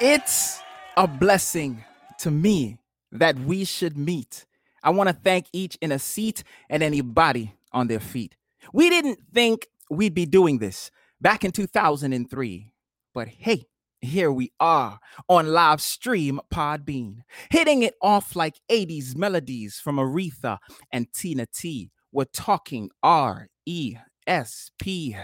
It's 0.00 0.60
a 0.96 1.06
blessing 1.06 1.84
to 2.18 2.30
me 2.30 2.78
that 3.12 3.38
we 3.38 3.64
should 3.64 3.96
meet. 3.96 4.46
I 4.82 4.90
want 4.90 5.08
to 5.08 5.14
thank 5.14 5.46
each 5.52 5.76
in 5.80 5.92
a 5.92 5.98
seat 5.98 6.42
and 6.68 6.82
anybody 6.82 7.54
on 7.72 7.86
their 7.86 8.00
feet. 8.00 8.36
We 8.72 8.90
didn't 8.90 9.20
think 9.32 9.68
we'd 9.90 10.14
be 10.14 10.26
doing 10.26 10.58
this 10.58 10.90
back 11.20 11.44
in 11.44 11.52
2003, 11.52 12.72
but 13.14 13.28
hey, 13.28 13.66
here 14.00 14.32
we 14.32 14.50
are 14.58 14.98
on 15.28 15.46
live 15.46 15.80
stream 15.80 16.40
Podbean, 16.52 17.18
hitting 17.50 17.82
it 17.84 17.94
off 18.02 18.34
like 18.34 18.60
80s 18.70 19.14
melodies 19.14 19.78
from 19.78 19.96
Aretha 19.96 20.58
and 20.92 21.12
Tina 21.12 21.46
T. 21.46 21.90
We're 22.10 22.24
talking 22.24 22.90
R 23.02 23.48
E 23.66 23.96
S 24.26 24.70
P 24.78 25.16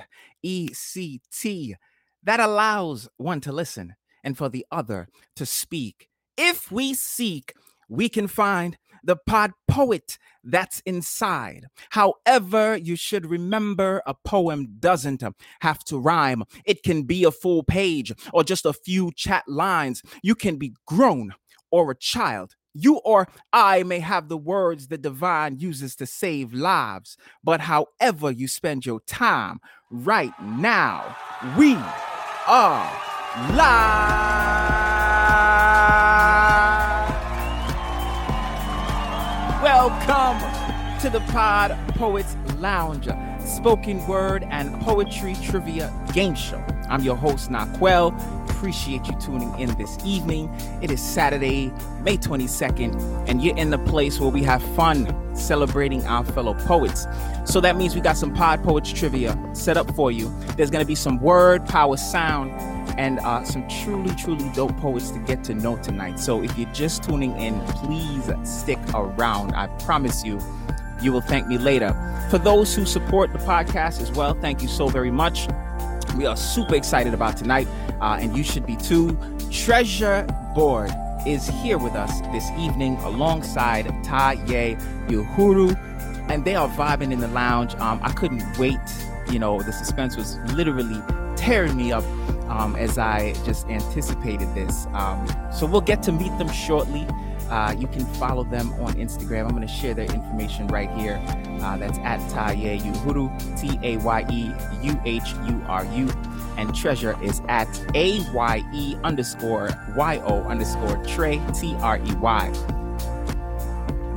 E 0.42 0.68
C 0.72 1.20
T. 1.32 1.74
That 2.22 2.38
allows 2.38 3.08
one 3.16 3.40
to 3.42 3.52
listen 3.52 3.94
and 4.28 4.36
for 4.36 4.50
the 4.50 4.66
other 4.70 5.08
to 5.36 5.46
speak. 5.46 6.10
If 6.36 6.70
we 6.70 6.92
seek, 6.92 7.54
we 7.88 8.10
can 8.10 8.28
find 8.28 8.76
the 9.02 9.16
pod 9.16 9.52
poet 9.66 10.18
that's 10.44 10.80
inside. 10.80 11.64
However, 11.90 12.76
you 12.76 12.94
should 12.94 13.24
remember 13.24 14.02
a 14.06 14.12
poem 14.12 14.76
doesn't 14.80 15.22
um, 15.22 15.34
have 15.60 15.82
to 15.84 15.98
rhyme. 15.98 16.44
It 16.66 16.82
can 16.82 17.04
be 17.04 17.24
a 17.24 17.30
full 17.30 17.62
page 17.62 18.12
or 18.34 18.44
just 18.44 18.66
a 18.66 18.74
few 18.74 19.12
chat 19.16 19.44
lines. 19.48 20.02
You 20.22 20.34
can 20.34 20.56
be 20.56 20.74
grown 20.86 21.32
or 21.70 21.90
a 21.90 21.96
child. 21.96 22.54
You 22.74 22.96
or 22.98 23.28
I 23.50 23.82
may 23.82 24.00
have 24.00 24.28
the 24.28 24.36
words 24.36 24.88
the 24.88 24.98
divine 24.98 25.58
uses 25.58 25.96
to 25.96 26.06
save 26.06 26.52
lives, 26.52 27.16
but 27.42 27.62
however 27.62 28.30
you 28.30 28.46
spend 28.46 28.84
your 28.84 29.00
time 29.06 29.60
right 29.90 30.34
now, 30.42 31.16
we 31.56 31.76
are 32.46 33.07
live. 33.36 34.78
Welcome 39.62 40.38
to 41.00 41.10
the 41.10 41.20
Pod 41.30 41.76
Poets 41.94 42.36
Lounge, 42.56 43.08
spoken 43.40 44.06
word 44.06 44.44
and 44.44 44.80
poetry 44.80 45.36
trivia 45.42 45.92
game 46.14 46.34
show. 46.34 46.64
I'm 46.88 47.02
your 47.02 47.16
host, 47.16 47.50
Naquel. 47.50 48.18
Appreciate 48.50 49.06
you 49.06 49.16
tuning 49.20 49.56
in 49.60 49.76
this 49.76 49.98
evening. 50.04 50.48
It 50.82 50.90
is 50.90 51.00
Saturday, 51.00 51.70
May 52.00 52.16
22nd, 52.16 53.28
and 53.28 53.42
you're 53.42 53.56
in 53.56 53.70
the 53.70 53.78
place 53.78 54.18
where 54.18 54.30
we 54.30 54.42
have 54.44 54.62
fun 54.74 55.14
celebrating 55.36 56.04
our 56.06 56.24
fellow 56.24 56.54
poets. 56.66 57.06
So 57.48 57.62
that 57.62 57.76
means 57.76 57.94
we 57.94 58.02
got 58.02 58.18
some 58.18 58.34
Pod 58.34 58.62
Poets 58.62 58.92
trivia 58.92 59.38
set 59.54 59.78
up 59.78 59.90
for 59.94 60.12
you. 60.12 60.30
There's 60.58 60.70
going 60.70 60.84
to 60.84 60.86
be 60.86 60.94
some 60.94 61.18
word, 61.18 61.66
power, 61.66 61.96
sound, 61.96 62.52
and 62.98 63.18
uh, 63.20 63.42
some 63.42 63.66
truly, 63.68 64.14
truly 64.16 64.50
dope 64.54 64.76
poets 64.76 65.10
to 65.12 65.18
get 65.20 65.44
to 65.44 65.54
know 65.54 65.78
tonight. 65.78 66.18
So 66.20 66.42
if 66.42 66.58
you're 66.58 66.70
just 66.74 67.04
tuning 67.04 67.34
in, 67.40 67.58
please 67.68 68.30
stick 68.44 68.78
around. 68.92 69.54
I 69.54 69.68
promise 69.78 70.22
you, 70.24 70.38
you 71.00 71.10
will 71.10 71.22
thank 71.22 71.46
me 71.46 71.56
later. 71.56 71.94
For 72.30 72.36
those 72.36 72.74
who 72.74 72.84
support 72.84 73.32
the 73.32 73.38
podcast 73.38 74.02
as 74.02 74.12
well, 74.12 74.34
thank 74.34 74.60
you 74.60 74.68
so 74.68 74.88
very 74.88 75.10
much. 75.10 75.48
We 76.18 76.26
are 76.26 76.36
super 76.36 76.74
excited 76.74 77.14
about 77.14 77.38
tonight, 77.38 77.66
uh, 78.02 78.18
and 78.20 78.36
you 78.36 78.42
should 78.42 78.66
be 78.66 78.76
too. 78.76 79.16
Treasure 79.50 80.26
Borde 80.54 80.92
is 81.26 81.48
here 81.48 81.78
with 81.78 81.94
us 81.94 82.20
this 82.32 82.48
evening 82.58 82.96
alongside 82.98 83.86
Taye 84.04 84.78
Uhuru, 85.08 85.87
and 86.28 86.44
they 86.44 86.54
are 86.54 86.68
vibing 86.68 87.12
in 87.12 87.20
the 87.20 87.28
lounge. 87.28 87.74
Um, 87.76 88.00
I 88.02 88.12
couldn't 88.12 88.58
wait. 88.58 88.78
You 89.30 89.38
know, 89.38 89.60
the 89.60 89.72
suspense 89.72 90.16
was 90.16 90.36
literally 90.54 91.02
tearing 91.36 91.76
me 91.76 91.92
up 91.92 92.04
um, 92.48 92.76
as 92.76 92.98
I 92.98 93.32
just 93.44 93.66
anticipated 93.68 94.54
this. 94.54 94.86
Um, 94.92 95.26
so 95.52 95.66
we'll 95.66 95.80
get 95.80 96.02
to 96.04 96.12
meet 96.12 96.36
them 96.38 96.50
shortly. 96.50 97.06
Uh, 97.50 97.74
you 97.78 97.86
can 97.86 98.04
follow 98.14 98.44
them 98.44 98.72
on 98.74 98.94
Instagram. 98.94 99.44
I'm 99.46 99.54
going 99.54 99.66
to 99.66 99.72
share 99.72 99.94
their 99.94 100.06
information 100.06 100.66
right 100.68 100.90
here. 100.90 101.22
Uh, 101.62 101.78
that's 101.78 101.98
at 101.98 102.20
Taye 102.30 102.80
Uhuru, 102.80 103.60
T 103.60 103.78
A 103.82 103.96
Y 103.98 104.26
E 104.30 104.86
U 104.86 105.00
H 105.04 105.32
U 105.46 105.62
R 105.66 105.84
U. 105.84 106.08
And 106.58 106.74
treasure 106.74 107.16
is 107.22 107.40
at 107.48 107.68
A 107.94 108.20
Y 108.32 108.62
E 108.74 108.96
underscore 109.02 109.70
Y 109.96 110.18
O 110.24 110.42
underscore 110.42 111.02
Trey, 111.06 111.40
T 111.54 111.74
R 111.76 111.98
E 111.98 112.12
Y. 112.16 112.52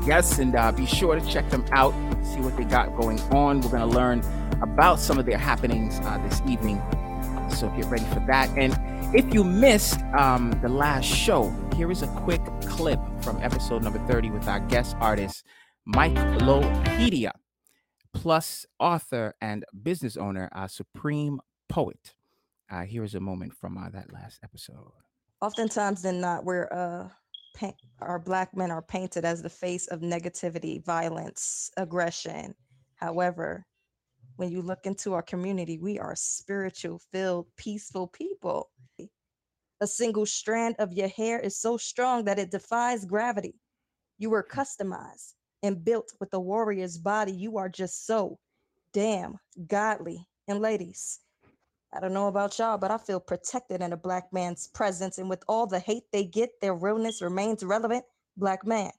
Yes, 0.05 0.39
and 0.39 0.55
uh, 0.55 0.71
be 0.71 0.87
sure 0.87 1.19
to 1.19 1.25
check 1.27 1.47
them 1.51 1.63
out, 1.71 1.93
see 2.23 2.39
what 2.41 2.57
they 2.57 2.63
got 2.63 2.95
going 2.97 3.19
on. 3.31 3.61
We're 3.61 3.69
going 3.69 3.87
to 3.87 3.97
learn 3.97 4.23
about 4.61 4.99
some 4.99 5.19
of 5.19 5.27
their 5.27 5.37
happenings 5.37 5.99
uh, 5.99 6.17
this 6.27 6.41
evening. 6.49 6.81
So 7.49 7.69
get 7.69 7.85
ready 7.85 8.05
for 8.05 8.23
that. 8.27 8.49
And 8.57 8.75
if 9.15 9.31
you 9.31 9.43
missed 9.43 9.99
um, 10.17 10.57
the 10.63 10.69
last 10.69 11.05
show, 11.05 11.53
here 11.75 11.91
is 11.91 12.01
a 12.01 12.07
quick 12.07 12.41
clip 12.65 12.99
from 13.21 13.37
episode 13.43 13.83
number 13.83 13.99
30 14.07 14.31
with 14.31 14.47
our 14.47 14.59
guest 14.61 14.95
artist, 14.99 15.45
Mike 15.85 16.15
Lopedia, 16.39 17.31
plus 18.13 18.65
author 18.79 19.35
and 19.39 19.65
business 19.83 20.17
owner, 20.17 20.49
uh, 20.53 20.67
Supreme 20.67 21.39
Poet. 21.69 22.15
Uh, 22.71 22.83
here 22.83 23.03
is 23.03 23.13
a 23.13 23.19
moment 23.19 23.53
from 23.53 23.77
uh, 23.77 23.89
that 23.89 24.11
last 24.11 24.39
episode. 24.43 24.91
Oftentimes 25.41 26.01
than 26.01 26.21
not, 26.21 26.45
we're 26.45 26.67
uh, 26.71 27.09
our 28.01 28.19
black 28.19 28.55
men 28.55 28.71
are 28.71 28.81
painted 28.81 29.25
as 29.25 29.41
the 29.41 29.49
face 29.49 29.87
of 29.87 30.01
negativity, 30.01 30.83
violence, 30.83 31.71
aggression. 31.77 32.55
However, 32.95 33.65
when 34.37 34.51
you 34.51 34.61
look 34.61 34.85
into 34.85 35.13
our 35.13 35.21
community, 35.21 35.77
we 35.77 35.99
are 35.99 36.15
spiritual, 36.15 36.99
filled, 37.11 37.47
peaceful 37.57 38.07
people. 38.07 38.69
A 39.81 39.87
single 39.87 40.25
strand 40.25 40.75
of 40.79 40.93
your 40.93 41.07
hair 41.07 41.39
is 41.39 41.57
so 41.57 41.77
strong 41.77 42.25
that 42.25 42.39
it 42.39 42.51
defies 42.51 43.05
gravity. 43.05 43.55
You 44.17 44.29
were 44.29 44.43
customized 44.43 45.33
and 45.63 45.83
built 45.83 46.11
with 46.19 46.33
a 46.33 46.39
warrior's 46.39 46.97
body. 46.97 47.31
You 47.31 47.57
are 47.57 47.69
just 47.69 48.05
so 48.05 48.37
damn 48.93 49.37
godly. 49.67 50.27
And 50.47 50.59
ladies, 50.59 51.19
I 51.93 51.99
don't 51.99 52.13
know 52.13 52.27
about 52.27 52.57
y'all, 52.57 52.77
but 52.77 52.91
I 52.91 52.97
feel 52.97 53.19
protected 53.19 53.81
in 53.81 53.91
a 53.91 53.97
black 53.97 54.31
man's 54.31 54.67
presence. 54.67 55.17
And 55.17 55.29
with 55.29 55.43
all 55.47 55.67
the 55.67 55.79
hate 55.79 56.03
they 56.11 56.23
get, 56.23 56.49
their 56.61 56.73
realness 56.73 57.21
remains 57.21 57.63
relevant. 57.63 58.05
Black 58.37 58.65
man. 58.65 58.91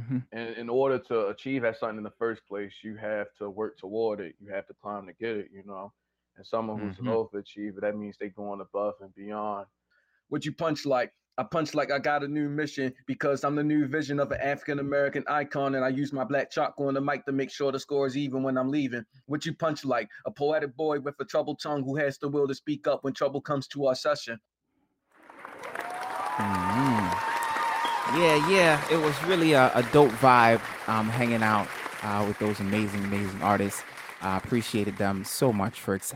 Mm-hmm. 0.00 0.18
And 0.32 0.56
in 0.56 0.68
order 0.70 0.98
to 0.98 1.26
achieve 1.28 1.62
that 1.62 1.78
something 1.78 1.98
in 1.98 2.02
the 2.02 2.12
first 2.18 2.40
place, 2.48 2.72
you 2.82 2.96
have 2.96 3.26
to 3.38 3.50
work 3.50 3.76
toward 3.76 4.20
it. 4.20 4.34
You 4.40 4.50
have 4.50 4.66
to 4.68 4.74
climb 4.80 5.06
to 5.06 5.12
get 5.12 5.36
it, 5.36 5.50
you 5.52 5.62
know. 5.66 5.92
And 6.36 6.46
someone 6.46 6.78
who's 6.78 6.94
mm-hmm. 6.94 7.04
supposed 7.04 7.32
to 7.32 7.38
achieve 7.38 7.76
it, 7.76 7.82
that 7.82 7.96
means 7.96 8.16
they're 8.18 8.30
going 8.30 8.62
above 8.62 8.94
and 9.02 9.14
beyond. 9.14 9.66
What 10.28 10.46
you 10.46 10.52
punch 10.52 10.86
like? 10.86 11.12
I 11.38 11.44
punch 11.44 11.74
like 11.74 11.90
I 11.90 11.98
got 11.98 12.22
a 12.22 12.28
new 12.28 12.50
mission 12.50 12.92
because 13.06 13.42
I'm 13.42 13.56
the 13.56 13.62
new 13.62 13.86
vision 13.86 14.20
of 14.20 14.30
an 14.32 14.40
African 14.42 14.80
American 14.80 15.24
icon, 15.28 15.74
and 15.76 15.84
I 15.84 15.88
use 15.88 16.12
my 16.12 16.24
black 16.24 16.50
chalk 16.50 16.74
on 16.76 16.92
the 16.92 17.00
mic 17.00 17.24
to 17.24 17.32
make 17.32 17.50
sure 17.50 17.72
the 17.72 17.80
score 17.80 18.06
is 18.06 18.18
even 18.18 18.42
when 18.42 18.58
I'm 18.58 18.70
leaving. 18.70 19.04
What 19.26 19.46
you 19.46 19.54
punch 19.54 19.84
like? 19.84 20.08
A 20.26 20.30
poetic 20.30 20.76
boy 20.76 21.00
with 21.00 21.14
a 21.20 21.24
troubled 21.24 21.58
tongue 21.62 21.84
who 21.84 21.96
has 21.96 22.18
the 22.18 22.28
will 22.28 22.46
to 22.48 22.54
speak 22.54 22.86
up 22.86 23.02
when 23.02 23.14
trouble 23.14 23.40
comes 23.40 23.66
to 23.68 23.86
our 23.86 23.94
session. 23.94 24.38
Mm-hmm. 26.36 27.32
Yeah, 28.20 28.50
yeah, 28.50 28.84
it 28.90 28.98
was 28.98 29.14
really 29.24 29.52
a, 29.52 29.72
a 29.74 29.82
dope 29.84 30.10
vibe 30.12 30.60
um, 30.86 31.08
hanging 31.08 31.42
out 31.42 31.66
uh, 32.02 32.24
with 32.26 32.38
those 32.38 32.60
amazing, 32.60 33.04
amazing 33.04 33.40
artists. 33.42 33.82
I 34.20 34.34
uh, 34.34 34.36
appreciated 34.36 34.98
them 34.98 35.24
so 35.24 35.50
much 35.50 35.80
for 35.80 35.94
ex- 35.94 36.14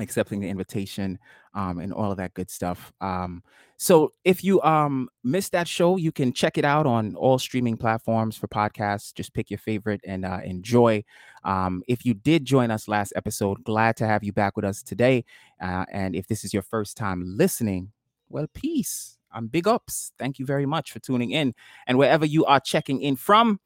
accepting 0.00 0.40
the 0.40 0.48
invitation 0.48 1.18
um, 1.54 1.78
and 1.78 1.92
all 1.92 2.10
of 2.10 2.16
that 2.18 2.34
good 2.34 2.50
stuff. 2.50 2.92
Um, 3.00 3.42
so 3.76 4.12
if 4.24 4.44
you 4.44 4.60
um, 4.62 5.08
missed 5.24 5.52
that 5.52 5.66
show, 5.66 5.96
you 5.96 6.12
can 6.12 6.32
check 6.32 6.58
it 6.58 6.64
out 6.64 6.86
on 6.86 7.16
all 7.16 7.38
streaming 7.38 7.76
platforms 7.76 8.36
for 8.36 8.46
podcasts. 8.46 9.14
Just 9.14 9.32
pick 9.32 9.50
your 9.50 9.58
favorite 9.58 10.02
and 10.04 10.24
uh, 10.24 10.40
enjoy. 10.44 11.02
Um, 11.44 11.82
if 11.88 12.04
you 12.04 12.14
did 12.14 12.44
join 12.44 12.70
us 12.70 12.88
last 12.88 13.12
episode, 13.16 13.64
glad 13.64 13.96
to 13.96 14.06
have 14.06 14.22
you 14.22 14.32
back 14.32 14.54
with 14.56 14.66
us 14.66 14.82
today. 14.82 15.24
Uh, 15.60 15.86
and 15.90 16.14
if 16.14 16.26
this 16.26 16.44
is 16.44 16.52
your 16.52 16.62
first 16.62 16.96
time 16.96 17.22
listening, 17.24 17.92
well, 18.28 18.46
peace. 18.52 19.16
I'm 19.32 19.46
big 19.46 19.66
ups. 19.66 20.12
Thank 20.18 20.38
you 20.38 20.44
very 20.44 20.66
much 20.66 20.92
for 20.92 20.98
tuning 20.98 21.30
in. 21.30 21.54
And 21.86 21.96
wherever 21.96 22.26
you 22.26 22.44
are 22.44 22.60
checking 22.60 23.00
in 23.00 23.16
from, 23.16 23.60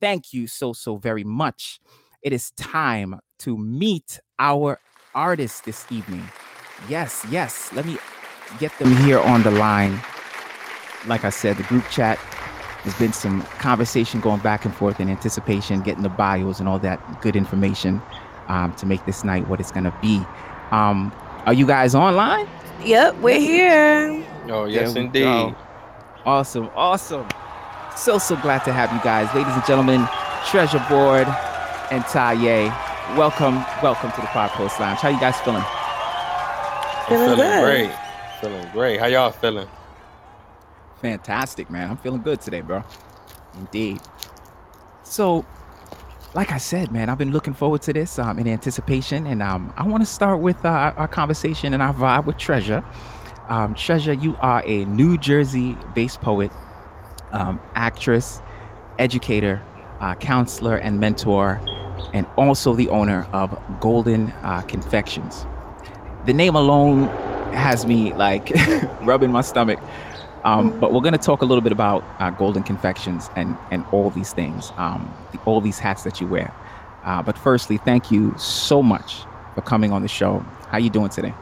thank 0.00 0.32
you 0.32 0.46
so, 0.46 0.72
so 0.72 0.96
very 0.96 1.24
much. 1.24 1.80
It 2.22 2.32
is 2.32 2.50
time 2.52 3.20
to 3.40 3.56
meet 3.56 4.18
our 4.38 4.80
artist 5.14 5.64
this 5.64 5.86
evening. 5.90 6.28
Yes, 6.88 7.24
yes. 7.30 7.72
Let 7.72 7.84
me 7.86 7.98
get 8.58 8.76
them 8.78 8.94
here 8.96 9.18
on 9.18 9.42
the 9.42 9.50
line. 9.50 10.00
Like 11.06 11.24
I 11.24 11.30
said, 11.30 11.56
the 11.56 11.62
group 11.64 11.88
chat, 11.90 12.18
there's 12.84 12.98
been 12.98 13.12
some 13.12 13.42
conversation 13.58 14.20
going 14.20 14.40
back 14.40 14.64
and 14.64 14.74
forth 14.74 15.00
in 15.00 15.08
anticipation, 15.08 15.80
getting 15.80 16.02
the 16.02 16.08
bios 16.08 16.60
and 16.60 16.68
all 16.68 16.78
that 16.78 17.20
good 17.20 17.36
information 17.36 18.00
um, 18.48 18.74
to 18.74 18.86
make 18.86 19.04
this 19.06 19.24
night 19.24 19.48
what 19.48 19.60
it's 19.60 19.70
going 19.70 19.84
to 19.84 19.94
be. 20.00 20.22
Um, 20.70 21.12
are 21.46 21.54
you 21.54 21.66
guys 21.66 21.94
online? 21.94 22.48
Yep, 22.84 23.16
we're 23.16 23.40
here. 23.40 24.24
Oh, 24.48 24.64
yes, 24.64 24.94
indeed. 24.94 25.22
Go. 25.24 25.56
Awesome, 26.24 26.70
awesome. 26.74 27.26
So, 27.96 28.18
so 28.18 28.36
glad 28.36 28.64
to 28.64 28.72
have 28.72 28.92
you 28.92 29.00
guys. 29.02 29.34
Ladies 29.34 29.52
and 29.52 29.64
gentlemen, 29.66 30.06
Treasure 30.46 30.84
Borde 30.88 31.28
and 31.90 32.04
Taye, 32.04 32.70
welcome, 33.16 33.56
welcome 33.82 34.10
to 34.12 34.20
the 34.20 34.26
Pod 34.28 34.50
Poets 34.50 34.78
Lounge. 34.78 35.00
How 35.00 35.08
you 35.08 35.18
guys 35.18 35.40
feeling? 35.40 35.62
Feeling, 37.08 37.36
feeling 37.36 37.60
great. 37.62 37.92
feeling 38.40 38.72
great. 38.72 39.00
How 39.00 39.06
y'all 39.06 39.30
feeling? 39.32 39.68
Fantastic, 41.00 41.70
man. 41.70 41.90
I'm 41.90 41.96
feeling 41.96 42.22
good 42.22 42.40
today, 42.40 42.60
bro. 42.60 42.84
Indeed. 43.58 44.00
So, 45.02 45.44
like 46.34 46.52
I 46.52 46.58
said, 46.58 46.92
man, 46.92 47.08
I've 47.08 47.18
been 47.18 47.32
looking 47.32 47.54
forward 47.54 47.82
to 47.82 47.92
this 47.92 48.18
um, 48.18 48.38
in 48.38 48.46
anticipation, 48.46 49.26
and 49.26 49.42
um, 49.42 49.72
I 49.76 49.86
want 49.86 50.02
to 50.02 50.06
start 50.06 50.40
with 50.40 50.64
uh, 50.64 50.92
our 50.96 51.08
conversation 51.08 51.74
and 51.74 51.82
our 51.82 51.94
vibe 51.94 52.26
with 52.26 52.36
Treasure. 52.36 52.84
Um, 53.48 53.74
Treasure, 53.74 54.12
you 54.12 54.36
are 54.40 54.62
a 54.64 54.84
New 54.84 55.18
Jersey-based 55.18 56.20
poet, 56.20 56.52
um, 57.32 57.60
actress, 57.74 58.40
educator, 58.98 59.60
uh, 59.98 60.14
counselor, 60.14 60.76
and 60.76 61.00
mentor, 61.00 61.60
and 62.12 62.26
also 62.36 62.74
the 62.74 62.88
owner 62.88 63.26
of 63.32 63.58
Golden 63.80 64.30
uh, 64.42 64.62
Confections. 64.62 65.46
The 66.26 66.32
name 66.32 66.54
alone 66.54 67.08
has 67.54 67.86
me 67.86 68.12
like 68.14 68.50
rubbing 69.02 69.32
my 69.32 69.40
stomach 69.40 69.78
um, 70.44 70.78
but 70.80 70.92
we're 70.92 71.02
going 71.02 71.12
to 71.12 71.18
talk 71.18 71.42
a 71.42 71.44
little 71.44 71.60
bit 71.60 71.72
about 71.72 72.04
uh, 72.18 72.30
Golden 72.30 72.62
Confections 72.62 73.28
and 73.36 73.56
and 73.70 73.84
all 73.92 74.10
these 74.10 74.32
things, 74.32 74.72
um, 74.76 75.12
the, 75.32 75.38
all 75.44 75.60
these 75.60 75.78
hats 75.78 76.02
that 76.04 76.20
you 76.20 76.26
wear. 76.26 76.52
Uh, 77.04 77.22
but 77.22 77.36
firstly, 77.36 77.76
thank 77.78 78.10
you 78.10 78.34
so 78.38 78.82
much 78.82 79.22
for 79.54 79.60
coming 79.62 79.92
on 79.92 80.02
the 80.02 80.08
show. 80.08 80.44
How 80.68 80.78
you 80.78 80.90
doing 80.90 81.10
today? 81.10 81.34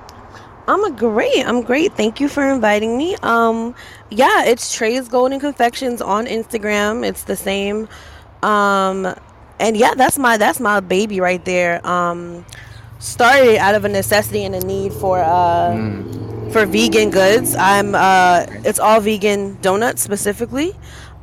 I'm 0.66 0.94
great. 0.96 1.46
I'm 1.46 1.62
great. 1.62 1.94
Thank 1.94 2.20
you 2.20 2.28
for 2.28 2.46
inviting 2.46 2.98
me. 2.98 3.16
Um, 3.22 3.74
yeah, 4.10 4.44
it's 4.44 4.74
Trey's 4.74 5.08
Golden 5.08 5.40
Confections 5.40 6.02
on 6.02 6.26
Instagram. 6.26 7.06
It's 7.06 7.24
the 7.24 7.36
same. 7.36 7.88
Um, 8.42 9.14
and 9.60 9.76
yeah, 9.76 9.94
that's 9.94 10.18
my 10.18 10.36
that's 10.36 10.60
my 10.60 10.80
baby 10.80 11.20
right 11.20 11.44
there. 11.44 11.86
Um, 11.86 12.44
started 12.98 13.58
out 13.58 13.74
of 13.74 13.84
a 13.84 13.88
necessity 13.88 14.44
and 14.44 14.54
a 14.54 14.60
need 14.60 14.92
for 14.92 15.18
uh. 15.20 15.72
Mm 15.72 16.28
for 16.50 16.64
vegan 16.64 17.10
goods. 17.10 17.54
I'm 17.56 17.94
uh, 17.94 18.46
it's 18.64 18.78
all 18.78 19.00
vegan 19.00 19.58
donuts 19.60 20.02
specifically. 20.02 20.74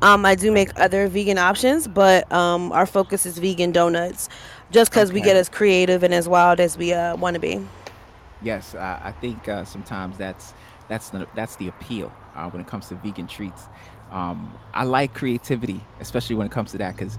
Um, 0.02 0.26
I 0.26 0.36
do 0.36 0.52
make 0.52 0.78
other 0.80 1.08
vegan 1.08 1.38
options, 1.38 1.88
but 1.88 2.32
um, 2.32 2.72
our 2.72 2.86
focus 2.86 3.26
is 3.26 3.38
vegan 3.38 3.72
donuts, 3.72 4.30
just 4.72 4.92
because 4.92 5.10
okay. 5.10 5.20
we 5.20 5.22
get 5.22 5.36
as 5.36 5.50
creative 5.50 6.04
and 6.04 6.14
as 6.14 6.28
wild 6.28 6.60
as 6.60 6.78
we 6.78 6.94
uh, 6.94 7.16
want 7.16 7.34
to 7.36 7.40
be. 7.40 7.66
Yes, 8.42 8.76
uh, 8.76 9.00
I 9.02 9.12
think 9.14 9.48
uh, 9.48 9.66
sometimes 9.66 10.18
that's 10.18 10.54
that's 10.88 11.10
the 11.10 11.28
that's 11.34 11.56
the 11.56 11.70
appeal 11.70 12.14
uh, 12.36 12.50
when 12.50 12.62
it 12.62 12.68
comes 12.68 12.88
to 12.90 12.96
vegan 12.96 13.28
treats. 13.28 13.64
Um, 14.12 14.54
I 14.74 14.84
like 14.84 15.14
creativity, 15.14 15.82
especially 16.00 16.36
when 16.36 16.46
it 16.46 16.52
comes 16.52 16.72
to 16.72 16.78
that, 16.78 16.96
because 16.96 17.18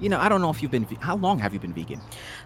you 0.00 0.08
know 0.08 0.18
I 0.18 0.28
don't 0.28 0.40
know 0.40 0.50
if 0.50 0.62
you've 0.62 0.70
been. 0.70 0.84
How 1.00 1.16
long 1.16 1.38
have 1.38 1.52
you 1.52 1.60
been 1.60 1.72
vegan? 1.72 2.00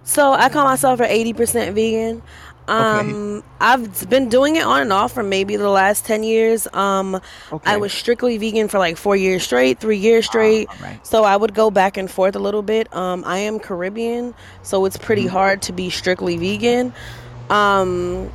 So 0.04 0.32
I 0.32 0.48
call 0.48 0.64
myself 0.64 1.00
an 1.00 1.06
eighty 1.06 1.32
percent 1.32 1.74
vegan. 1.74 2.22
Um, 2.68 3.38
okay. 3.38 3.46
I've 3.60 4.08
been 4.08 4.28
doing 4.28 4.54
it 4.56 4.62
on 4.62 4.82
and 4.82 4.92
off 4.92 5.12
for 5.12 5.24
maybe 5.24 5.56
the 5.56 5.68
last 5.68 6.04
10 6.04 6.22
years. 6.22 6.68
Um, 6.72 7.16
okay. 7.16 7.72
I 7.72 7.76
was 7.78 7.92
strictly 7.92 8.38
vegan 8.38 8.68
for 8.68 8.78
like 8.78 8.96
four 8.96 9.16
years 9.16 9.42
straight, 9.42 9.80
three 9.80 9.96
years 9.96 10.26
ah, 10.28 10.30
straight. 10.30 10.80
right. 10.80 11.04
So 11.04 11.24
I 11.24 11.36
would 11.36 11.52
go 11.52 11.72
back 11.72 11.96
and 11.96 12.08
forth 12.08 12.36
a 12.36 12.38
little 12.38 12.62
bit. 12.62 12.94
Um, 12.94 13.24
I 13.26 13.38
am 13.38 13.58
Caribbean, 13.58 14.34
so 14.62 14.84
it's 14.84 14.96
pretty 14.96 15.24
mm-hmm. 15.24 15.32
hard 15.32 15.62
to 15.62 15.72
be 15.72 15.90
strictly 15.90 16.36
vegan. 16.36 16.92
Um, 17.48 18.30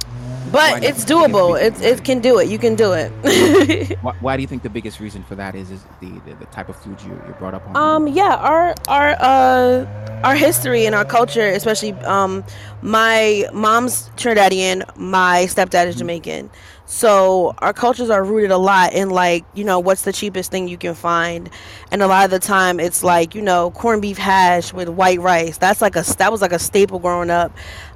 but 0.51 0.83
it's 0.83 1.05
doable. 1.05 1.59
It, 1.59 1.81
it 1.81 2.03
can 2.03 2.19
do 2.19 2.39
it. 2.39 2.49
You 2.49 2.57
can 2.57 2.75
do 2.75 2.93
it. 2.93 3.97
why, 4.01 4.15
why, 4.19 4.35
do 4.35 4.41
you 4.41 4.47
think 4.47 4.63
the 4.63 4.69
biggest 4.69 4.99
reason 4.99 5.23
for 5.23 5.35
that 5.35 5.55
is 5.55 5.71
is 5.71 5.83
the, 6.01 6.09
the, 6.25 6.35
the 6.35 6.45
type 6.47 6.69
of 6.69 6.75
food 6.75 7.01
you, 7.01 7.11
you 7.27 7.35
brought 7.37 7.53
up 7.53 7.67
on? 7.67 7.75
Um, 7.75 8.07
yeah, 8.07 8.35
our 8.35 8.75
our 8.87 9.15
uh 9.19 9.85
our 10.23 10.35
history 10.35 10.85
and 10.85 10.95
our 10.95 11.05
culture, 11.05 11.47
especially 11.47 11.93
um, 12.03 12.43
my 12.81 13.45
mom's 13.53 14.09
Trinidadian, 14.17 14.83
my 14.97 15.45
stepdad 15.47 15.87
is 15.87 15.95
mm-hmm. 15.95 15.99
Jamaican. 15.99 16.49
So 16.87 17.55
our 17.59 17.73
cultures 17.73 18.11
are 18.11 18.23
rooted 18.23 18.51
a 18.51 18.57
lot 18.57 18.93
in 18.93 19.09
like, 19.09 19.43
you 19.55 19.63
know, 19.63 19.79
what's 19.79 20.03
the 20.03 20.13
cheapest 20.13 20.51
thing 20.51 20.67
you 20.67 20.77
can 20.77 20.93
find. 20.93 21.49
And 21.91 22.03
a 22.03 22.07
lot 22.07 22.25
of 22.25 22.31
the 22.31 22.39
time 22.39 22.79
it's 22.79 23.03
like, 23.03 23.33
you 23.33 23.41
know, 23.41 23.71
corned 23.71 24.03
beef 24.03 24.19
hash 24.19 24.71
with 24.71 24.89
white 24.89 25.19
rice. 25.19 25.57
That's 25.57 25.81
like 25.81 25.95
a 25.95 26.03
that 26.17 26.31
was 26.31 26.41
like 26.41 26.51
a 26.51 26.59
staple 26.59 26.99
growing 26.99 27.31
up. 27.31 27.51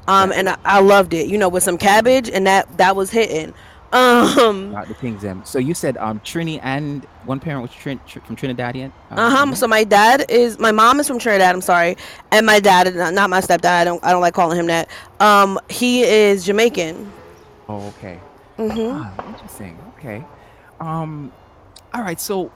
Um, 0.10 0.32
and 0.32 0.50
I, 0.50 0.58
I 0.66 0.80
loved 0.82 1.14
it, 1.14 1.28
you 1.28 1.38
know, 1.38 1.50
with 1.50 1.64
some 1.64 1.78
cabbage 1.78 2.30
and 2.30 2.46
that 2.48 2.78
that 2.78 2.96
was 2.96 3.10
hitting. 3.12 3.54
Um, 3.92 4.72
the 4.88 4.96
King's 5.02 5.24
Em. 5.26 5.44
So 5.46 5.58
you 5.58 5.74
said 5.74 5.98
um 5.98 6.20
Trini 6.20 6.60
and 6.62 7.04
one 7.26 7.40
parent 7.40 7.64
was 7.64 7.72
Trin- 7.72 8.00
Tr- 8.06 8.20
from 8.20 8.36
Trinidadian. 8.36 8.92
Uh, 9.10 9.16
uh 9.16 9.30
huh. 9.32 9.56
So 9.56 9.68
my 9.68 9.84
dad 9.84 10.26
is 10.30 10.60
my 10.60 10.72
mom 10.72 11.00
is 11.00 11.08
from 11.08 11.18
Trinidad. 11.18 11.56
I'm 11.56 11.62
sorry, 11.62 11.98
and 12.32 12.46
my 12.46 12.60
dad 12.60 12.94
not, 12.96 13.16
not 13.16 13.32
my 13.32 13.42
stepdad. 13.42 13.66
I 13.82 13.84
don't 13.86 14.04
I 14.04 14.12
don't 14.12 14.22
like 14.22 14.36
calling 14.36 14.60
him 14.60 14.68
that. 14.68 14.90
Um, 15.20 15.60
he 15.70 16.04
is 16.04 16.46
Jamaican. 16.46 17.12
Oh, 17.68 17.88
okay. 17.98 18.20
Mhm. 18.60 18.92
Ah, 19.04 19.28
interesting. 19.28 19.76
Okay. 19.98 20.24
Um, 20.80 21.32
all 21.92 22.04
right. 22.04 22.20
So 22.22 22.52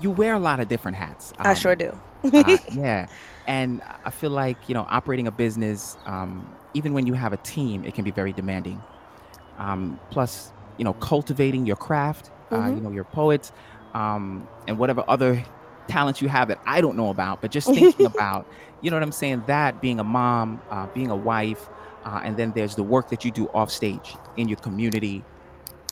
you 0.00 0.12
wear 0.12 0.34
a 0.34 0.38
lot 0.38 0.60
of 0.60 0.68
different 0.68 0.96
hats. 0.96 1.32
I 1.38 1.54
sure 1.54 1.74
do. 1.74 1.98
uh, 2.32 2.56
yeah, 2.72 3.08
and 3.48 3.82
I 4.04 4.10
feel 4.10 4.30
like 4.30 4.68
you 4.68 4.74
know 4.74 4.86
operating 4.88 5.26
a 5.26 5.32
business, 5.32 5.96
um, 6.06 6.46
even 6.74 6.92
when 6.92 7.06
you 7.06 7.14
have 7.14 7.32
a 7.32 7.36
team, 7.38 7.84
it 7.84 7.94
can 7.94 8.04
be 8.04 8.10
very 8.10 8.32
demanding. 8.32 8.82
Um, 9.58 10.00
plus, 10.10 10.52
you 10.78 10.84
know, 10.84 10.94
cultivating 10.94 11.66
your 11.66 11.76
craft, 11.76 12.30
uh, 12.50 12.56
you 12.56 12.62
mm-hmm. 12.62 12.84
know, 12.84 12.90
your 12.90 13.04
poets, 13.04 13.52
um, 13.94 14.48
and 14.66 14.78
whatever 14.78 15.04
other 15.08 15.44
talents 15.88 16.22
you 16.22 16.28
have 16.28 16.48
that 16.48 16.60
I 16.66 16.80
don't 16.80 16.96
know 16.96 17.10
about, 17.10 17.40
but 17.40 17.50
just 17.50 17.66
thinking 17.74 18.06
about, 18.06 18.46
you 18.80 18.90
know 18.90 18.96
what 18.96 19.02
I'm 19.02 19.12
saying? 19.12 19.44
That 19.46 19.80
being 19.80 20.00
a 20.00 20.04
mom, 20.04 20.60
uh, 20.70 20.86
being 20.86 21.10
a 21.10 21.16
wife, 21.16 21.68
uh, 22.04 22.20
and 22.24 22.36
then 22.36 22.52
there's 22.52 22.74
the 22.74 22.82
work 22.82 23.10
that 23.10 23.24
you 23.24 23.30
do 23.30 23.48
off 23.48 23.70
stage 23.70 24.16
in 24.36 24.48
your 24.48 24.56
community. 24.58 25.22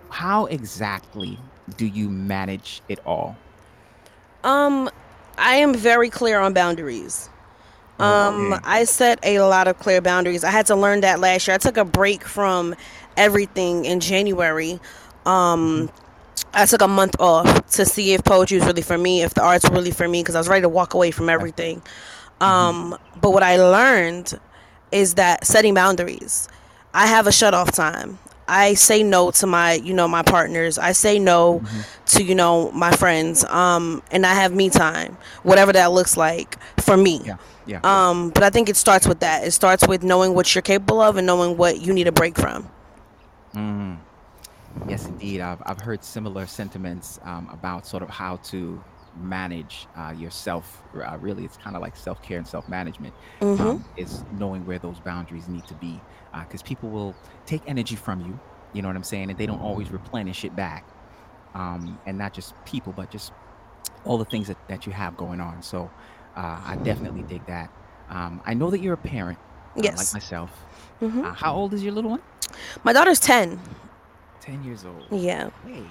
How 0.09 0.47
exactly 0.47 1.39
do 1.77 1.87
you 1.87 2.09
manage 2.09 2.81
it 2.89 2.99
all? 3.05 3.37
Um, 4.45 4.89
I 5.37 5.57
am 5.57 5.75
very 5.75 6.09
clear 6.09 6.41
on 6.41 6.55
boundaries. 6.55 7.29
Um. 7.99 8.59
I 8.65 8.85
set 8.85 9.19
a 9.23 9.41
lot 9.41 9.69
of 9.69 9.79
clear 9.79 10.01
boundaries. 10.01 10.45
I 10.45 10.51
had 10.51 10.67
to 10.67 10.77
learn 10.77 11.01
that 11.01 11.21
last 11.21 11.49
year. 11.49 11.55
I 11.55 11.59
took 11.59 11.77
a 11.77 11.85
break 11.85 12.25
from 12.25 12.75
everything 13.17 13.85
in 13.85 14.01
January. 14.01 14.79
Um, 15.27 15.91
I 16.55 16.65
took 16.67 16.81
a 16.81 16.89
month 16.89 17.17
off 17.21 17.67
to 17.73 17.85
see 17.85 18.15
if 18.15 18.25
poetry 18.25 18.59
was 18.59 18.67
really 18.67 18.83
for 18.83 18.97
me, 18.97 19.23
if 19.23 19.35
the 19.35 19.43
arts 19.43 19.69
were 19.69 19.75
really 19.75 19.91
for 19.91 20.09
me, 20.09 20.23
because 20.23 20.35
I 20.35 20.39
was 20.39 20.49
ready 20.49 20.63
to 20.63 20.69
walk 20.69 20.95
away 20.95 21.11
from 21.11 21.29
everything. 21.29 21.83
Um, 22.41 22.97
but 23.21 23.33
what 23.33 23.43
I 23.43 23.57
learned 23.57 24.39
is 24.93 25.15
that 25.15 25.47
setting 25.47 25.75
boundaries. 25.75 26.49
I 26.95 27.07
have 27.07 27.27
a 27.27 27.33
shut 27.33 27.53
off 27.53 27.73
time. 27.73 28.19
I 28.47 28.75
say 28.75 29.03
no 29.03 29.31
to 29.33 29.47
my, 29.47 29.75
you 29.75 29.93
know, 29.93 30.09
my 30.09 30.23
partners. 30.23 30.79
I 30.79 30.93
say 30.93 31.19
no 31.19 31.61
mm-hmm. 31.61 31.81
to, 32.07 32.23
you 32.25 32.35
know, 32.35 32.71
my 32.73 32.93
friends. 32.93 33.45
Um, 33.45 34.03
and 34.11 34.25
I 34.25 34.33
have 34.35 34.55
me 34.55 34.71
time, 34.71 35.19
whatever 35.43 35.73
that 35.75 35.93
looks 35.93 36.17
like 36.17 36.57
for 36.81 36.97
me. 36.97 37.21
Yeah. 37.25 37.37
Yeah. 37.69 37.81
Um, 37.85 38.31
but 38.31 38.43
I 38.43 38.51
think 38.51 38.71
it 38.71 38.77
starts 38.77 39.07
with 39.07 39.21
that. 39.21 39.47
It 39.47 39.51
starts 39.53 39.87
with 39.87 40.03
knowing 40.03 40.35
what 40.35 40.55
you're 40.55 40.63
capable 40.63 41.03
of 41.03 41.17
and 41.17 41.27
knowing 41.27 41.59
what 41.59 41.81
you 41.81 41.93
need 41.93 42.09
a 42.09 42.13
break 42.13 42.37
from. 42.37 42.67
Mm. 43.55 43.99
Yes, 44.89 45.07
indeed. 45.07 45.43
I've, 45.43 45.63
I've 45.67 45.81
heard 45.81 46.03
similar 46.03 46.47
sentiments 46.47 47.21
um, 47.25 47.49
about 47.53 47.87
sort 47.87 48.03
of 48.03 48.09
how 48.09 48.37
to 48.37 48.83
manage 49.21 49.87
uh, 49.97 50.15
yourself. 50.17 50.83
Uh, 50.95 51.19
really, 51.21 51.45
it's 51.45 51.59
kind 51.59 51.77
of 51.77 51.83
like 51.83 51.95
self 51.95 52.23
care 52.23 52.39
and 52.39 52.47
self 52.47 52.69
management. 52.71 53.15
Mm-hmm. 53.41 53.63
Um, 53.63 53.85
is 53.99 54.25
knowing 54.39 54.65
where 54.65 54.79
those 54.79 54.99
boundaries 55.01 55.47
need 55.47 55.67
to 55.67 55.75
be, 55.75 56.01
because 56.33 56.63
uh, 56.63 56.67
people 56.67 56.89
will 56.89 57.15
take 57.45 57.63
energy 57.67 57.97
from 57.97 58.21
you. 58.23 58.41
You 58.73 58.81
know 58.81 58.89
what 58.89 58.97
I'm 58.97 59.05
saying, 59.05 59.29
and 59.29 59.39
they 59.39 59.47
don't 59.47 59.61
always 59.61 59.91
replenish 59.91 60.45
it 60.45 60.57
back. 60.57 60.89
Um, 61.55 61.99
and 62.07 62.17
not 62.17 62.33
just 62.33 62.55
people, 62.65 62.93
but 62.93 63.11
just 63.11 63.33
all 64.05 64.17
the 64.19 64.25
things 64.25 64.49
that, 64.49 64.57
that 64.69 64.87
you 64.87 64.93
have 64.93 65.17
going 65.17 65.41
on. 65.41 65.63
So 65.63 65.91
uh, 66.37 66.61
I 66.67 66.77
definitely 66.83 67.23
dig 67.23 67.45
that. 67.47 67.71
Um, 68.11 68.41
I 68.47 68.55
know 68.55 68.71
that 68.71 68.81
you're 68.81 68.95
a 68.95 68.99
parent, 68.99 69.39
uh, 69.39 69.81
like 69.81 69.85
Yes. 69.85 70.13
myself. 70.15 70.51
hmm 71.01 71.25
Uh, 71.25 71.33
how 71.35 71.55
old 71.55 71.75
is 71.75 71.83
your 71.83 71.93
little 71.93 72.11
one? 72.11 72.23
My 72.85 72.93
daughter's 72.93 73.21
10. 73.21 73.61
10 74.41 74.65
years 74.65 74.85
old. 74.85 75.05
Yeah. 75.11 75.51
Hey. 75.67 75.83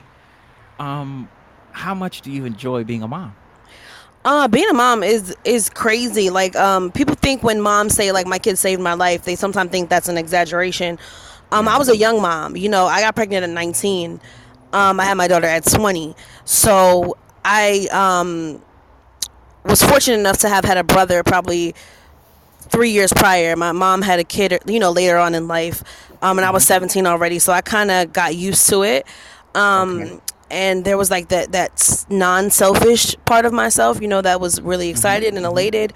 Um, 0.80 1.30
how 1.72 1.94
much 1.94 2.22
do 2.22 2.32
you 2.32 2.46
enjoy 2.46 2.84
being 2.84 3.04
a 3.04 3.08
mom? 3.08 3.36
Uh, 4.26 4.48
being 4.48 4.68
a 4.70 4.74
mom 4.74 5.04
is 5.04 5.36
is 5.46 5.70
crazy. 5.70 6.30
Like, 6.30 6.56
um, 6.56 6.92
people 6.92 7.16
think 7.16 7.44
when 7.44 7.62
moms 7.62 7.94
say 7.94 8.12
like 8.12 8.28
my 8.28 8.40
kid 8.40 8.58
saved 8.58 8.82
my 8.82 8.94
life, 8.94 9.24
they 9.24 9.36
sometimes 9.36 9.72
think 9.72 9.90
that's 9.90 10.10
an 10.10 10.18
exaggeration. 10.18 10.98
Um, 11.52 11.68
I 11.68 11.78
was 11.78 11.88
a 11.88 11.96
young 11.96 12.22
mom. 12.22 12.58
You 12.58 12.68
know, 12.68 12.88
I 12.88 13.00
got 13.00 13.16
pregnant 13.16 13.44
at 13.44 13.50
19. 13.52 14.20
Um, 14.74 15.00
I 15.00 15.06
had 15.06 15.14
my 15.14 15.28
daughter 15.30 15.48
at 15.48 15.64
20. 15.66 16.14
So 16.44 17.16
I 17.46 17.88
um 17.92 18.62
was 19.70 19.82
fortunate 19.84 20.20
enough 20.20 20.38
to 20.40 20.50
have 20.50 20.66
had 20.66 20.78
a 20.78 20.84
brother 20.84 21.24
probably 21.24 21.76
three 22.70 22.92
years 22.92 23.14
prior. 23.14 23.56
My 23.56 23.72
mom 23.72 24.02
had 24.02 24.20
a 24.20 24.24
kid, 24.24 24.60
you 24.66 24.80
know, 24.80 24.92
later 24.92 25.18
on 25.18 25.36
in 25.36 25.48
life, 25.48 25.84
um, 26.22 26.38
and 26.38 26.46
I 26.46 26.52
was 26.52 26.64
mm-hmm. 26.64 26.86
17 26.86 27.06
already, 27.08 27.40
so 27.40 27.54
I 27.54 27.62
kind 27.62 27.92
of 27.92 28.14
got 28.14 28.36
used 28.36 28.70
to 28.70 28.84
it. 28.84 29.06
Um, 29.56 30.02
okay. 30.02 30.20
And 30.50 30.86
there 30.86 30.98
was 30.98 31.12
like 31.12 31.28
that 31.30 31.52
that 31.52 32.06
non-selfish 32.10 33.18
part 33.26 33.46
of 33.46 33.52
myself, 33.52 34.02
you 34.02 34.08
know, 34.08 34.22
that 34.22 34.40
was 34.40 34.62
really 34.62 34.90
excited 34.90 35.30
mm-hmm. 35.30 35.38
and 35.38 35.46
elated. 35.46 35.94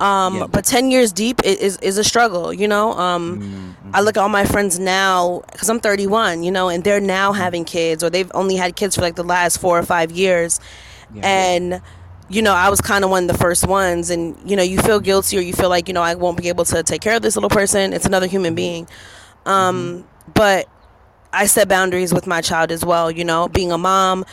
Um, 0.00 0.38
Yeah. 0.38 0.46
but 0.48 0.64
10 0.64 0.90
years 0.90 1.12
deep 1.12 1.40
is, 1.44 1.76
is 1.78 1.96
a 1.96 2.02
struggle, 2.02 2.52
you 2.52 2.66
know? 2.66 2.92
Um, 2.94 3.76
Mm, 3.84 3.94
I 3.94 4.00
look 4.00 4.16
at 4.16 4.20
all 4.20 4.28
my 4.28 4.44
friends 4.44 4.80
now, 4.80 5.42
because 5.52 5.68
I'm 5.68 5.78
31, 5.78 6.42
you 6.42 6.50
know, 6.50 6.68
and 6.68 6.82
they're 6.82 6.98
now 7.00 7.32
having 7.32 7.64
kids 7.64 8.02
or 8.02 8.10
they've 8.10 8.30
only 8.34 8.56
had 8.56 8.74
kids 8.74 8.96
for 8.96 9.02
like 9.02 9.14
the 9.14 9.22
last 9.22 9.58
four 9.58 9.78
or 9.78 9.84
five 9.84 10.10
years. 10.10 10.58
Yeah. 11.14 11.22
And, 11.24 11.82
you 12.32 12.42
know, 12.42 12.54
I 12.54 12.68
was 12.70 12.80
kind 12.80 13.04
of 13.04 13.10
one 13.10 13.24
of 13.24 13.28
the 13.32 13.38
first 13.38 13.66
ones. 13.66 14.10
And, 14.10 14.36
you 14.48 14.56
know, 14.56 14.62
you 14.62 14.78
feel 14.78 15.00
guilty 15.00 15.36
or 15.38 15.40
you 15.40 15.52
feel 15.52 15.68
like, 15.68 15.86
you 15.88 15.94
know, 15.94 16.02
I 16.02 16.14
won't 16.14 16.38
be 16.38 16.48
able 16.48 16.64
to 16.66 16.82
take 16.82 17.00
care 17.02 17.14
of 17.16 17.22
this 17.22 17.36
little 17.36 17.50
person. 17.50 17.92
It's 17.92 18.06
another 18.06 18.26
human 18.26 18.54
being. 18.54 18.88
Um, 19.46 20.04
But 20.34 20.66
I 21.32 21.46
set 21.46 21.68
boundaries 21.68 22.12
with 22.14 22.26
my 22.26 22.40
child 22.40 22.70
as 22.72 22.84
well, 22.84 23.10
you 23.10 23.24
know, 23.24 23.48
being 23.48 23.72
a 23.72 23.78
mom, 23.78 24.24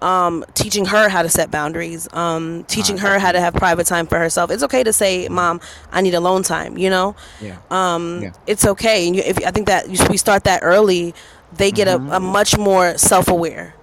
um, 0.00 0.44
teaching 0.54 0.84
her 0.86 1.08
how 1.08 1.22
to 1.22 1.28
set 1.28 1.50
boundaries, 1.50 2.08
um, 2.12 2.64
teaching 2.64 2.98
her 2.98 3.18
how 3.18 3.30
to 3.32 3.40
have 3.40 3.54
private 3.54 3.86
time 3.86 4.06
for 4.06 4.18
herself. 4.18 4.50
It's 4.50 4.62
okay 4.62 4.82
to 4.82 4.92
say, 4.92 5.28
"Mom, 5.28 5.60
I 5.92 6.00
need 6.00 6.14
alone 6.14 6.42
time," 6.42 6.76
you 6.78 6.90
know. 6.90 7.14
yeah. 7.40 7.56
Um, 7.70 8.22
Yeah. 8.22 8.30
It's 8.46 8.64
okay, 8.66 9.06
and 9.06 9.16
you, 9.16 9.22
if 9.24 9.38
I 9.46 9.50
think 9.50 9.66
that 9.66 9.88
you, 9.90 9.98
we 10.10 10.16
start 10.16 10.44
that 10.44 10.60
early, 10.62 11.14
they 11.56 11.70
get 11.70 11.88
a, 11.88 11.96
a 12.16 12.20
much 12.20 12.56
more 12.58 12.96
self-aware. 12.98 13.74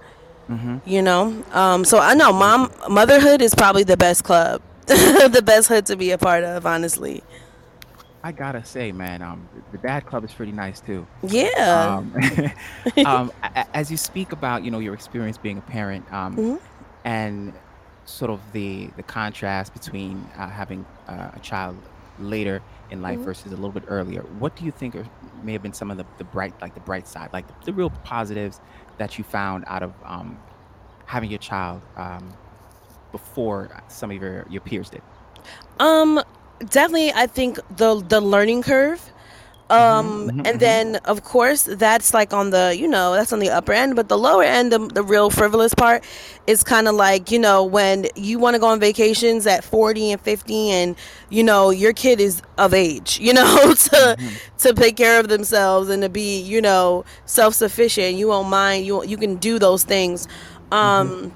Mm-hmm. 0.50 0.78
You 0.84 1.02
know, 1.02 1.44
um, 1.52 1.84
so 1.84 1.98
I 1.98 2.14
know 2.14 2.32
mom 2.32 2.70
motherhood 2.90 3.40
is 3.42 3.54
probably 3.54 3.84
the 3.84 3.96
best 3.96 4.24
club, 4.24 4.60
the 4.86 5.42
best 5.44 5.68
hood 5.68 5.86
to 5.86 5.96
be 5.96 6.10
a 6.10 6.18
part 6.18 6.44
of. 6.44 6.66
Honestly, 6.66 7.22
I 8.24 8.32
gotta 8.32 8.64
say, 8.64 8.92
man, 8.92 9.22
um, 9.22 9.48
the 9.70 9.78
dad 9.78 10.04
club 10.06 10.24
is 10.24 10.32
pretty 10.32 10.52
nice 10.52 10.80
too. 10.80 11.06
yeah. 11.22 11.96
Um, 12.00 12.14
um, 13.06 13.32
as 13.74 13.90
you 13.90 13.96
speak 13.96 14.32
about, 14.32 14.64
you 14.64 14.70
know, 14.70 14.78
your 14.80 14.94
experience 14.94 15.38
being 15.38 15.58
a 15.58 15.62
parent, 15.62 16.10
um, 16.12 16.36
Mhm. 16.36 16.60
and 17.04 17.52
sort 18.04 18.30
of 18.32 18.40
the 18.52 18.88
the 18.96 19.02
contrast 19.04 19.72
between 19.72 20.26
uh, 20.36 20.48
having 20.48 20.84
uh, 21.08 21.30
a 21.34 21.38
child 21.40 21.76
later 22.18 22.60
in 22.90 23.00
life 23.00 23.18
Mhm. 23.20 23.24
versus 23.24 23.46
a 23.52 23.56
little 23.56 23.70
bit 23.70 23.84
earlier. 23.88 24.22
What 24.38 24.54
do 24.56 24.64
you 24.64 24.70
think 24.70 24.94
are, 24.96 25.06
may 25.42 25.52
have 25.54 25.62
been 25.62 25.72
some 25.72 25.90
of 25.90 25.96
the, 25.96 26.04
the 26.18 26.24
bright, 26.24 26.52
like 26.60 26.74
the 26.74 26.80
bright 26.80 27.08
side, 27.08 27.30
like 27.32 27.46
the, 27.48 27.54
the 27.66 27.72
real 27.72 27.88
positives 28.04 28.60
that 28.98 29.18
you 29.18 29.24
found 29.24 29.64
out 29.66 29.82
of 29.82 29.92
um, 30.04 30.38
having 31.06 31.30
your 31.30 31.38
child 31.38 31.82
um, 31.96 32.32
before 33.10 33.82
some 33.88 34.10
of 34.10 34.20
your, 34.20 34.46
your 34.48 34.60
peers 34.60 34.90
did? 34.90 35.02
Um, 35.78 36.22
definitely, 36.70 37.12
I 37.12 37.26
think 37.26 37.58
the 37.76 38.00
the 38.00 38.20
learning 38.20 38.62
curve. 38.62 39.11
Um, 39.72 40.30
mhm, 40.30 40.42
and 40.44 40.56
mhm. 40.56 40.60
then 40.60 40.96
of 41.06 41.24
course 41.24 41.62
that's 41.64 42.12
like 42.12 42.34
on 42.34 42.50
the 42.50 42.76
you 42.78 42.86
know 42.86 43.14
that's 43.14 43.32
on 43.32 43.38
the 43.38 43.50
upper 43.50 43.72
end, 43.72 43.96
but 43.96 44.08
the 44.08 44.18
lower 44.18 44.44
end, 44.44 44.72
the, 44.72 44.78
the 44.78 45.02
real 45.02 45.30
frivolous 45.30 45.74
part, 45.74 46.04
is 46.46 46.62
kind 46.62 46.88
of 46.88 46.94
like 46.94 47.30
you 47.30 47.38
know 47.38 47.64
when 47.64 48.06
you 48.14 48.38
want 48.38 48.54
to 48.54 48.60
go 48.60 48.66
on 48.66 48.80
vacations 48.80 49.46
at 49.46 49.64
forty 49.64 50.12
and 50.12 50.20
fifty, 50.20 50.70
and 50.70 50.96
you 51.30 51.42
know 51.42 51.70
your 51.70 51.94
kid 51.94 52.20
is 52.20 52.42
of 52.58 52.74
age, 52.74 53.18
you 53.20 53.32
know 53.38 53.74
to 53.74 54.18
to 54.58 54.74
take 54.74 54.96
care 54.96 55.18
of 55.18 55.28
themselves 55.28 55.88
and 55.88 56.02
to 56.02 56.10
be 56.10 56.40
you 56.42 56.60
know 56.60 57.04
self 57.24 57.54
sufficient. 57.54 58.16
You 58.16 58.28
won't 58.28 58.50
mind 58.50 58.86
you 58.86 59.02
you 59.04 59.16
can 59.16 59.36
do 59.36 59.58
those 59.58 59.84
things. 59.84 60.28
Um, 60.70 61.32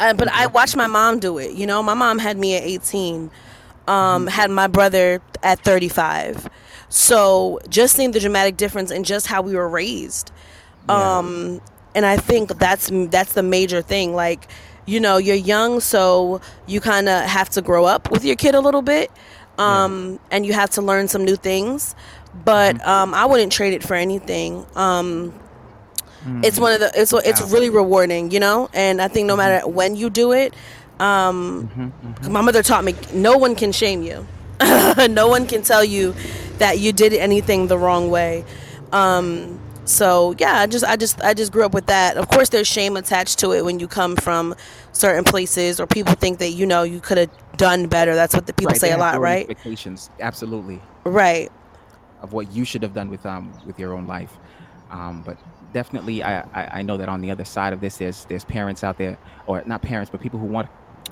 uh, 0.00 0.14
but 0.14 0.28
I 0.28 0.46
watched 0.46 0.76
my 0.76 0.86
mom 0.86 1.20
do 1.20 1.38
it. 1.38 1.52
You 1.52 1.66
know, 1.66 1.82
my 1.82 1.94
mom 1.94 2.18
had 2.18 2.36
me 2.38 2.56
at 2.56 2.64
18, 2.64 3.30
um, 3.86 4.26
had 4.26 4.50
my 4.50 4.66
brother 4.66 5.22
at 5.42 5.60
35. 5.60 6.48
So 6.94 7.58
just 7.68 7.96
seeing 7.96 8.12
the 8.12 8.20
dramatic 8.20 8.56
difference 8.56 8.92
in 8.92 9.02
just 9.02 9.26
how 9.26 9.42
we 9.42 9.56
were 9.56 9.68
raised. 9.68 10.30
Yeah. 10.88 11.18
Um, 11.18 11.60
and 11.92 12.06
I 12.06 12.16
think 12.16 12.56
that's 12.58 12.88
that's 13.10 13.32
the 13.32 13.42
major 13.42 13.82
thing. 13.82 14.14
Like, 14.14 14.46
you 14.86 15.00
know, 15.00 15.16
you're 15.16 15.34
young, 15.34 15.80
so 15.80 16.40
you 16.68 16.80
kind 16.80 17.08
of 17.08 17.24
have 17.24 17.50
to 17.50 17.62
grow 17.62 17.84
up 17.84 18.12
with 18.12 18.24
your 18.24 18.36
kid 18.36 18.54
a 18.54 18.60
little 18.60 18.82
bit, 18.82 19.10
um, 19.58 20.20
and 20.30 20.46
you 20.46 20.52
have 20.52 20.70
to 20.70 20.82
learn 20.82 21.08
some 21.08 21.24
new 21.24 21.34
things. 21.36 21.96
But 22.44 22.84
um, 22.86 23.12
I 23.12 23.26
wouldn't 23.26 23.50
trade 23.52 23.74
it 23.74 23.82
for 23.82 23.94
anything. 23.94 24.64
Um, 24.76 25.32
it's 26.44 26.60
one 26.60 26.72
of 26.74 26.80
the 26.80 26.92
it's 26.94 27.12
it's 27.12 27.40
Yeah. 27.40 27.52
really 27.52 27.70
rewarding, 27.70 28.30
you 28.30 28.38
know. 28.38 28.70
And 28.72 29.02
I 29.02 29.08
think 29.08 29.26
no 29.26 29.36
matter 29.36 29.66
when 29.66 29.96
you 29.96 30.10
do 30.10 30.30
it, 30.32 30.54
um, 31.00 31.68
Mm-hmm, 31.76 32.30
my 32.32 32.40
mother 32.40 32.62
taught 32.62 32.84
me 32.84 32.94
no 33.12 33.36
one 33.36 33.56
can 33.56 33.72
shame 33.72 34.02
you. 34.02 34.26
no 35.10 35.26
one 35.28 35.46
can 35.46 35.62
tell 35.62 35.84
you 35.84 36.14
that 36.58 36.78
you 36.78 36.92
did 36.92 37.12
anything 37.14 37.68
the 37.68 37.78
wrong 37.78 38.10
way. 38.10 38.44
Um, 38.92 39.60
so 39.84 40.34
yeah, 40.38 40.60
I 40.60 40.66
just 40.66 40.84
I 40.84 40.96
just 40.96 41.20
I 41.22 41.34
just 41.34 41.52
grew 41.52 41.64
up 41.64 41.74
with 41.74 41.86
that. 41.86 42.16
Of 42.16 42.28
course, 42.28 42.50
there's 42.50 42.68
shame 42.68 42.96
attached 42.96 43.38
to 43.40 43.52
it 43.52 43.64
when 43.64 43.80
you 43.80 43.88
come 43.88 44.16
from 44.16 44.54
certain 44.92 45.24
places 45.24 45.80
or 45.80 45.86
people 45.86 46.14
think 46.14 46.38
that 46.38 46.50
you 46.50 46.66
know 46.66 46.82
you 46.84 47.00
could 47.00 47.18
have 47.18 47.30
done 47.56 47.88
better. 47.88 48.14
That's 48.14 48.34
what 48.34 48.46
the 48.46 48.54
people 48.54 48.74
Right, 48.74 48.80
say 48.80 48.92
a 48.92 48.98
lot, 48.98 49.20
right? 49.20 49.50
Expectations, 49.50 50.10
absolutely. 50.20 50.82
Right. 51.04 51.50
of 52.22 52.32
what 52.32 52.50
you 52.52 52.64
should 52.64 52.82
have 52.82 52.94
done 52.94 53.10
with 53.10 53.26
um 53.26 53.60
with 53.64 53.78
your 53.78 53.94
own 53.94 54.06
life. 54.06 54.38
Um, 54.90 55.22
but 55.22 55.38
definitely, 55.72 56.22
I, 56.22 56.40
I 56.54 56.80
I 56.80 56.82
know 56.82 56.96
that 56.98 57.08
on 57.08 57.20
the 57.20 57.30
other 57.30 57.44
side 57.44 57.72
of 57.72 57.80
this, 57.80 57.98
there's 57.98 58.26
there's 58.26 58.44
parents 58.44 58.84
out 58.84 58.98
there, 58.98 59.18
or 59.46 59.62
not 59.66 59.82
parents, 59.82 60.10
but 60.10 60.20
people 60.20 60.38
who 60.40 60.46
want 60.46 60.68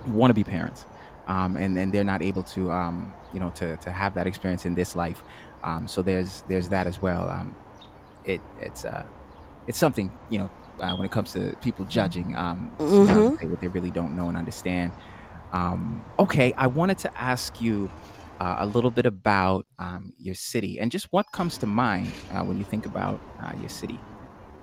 want 0.07 0.31
to 0.31 0.35
be 0.35 0.45
parents, 0.45 0.87
um, 1.27 1.57
and 1.57 1.79
and 1.79 1.93
they're 1.93 2.05
not 2.05 2.23
able 2.23 2.45
to 2.45 2.71
um 2.71 3.15
you 3.31 3.41
know 3.41 3.51
to 3.53 3.77
to 3.79 3.91
have 3.91 4.15
that 4.15 4.27
experience 4.27 4.65
in 4.67 4.75
this 4.75 4.95
life. 4.95 5.23
Um, 5.63 5.87
so 5.89 6.03
there's 6.03 6.43
there's 6.47 6.69
that 6.71 6.87
as 6.87 7.01
well. 7.01 7.29
Um, 7.29 7.57
it 8.25 8.43
it's 8.57 8.85
uh 8.85 9.05
it's 9.67 9.79
something 9.79 10.19
you 10.29 10.39
know 10.39 10.51
uh, 10.81 10.95
when 10.95 11.07
it 11.07 11.11
comes 11.13 11.33
to 11.33 11.55
people 11.61 11.85
judging 11.85 12.35
um 12.37 12.79
Mhm. 12.79 13.37
say 13.41 13.47
what 13.47 13.61
they 13.61 13.69
really 13.69 13.91
don't 13.91 14.15
know 14.15 14.29
and 14.29 14.37
understand. 14.37 14.95
Um, 15.53 16.05
okay, 16.19 16.53
I 16.57 16.67
wanted 16.67 16.99
to 16.99 17.11
ask 17.17 17.61
you 17.61 17.93
uh, 18.41 18.57
a 18.59 18.67
little 18.67 18.91
bit 18.91 19.07
about 19.07 19.67
um, 19.79 20.13
your 20.19 20.35
city 20.35 20.79
and 20.81 20.91
just 20.91 21.07
what 21.11 21.31
comes 21.33 21.59
to 21.59 21.67
mind 21.67 22.19
uh, 22.31 22.43
when 22.43 22.57
you 22.57 22.65
think 22.65 22.87
about 22.87 23.23
uh, 23.43 23.53
your 23.55 23.69
city, 23.69 24.05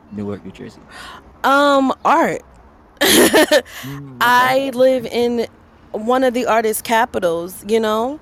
Newark, 0.09 0.43
New 0.43 0.51
Jersey. 0.51 0.87
Um, 1.43 1.93
art. 2.03 2.41
Mm, 3.83 4.21
I 4.21 4.71
live 4.73 5.05
in 5.05 5.47
one 5.91 6.23
of 6.23 6.33
the 6.33 6.45
artist 6.45 6.83
capitals, 6.83 7.63
you 7.67 7.79
know? 7.79 8.19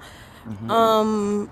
Mhm. 0.47 0.69
Um 0.71 1.49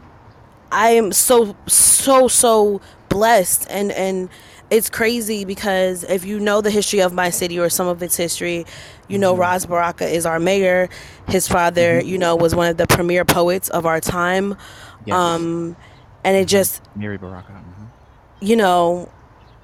I 0.72 0.90
am 0.92 1.12
so 1.12 1.56
so 1.68 2.28
so 2.28 2.82
blessed 3.10 3.68
and 3.70 3.92
and 3.92 4.30
it's 4.72 4.90
crazy 4.90 5.46
because 5.46 6.04
if 6.06 6.26
you 6.26 6.40
know 6.40 6.60
the 6.62 6.72
history 6.72 7.00
of 7.00 7.14
my 7.14 7.30
city 7.30 7.60
or 7.60 7.70
some 7.70 7.88
of 7.88 8.02
its 8.02 8.18
history, 8.18 8.66
you 9.08 9.18
know 9.20 9.36
Ras 9.36 9.66
Baraka 9.66 10.08
is 10.08 10.26
our 10.26 10.40
mayor. 10.40 10.90
His 11.30 11.48
father, 11.48 12.02
you 12.02 12.18
know, 12.18 12.36
was 12.36 12.56
one 12.56 12.68
of 12.70 12.78
the 12.78 12.88
premier 12.88 13.24
poets 13.26 13.70
of 13.70 13.86
our 13.86 14.00
time. 14.02 14.56
Yes. 15.06 15.16
Um 15.16 15.76
and 16.24 16.36
it 16.36 16.48
just 16.48 16.82
Amiri 16.98 17.20
Baraka. 17.22 17.52
mhm. 17.52 17.88
you 18.42 18.56
know 18.56 19.10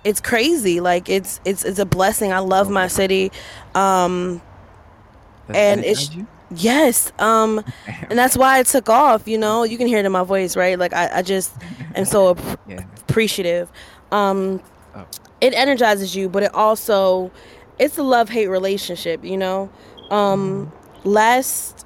it's 0.04 0.22
crazy 0.22 0.80
like 0.80 1.10
it's 1.10 1.40
it's 1.46 1.64
it's 1.64 1.78
a 1.80 1.86
blessing 1.86 2.32
i 2.34 2.40
love 2.40 2.70
my 2.70 2.88
city 2.88 3.32
um 3.76 4.42
Does 5.48 5.56
And 5.58 5.80
it's- 5.82 6.16
you? 6.16 6.28
Yes 6.56 7.12
um 7.20 7.64
and 8.10 8.20
that's 8.20 8.36
why 8.38 8.60
i 8.60 8.64
took 8.64 8.90
off 8.90 9.28
you 9.28 9.38
know 9.38 9.64
you 9.64 9.78
can 9.78 9.88
hear 9.88 9.98
it 10.00 10.06
in 10.06 10.12
my 10.12 10.24
voice 10.24 10.56
right 10.58 10.78
like 10.78 10.92
i, 10.94 11.10
I 11.20 11.22
just 11.22 11.52
am 11.96 12.06
so 12.06 12.32
ap- 12.38 12.60
yeah. 12.68 12.84
appreciative 13.08 13.70
um 14.12 14.62
Oh. 14.94 15.06
it 15.40 15.54
energizes 15.54 16.18
you 16.18 16.28
but 16.28 16.44
it 16.44 16.54
also 16.54 17.32
it's 17.80 17.98
a 17.98 18.04
love-hate 18.04 18.48
relationship 18.48 19.24
you 19.24 19.38
know 19.38 19.70
um 20.10 20.70
last 21.06 21.86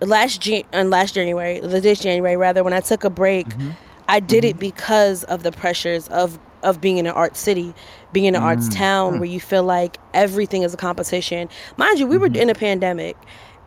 last 0.00 0.40
Jan- 0.40 0.62
and 0.72 0.90
last 0.90 1.14
january 1.14 1.58
this 1.58 1.98
january 2.00 2.36
rather 2.36 2.62
when 2.62 2.72
i 2.72 2.78
took 2.80 3.02
a 3.04 3.10
break 3.10 3.48
Mhm. 3.48 3.74
I 4.06 4.20
did 4.20 4.44
it 4.44 4.58
because 4.58 5.24
of 5.24 5.42
the 5.44 5.50
pressures 5.50 6.08
of 6.08 6.38
of 6.62 6.78
being 6.78 6.98
in 6.98 7.06
an 7.06 7.12
art 7.12 7.38
city, 7.38 7.74
being 8.12 8.26
in 8.26 8.34
an 8.34 8.42
arts 8.42 8.68
Mm, 8.68 8.76
town 8.76 9.12
mm. 9.14 9.18
where 9.20 9.28
you 9.28 9.40
feel 9.40 9.62
like 9.62 9.96
everything 10.12 10.62
is 10.62 10.74
a 10.74 10.76
competition. 10.76 11.48
Mind 11.78 11.98
you, 11.98 12.06
we 12.06 12.18
were 12.18 12.28
Mhm. 12.28 12.36
in 12.36 12.50
a 12.50 12.54
pandemic 12.54 13.16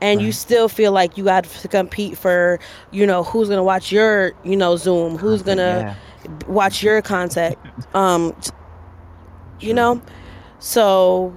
and 0.02 0.22
you 0.22 0.32
still 0.32 0.68
feel 0.70 0.92
like 0.92 1.18
you 1.18 1.24
got 1.24 1.44
to 1.46 1.68
compete 1.68 2.18
for, 2.18 2.60
you 2.92 3.06
know, 3.06 3.24
who's 3.24 3.48
going 3.48 3.58
to 3.58 3.64
watch 3.64 3.92
your, 3.92 4.34
you 4.44 4.56
know, 4.56 4.76
Zoom, 4.78 5.18
who's 5.18 5.44
going 5.44 5.58
to 5.58 5.86
Yeah, 5.86 5.96
watch 6.48 6.84
your 6.84 7.02
content. 7.02 7.58
Um 7.94 8.34
you 9.60 9.74
true. 9.74 9.74
know? 9.74 10.02
So, 10.60 11.34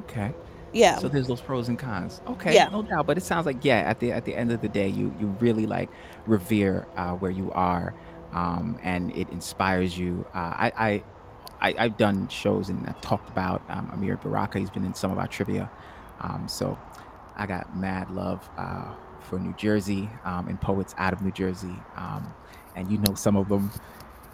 Okay. 0.00 0.34
yeah. 0.72 1.00
So 1.00 1.08
there's 1.08 1.26
those 1.26 1.40
pros 1.40 1.68
and 1.68 1.78
cons. 1.78 2.20
Okay, 2.26 2.56
Yeah. 2.56 2.68
no 2.70 2.82
doubt. 2.82 3.06
But 3.06 3.18
it 3.18 3.22
sounds 3.22 3.46
like 3.46 3.64
yeah, 3.64 3.78
at 3.80 4.00
the 4.00 4.12
at 4.12 4.24
the 4.24 4.34
end 4.34 4.52
of 4.52 4.60
the 4.60 4.68
day, 4.68 4.88
you 4.88 5.14
you 5.18 5.28
really 5.40 5.66
like 5.66 5.90
revere 6.26 6.86
uh, 6.96 7.12
where 7.14 7.30
you 7.30 7.50
are, 7.52 7.94
um, 8.32 8.78
and 8.82 9.10
it 9.16 9.28
inspires 9.30 9.98
you. 9.98 10.26
Uh, 10.34 10.38
I, 10.38 10.72
I 10.76 11.04
I 11.60 11.84
I've 11.84 11.96
done 11.96 12.28
shows 12.28 12.68
and 12.68 12.86
I've 12.86 13.00
talked 13.00 13.28
about 13.28 13.62
um, 13.68 13.90
Amiri 13.90 14.20
Baraka. 14.22 14.58
He's 14.58 14.70
been 14.70 14.84
in 14.84 14.94
some 14.94 15.10
of 15.10 15.18
our 15.18 15.28
trivia, 15.28 15.70
um, 16.20 16.48
so 16.48 16.78
I 17.36 17.46
got 17.46 17.76
mad 17.76 18.10
love 18.10 18.48
uh, 18.56 18.94
for 19.20 19.38
New 19.38 19.54
Jersey 19.54 20.08
um, 20.24 20.48
and 20.48 20.60
poets 20.60 20.94
out 20.98 21.12
of 21.12 21.22
New 21.22 21.32
Jersey, 21.32 21.74
um, 21.96 22.32
and 22.74 22.90
you 22.90 22.98
know 22.98 23.14
some 23.14 23.36
of 23.36 23.48
them. 23.48 23.70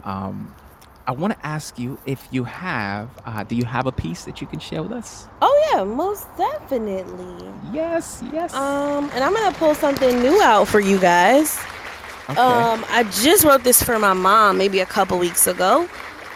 Um, 0.05 0.55
I 1.05 1.11
want 1.13 1.33
to 1.33 1.47
ask 1.47 1.79
you 1.81 1.99
if 2.07 2.29
you 2.31 2.45
have, 2.45 3.11
uh, 3.27 3.43
do 3.43 3.57
you 3.57 3.65
have 3.65 3.87
a 3.87 3.93
piece 3.93 4.25
that 4.25 4.41
you 4.41 4.47
can 4.47 4.61
share 4.61 4.83
with 4.85 4.93
us? 4.93 5.27
Oh 5.41 5.71
yeah, 5.75 5.83
most 5.83 6.29
definitely. 6.37 7.53
Yes, 7.73 8.23
yes. 8.33 8.55
Um, 8.55 9.11
and 9.13 9.25
I'm 9.25 9.35
gonna 9.35 9.57
pull 9.57 9.75
something 9.75 10.21
new 10.21 10.41
out 10.43 10.69
for 10.69 10.79
you 10.79 10.99
guys. 11.01 11.59
okay. 12.31 12.41
Um, 12.41 12.85
I 12.89 13.03
just 13.05 13.45
wrote 13.45 13.65
this 13.65 13.83
for 13.83 13.99
my 13.99 14.13
mom 14.13 14.59
maybe 14.59 14.79
a 14.81 14.87
couple 14.87 15.19
weeks 15.19 15.47
ago. 15.49 15.89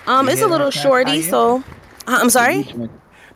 Um, 0.09 0.27
You 0.27 0.33
it's 0.33 0.43
a 0.43 0.47
little 0.49 0.71
shorty, 0.73 1.23
so 1.23 1.59
uh, 2.09 2.19
I'm 2.21 2.31
sorry. 2.31 2.67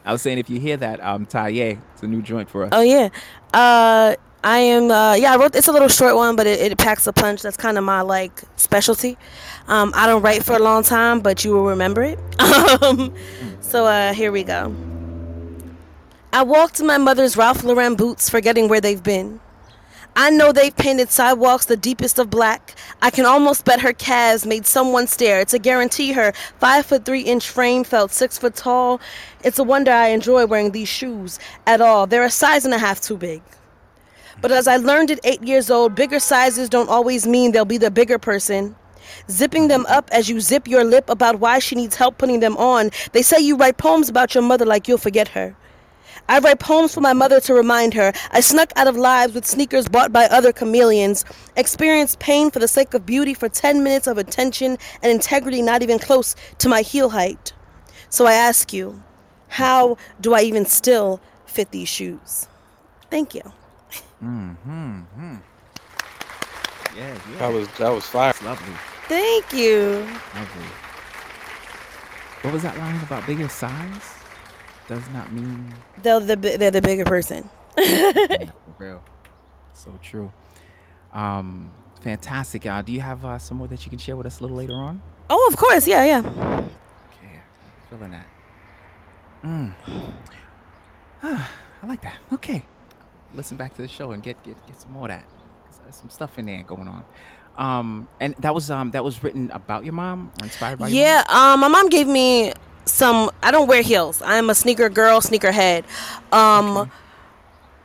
I 0.05 0.13
was 0.13 0.23
saying 0.23 0.39
if 0.39 0.49
you 0.49 0.59
hear 0.59 0.77
that, 0.79 1.03
um, 1.03 1.27
Taye, 1.27 1.79
it's 1.93 2.03
a 2.03 2.07
new 2.07 2.23
joint 2.23 2.49
for 2.49 2.65
us. 2.65 2.71
Oh 2.73 2.81
yeah. 2.81 3.09
Uh 3.53 4.17
I 4.43 4.59
am 4.59 4.91
uh 4.91 5.15
yeah, 5.15 5.35
I 5.35 5.37
wrote 5.37 5.55
it's 5.55 5.69
a 5.69 5.73
little 5.73 5.89
short 5.89 6.17
one, 6.17 6.35
but 6.37 6.47
it, 6.47 6.61
it 6.73 6.79
packs 6.79 7.07
a 7.07 7.13
punch. 7.13 7.43
That's 7.43 7.57
kind 7.57 7.77
of 7.77 7.85
my 7.85 8.01
like 8.01 8.43
specialty. 8.57 9.19
Um 9.69 9.93
I 9.95 10.07
don't 10.07 10.23
write 10.23 10.45
for 10.45 10.55
a 10.55 10.59
long 10.59 10.83
time, 10.83 11.21
but 11.21 11.45
you 11.45 11.53
will 11.53 11.67
remember 11.67 12.03
it. 12.03 12.19
um 12.83 13.13
so 13.61 13.87
uh 13.87 14.15
here 14.15 14.33
we 14.33 14.45
go. 14.45 14.75
I 16.33 16.43
walked 16.45 16.81
in 16.81 16.87
my 16.87 16.97
mother's 16.97 17.37
Ralph 17.37 17.65
Lauren 17.65 17.97
boots, 17.97 18.31
forgetting 18.31 18.69
where 18.69 18.81
they've 18.81 19.03
been. 19.03 19.41
I 20.23 20.29
know 20.29 20.53
they've 20.53 20.77
painted 20.77 21.09
sidewalks 21.09 21.65
the 21.65 21.79
deepest 21.79 22.19
of 22.19 22.29
black. 22.29 22.75
I 23.01 23.09
can 23.09 23.25
almost 23.25 23.65
bet 23.65 23.81
her 23.81 23.95
calves 23.95 24.45
made 24.45 24.67
someone 24.67 25.07
stare 25.07 25.47
to 25.47 25.59
guarantee 25.59 26.13
her 26.13 26.35
five 26.59 26.85
foot 26.85 27.07
three 27.07 27.23
inch 27.23 27.49
frame 27.49 27.85
felt 27.85 28.11
six 28.11 28.37
foot 28.37 28.55
tall. 28.55 29.01
It's 29.43 29.59
a 29.59 29.65
wonder 29.65 29.91
I 29.91 30.09
enjoy 30.09 30.45
wearing 30.45 30.73
these 30.73 30.91
shoes 30.91 31.39
at 31.67 31.81
all. 31.81 32.07
They're 32.07 32.23
a 32.23 32.31
size 32.31 32.67
and 32.67 32.75
a 32.75 32.79
half 32.79 33.01
too 33.01 33.17
big. 33.17 33.41
But 34.43 34.53
as 34.53 34.69
I 34.69 34.77
learned 34.77 35.11
at 35.11 35.21
eight 35.25 35.43
years 35.43 35.71
old, 35.71 35.95
bigger 35.95 36.21
sizes 36.21 36.69
don't 36.69 36.91
always 36.91 37.27
mean 37.27 37.53
they'll 37.53 37.65
be 37.65 37.79
the 37.79 37.91
bigger 37.91 38.19
person. 38.19 38.77
Zipping 39.31 39.69
them 39.69 39.87
up 39.89 40.11
as 40.13 40.29
you 40.29 40.43
zip 40.43 40.69
your 40.69 40.85
lip 40.85 41.09
about 41.09 41.41
why 41.41 41.61
she 41.61 41.77
needs 41.77 41.97
help 41.97 42.19
putting 42.19 42.41
them 42.41 42.59
on. 42.59 42.91
They 43.13 43.23
say 43.23 43.41
you 43.41 43.57
write 43.57 43.79
poems 43.79 44.11
about 44.11 44.35
your 44.35 44.45
mother 44.45 44.67
like 44.67 44.87
you'll 44.87 44.99
forget 44.99 45.29
her. 45.29 45.57
I 46.31 46.39
write 46.39 46.61
poems 46.61 46.95
for 46.95 47.01
my 47.01 47.13
mother 47.13 47.41
to 47.41 47.55
remind 47.55 47.93
her. 47.95 48.13
I 48.31 48.39
snuck 48.39 48.73
out 48.77 48.87
of 48.87 48.97
lives 48.97 49.35
with 49.35 49.45
sneakers 49.45 49.89
bought 49.89 50.13
by 50.13 50.27
other 50.27 50.53
chameleons, 50.53 51.25
experienced 51.57 52.21
pain 52.21 52.53
for 52.53 52.61
the 52.61 52.69
sake 52.69 52.95
of 52.95 53.05
beauty 53.05 53.35
for 53.35 53.49
10 53.49 53.83
minutes 53.83 54.07
of 54.07 54.17
attention 54.17 54.79
and 55.03 55.11
integrity 55.11 55.61
not 55.61 55.83
even 55.83 55.99
close 55.99 56.37
to 56.59 56.69
my 56.69 56.83
heel 56.83 57.11
height. 57.11 57.53
So 58.11 58.27
I 58.27 58.35
ask 58.35 58.73
you, 58.73 59.03
how 59.49 59.97
do 60.21 60.33
I 60.33 60.43
even 60.43 60.67
still 60.67 61.21
fit 61.47 61.73
these 61.73 61.89
shoes? 61.89 62.47
Thank 63.11 63.35
you. 63.35 63.43
Mm-hmm. 64.23 65.01
Yeah, 66.97 67.19
yeah. 67.33 67.39
That 67.39 67.53
was 67.53 67.67
that 67.79 67.91
was 67.91 68.07
fire. 68.07 68.33
That's 68.33 68.43
lovely. 68.45 68.75
Thank 69.09 69.53
you. 69.53 70.07
Lovely. 70.37 70.71
What 72.43 72.53
was 72.53 72.63
that 72.63 72.79
line 72.79 73.03
about 73.03 73.27
bigger 73.27 73.49
size? 73.49 74.20
Does 74.91 75.09
not 75.11 75.33
mean 75.33 75.73
They're 76.03 76.19
the 76.19 76.35
they're 76.35 76.73
the 76.73 76.83
bigger 76.83 77.05
person. 77.05 77.49
Real. 78.79 79.01
So 79.73 79.97
true. 80.03 80.33
Um, 81.13 81.71
fantastic. 82.01 82.67
Uh, 82.67 82.83
do 82.83 82.91
you 82.91 83.01
have 83.01 83.25
uh, 83.25 83.39
some 83.39 83.59
more 83.59 83.69
that 83.69 83.87
you 83.87 83.91
can 83.91 84.01
share 84.01 84.17
with 84.17 84.27
us 84.27 84.41
a 84.41 84.43
little 84.43 84.57
later 84.57 84.75
on? 84.75 85.01
Oh, 85.31 85.49
of 85.49 85.57
course. 85.57 85.87
Yeah, 85.87 86.05
yeah. 86.05 86.19
Okay, 86.19 87.39
feeling 87.89 88.11
that. 88.11 88.27
Mm. 89.45 89.75
Ah, 91.23 91.51
I 91.85 91.87
like 91.87 92.03
that. 92.03 92.17
Okay, 92.33 92.65
listen 93.33 93.57
back 93.57 93.73
to 93.77 93.83
the 93.83 93.89
show 93.89 94.11
and 94.11 94.21
get 94.25 94.43
get 94.43 94.57
get 94.67 94.81
some 94.81 94.91
more 94.91 95.05
of 95.05 95.11
that. 95.11 95.25
There's 95.85 95.95
some 95.95 96.11
stuff 96.11 96.37
in 96.37 96.47
there 96.47 96.65
going 96.65 96.89
on. 96.89 97.05
Um, 97.57 98.09
and 98.19 98.35
that 98.41 98.53
was 98.53 98.73
um 98.73 98.91
that 98.91 99.05
was 99.05 99.23
written 99.23 99.53
about 99.53 99.85
your 99.85 99.93
mom 99.95 100.33
or 100.41 100.47
inspired 100.47 100.81
by 100.81 100.89
your 100.89 101.01
Yeah, 101.01 101.23
um, 101.29 101.61
my 101.61 101.69
mom 101.69 101.89
gave 101.91 102.09
me 102.09 102.53
some. 102.85 103.31
I 103.43 103.51
don't 103.51 103.69
wear 103.69 103.83
heels. 103.83 104.23
I'm 104.25 104.51
a 104.51 104.55
sneaker 104.55 104.89
girl, 104.89 105.21
sneaker 105.21 105.53
head. 105.53 105.85
Um, 106.33 106.77
Okay. 106.77 106.91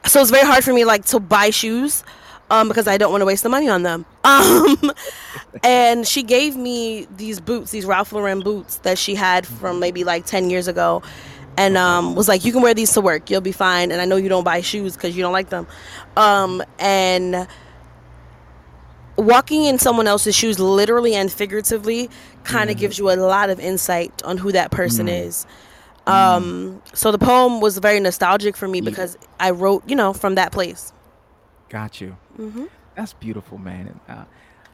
so 0.06 0.22
it's 0.22 0.32
very 0.32 0.46
hard 0.46 0.64
for 0.64 0.74
me 0.74 0.86
like 0.86 1.06
to 1.06 1.20
buy 1.20 1.50
shoes, 1.50 2.04
um, 2.50 2.68
because 2.68 2.88
I 2.88 2.98
don't 2.98 3.12
want 3.12 3.22
to 3.22 3.26
waste 3.26 3.44
the 3.44 3.50
money 3.50 3.70
on 3.70 3.84
them. 3.84 4.06
Um, 4.26 4.92
and 5.64 6.08
she 6.08 6.24
gave 6.24 6.56
me 6.56 7.08
these 7.16 7.40
boots, 7.40 7.72
these 7.72 7.86
Ralph 7.86 8.12
Lauren 8.12 8.42
boots 8.42 8.78
that 8.78 8.98
she 8.98 9.16
had 9.16 9.46
from 9.46 9.80
maybe 9.80 10.04
like 10.04 10.26
ten 10.26 10.50
years 10.50 10.68
ago, 10.68 11.04
and 11.58 11.78
um, 11.78 12.16
was 12.16 12.28
like, 12.28 12.44
"You 12.44 12.52
can 12.52 12.62
wear 12.64 12.74
these 12.74 12.92
to 12.94 13.02
work. 13.02 13.30
You'll 13.30 13.42
be 13.42 13.52
fine." 13.52 13.92
And 13.92 14.02
I 14.02 14.06
know 14.06 14.16
you 14.16 14.28
don't 14.30 14.44
buy 14.44 14.62
shoes 14.62 14.96
because 14.96 15.16
you 15.16 15.22
don't 15.24 15.32
like 15.34 15.50
them. 15.50 15.68
Um, 16.18 16.64
and 16.80 17.48
walking 19.18 19.64
in 19.66 19.78
someone 19.80 20.08
else's 20.08 20.36
shoes 20.36 20.60
literally 20.60 21.16
and 21.16 21.32
figuratively 21.32 22.10
kind 22.44 22.70
of 22.70 22.78
gives 22.78 22.98
you 23.00 23.10
a 23.10 23.16
lot 23.16 23.50
of 23.50 23.60
insight 23.60 24.12
on 24.24 24.38
who 24.38 24.52
that 24.52 24.72
person 24.72 25.08
Mm. 25.08 25.26
is 25.28 25.46
um 26.08 26.82
so 26.94 27.12
the 27.12 27.18
poem 27.18 27.60
was 27.62 27.78
very 27.80 28.00
nostalgic 28.00 28.56
for 28.56 28.68
me 28.68 28.80
Yeah. 28.80 28.90
because 28.90 29.18
i 29.40 29.50
wrote 29.52 29.84
you 29.90 29.96
know 29.96 30.14
from 30.14 30.36
that 30.36 30.52
place 30.52 30.92
Got 31.70 32.00
you. 32.00 32.16
hmm 32.36 32.66
That's 32.96 33.14
beautiful, 33.14 33.58
man. 33.58 33.88
And, 33.88 34.18
uh, 34.18 34.26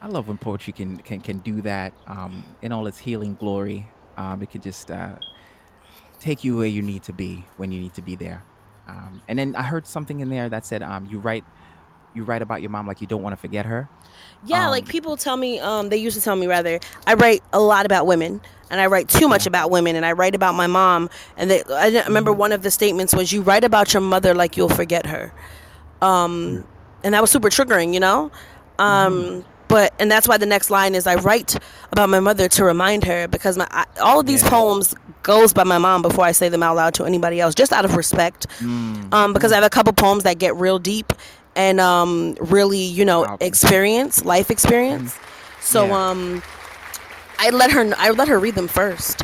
I 0.02 0.08
love 0.08 0.28
when 0.28 0.36
poetry 0.38 0.72
can 0.74 0.98
can 0.98 1.20
can 1.20 1.38
do 1.38 1.62
that 1.62 1.92
um, 2.06 2.44
in 2.60 2.70
all 2.70 2.86
its 2.86 2.98
healing 2.98 3.34
glory. 3.34 3.86
Um, 4.16 4.42
it 4.42 4.50
can 4.50 4.60
just 4.60 4.90
uh, 4.90 5.16
take 6.20 6.44
you 6.44 6.56
where 6.58 6.66
you 6.66 6.82
need 6.82 7.02
to 7.04 7.12
be 7.12 7.44
when 7.56 7.72
you 7.72 7.80
need 7.80 7.94
to 7.94 8.02
be 8.02 8.14
there. 8.14 8.42
Um, 8.86 9.22
and 9.26 9.38
then 9.38 9.56
I 9.56 9.62
heard 9.62 9.86
something 9.86 10.20
in 10.20 10.28
there 10.28 10.48
that 10.50 10.66
said 10.66 10.82
um, 10.82 11.06
you 11.10 11.18
write 11.18 11.44
you 12.14 12.24
write 12.24 12.42
about 12.42 12.60
your 12.60 12.70
mom 12.70 12.86
like 12.86 13.00
you 13.00 13.06
don't 13.06 13.22
want 13.22 13.32
to 13.34 13.40
forget 13.40 13.64
her. 13.66 13.88
yeah 14.44 14.68
like 14.68 14.84
Um, 14.84 14.88
people 14.90 15.16
tell 15.16 15.36
me 15.36 15.58
um 15.60 15.88
they 15.88 15.96
used 15.96 16.16
to 16.16 16.22
tell 16.22 16.36
me 16.36 16.46
rather 16.46 16.78
i 17.06 17.14
write 17.14 17.42
a 17.52 17.60
lot 17.60 17.86
about 17.86 18.06
women 18.06 18.40
and 18.70 18.80
i 18.80 18.86
write 18.86 19.08
too 19.08 19.28
much 19.28 19.46
about 19.46 19.70
women 19.70 19.96
and 19.96 20.04
i 20.04 20.12
write 20.12 20.34
about 20.34 20.54
my 20.54 20.66
mom 20.66 21.08
and 21.36 21.50
they 21.50 21.62
i 21.70 21.88
remember 22.06 22.32
one 22.32 22.52
of 22.52 22.62
the 22.62 22.70
statements 22.70 23.14
was 23.14 23.32
you 23.32 23.40
write 23.42 23.64
about 23.64 23.92
your 23.94 24.00
mother 24.02 24.34
like 24.34 24.56
you'll 24.56 24.68
forget 24.68 25.06
her. 25.06 25.32
Um 26.00 26.64
and 27.04 27.14
that 27.14 27.20
was 27.20 27.30
super 27.30 27.48
triggering 27.50 27.94
you 27.94 28.00
know? 28.00 28.30
Um 28.78 29.44
but 29.68 29.94
and 29.98 30.10
that's 30.10 30.28
why 30.28 30.36
the 30.36 30.46
next 30.46 30.70
line 30.70 30.94
is 30.94 31.06
i 31.06 31.14
write 31.14 31.56
about 31.92 32.08
my 32.10 32.20
mother 32.20 32.48
to 32.48 32.64
remind 32.64 33.04
her 33.04 33.26
because 33.28 33.56
my 33.56 33.66
I, 33.70 33.84
all 34.00 34.20
of 34.20 34.26
these 34.26 34.42
Yeah. 34.42 34.50
poems 34.50 34.94
goes 35.22 35.52
by 35.52 35.64
my 35.64 35.78
mom 35.78 36.02
before 36.02 36.24
i 36.24 36.32
say 36.32 36.48
them 36.48 36.62
out 36.62 36.76
loud 36.76 36.94
to 36.94 37.04
anybody 37.04 37.40
else 37.40 37.54
just 37.54 37.72
out 37.72 37.84
of 37.84 37.96
respect. 37.96 38.46
Mm, 38.60 39.12
um, 39.14 39.32
because 39.32 39.52
I 39.52 39.54
have 39.56 39.64
a 39.64 39.70
couple 39.70 39.92
poems 39.92 40.24
that 40.24 40.38
get 40.38 40.56
real 40.56 40.78
deep 40.78 41.12
and 41.54 41.80
um, 41.80 42.36
really, 42.40 42.78
you 42.82 43.04
know, 43.04 43.36
experience, 43.40 44.24
life 44.24 44.50
experience. 44.50 45.18
So 45.60 45.86
Yeah. 45.88 46.10
um, 46.10 46.42
I 47.38 47.50
let 47.50 47.70
her, 47.72 47.92
I 47.98 48.10
let 48.10 48.28
her 48.28 48.38
read 48.38 48.54
them 48.54 48.68
first, 48.68 49.22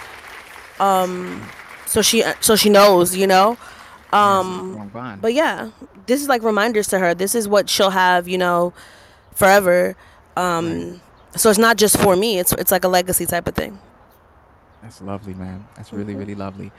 um, 0.80 1.42
so 1.86 2.02
she, 2.02 2.22
so 2.40 2.56
she 2.56 2.68
knows, 2.68 3.14
you 3.16 3.26
know. 3.26 3.56
Um, 4.12 4.90
but 5.20 5.34
yeah, 5.34 5.70
this 6.06 6.22
is 6.22 6.28
like 6.28 6.42
reminders 6.42 6.88
to 6.88 6.98
her. 6.98 7.14
This 7.14 7.34
is 7.34 7.46
what 7.48 7.68
she'll 7.68 7.90
have, 7.90 8.26
you 8.26 8.38
know, 8.38 8.72
forever. 9.34 9.94
Um, 10.36 11.00
so 11.36 11.50
it's 11.50 11.58
not 11.58 11.76
just 11.76 11.98
for 11.98 12.16
me. 12.16 12.38
It's 12.38 12.52
it's 12.52 12.72
like 12.72 12.84
a 12.84 12.88
legacy 12.88 13.26
type 13.26 13.46
of 13.46 13.54
thing. 13.54 13.78
That's 14.82 15.00
lovely, 15.02 15.34
man. 15.34 15.66
That's 15.76 15.92
really, 15.92 16.14
Mhm. 16.14 16.18
really 16.18 16.34
lovely. 16.34 16.72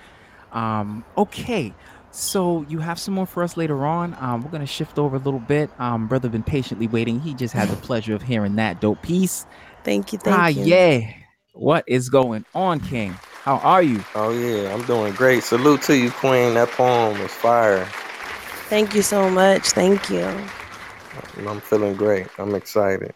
Um, 0.52 1.04
okay, 1.18 1.74
so 2.12 2.66
you 2.70 2.80
have 2.80 3.00
some 3.00 3.14
more 3.14 3.26
for 3.26 3.44
us 3.44 3.58
later 3.58 3.86
on. 3.86 4.16
Um, 4.20 4.42
we're 4.42 4.52
gonna 4.52 4.66
shift 4.66 4.98
over 4.98 5.16
a 5.16 5.20
little 5.20 5.40
bit. 5.40 5.70
Um, 5.80 6.08
brother 6.08 6.30
been 6.30 6.44
patiently 6.44 6.88
waiting. 6.88 7.20
He 7.20 7.34
just 7.34 7.54
had 7.54 7.70
the 7.70 7.76
pleasure 7.88 8.16
of 8.16 8.22
hearing 8.22 8.56
that 8.56 8.82
dope 8.82 9.02
piece. 9.02 9.46
Thank 9.84 10.14
you, 10.14 10.20
thank 10.20 10.38
ah, 10.38 10.48
you. 10.48 10.66
yeah. 10.66 11.14
What 11.54 11.84
is 11.88 12.10
going 12.10 12.46
on, 12.54 12.80
King? 12.80 13.12
How 13.44 13.58
are 13.58 13.82
you? 13.82 14.04
Oh 14.16 14.32
yeah, 14.32 14.74
I'm 14.74 14.84
doing 14.86 15.14
great. 15.14 15.44
Salute 15.44 15.82
to 15.84 15.98
you, 15.98 16.12
Queen. 16.12 16.54
That 16.54 16.70
poem 16.72 17.20
was 17.20 17.32
fire. 17.32 17.86
Thank 18.70 18.94
you 18.94 19.02
so 19.02 19.30
much. 19.30 19.70
Thank 19.70 20.10
you. 20.10 20.26
I'm 21.48 21.60
feeling 21.62 21.96
great. 21.96 22.28
I'm 22.38 22.54
excited. 22.56 23.14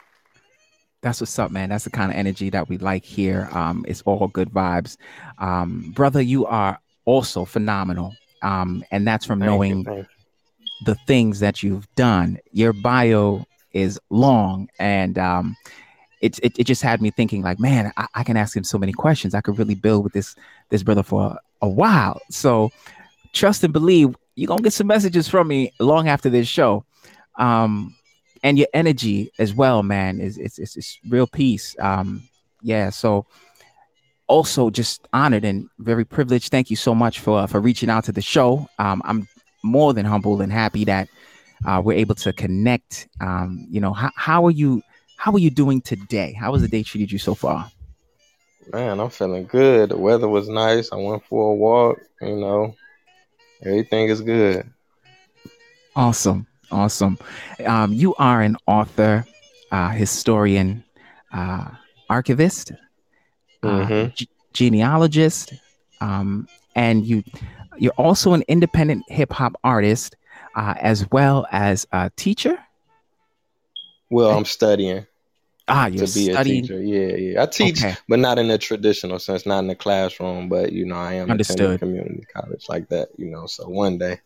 That's 1.02 1.20
what's 1.20 1.38
up, 1.38 1.52
man. 1.52 1.70
That's 1.70 1.84
the 1.84 1.90
kind 1.90 2.12
of 2.12 2.18
energy 2.18 2.50
that 2.50 2.70
we 2.70 2.78
like 2.78 3.04
here. 3.04 3.50
Um, 3.52 3.84
it's 3.88 4.02
all 4.04 4.30
good 4.30 4.50
vibes. 4.50 4.98
Um, 5.38 5.92
brother, 5.94 6.22
you 6.22 6.46
are 6.46 6.80
also 7.06 7.44
phenomenal. 7.44 8.16
Um, 8.44 8.84
and 8.92 9.08
that's 9.08 9.26
from 9.26 9.40
Thank 9.40 9.50
knowing 9.52 9.86
you. 9.86 10.06
The 10.86 10.96
things 11.08 11.40
that 11.40 11.64
you've 11.64 11.88
done. 11.96 12.38
Your 12.52 12.74
bio 12.74 13.46
is 13.72 14.00
long 14.10 14.70
and 14.80 15.18
um 15.18 15.56
it, 16.22 16.40
it, 16.40 16.58
it 16.58 16.64
just 16.64 16.82
had 16.82 17.02
me 17.02 17.12
thinking 17.12 17.42
like, 17.42 17.60
man, 17.60 17.92
I, 17.98 18.08
I 18.16 18.24
can 18.24 18.38
ask 18.38 18.56
him 18.56 18.64
so 18.64 18.78
many 18.78 18.94
questions. 18.94 19.34
I 19.36 19.42
could 19.42 19.58
really 19.58 19.76
build 19.76 20.06
with 20.06 20.14
this 20.14 20.36
this 20.70 20.84
brother 20.84 21.04
for 21.04 21.24
a, 21.24 21.40
a 21.64 21.70
while. 21.70 22.22
So 22.30 22.72
trust 23.34 23.64
and 23.64 23.74
believe 23.74 24.16
you're 24.36 24.48
gonna 24.48 24.62
get 24.62 24.74
some 24.74 24.88
messages 24.88 25.28
from 25.28 25.48
me 25.48 25.74
long 25.80 26.08
after 26.08 26.30
this 26.30 26.48
show. 26.48 26.86
Um 27.38 27.96
and 28.44 28.58
your 28.58 28.68
energy 28.74 29.32
as 29.40 29.54
well, 29.54 29.84
man, 29.84 30.20
is 30.20 30.38
it's 30.38 30.60
it's, 30.60 30.78
it's 30.78 31.00
real 31.10 31.28
peace. 31.28 31.76
Um 31.80 32.24
yeah, 32.62 32.90
so 32.90 33.26
also 34.28 34.70
just 34.70 35.08
honored 35.14 35.46
and 35.46 35.68
very 35.80 36.06
privileged. 36.06 36.50
Thank 36.50 36.70
you 36.70 36.76
so 36.76 36.96
much 36.96 37.20
for 37.20 37.48
for 37.48 37.60
reaching 37.60 37.90
out 37.90 38.06
to 38.06 38.12
the 38.12 38.22
show. 38.22 38.68
Um, 38.80 39.02
I'm 39.06 39.28
more 39.64 39.94
than 39.94 40.06
humbled 40.06 40.42
and 40.42 40.52
happy 40.52 40.86
that 40.86 41.08
uh, 41.66 41.82
we're 41.84 41.98
able 41.98 42.16
to 42.16 42.34
connect. 42.34 43.08
Um, 43.22 43.66
you 43.70 43.80
know, 43.80 43.94
how, 43.94 44.12
how 44.16 44.46
are 44.46 44.52
you? 44.52 44.82
How 45.18 45.32
are 45.32 45.40
you 45.40 45.50
doing 45.50 45.82
today? 45.82 46.34
How 46.34 46.52
has 46.54 46.62
the 46.62 46.68
day 46.68 46.84
treated 46.84 47.12
you 47.12 47.20
so 47.20 47.34
far? 47.34 47.72
Man, 48.72 49.00
I'm 49.00 49.10
feeling 49.10 49.46
good. 49.46 49.90
The 49.90 49.98
weather 49.98 50.28
was 50.28 50.48
nice. 50.50 50.92
I 50.92 50.96
went 50.96 51.24
for 51.26 51.52
a 51.52 51.56
walk. 51.56 52.00
You 52.22 52.38
know, 52.38 52.76
everything 53.64 54.10
is 54.10 54.22
good. 54.22 54.70
Awesome, 55.96 56.48
awesome. 56.72 57.18
Um, 57.66 57.94
you 57.94 58.16
are 58.16 58.42
an 58.42 58.58
author, 58.68 59.26
uh, 59.72 59.90
historian, 59.90 60.84
uh, 61.32 61.70
archivist, 62.10 62.72
uh, 62.72 62.76
Mm-hmm. 63.64 64.10
ge- 64.16 64.28
genealogist, 64.54 65.54
um, 66.02 66.48
and 66.76 67.06
you 67.06 67.24
you're 67.78 67.94
also 67.94 68.34
an 68.34 68.44
independent 68.48 69.04
hip 69.10 69.32
hop 69.32 69.56
artist, 69.64 70.16
uh, 70.56 70.76
as 70.80 71.10
well 71.12 71.48
as 71.52 71.88
a 71.92 72.12
teacher. 72.16 72.58
Well, 74.10 74.38
I'm 74.38 74.46
studying 74.46 75.06
Ah, 75.68 75.88
you're 75.88 76.06
to 76.06 76.14
be 76.14 76.30
a 76.30 76.34
studying. 76.34 76.64
teacher. 76.64 76.82
Yeah, 76.82 77.16
yeah. 77.16 77.44
I 77.44 77.46
teach, 77.46 77.78
Okay, 77.78 77.96
but 78.10 78.20
not 78.20 78.38
in 78.38 78.52
a 78.52 78.58
traditional 78.58 79.18
sense, 79.20 79.46
not 79.46 79.60
in 79.60 79.68
the 79.68 79.76
classroom. 79.76 80.50
But 80.50 80.74
you 80.74 80.86
know, 80.86 80.96
I 80.96 81.14
am 81.14 81.32
attending 81.32 81.32
understood. 81.32 81.80
community 81.80 82.28
college 82.34 82.68
like 82.70 82.90
that. 82.90 83.10
You 83.18 83.28
know, 83.28 83.48
so 83.48 83.70
one 83.70 83.98
day. 83.98 84.20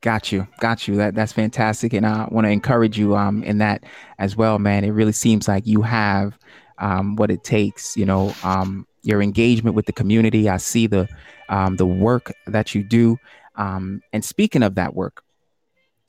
Got 0.00 0.30
you, 0.30 0.46
got 0.60 0.86
you. 0.86 0.94
That 0.96 1.14
that's 1.16 1.32
fantastic, 1.32 1.92
and 1.92 2.06
I 2.06 2.28
want 2.30 2.44
to 2.46 2.50
encourage 2.50 2.96
you 2.96 3.16
um 3.16 3.42
in 3.42 3.58
that 3.58 3.82
as 4.18 4.36
well, 4.36 4.58
man. 4.60 4.84
It 4.84 4.90
really 4.90 5.12
seems 5.12 5.48
like 5.48 5.66
you 5.66 5.82
have 5.82 6.38
um 6.80 7.16
what 7.16 7.30
it 7.30 7.44
takes. 7.44 7.96
You 7.96 8.06
know, 8.06 8.34
um 8.42 8.86
your 9.02 9.22
engagement 9.22 9.76
with 9.76 9.86
the 9.86 9.92
community. 9.92 10.48
I 10.48 10.56
see 10.58 10.86
the 10.86 11.08
um 11.48 11.76
the 11.76 11.86
work 11.86 12.32
that 12.46 12.74
you 12.74 12.82
do. 12.82 13.16
Um, 13.56 14.02
and 14.12 14.24
speaking 14.24 14.62
of 14.62 14.76
that 14.76 14.94
work, 14.94 15.22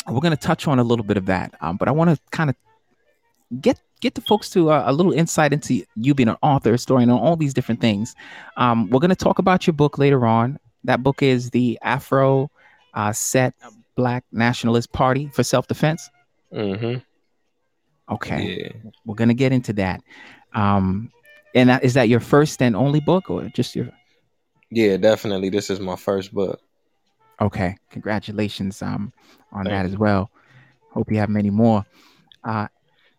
we're 0.08 0.20
going 0.20 0.32
to 0.36 0.38
touch 0.38 0.68
on 0.68 0.78
a 0.78 0.84
little 0.84 1.04
bit 1.06 1.18
of 1.18 1.26
that. 1.26 1.56
Um, 1.62 1.78
but 1.78 1.88
I 1.88 1.92
want 1.92 2.12
to 2.12 2.20
kind 2.32 2.50
of 2.52 2.56
get 3.62 3.80
get 4.02 4.14
the 4.16 4.22
folks 4.22 4.50
to 4.52 4.70
uh, 4.72 4.84
a 4.86 4.94
little 4.94 5.12
insight 5.12 5.52
into 5.52 5.84
you 5.96 6.14
being 6.14 6.30
an 6.30 6.38
author, 6.44 6.70
a 6.70 6.74
historian, 6.74 7.10
and 7.10 7.20
all 7.20 7.36
these 7.36 7.54
different 7.54 7.82
things. 7.82 8.16
Um, 8.58 8.90
we're 8.92 9.00
going 9.00 9.10
to 9.10 9.16
talk 9.16 9.40
about 9.40 9.66
your 9.66 9.74
book 9.74 9.98
later 9.98 10.26
on. 10.28 10.60
That 10.84 11.02
book 11.04 11.24
is 11.24 11.50
the 11.50 11.80
Afro 11.82 12.52
uh, 12.94 13.12
Set 13.14 13.56
Black 13.96 14.24
Nationalist 14.32 14.92
Party 14.94 15.30
for 15.34 15.42
Self 15.44 15.68
Defense. 15.68 16.08
Mm-hmm. 16.54 17.00
Okay, 18.14 18.58
Yeah. 18.62 18.90
we're 19.06 19.16
going 19.16 19.28
to 19.30 19.34
get 19.36 19.52
into 19.52 19.74
that. 19.74 20.02
Um, 20.54 21.12
and 21.56 21.70
that, 21.70 21.84
is 21.84 21.94
that 21.96 22.10
your 22.10 22.20
first 22.20 22.62
and 22.62 22.76
only 22.76 23.00
book, 23.00 23.30
or 23.30 23.44
just 23.50 23.76
your? 23.76 23.90
Yeah, 24.70 24.98
definitely. 24.98 25.50
This 25.50 25.70
is 25.70 25.80
my 25.80 25.96
first 25.96 26.34
book. 26.34 26.62
Okay, 27.42 27.78
congratulations 27.90 28.82
um, 28.82 29.14
on 29.52 29.66
Thank 29.66 29.70
that 29.70 29.86
as 29.86 29.98
well. 29.98 30.30
Hope 30.92 31.12
you 31.12 31.18
have 31.18 31.30
many 31.30 31.50
more. 31.50 31.86
Uh, 32.44 32.68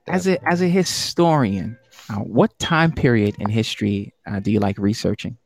as 0.07 0.27
a 0.27 0.49
as 0.49 0.61
a 0.61 0.69
historian, 0.69 1.79
uh, 2.11 2.16
what 2.16 2.57
time 2.59 2.93
period 2.93 3.37
in 3.38 3.49
history 3.49 4.12
uh, 4.27 4.40
do 4.40 4.51
you 4.51 4.61
like 4.61 4.79
researching? 4.79 5.37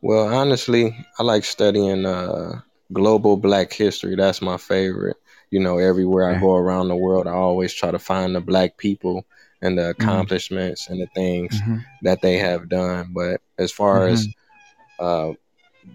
Well, 0.00 0.34
honestly, 0.34 0.96
I 1.18 1.22
like 1.22 1.44
studying 1.44 2.04
uh, 2.04 2.60
global 2.92 3.36
Black 3.36 3.72
history. 3.72 4.16
That's 4.16 4.42
my 4.42 4.56
favorite. 4.56 5.16
You 5.50 5.60
know, 5.60 5.78
everywhere 5.78 6.28
I 6.28 6.38
go 6.38 6.54
around 6.56 6.88
the 6.88 6.96
world, 6.96 7.26
I 7.26 7.32
always 7.32 7.72
try 7.72 7.90
to 7.90 7.98
find 7.98 8.34
the 8.34 8.40
Black 8.40 8.76
people 8.76 9.24
and 9.64 9.78
the 9.78 9.82
Mhm. 9.82 9.90
accomplishments 9.90 10.88
and 10.88 11.00
the 11.00 11.06
things 11.14 11.60
Mhm. 11.62 11.84
that 12.02 12.20
they 12.22 12.36
have 12.38 12.68
done. 12.68 13.12
But 13.12 13.40
as 13.58 13.72
far 13.72 14.06
as 14.06 14.28
uh, 15.00 15.32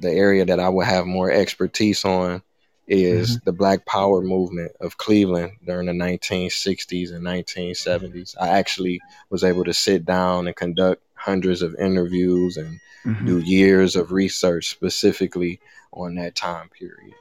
the 0.01 0.11
area 0.11 0.45
that 0.45 0.59
I 0.59 0.69
would 0.69 0.85
have 0.85 1.05
more 1.05 1.31
expertise 1.31 2.03
on 2.03 2.41
is 2.87 3.39
the 3.45 3.53
Black 3.53 3.85
Power 3.85 4.21
movement 4.21 4.71
of 4.81 4.97
Cleveland 4.97 5.53
during 5.65 5.85
the 5.85 5.93
1960s 5.93 7.11
and 7.11 7.23
1970s. 7.23 8.35
I 8.41 8.49
actually 8.49 8.99
was 9.29 9.43
able 9.43 9.63
to 9.65 9.73
sit 9.73 10.05
down 10.05 10.47
and 10.47 10.55
conduct 10.55 11.03
hundreds 11.13 11.61
of 11.61 11.75
interviews 11.75 12.57
and 12.57 12.79
Mhm. 13.05 13.25
do 13.25 13.39
years 13.39 13.95
of 13.95 14.11
research 14.11 14.69
specifically 14.69 15.59
on 15.93 16.15
that 16.15 16.35
time 16.35 16.69
period. 16.69 17.13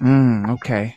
Mm, 0.00 0.50
okay. 0.54 0.96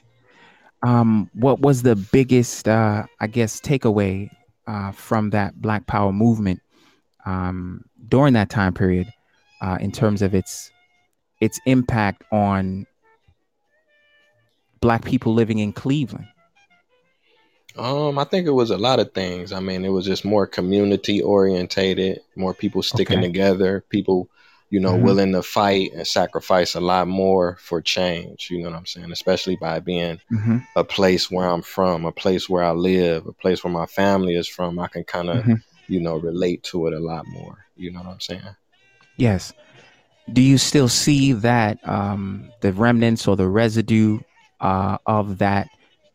Um, 0.82 1.30
what 1.34 1.60
was 1.60 1.84
the 1.84 1.96
biggest, 1.96 2.68
uh, 2.68 3.06
I 3.20 3.28
guess, 3.28 3.60
takeaway 3.60 4.30
uh, 4.70 4.92
from 4.92 5.32
that 5.32 5.60
Black 5.60 5.88
Power 5.88 6.14
movement 6.14 6.62
um, 7.26 7.84
during 8.08 8.34
that 8.34 8.50
time 8.52 8.74
period, 8.74 9.12
uh, 9.62 9.78
in 9.82 9.92
terms 9.92 10.22
of 10.22 10.36
its 10.36 10.72
its 11.42 11.60
impact 11.66 12.24
on 12.32 12.86
Black 14.80 15.04
people 15.04 15.34
living 15.34 15.58
in 15.58 15.74
Cleveland? 15.74 16.28
Um, 17.78 18.20
I 18.20 18.26
think 18.26 18.46
it 18.46 18.52
was 18.52 18.70
a 18.70 18.78
lot 18.78 19.00
of 19.00 19.14
things. 19.14 19.52
I 19.52 19.60
mean, 19.60 19.86
it 19.86 19.90
was 19.90 20.06
just 20.06 20.24
more 20.26 20.46
community 20.46 21.22
orientated, 21.22 22.20
more 22.36 22.54
people 22.54 22.84
sticking 22.84 23.20
Okay. 23.20 23.28
together, 23.28 23.84
people, 23.90 24.30
you 24.70 24.80
know, 24.80 24.96
Mhm. 24.96 25.02
willing 25.02 25.32
to 25.34 25.44
fight 25.44 25.92
and 25.94 26.06
sacrifice 26.08 26.76
a 26.76 26.80
lot 26.80 27.08
more 27.08 27.58
for 27.60 27.82
change. 27.82 28.50
You 28.52 28.60
know 28.64 28.70
what 28.70 28.78
I'm 28.78 28.86
saying? 28.86 29.12
Especially 29.12 29.56
by 29.56 29.80
being 29.80 30.20
hmm 30.30 30.58
a 30.76 30.84
place 30.84 31.32
where 31.32 31.50
I'm 31.50 31.64
from, 31.64 32.06
a 32.06 32.12
place 32.12 32.48
where 32.48 32.64
I 32.64 32.72
live, 32.72 33.26
a 33.26 33.34
place 33.34 33.64
where 33.64 33.74
my 33.74 33.88
family 33.88 34.36
is 34.36 34.48
from. 34.48 34.80
I 34.80 34.88
can 34.88 35.04
kind 35.04 35.30
of, 35.30 35.44
Mhm. 35.46 35.62
you 35.88 36.00
know, 36.00 36.18
relate 36.18 36.64
to 36.64 36.88
it 36.88 36.94
a 36.94 37.00
lot 37.00 37.26
more. 37.28 37.58
You 37.76 37.92
know 37.92 38.00
what 38.02 38.10
I'm 38.14 38.20
saying? 38.20 38.42
Yes. 39.18 39.52
Do 40.32 40.42
you 40.42 40.58
still 40.58 40.88
see 40.88 41.34
that 41.34 41.80
um, 41.88 42.52
the 42.62 42.72
remnants 42.72 43.28
or 43.28 43.36
the 43.36 43.48
residue 43.48 44.20
uh, 44.62 44.98
of 45.06 45.40
that 45.40 45.68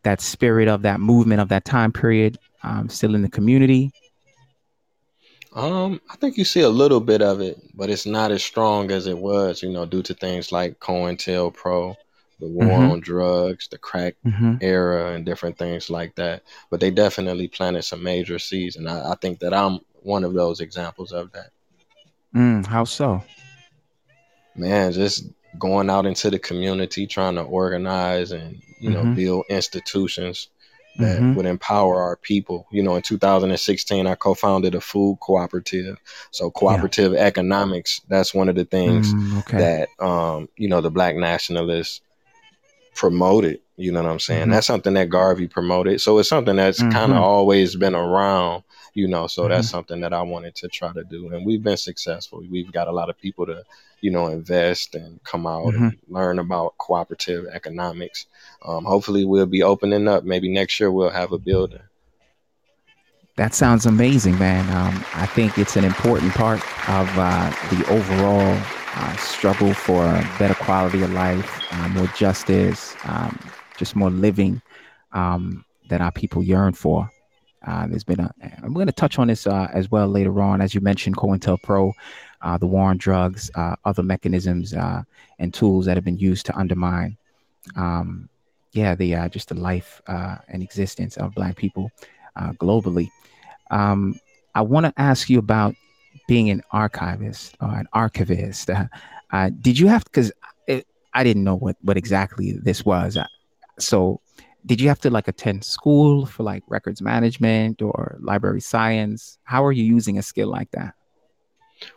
that 0.04 0.20
spirit 0.20 0.68
of 0.68 0.82
that 0.82 1.00
movement 1.00 1.40
of 1.40 1.48
that 1.48 1.64
time 1.64 1.90
period 1.92 2.38
um, 2.62 2.88
still 2.88 3.14
in 3.14 3.22
the 3.22 3.28
community? 3.28 3.90
Um, 5.54 6.00
I 6.10 6.16
think 6.16 6.36
you 6.36 6.44
see 6.44 6.60
a 6.62 6.68
little 6.68 7.00
bit 7.00 7.22
of 7.22 7.40
it, 7.40 7.58
but 7.74 7.88
it's 7.90 8.06
not 8.06 8.32
as 8.32 8.42
strong 8.42 8.90
as 8.90 9.06
it 9.06 9.16
was, 9.18 9.62
you 9.62 9.70
know, 9.70 9.86
due 9.86 10.02
to 10.02 10.14
things 10.14 10.50
like 10.50 10.80
COINTELPRO, 10.80 11.94
the 12.40 12.48
war 12.48 12.80
Mhm. 12.80 12.90
on 12.90 13.00
drugs, 13.00 13.68
the 13.68 13.78
crack 13.78 14.16
Mm-hmm. 14.26 14.54
era, 14.60 15.12
and 15.14 15.24
different 15.24 15.56
things 15.56 15.90
like 15.90 16.14
that. 16.16 16.42
But 16.70 16.80
they 16.80 16.90
definitely 16.90 17.48
planted 17.48 17.82
some 17.84 18.02
major 18.02 18.38
seeds, 18.38 18.76
and 18.76 18.88
I, 18.88 19.12
I 19.12 19.14
think 19.20 19.38
that 19.40 19.54
I'm 19.54 19.78
one 20.02 20.24
of 20.24 20.34
those 20.34 20.60
examples 20.60 21.12
of 21.12 21.30
that. 21.32 21.50
Mm, 22.34 22.66
how 22.66 22.84
so? 22.84 23.22
Man, 24.56 24.92
just 24.92 25.26
going 25.58 25.88
out 25.90 26.06
into 26.06 26.30
the 26.30 26.38
community, 26.38 27.06
trying 27.06 27.36
to 27.36 27.42
organize 27.42 28.32
and 28.32 28.60
you 28.80 28.90
know 28.90 29.04
Mhm. 29.04 29.14
build 29.14 29.44
institutions 29.50 30.48
that 30.98 31.18
Mhm. 31.20 31.36
would 31.36 31.46
empower 31.46 32.00
our 32.00 32.16
people. 32.16 32.66
You 32.70 32.82
know, 32.82 32.96
in 32.96 33.02
2016, 33.02 34.06
I 34.06 34.14
co-founded 34.14 34.74
a 34.74 34.80
food 34.80 35.18
cooperative. 35.20 35.98
So 36.30 36.50
cooperative 36.50 37.14
economics, 37.14 38.00
that's 38.08 38.34
one 38.34 38.48
of 38.48 38.54
the 38.54 38.64
things 38.64 39.14
Mm, 39.14 39.38
okay. 39.40 39.58
that 39.58 39.88
um, 39.98 40.48
you 40.56 40.68
know, 40.68 40.80
the 40.80 40.90
black 40.90 41.16
nationalists 41.16 42.00
promoted. 42.94 43.60
You 43.76 43.90
know 43.92 44.02
what 44.02 44.10
I'm 44.10 44.20
saying? 44.20 44.48
Mhm. 44.48 44.50
That's 44.50 44.66
something 44.66 44.94
that 44.94 45.10
Garvey 45.10 45.48
promoted. 45.48 46.00
So 46.00 46.18
it's 46.18 46.28
something 46.28 46.56
that's 46.56 46.82
kind 46.82 47.12
Mhm. 47.12 47.16
of 47.16 47.22
always 47.22 47.74
been 47.74 47.94
around, 47.94 48.62
you 48.94 49.08
know. 49.08 49.26
So 49.26 49.48
that's 49.48 49.68
Mhm. 49.68 49.70
something 49.70 50.00
that 50.00 50.12
I 50.12 50.22
wanted 50.22 50.54
to 50.56 50.68
try 50.68 50.92
to 50.92 51.04
do. 51.04 51.28
And 51.32 51.44
we've 51.44 51.62
been 51.62 51.76
successful. 51.76 52.42
We've 52.50 52.72
got 52.72 52.88
a 52.88 52.92
lot 52.92 53.10
of 53.10 53.18
people 53.18 53.46
to, 53.46 53.64
you 54.00 54.10
know, 54.10 54.28
invest 54.28 54.94
and 54.94 55.22
come 55.24 55.46
out 55.46 55.74
and 55.74 55.96
learn 56.08 56.38
about 56.38 56.78
cooperative 56.78 57.46
economics. 57.52 58.26
Um, 58.64 58.84
hopefully 58.84 59.24
we'll 59.24 59.46
be 59.46 59.62
opening 59.62 60.08
up. 60.08 60.24
Maybe 60.24 60.52
next 60.52 60.80
year 60.80 60.90
we'll 60.90 61.10
have 61.10 61.32
a 61.32 61.38
building. 61.38 61.82
That 63.36 63.54
sounds 63.54 63.84
amazing, 63.86 64.38
man. 64.38 64.68
Um, 64.76 65.04
I 65.14 65.26
think 65.26 65.58
it's 65.58 65.76
an 65.76 65.84
important 65.84 66.32
part 66.34 66.60
of 66.88 67.08
uh, 67.18 67.50
the 67.70 67.84
overall 67.90 68.58
uh, 68.94 69.16
struggle 69.16 69.74
for 69.74 70.04
a 70.04 70.36
better 70.38 70.54
quality 70.54 71.02
of 71.02 71.12
life, 71.12 71.60
uh, 71.72 71.88
more 71.88 72.06
justice, 72.08 72.94
um, 73.04 73.36
just 73.76 73.96
more 73.96 74.10
living 74.10 74.62
um, 75.12 75.64
that 75.88 76.00
our 76.00 76.12
people 76.12 76.42
yearn 76.44 76.74
for. 76.74 77.10
Uh, 77.66 77.86
there's 77.86 78.04
been 78.04 78.20
a, 78.20 78.32
I'm 78.62 78.74
going 78.74 78.86
to 78.86 78.92
touch 78.92 79.18
on 79.18 79.28
this 79.28 79.46
uh, 79.46 79.68
as 79.72 79.90
well 79.90 80.08
later 80.08 80.40
on, 80.42 80.60
as 80.60 80.74
you 80.74 80.80
mentioned, 80.80 81.16
COINTELPRO, 81.16 81.92
uh, 82.42 82.58
the 82.58 82.66
war 82.66 82.90
on 82.90 82.98
drugs, 82.98 83.50
uh, 83.54 83.76
other 83.84 84.02
mechanisms 84.02 84.74
uh, 84.74 85.02
and 85.38 85.52
tools 85.52 85.86
that 85.86 85.96
have 85.96 86.04
been 86.04 86.18
used 86.18 86.46
to 86.46 86.56
undermine, 86.56 87.16
um, 87.76 88.28
yeah, 88.72 88.94
the 88.94 89.14
uh, 89.14 89.28
just 89.28 89.48
the 89.48 89.54
life 89.54 90.02
uh, 90.08 90.36
and 90.48 90.62
existence 90.62 91.16
of 91.16 91.34
Black 91.34 91.56
people 91.56 91.90
globally. 92.58 93.08
Um, 93.70 94.18
I 94.54 94.62
want 94.62 94.86
to 94.86 94.92
ask 94.96 95.30
you 95.30 95.38
about 95.38 95.74
being 96.28 96.50
an 96.50 96.62
archivist 96.72 97.56
or 97.60 97.68
an 97.68 97.88
archivist. 97.92 98.68
Did 99.60 99.78
you 99.78 99.86
have 99.86 100.04
because 100.04 100.32
I 101.14 101.22
didn't 101.22 101.44
know 101.44 101.54
what 101.54 101.76
what 101.82 101.96
exactly 101.96 102.52
this 102.52 102.84
was. 102.84 103.16
So, 103.78 104.20
did 104.66 104.80
you 104.80 104.88
have 104.88 105.00
to 105.00 105.10
like 105.10 105.28
attend 105.28 105.64
school 105.64 106.26
for 106.26 106.42
like 106.42 106.62
records 106.68 107.02
management 107.02 107.82
or 107.82 108.18
library 108.20 108.60
science? 108.60 109.38
How 109.44 109.64
are 109.64 109.72
you 109.72 109.84
using 109.84 110.18
a 110.18 110.22
skill 110.22 110.48
like 110.48 110.70
that? 110.72 110.94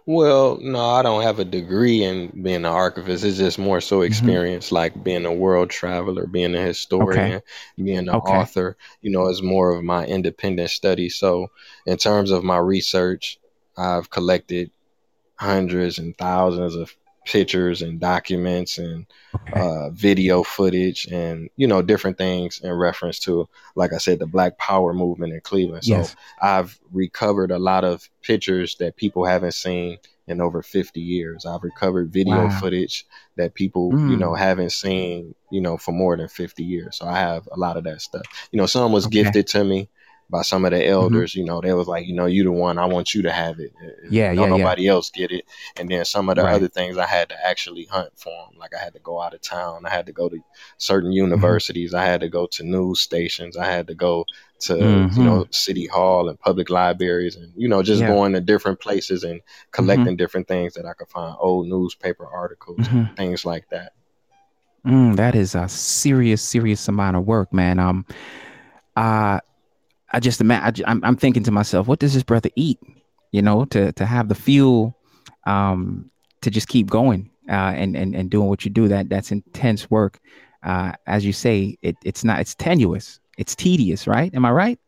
Well, 0.06 0.58
no, 0.62 0.80
I 0.80 1.02
don't 1.02 1.22
have 1.24 1.40
a 1.40 1.46
degree 1.46 2.04
in 2.04 2.42
being 2.44 2.58
an 2.58 2.66
archivist. 2.66 3.24
It's 3.24 3.38
just 3.38 3.60
more 3.60 3.80
so 3.80 3.98
mm-hmm. 3.98 4.06
experience, 4.06 4.72
like 4.72 5.02
being 5.04 5.26
a 5.26 5.34
world 5.34 5.70
traveler, 5.70 6.28
being 6.28 6.56
a 6.56 6.62
historian, 6.62 7.42
being 7.78 8.00
an 8.00 8.10
Okay. 8.10 8.34
author. 8.34 8.78
You 9.02 9.12
know, 9.12 9.28
it's 9.28 9.42
more 9.42 9.76
of 9.76 9.84
my 9.84 10.06
independent 10.06 10.72
study. 10.72 11.10
So, 11.10 11.48
in 11.86 11.98
terms 11.98 12.32
of 12.32 12.44
my 12.44 12.58
research, 12.58 13.40
I've 13.78 14.10
collected 14.10 14.72
hundreds 15.36 16.00
and 16.00 16.18
thousands 16.18 16.76
of 16.76 16.96
pictures 17.28 17.82
and 17.82 18.00
documents 18.00 18.78
and 18.78 19.06
okay. 19.36 19.60
uh, 19.60 19.90
video 19.90 20.44
footage 20.44 21.06
and 21.08 21.50
you 21.58 21.68
know 21.68 21.82
different 21.82 22.18
things 22.18 22.62
in 22.64 22.72
reference 22.72 23.20
to 23.20 23.48
like 23.76 23.92
i 23.92 23.98
said 23.98 24.18
the 24.18 24.26
black 24.26 24.58
power 24.58 24.94
movement 24.94 25.34
in 25.34 25.42
cleveland 25.42 25.84
so 25.84 25.98
yes. 25.98 26.16
i've 26.42 26.80
recovered 26.94 27.52
a 27.52 27.60
lot 27.60 27.84
of 27.84 28.10
pictures 28.22 28.78
that 28.80 28.96
people 28.96 29.26
haven't 29.26 29.54
seen 29.54 29.98
in 30.28 30.40
over 30.40 30.64
50 30.64 31.02
years 31.02 31.46
i've 31.46 31.64
recovered 31.64 32.14
video 32.14 32.46
wow. 32.46 32.60
footage 32.62 33.06
that 33.36 33.54
people 33.56 33.92
mm. 33.92 34.10
you 34.10 34.16
know 34.16 34.32
mm. 34.32 34.38
haven't 34.38 34.72
seen 34.72 35.36
you 35.52 35.60
know 35.60 35.78
for 35.78 35.92
more 35.92 36.16
than 36.16 36.30
50 36.30 36.64
years 36.64 36.98
so 36.98 37.06
i 37.06 37.20
have 37.20 37.48
a 37.52 37.60
lot 37.60 37.76
of 37.76 37.84
that 37.84 38.02
stuff 38.02 38.26
you 38.52 38.58
know 38.58 38.66
some 38.66 38.94
was 38.94 39.06
okay. 39.08 39.24
gifted 39.24 39.48
to 39.48 39.66
me 39.66 39.90
by 40.30 40.42
some 40.42 40.66
of 40.66 40.72
the 40.72 40.78
mm-hmm. 40.78 40.92
elders. 40.92 41.32
Mm-hmm. 41.32 41.40
You 41.40 41.46
know, 41.46 41.62
they 41.62 41.74
was 41.74 41.88
like, 41.88 42.06
you 42.06 42.14
know, 42.14 42.26
you 42.26 42.44
the 42.44 42.52
one. 42.52 42.78
I 42.78 42.86
want 42.86 43.14
you 43.14 43.22
to 43.24 43.32
have 43.32 43.60
it. 43.60 43.74
Yeah, 44.10 44.34
Don't 44.34 44.52
yeah, 44.52 44.58
nobody 44.58 44.84
yeah. 44.84 44.92
else 44.92 45.10
get 45.10 45.32
it. 45.32 45.46
And 45.78 45.90
then 45.90 46.04
some 46.06 46.30
of 46.30 46.36
the 46.36 46.44
right. 46.44 46.54
other 46.54 46.68
things 46.68 46.98
I 46.98 47.06
had 47.06 47.30
to 47.30 47.48
actually 47.48 47.86
hunt 47.86 48.12
for 48.16 48.30
them. 48.30 48.60
Like 48.60 48.76
I 48.76 48.84
had 48.84 48.94
to 48.94 49.00
go 49.00 49.22
out 49.22 49.34
of 49.34 49.42
town. 49.42 49.86
I 49.86 49.90
had 49.90 50.06
to 50.08 50.14
go 50.14 50.30
to 50.30 50.40
certain 50.78 51.10
mm-hmm. 51.10 51.18
universities. 51.18 51.92
Mm-hmm. 51.92 52.02
I 52.02 52.06
had 52.06 52.22
to 52.22 52.30
go 52.30 52.48
to 52.48 52.64
news 52.64 53.02
stations. 53.02 53.58
I 53.58 53.66
had 53.66 53.88
to 53.88 53.96
go 53.96 54.26
to 54.60 54.74
mm-hmm. 54.74 55.20
you 55.20 55.24
know 55.24 55.46
city 55.52 55.86
hall 55.86 56.30
and 56.30 56.40
public 56.40 56.72
libraries 56.72 57.36
and 57.36 57.54
you 57.56 57.68
know 57.68 57.84
just 57.84 58.02
yeah. 58.02 58.08
going 58.08 58.34
to 58.34 58.42
different 58.42 58.80
places 58.80 59.24
and 59.24 59.40
collecting 59.70 60.08
mm-hmm. 60.08 60.16
different 60.16 60.48
things 60.48 60.74
that 60.74 60.84
I 60.84 60.94
could 60.94 61.10
find 61.10 61.36
old 61.40 61.68
newspaper 61.68 62.26
articles 62.26 62.88
things 63.16 63.46
like 63.46 63.70
that. 63.70 63.94
Mm, 64.86 65.18
that 65.18 65.36
is 65.36 65.54
a 65.54 65.68
serious, 65.68 66.42
serious 66.42 66.88
amount 66.88 67.18
of 67.18 67.26
work, 67.26 67.52
man. 67.52 67.78
Um, 67.78 68.06
uh, 68.96 69.42
I 70.12 70.20
just 70.20 70.42
imagine 70.42 70.86
I'm, 70.88 71.04
I'm 71.04 71.18
thinking 71.18 71.44
to 71.44 71.52
myself, 71.52 71.88
what 71.88 72.00
does 72.00 72.14
this 72.14 72.24
brother 72.24 72.50
eat? 72.56 72.80
You 73.32 73.42
know, 73.42 73.66
to 73.66 73.92
to 73.94 74.06
have 74.06 74.30
the 74.30 74.36
fuel, 74.36 74.98
um, 75.46 76.10
to 76.42 76.50
just 76.50 76.68
keep 76.68 76.90
going 76.90 77.30
uh, 77.50 77.74
and 77.76 77.96
and 77.96 78.16
and 78.16 78.30
doing 78.30 78.48
what 78.48 78.64
you 78.66 78.72
do. 78.72 78.88
That 78.88 79.10
that's 79.10 79.32
intense 79.32 79.90
work. 79.92 80.20
Uh, 80.64 80.94
as 81.06 81.26
you 81.26 81.34
say, 81.34 81.78
it, 81.82 81.96
it's 82.04 82.24
not. 82.24 82.40
It's 82.40 82.56
tenuous. 82.56 83.20
It's 83.38 83.56
tedious, 83.56 84.08
right? 84.08 84.34
Am 84.34 84.46
I 84.46 84.52
right? 84.52 84.80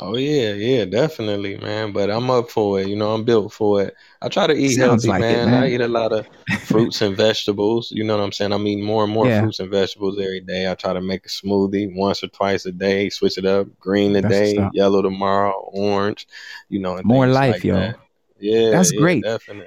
Oh 0.00 0.16
yeah, 0.16 0.52
yeah, 0.52 0.84
definitely, 0.84 1.56
man. 1.56 1.92
But 1.92 2.08
I'm 2.08 2.30
up 2.30 2.50
for 2.50 2.80
it. 2.80 2.86
You 2.86 2.94
know, 2.94 3.14
I'm 3.14 3.24
built 3.24 3.52
for 3.52 3.82
it. 3.82 3.96
I 4.22 4.28
try 4.28 4.46
to 4.46 4.54
eat 4.54 4.76
Sounds 4.76 5.04
healthy, 5.04 5.08
like 5.08 5.20
man. 5.20 5.48
It, 5.48 5.50
man. 5.50 5.62
I 5.62 5.70
eat 5.70 5.80
a 5.80 5.88
lot 5.88 6.12
of 6.12 6.26
fruits 6.66 7.02
and 7.02 7.16
vegetables. 7.16 7.90
You 7.90 8.04
know 8.04 8.16
what 8.16 8.22
I'm 8.22 8.30
saying? 8.30 8.52
I'm 8.52 8.66
eating 8.66 8.84
more 8.84 9.02
and 9.02 9.12
more 9.12 9.26
yeah. 9.26 9.40
fruits 9.40 9.58
and 9.58 9.70
vegetables 9.70 10.18
every 10.20 10.40
day. 10.40 10.70
I 10.70 10.74
try 10.76 10.92
to 10.92 11.00
make 11.00 11.26
a 11.26 11.28
smoothie 11.28 11.94
once 11.96 12.22
or 12.22 12.28
twice 12.28 12.64
a 12.66 12.72
day. 12.72 13.10
Switch 13.10 13.38
it 13.38 13.44
up: 13.44 13.66
green 13.80 14.12
today, 14.14 14.56
yellow 14.72 15.02
tomorrow, 15.02 15.68
orange. 15.72 16.28
You 16.68 16.78
know, 16.78 17.00
more 17.02 17.26
life, 17.26 17.54
like 17.54 17.64
yo. 17.64 17.74
That. 17.74 17.96
Yeah, 18.38 18.70
that's 18.70 18.92
yeah, 18.92 19.00
great. 19.00 19.24
Definitely. 19.24 19.66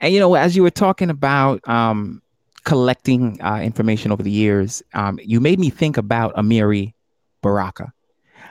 And 0.00 0.14
you 0.14 0.20
know, 0.20 0.34
as 0.34 0.56
you 0.56 0.62
were 0.62 0.70
talking 0.70 1.10
about 1.10 1.66
um, 1.68 2.22
collecting 2.64 3.38
uh, 3.42 3.60
information 3.62 4.12
over 4.12 4.22
the 4.22 4.30
years, 4.30 4.82
um, 4.94 5.18
you 5.22 5.40
made 5.40 5.58
me 5.58 5.68
think 5.68 5.98
about 5.98 6.34
Amiri 6.36 6.94
Baraka. 7.42 7.92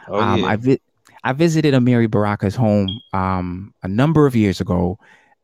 Oh, 0.10 0.20
um, 0.20 0.42
yeah. 0.42 0.48
I 0.48 0.56
vi- 0.58 0.80
I 1.28 1.34
visited 1.34 1.74
Amiri 1.74 2.08
Baraka's 2.08 2.56
home 2.56 3.02
um, 3.12 3.74
a 3.84 3.88
number 3.90 4.26
of 4.28 4.34
years 4.34 4.62
ago, 4.62 4.98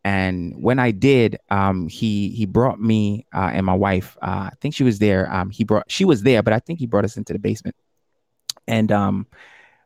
and 0.05 0.53
when 0.55 0.79
I 0.79 0.91
did, 0.91 1.37
um, 1.49 1.89
he 1.89 2.29
he 2.29 2.45
brought 2.45 2.79
me 2.79 3.25
uh, 3.35 3.51
and 3.51 3.65
my 3.65 3.73
wife. 3.73 4.17
Uh, 4.21 4.47
I 4.47 4.51
think 4.61 4.73
she 4.73 4.85
was 4.85 4.99
there. 4.99 5.29
Um, 5.29 5.49
he 5.49 5.65
brought 5.65 5.91
she 5.91 6.05
was 6.05 6.23
there, 6.23 6.41
but 6.41 6.53
I 6.53 6.59
think 6.59 6.79
he 6.79 6.85
brought 6.85 7.03
us 7.03 7.17
into 7.17 7.33
the 7.33 7.39
basement, 7.39 7.75
and 8.65 8.93
um, 8.93 9.27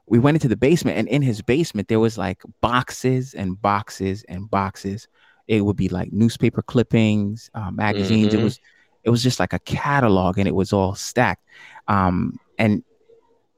we 0.05 0.19
went 0.19 0.36
into 0.36 0.47
the 0.47 0.55
basement. 0.55 0.99
And 0.99 1.07
in 1.07 1.23
his 1.23 1.41
basement, 1.41 1.88
there 1.88 1.99
was 1.99 2.15
like 2.15 2.43
boxes 2.62 3.33
and 3.33 3.60
boxes 3.60 4.23
and 4.29 4.47
boxes. 4.47 5.07
It 5.47 5.65
would 5.65 5.77
be 5.77 5.89
like 5.89 6.13
newspaper 6.13 6.62
clippings, 6.62 7.49
uh, 7.55 7.71
magazines. 7.71 8.33
Mm-hmm. 8.33 8.41
It 8.41 8.43
was 8.43 8.60
it 9.03 9.10
was 9.10 9.23
just 9.23 9.39
like 9.39 9.53
a 9.53 9.60
catalog, 9.60 10.38
and 10.38 10.47
it 10.47 10.53
was 10.53 10.73
all 10.73 10.93
stacked. 10.93 11.43
Um, 11.88 12.39
and 12.60 12.83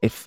if 0.00 0.26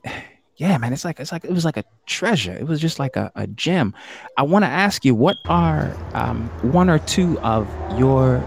yeah, 0.57 0.77
man, 0.77 0.93
it's 0.93 1.03
like 1.03 1.19
it's 1.19 1.31
like 1.31 1.45
it 1.45 1.51
was 1.51 1.65
like 1.65 1.77
a 1.77 1.83
treasure. 2.05 2.53
It 2.53 2.67
was 2.67 2.79
just 2.79 2.99
like 2.99 3.15
a, 3.15 3.31
a 3.35 3.47
gem. 3.47 3.93
I 4.37 4.43
want 4.43 4.63
to 4.63 4.69
ask 4.69 5.03
you, 5.03 5.15
what 5.15 5.37
are 5.45 5.95
um, 6.13 6.47
one 6.71 6.89
or 6.89 6.99
two 6.99 7.39
of 7.39 7.67
your 7.97 8.43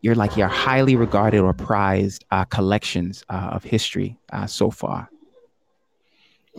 your 0.00 0.14
like 0.14 0.36
your 0.36 0.48
highly 0.48 0.96
regarded 0.96 1.40
or 1.40 1.52
prized 1.52 2.24
uh, 2.30 2.44
collections 2.44 3.22
uh, 3.28 3.50
of 3.52 3.64
history 3.64 4.16
uh, 4.32 4.46
so 4.46 4.70
far? 4.70 5.10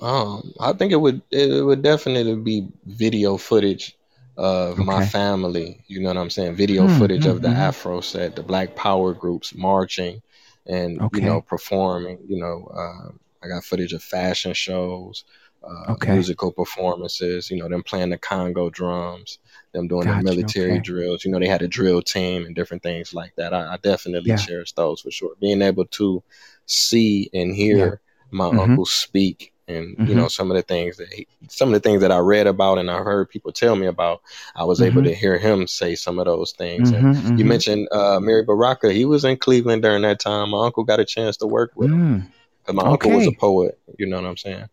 Um, 0.02 0.54
I 0.60 0.74
think 0.74 0.92
it 0.92 0.98
would 0.98 1.22
it 1.32 1.66
would 1.66 1.82
definitely 1.82 2.36
be 2.36 2.68
video 2.86 3.38
footage 3.38 3.98
of 4.38 4.74
okay. 4.74 4.84
my 4.84 5.06
family. 5.06 5.84
You 5.88 6.02
know 6.02 6.10
what 6.10 6.18
I'm 6.18 6.30
saying? 6.30 6.56
Video 6.56 6.86
mm, 6.86 7.00
footage 7.00 7.24
mm, 7.24 7.32
of 7.32 7.42
the 7.42 7.48
mm. 7.48 7.56
Afro 7.56 8.02
set, 8.02 8.36
the 8.36 8.44
Black 8.44 8.76
Power 8.76 9.14
groups 9.14 9.56
marching, 9.56 10.22
and 10.68 11.02
okay. 11.02 11.20
you 11.20 11.26
know 11.26 11.42
performing. 11.42 12.20
You 12.28 12.40
know 12.40 12.72
uh, 12.76 13.12
I 13.44 13.48
got 13.48 13.64
footage 13.64 13.94
of 13.94 14.04
fashion 14.04 14.54
shows, 14.54 15.24
uh, 15.64 15.94
okay. 15.94 16.14
musical 16.14 16.52
performances. 16.52 17.50
You 17.50 17.58
know, 17.58 17.70
them 17.70 17.84
playing 17.84 18.10
the 18.10 18.18
Congo 18.18 18.70
drums, 18.70 19.40
them 19.74 19.88
doing 19.88 20.06
gotcha, 20.06 20.24
the 20.24 20.24
military 20.24 20.72
okay. 20.74 20.82
drills. 20.82 21.26
You 21.26 21.32
know, 21.32 21.40
they 21.40 21.48
had 21.48 21.62
a 21.62 21.68
drill 21.68 22.02
team 22.02 22.46
and 22.46 22.56
different 22.56 22.84
things 22.84 23.14
like 23.14 23.36
that. 23.36 23.54
I, 23.54 23.74
I 23.74 23.78
definitely 23.78 24.32
yeah. 24.32 24.38
cherish 24.38 24.74
those 24.74 25.02
for 25.02 25.12
sure. 25.12 25.36
Being 25.40 25.62
able 25.62 25.86
to 25.86 26.24
see 26.66 27.30
and 27.34 27.56
hear 27.56 27.78
yeah. 27.78 27.92
my 28.32 28.46
mm-hmm. 28.46 28.60
uncle 28.60 28.86
speak 28.86 29.54
and 29.68 29.98
mm-hmm. 29.98 30.06
you 30.06 30.16
know 30.16 30.28
some 30.28 30.50
of 30.50 30.56
the 30.56 30.64
things 30.64 30.98
that 30.98 31.12
he, 31.12 31.28
some 31.50 31.70
of 31.70 31.74
the 31.74 31.80
things 31.80 32.02
that 32.02 32.12
I 32.12 32.20
read 32.20 32.48
about 32.48 32.78
and 32.78 32.90
I 32.90 33.00
heard 33.00 33.30
people 33.30 33.52
tell 33.52 33.76
me 33.76 33.88
about, 33.88 34.22
I 34.56 34.64
was 34.64 34.80
mm-hmm. 34.80 34.98
able 34.98 35.04
to 35.04 35.14
hear 35.14 35.38
him 35.38 35.68
say 35.68 35.96
some 35.96 36.20
of 36.20 36.26
those 36.26 36.54
things. 36.54 36.92
Mm-hmm, 36.92 37.06
and 37.06 37.16
you 37.16 37.22
mm-hmm. 37.22 37.48
mentioned 37.48 37.88
uh, 37.92 38.20
Amiri 38.20 38.46
Baraka; 38.46 38.92
he 38.92 39.06
was 39.06 39.26
in 39.26 39.38
Cleveland 39.38 39.84
during 39.84 40.04
that 40.04 40.20
time. 40.20 40.52
My 40.52 40.66
uncle 40.66 40.84
got 40.84 41.00
a 41.00 41.06
chance 41.06 41.38
to 41.38 41.48
work 41.48 41.72
with 41.76 41.92
him. 41.92 42.32
My 42.68 42.84
okay. 42.84 42.92
uncle 42.92 43.12
was 43.12 43.28
a 43.28 43.32
poet. 43.32 43.80
You 43.98 44.08
know 44.08 44.18
what 44.18 44.26
I'm 44.26 44.38
saying? 44.38 44.70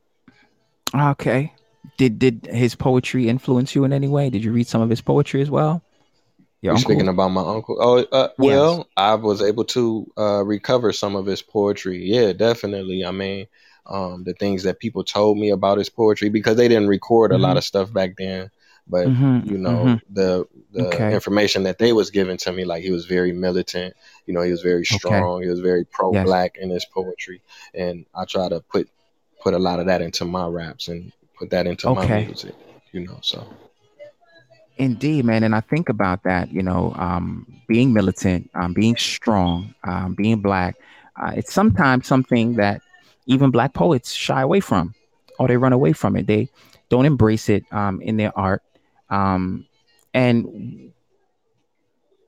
Okay. 0.94 1.52
Did 1.96 2.18
did 2.18 2.48
his 2.50 2.74
poetry 2.74 3.28
influence 3.28 3.74
you 3.74 3.84
in 3.84 3.92
any 3.92 4.08
way? 4.08 4.30
Did 4.30 4.44
you 4.44 4.52
read 4.52 4.66
some 4.66 4.80
of 4.80 4.90
his 4.90 5.00
poetry 5.00 5.42
as 5.42 5.50
well? 5.50 5.82
You're 6.60 6.78
speaking 6.78 7.08
about 7.08 7.28
my 7.28 7.42
uncle. 7.42 7.76
Oh, 7.78 7.98
uh, 8.10 8.28
well, 8.38 8.76
yes. 8.78 8.86
I 8.96 9.14
was 9.16 9.42
able 9.42 9.64
to 9.64 10.10
uh, 10.16 10.42
recover 10.44 10.92
some 10.94 11.14
of 11.14 11.26
his 11.26 11.42
poetry. 11.42 12.02
Yeah, 12.02 12.32
definitely. 12.32 13.04
I 13.04 13.10
mean, 13.10 13.48
um, 13.84 14.24
the 14.24 14.32
things 14.32 14.62
that 14.62 14.78
people 14.80 15.04
told 15.04 15.36
me 15.36 15.50
about 15.50 15.76
his 15.76 15.90
poetry 15.90 16.30
because 16.30 16.56
they 16.56 16.68
didn't 16.68 16.88
record 16.88 17.32
a 17.32 17.34
mm-hmm. 17.34 17.42
lot 17.42 17.58
of 17.58 17.64
stuff 17.64 17.92
back 17.92 18.16
then 18.16 18.50
but 18.86 19.06
mm-hmm, 19.06 19.48
you 19.48 19.58
know 19.58 19.84
mm-hmm. 19.84 20.14
the 20.14 20.46
the 20.72 20.86
okay. 20.88 21.14
information 21.14 21.62
that 21.62 21.78
they 21.78 21.92
was 21.92 22.10
given 22.10 22.36
to 22.36 22.52
me 22.52 22.64
like 22.64 22.82
he 22.82 22.90
was 22.90 23.06
very 23.06 23.32
militant 23.32 23.94
you 24.26 24.34
know 24.34 24.42
he 24.42 24.50
was 24.50 24.62
very 24.62 24.84
strong 24.84 25.36
okay. 25.36 25.44
he 25.44 25.50
was 25.50 25.60
very 25.60 25.84
pro-black 25.84 26.52
yes. 26.56 26.64
in 26.64 26.70
his 26.70 26.84
poetry 26.84 27.40
and 27.74 28.04
i 28.14 28.24
try 28.24 28.48
to 28.48 28.60
put 28.60 28.88
put 29.40 29.54
a 29.54 29.58
lot 29.58 29.80
of 29.80 29.86
that 29.86 30.02
into 30.02 30.24
my 30.24 30.46
raps 30.46 30.88
and 30.88 31.12
put 31.38 31.50
that 31.50 31.66
into 31.66 31.88
okay. 31.88 32.08
my 32.08 32.24
music 32.26 32.54
you 32.92 33.00
know 33.00 33.18
so 33.22 33.46
indeed 34.76 35.24
man 35.24 35.42
and 35.42 35.54
i 35.54 35.60
think 35.60 35.88
about 35.88 36.22
that 36.24 36.52
you 36.52 36.62
know 36.62 36.92
um, 36.96 37.46
being 37.66 37.92
militant 37.92 38.50
um, 38.54 38.72
being 38.74 38.96
strong 38.96 39.74
um, 39.84 40.14
being 40.14 40.40
black 40.40 40.76
uh, 41.16 41.32
it's 41.36 41.52
sometimes 41.52 42.06
something 42.06 42.56
that 42.56 42.82
even 43.26 43.50
black 43.50 43.72
poets 43.72 44.12
shy 44.12 44.42
away 44.42 44.60
from 44.60 44.94
or 45.38 45.48
they 45.48 45.56
run 45.56 45.72
away 45.72 45.92
from 45.92 46.16
it 46.16 46.26
they 46.26 46.48
don't 46.90 47.06
embrace 47.06 47.48
it 47.48 47.64
um, 47.72 48.00
in 48.02 48.16
their 48.16 48.36
art 48.38 48.62
um, 49.14 49.66
and 50.12 50.92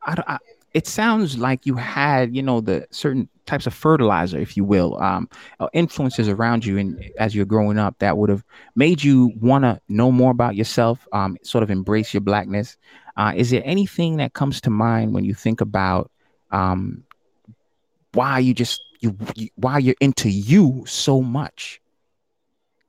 I, 0.02 0.22
I, 0.26 0.38
it 0.72 0.86
sounds 0.86 1.38
like 1.38 1.66
you 1.66 1.74
had, 1.74 2.34
you 2.36 2.42
know, 2.42 2.60
the 2.60 2.86
certain 2.90 3.28
types 3.46 3.66
of 3.66 3.74
fertilizer, 3.74 4.38
if 4.38 4.56
you 4.56 4.64
will, 4.64 5.00
um, 5.02 5.28
uh, 5.58 5.68
influences 5.72 6.28
around 6.28 6.64
you, 6.64 6.78
and 6.78 7.10
as 7.18 7.34
you're 7.34 7.46
growing 7.46 7.78
up, 7.78 7.98
that 7.98 8.16
would 8.18 8.30
have 8.30 8.44
made 8.74 9.02
you 9.02 9.32
want 9.40 9.64
to 9.64 9.80
know 9.88 10.12
more 10.12 10.30
about 10.30 10.54
yourself, 10.54 11.06
um, 11.12 11.36
sort 11.42 11.64
of 11.64 11.70
embrace 11.70 12.12
your 12.14 12.20
blackness. 12.20 12.76
Uh, 13.16 13.32
is 13.34 13.50
there 13.50 13.62
anything 13.64 14.18
that 14.18 14.34
comes 14.34 14.60
to 14.60 14.70
mind 14.70 15.14
when 15.14 15.24
you 15.24 15.34
think 15.34 15.60
about 15.60 16.10
um, 16.50 17.02
why 18.12 18.38
you 18.38 18.54
just 18.54 18.80
you, 19.00 19.16
you 19.34 19.48
why 19.56 19.78
you're 19.78 19.94
into 20.00 20.28
you 20.28 20.84
so 20.86 21.22
much? 21.22 21.80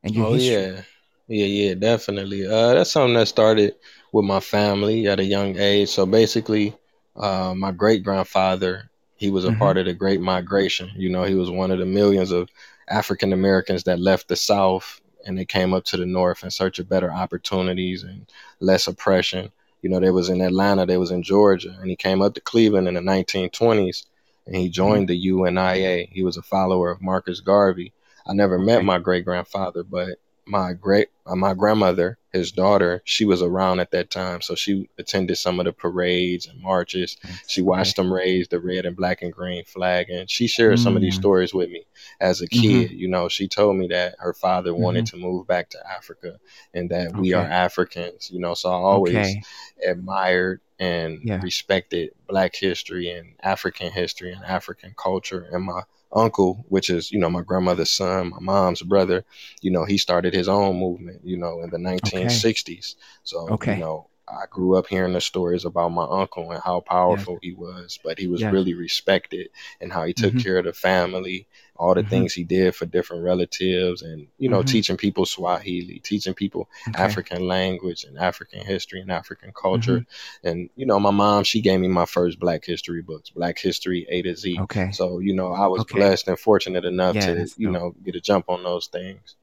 And 0.04 0.14
your 0.14 0.28
oh 0.28 0.34
history? 0.34 0.66
yeah, 0.66 0.82
yeah, 1.28 1.46
yeah, 1.46 1.74
definitely. 1.74 2.46
Uh, 2.46 2.74
that's 2.76 2.92
something 2.92 3.16
that 3.16 3.28
started 3.28 3.76
with 4.12 4.26
my 4.26 4.40
family 4.40 5.08
at 5.08 5.20
a 5.20 5.26
young 5.26 5.58
age. 5.58 5.90
So 5.90 6.06
basically, 6.06 6.74
uh, 7.16 7.54
my 7.56 7.72
great 7.72 8.04
grandfather, 8.04 8.90
he 9.16 9.30
was 9.30 9.46
a 9.46 9.50
mm-hmm. 9.50 9.60
part 9.60 9.78
of 9.78 9.86
the 9.86 9.94
Great 9.94 10.22
Migration. 10.22 10.90
You 10.96 11.10
know, 11.10 11.24
he 11.24 11.36
was 11.36 11.50
one 11.50 11.72
of 11.72 11.80
the 11.80 11.86
millions 11.86 12.32
of 12.32 12.50
African 12.88 13.34
Americans 13.34 13.84
that 13.84 14.00
left 14.00 14.28
the 14.28 14.36
South 14.36 15.02
and 15.26 15.38
they 15.38 15.46
came 15.46 15.74
up 15.74 15.84
to 15.84 15.98
the 15.98 16.06
North 16.06 16.44
in 16.44 16.52
search 16.52 16.80
of 16.80 16.88
better 16.88 17.12
opportunities 17.12 18.04
and 18.04 18.26
less 18.62 18.88
oppression. 18.88 19.52
You 19.82 19.90
know, 19.90 20.00
they 20.00 20.12
was 20.12 20.30
in 20.30 20.42
Atlanta, 20.42 20.86
they 20.86 20.98
was 20.98 21.12
in 21.12 21.22
Georgia, 21.22 21.76
and 21.82 21.90
he 21.90 21.98
came 21.98 22.22
up 22.22 22.34
to 22.36 22.42
Cleveland 22.42 22.88
in 22.88 22.94
the 22.94 23.02
1920s 23.02 24.06
and 24.46 24.56
he 24.56 24.70
joined 24.70 25.10
the 25.10 25.28
UNIA. 25.28 26.08
He 26.10 26.24
was 26.24 26.38
a 26.38 26.42
follower 26.42 26.90
of 26.90 27.02
Marcus 27.02 27.42
Garvey. 27.42 27.92
I 28.26 28.34
never 28.34 28.58
met 28.58 28.86
my 28.86 28.98
great 28.98 29.26
grandfather, 29.26 29.84
but 29.84 30.18
my 30.48 30.74
great 30.74 31.10
uh, 31.26 31.36
my 31.36 31.54
grandmother, 31.54 32.18
his 32.32 32.52
daughter, 32.52 33.02
she 33.04 33.26
was 33.26 33.42
around 33.42 33.80
at 33.80 33.92
that 33.92 34.10
time, 34.10 34.42
so 34.42 34.56
she 34.56 34.90
attended 34.98 35.38
some 35.38 35.60
of 35.60 35.66
the 35.66 35.74
parades 35.74 36.48
and 36.48 36.62
marches. 36.62 37.18
She 37.48 37.62
watched 37.62 37.98
them 37.98 38.14
raise 38.14 38.48
the 38.48 38.60
red 38.60 38.86
and 38.86 38.96
black 38.96 39.22
and 39.22 39.34
green 39.34 39.66
flag, 39.66 40.10
and 40.10 40.30
she 40.30 40.48
shared 40.48 40.78
mm. 40.78 40.84
some 40.84 40.96
of 40.96 41.02
these 41.02 41.16
mm. 41.16 41.20
stories 41.20 41.54
with 41.54 41.70
me 41.70 41.86
as 42.22 42.42
a 42.42 42.46
mm-hmm. 42.46 42.62
kid. 42.62 42.90
Mm-hmm. 42.92 42.98
You 42.98 43.08
know, 43.10 43.28
she 43.28 43.48
told 43.48 43.76
me 43.76 43.88
that 43.88 44.16
her 44.20 44.34
father 44.34 44.72
mm-hmm. 44.72 44.82
wanted 44.82 45.06
to 45.08 45.18
move 45.18 45.48
back 45.48 45.70
to 45.72 45.80
Africa 45.90 46.40
and 46.74 46.90
that 46.92 47.10
okay. 47.10 47.20
we 47.20 47.34
are 47.34 47.44
Africans. 47.44 48.32
You 48.32 48.40
know, 48.40 48.54
so 48.54 48.70
I 48.70 48.76
always 48.76 49.16
okay. 49.16 49.42
admired 49.86 50.62
and 50.80 51.20
yeah. 51.24 51.42
respected 51.42 52.12
Black 52.28 52.56
history 52.56 53.10
and 53.10 53.34
African 53.42 53.92
history 53.92 54.32
and 54.32 54.46
African 54.46 54.94
culture, 54.98 55.48
and 55.52 55.66
my 55.66 55.82
uncle, 56.12 56.66
which 56.70 56.90
is, 56.90 57.12
you 57.12 57.20
know, 57.20 57.30
my 57.30 57.42
grandmother's 57.42 57.92
son, 57.92 58.30
my 58.30 58.40
mom's 58.40 58.82
brother, 58.82 59.26
you 59.62 59.72
know, 59.72 59.86
he 59.86 59.98
started 59.98 60.34
his 60.34 60.48
own 60.48 60.80
movement, 60.80 61.22
you 61.24 61.38
know, 61.38 61.62
in 61.62 61.70
the 61.70 61.78
1960s. 61.78 62.70
Okay. 62.70 62.84
So, 63.24 63.50
okay. 63.50 63.76
you 63.76 63.82
know, 63.82 64.08
I 64.28 64.46
grew 64.50 64.76
up 64.76 64.88
hearing 64.88 65.14
the 65.14 65.22
stories 65.22 65.66
about 65.66 65.90
my 65.90 66.06
uncle 66.10 66.52
and 66.52 66.62
how 66.62 66.82
powerful 66.82 67.40
yeah. 67.42 67.50
he 67.50 67.54
was, 67.54 68.00
but 68.04 68.20
he 68.20 68.28
was 68.28 68.42
yeah. 68.42 68.52
really 68.52 68.74
respected 68.74 69.50
and 69.80 69.92
how 69.92 70.06
he 70.06 70.14
took 70.14 70.32
mm-hmm. 70.32 70.40
care 70.40 70.58
of 70.58 70.66
the 70.66 70.74
family 70.74 71.48
all 71.78 71.94
the 71.94 72.02
mm-hmm. 72.02 72.10
things 72.10 72.34
he 72.34 72.44
did 72.44 72.76
for 72.76 72.86
different 72.86 73.24
relatives 73.24 74.02
and 74.02 74.28
you 74.38 74.50
know 74.50 74.60
mm-hmm. 74.60 74.68
teaching 74.68 74.98
people 74.98 75.26
swahili 75.26 76.00
teaching 76.00 76.34
people 76.34 76.70
okay. 76.88 77.02
african 77.02 77.48
language 77.48 78.04
and 78.04 78.18
african 78.18 78.66
history 78.66 79.00
and 79.00 79.12
african 79.12 79.52
culture 79.54 80.00
mm-hmm. 80.00 80.48
and 80.48 80.70
you 80.76 80.86
know 80.86 81.00
my 81.00 81.12
mom 81.12 81.44
she 81.44 81.62
gave 81.62 81.80
me 81.80 81.88
my 81.88 82.06
first 82.06 82.40
black 82.40 82.66
history 82.66 83.02
books 83.02 83.30
black 83.30 83.58
history 83.58 84.06
a 84.10 84.22
to 84.22 84.36
z 84.36 84.60
okay 84.60 84.92
so 84.92 85.20
you 85.20 85.34
know 85.34 85.54
i 85.54 85.68
was 85.68 85.82
okay. 85.82 85.96
blessed 85.96 86.28
and 86.28 86.40
fortunate 86.40 86.86
enough 86.86 87.16
yeah, 87.16 87.34
to 87.34 87.48
you 87.58 87.70
know 87.70 87.94
get 88.04 88.16
a 88.16 88.22
jump 88.22 88.50
on 88.50 88.64
those 88.64 88.88
things 88.88 89.36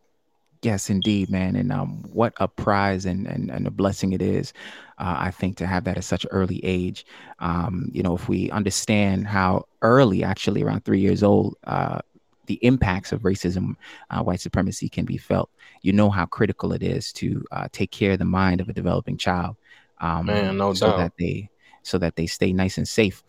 Yes, 0.64 0.88
indeed, 0.88 1.28
man. 1.28 1.56
And 1.56 1.70
um, 1.70 2.02
what 2.10 2.32
a 2.40 2.48
prize 2.48 3.04
and, 3.04 3.26
and, 3.26 3.50
and 3.50 3.66
a 3.66 3.70
blessing 3.70 4.14
it 4.14 4.22
is, 4.22 4.54
uh, 4.98 5.16
I 5.18 5.30
think, 5.30 5.58
to 5.58 5.66
have 5.66 5.84
that 5.84 5.98
at 5.98 6.04
such 6.04 6.24
an 6.24 6.30
early 6.32 6.64
age. 6.64 7.04
Um, 7.38 7.90
you 7.92 8.02
know, 8.02 8.14
if 8.14 8.30
we 8.30 8.50
understand 8.50 9.26
how 9.26 9.66
early, 9.82 10.24
actually 10.24 10.62
around 10.62 10.84
three 10.86 11.00
years 11.00 11.22
old, 11.22 11.56
uh, 11.64 11.98
the 12.46 12.54
impacts 12.62 13.12
of 13.12 13.20
racism, 13.22 13.76
uh, 14.08 14.22
white 14.22 14.40
supremacy 14.40 14.88
can 14.88 15.04
be 15.04 15.18
felt. 15.18 15.50
You 15.82 15.92
know 15.92 16.08
how 16.08 16.24
critical 16.24 16.72
it 16.72 16.82
is 16.82 17.12
to 17.14 17.44
uh, 17.52 17.68
take 17.70 17.90
care 17.90 18.12
of 18.12 18.18
the 18.18 18.24
mind 18.24 18.62
of 18.62 18.70
a 18.70 18.72
developing 18.72 19.18
child, 19.18 19.56
um, 20.00 20.26
Man, 20.26 20.56
no 20.56 20.72
so 20.72 20.86
doubt. 20.86 20.96
that 20.96 21.12
they 21.18 21.50
so 21.82 21.98
that 21.98 22.16
they 22.16 22.26
stay 22.26 22.54
nice 22.54 22.78
and 22.78 22.88
safe. 22.88 23.22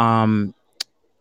Um, 0.00 0.54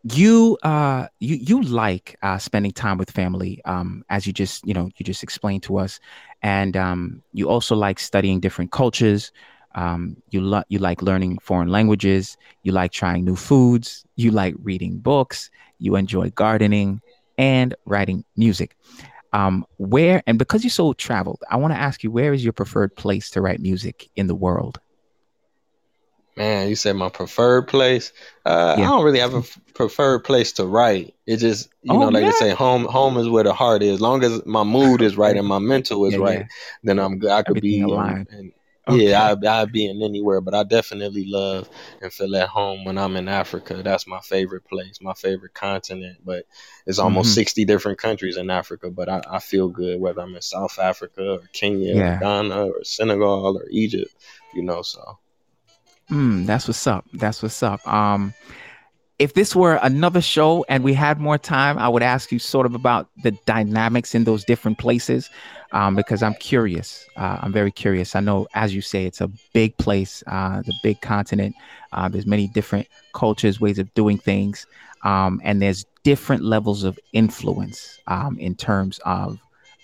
you 0.03 0.57
uh, 0.63 1.07
you 1.19 1.35
you 1.35 1.61
like 1.61 2.17
uh, 2.21 2.37
spending 2.37 2.71
time 2.71 2.97
with 2.97 3.11
family, 3.11 3.61
um, 3.65 4.03
as 4.09 4.25
you 4.25 4.33
just 4.33 4.65
you 4.65 4.73
know 4.73 4.89
you 4.97 5.03
just 5.03 5.23
explained 5.23 5.63
to 5.63 5.77
us, 5.77 5.99
and 6.41 6.77
um, 6.77 7.21
you 7.33 7.49
also 7.49 7.75
like 7.75 7.99
studying 7.99 8.39
different 8.39 8.71
cultures. 8.71 9.31
Um, 9.75 10.17
you 10.29 10.41
lo- 10.41 10.63
you 10.69 10.79
like 10.79 11.01
learning 11.01 11.37
foreign 11.39 11.69
languages. 11.69 12.37
You 12.63 12.71
like 12.71 12.91
trying 12.91 13.25
new 13.25 13.35
foods. 13.35 14.05
You 14.15 14.31
like 14.31 14.55
reading 14.63 14.99
books. 14.99 15.49
You 15.79 15.95
enjoy 15.95 16.29
gardening 16.31 17.01
and 17.37 17.75
writing 17.85 18.23
music. 18.35 18.75
Um, 19.33 19.65
where 19.77 20.23
and 20.27 20.39
because 20.39 20.63
you 20.63 20.69
so 20.69 20.93
traveled, 20.93 21.43
I 21.51 21.57
want 21.57 21.73
to 21.73 21.79
ask 21.79 22.03
you, 22.03 22.11
where 22.11 22.33
is 22.33 22.43
your 22.43 22.53
preferred 22.53 22.95
place 22.95 23.29
to 23.31 23.41
write 23.41 23.59
music 23.59 24.09
in 24.15 24.27
the 24.27 24.35
world? 24.35 24.79
Man, 26.35 26.69
you 26.69 26.75
said 26.75 26.95
my 26.95 27.09
preferred 27.09 27.67
place. 27.67 28.13
Uh, 28.45 28.75
yeah. 28.77 28.85
I 28.85 28.87
don't 28.87 29.03
really 29.03 29.19
have 29.19 29.33
a 29.33 29.43
preferred 29.73 30.23
place 30.23 30.53
to 30.53 30.65
write. 30.65 31.13
It 31.25 31.37
just, 31.37 31.69
you 31.81 31.93
oh, 31.93 31.99
know, 31.99 32.07
like 32.09 32.23
yeah. 32.23 32.31
they 32.31 32.35
say, 32.37 32.49
home 32.51 32.85
home 32.85 33.17
is 33.17 33.27
where 33.27 33.43
the 33.43 33.53
heart 33.53 33.83
is. 33.83 33.95
As 33.95 34.01
long 34.01 34.23
as 34.23 34.45
my 34.45 34.63
mood 34.63 35.01
is 35.01 35.17
right 35.17 35.35
and 35.35 35.47
my 35.47 35.59
mental 35.59 36.05
is 36.05 36.13
yeah, 36.13 36.19
right, 36.19 36.45
then 36.83 36.99
I'm 36.99 37.19
good. 37.19 37.31
I 37.31 37.43
could 37.43 37.57
Everything 37.57 37.87
be 37.87 37.93
in, 37.93 38.27
in, 38.31 38.53
Okay. 38.89 39.09
Yeah, 39.09 39.35
I 39.35 39.61
I'd 39.61 39.71
be 39.71 39.85
in 39.85 40.01
anywhere, 40.01 40.41
but 40.41 40.55
I 40.55 40.63
definitely 40.63 41.25
love 41.27 41.69
and 42.01 42.11
feel 42.11 42.35
at 42.35 42.49
home 42.49 42.85
when 42.85 42.97
I'm 42.97 43.15
in 43.17 43.27
Africa. 43.27 43.81
That's 43.83 44.07
my 44.07 44.19
favorite 44.21 44.65
place, 44.65 44.99
my 44.99 45.13
favorite 45.13 45.53
continent. 45.53 46.19
But 46.25 46.45
it's 46.87 46.97
almost 46.97 47.29
mm-hmm. 47.29 47.41
60 47.41 47.65
different 47.65 47.99
countries 47.99 48.37
in 48.37 48.49
Africa, 48.49 48.89
but 48.89 49.07
I, 49.07 49.21
I, 49.29 49.39
feel 49.39 49.67
good 49.67 49.99
whether 49.99 50.21
I'm 50.21 50.35
in 50.35 50.41
South 50.41 50.79
Africa 50.79 51.33
or 51.33 51.39
Kenya 51.53 51.95
or 51.95 52.19
Ghana 52.19 52.65
or 52.65 52.83
Senegal 52.83 53.57
or 53.57 53.65
Egypt, 53.69 54.13
you 54.53 54.63
know, 54.63 54.81
so. 54.81 55.19
Mm, 56.09 56.45
that's 56.45 56.67
what's 56.67 56.87
up. 56.87 57.05
That's 57.13 57.43
what's 57.43 57.61
up. 57.61 57.85
Um, 57.87 58.33
if 59.19 59.33
this 59.33 59.53
were 59.53 59.77
another 59.83 60.21
show 60.21 60.65
and 60.69 60.81
we 60.81 60.93
had 60.93 61.19
more 61.19 61.37
time, 61.37 61.77
I 61.77 61.89
would 61.89 62.01
ask 62.01 62.31
you 62.31 62.39
sort 62.39 62.65
of 62.65 62.73
about 62.73 63.09
the 63.21 63.31
dynamics 63.45 64.15
in 64.15 64.23
those 64.23 64.45
different 64.45 64.77
places 64.77 65.29
um, 65.73 65.95
because 65.95 66.23
I'm 66.23 66.35
curious. 66.35 67.05
Uh, 67.17 67.37
I'm 67.41 67.51
very 67.51 67.69
curious. 67.69 68.15
I 68.15 68.21
know, 68.21 68.47
as 68.53 68.73
you 68.73 68.81
say, 68.81 69.05
it's 69.05 69.19
a 69.19 69.29
big 69.53 69.77
place, 69.77 70.23
uh, 70.27 70.61
the 70.61 70.73
big 70.81 71.01
continent. 71.01 71.53
Uh, 71.91 72.07
there's 72.07 72.25
many 72.25 72.47
different 72.47 72.87
cultures, 73.13 73.59
ways 73.59 73.77
of 73.77 73.93
doing 73.93 74.17
things, 74.17 74.65
um, 75.03 75.41
and 75.43 75.61
there's 75.61 75.85
different 76.03 76.43
levels 76.43 76.85
of 76.85 76.97
influence 77.11 77.99
um, 78.07 78.37
in 78.39 78.55
terms 78.55 78.99
of 79.05 79.37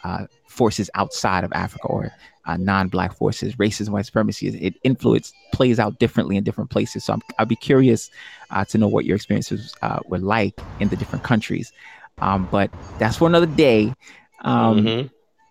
uh, 0.06 0.28
forces 0.46 0.90
outside 0.94 1.44
of 1.44 1.52
Africa 1.54 1.88
or 1.88 2.12
uh, 2.46 2.58
non-black 2.58 3.12
forces, 3.16 3.56
racism, 3.56 3.90
white 3.90 4.06
supremacy, 4.06 4.48
it 4.48 4.76
influence 4.84 5.34
plays 5.52 5.80
out 5.80 5.98
differently 5.98 6.38
in 6.38 6.44
different 6.44 6.70
places. 6.70 7.04
So 7.04 7.18
i 7.38 7.42
would 7.42 7.50
be 7.50 7.56
curious 7.56 8.12
uh, 8.52 8.64
to 8.66 8.78
know 8.78 8.88
what 8.88 9.06
your 9.06 9.16
experiences 9.16 9.74
uh, 9.82 10.00
were 10.06 10.20
like 10.20 10.60
in 10.80 10.90
the 10.90 10.96
different 10.96 11.24
countries. 11.24 11.74
Um, 12.20 12.48
but 12.52 12.70
that's 13.00 13.18
for 13.18 13.28
another 13.28 13.48
day. 13.48 13.94
Um, 14.42 14.86
mm-hmm. 14.86 15.08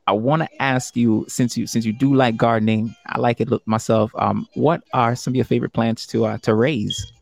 I 0.07 0.13
want 0.13 0.43
to 0.43 0.63
ask 0.63 0.97
you, 0.97 1.25
since 1.29 1.57
you 1.57 1.67
since 1.67 1.85
you 1.85 1.93
do 1.93 2.15
like 2.15 2.37
gardening, 2.37 2.95
I 3.07 3.19
like 3.19 3.41
it 3.41 3.49
myself. 3.67 4.13
Um, 4.17 4.47
what 4.55 4.85
are 4.93 5.17
some 5.17 5.33
of 5.33 5.37
your 5.37 5.47
favorite 5.47 5.73
plants 5.73 6.07
to 6.09 6.27
uh, 6.27 6.39
to 6.39 6.55
raise? 6.55 7.13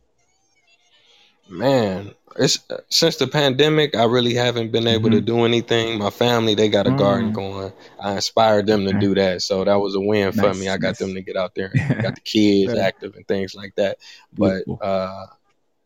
Man, 1.48 2.14
it's 2.38 2.58
since 2.88 3.16
the 3.16 3.26
pandemic, 3.26 3.96
I 3.96 4.04
really 4.04 4.34
haven't 4.34 4.72
been 4.72 4.86
able 4.86 5.10
mm-hmm. 5.10 5.18
to 5.18 5.20
do 5.20 5.44
anything. 5.44 5.98
My 5.98 6.10
family, 6.10 6.54
they 6.54 6.68
got 6.68 6.86
a 6.86 6.90
mm. 6.90 6.98
garden 6.98 7.32
going. 7.32 7.72
I 8.00 8.12
inspired 8.14 8.66
them 8.66 8.86
to 8.86 8.92
do 8.92 9.14
that, 9.14 9.42
so 9.42 9.64
that 9.64 9.74
was 9.74 9.94
a 9.94 10.00
win 10.00 10.34
nice, 10.34 10.40
for 10.40 10.54
me. 10.54 10.68
I 10.68 10.78
got 10.78 10.88
nice. 10.88 10.98
them 10.98 11.14
to 11.14 11.20
get 11.20 11.36
out 11.36 11.54
there, 11.54 11.70
and 11.78 12.02
got 12.02 12.14
the 12.14 12.20
kids 12.20 12.74
active 12.74 13.14
and 13.16 13.26
things 13.26 13.54
like 13.54 13.74
that. 13.76 13.98
But 14.32 14.64
uh, 14.80 15.26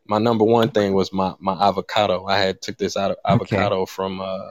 my 0.07 0.19
number 0.19 0.45
one 0.45 0.71
thing 0.71 0.95
was 0.95 1.13
my 1.13 1.35
my 1.39 1.55
avocado. 1.55 2.27
I 2.27 2.39
had 2.39 2.63
took 2.63 2.79
this 2.79 2.97
out 2.97 3.17
avocado 3.25 3.81
okay. 3.83 3.91
from. 3.91 4.21
Uh, 4.21 4.51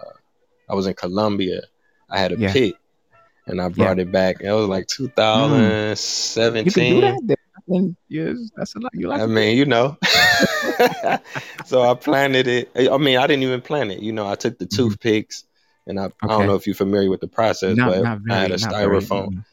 I 0.67 0.73
was 0.73 0.87
in 0.87 0.95
Colombia. 0.95 1.61
I 2.09 2.17
had 2.19 2.31
a 2.33 2.37
yeah. 2.37 2.51
pit, 2.51 2.75
and 3.45 3.61
I 3.61 3.69
brought 3.69 3.97
yeah. 3.97 4.03
it 4.03 4.11
back. 4.11 4.41
It 4.41 4.51
was 4.51 4.67
like 4.67 4.87
2017. 4.87 6.65
Mm. 6.73 6.95
You 6.95 7.01
can 7.01 7.27
do 7.27 7.35
yes, 8.09 8.51
that's 8.55 8.75
a 8.75 8.79
lot. 8.79 8.91
You 8.93 9.07
like 9.07 9.21
I 9.21 9.25
mean, 9.25 9.57
you 9.57 9.65
know. 9.65 9.97
so 11.65 11.81
I 11.81 11.93
planted 11.93 12.47
it. 12.47 12.71
I 12.75 12.97
mean, 12.97 13.17
I 13.17 13.27
didn't 13.27 13.43
even 13.43 13.61
plant 13.61 13.91
it. 13.91 14.01
You 14.01 14.11
know, 14.11 14.27
I 14.27 14.35
took 14.35 14.57
the 14.57 14.65
mm-hmm. 14.65 14.75
toothpicks, 14.75 15.43
and 15.87 15.99
I, 15.99 16.05
okay. 16.05 16.13
I 16.23 16.27
don't 16.27 16.47
know 16.47 16.55
if 16.55 16.67
you're 16.67 16.75
familiar 16.75 17.09
with 17.09 17.21
the 17.21 17.27
process, 17.27 17.75
not, 17.75 17.91
but 17.91 18.03
not 18.03 18.19
very, 18.19 18.39
I 18.39 18.41
had 18.41 18.51
a 18.51 18.55
styrofoam. 18.55 19.43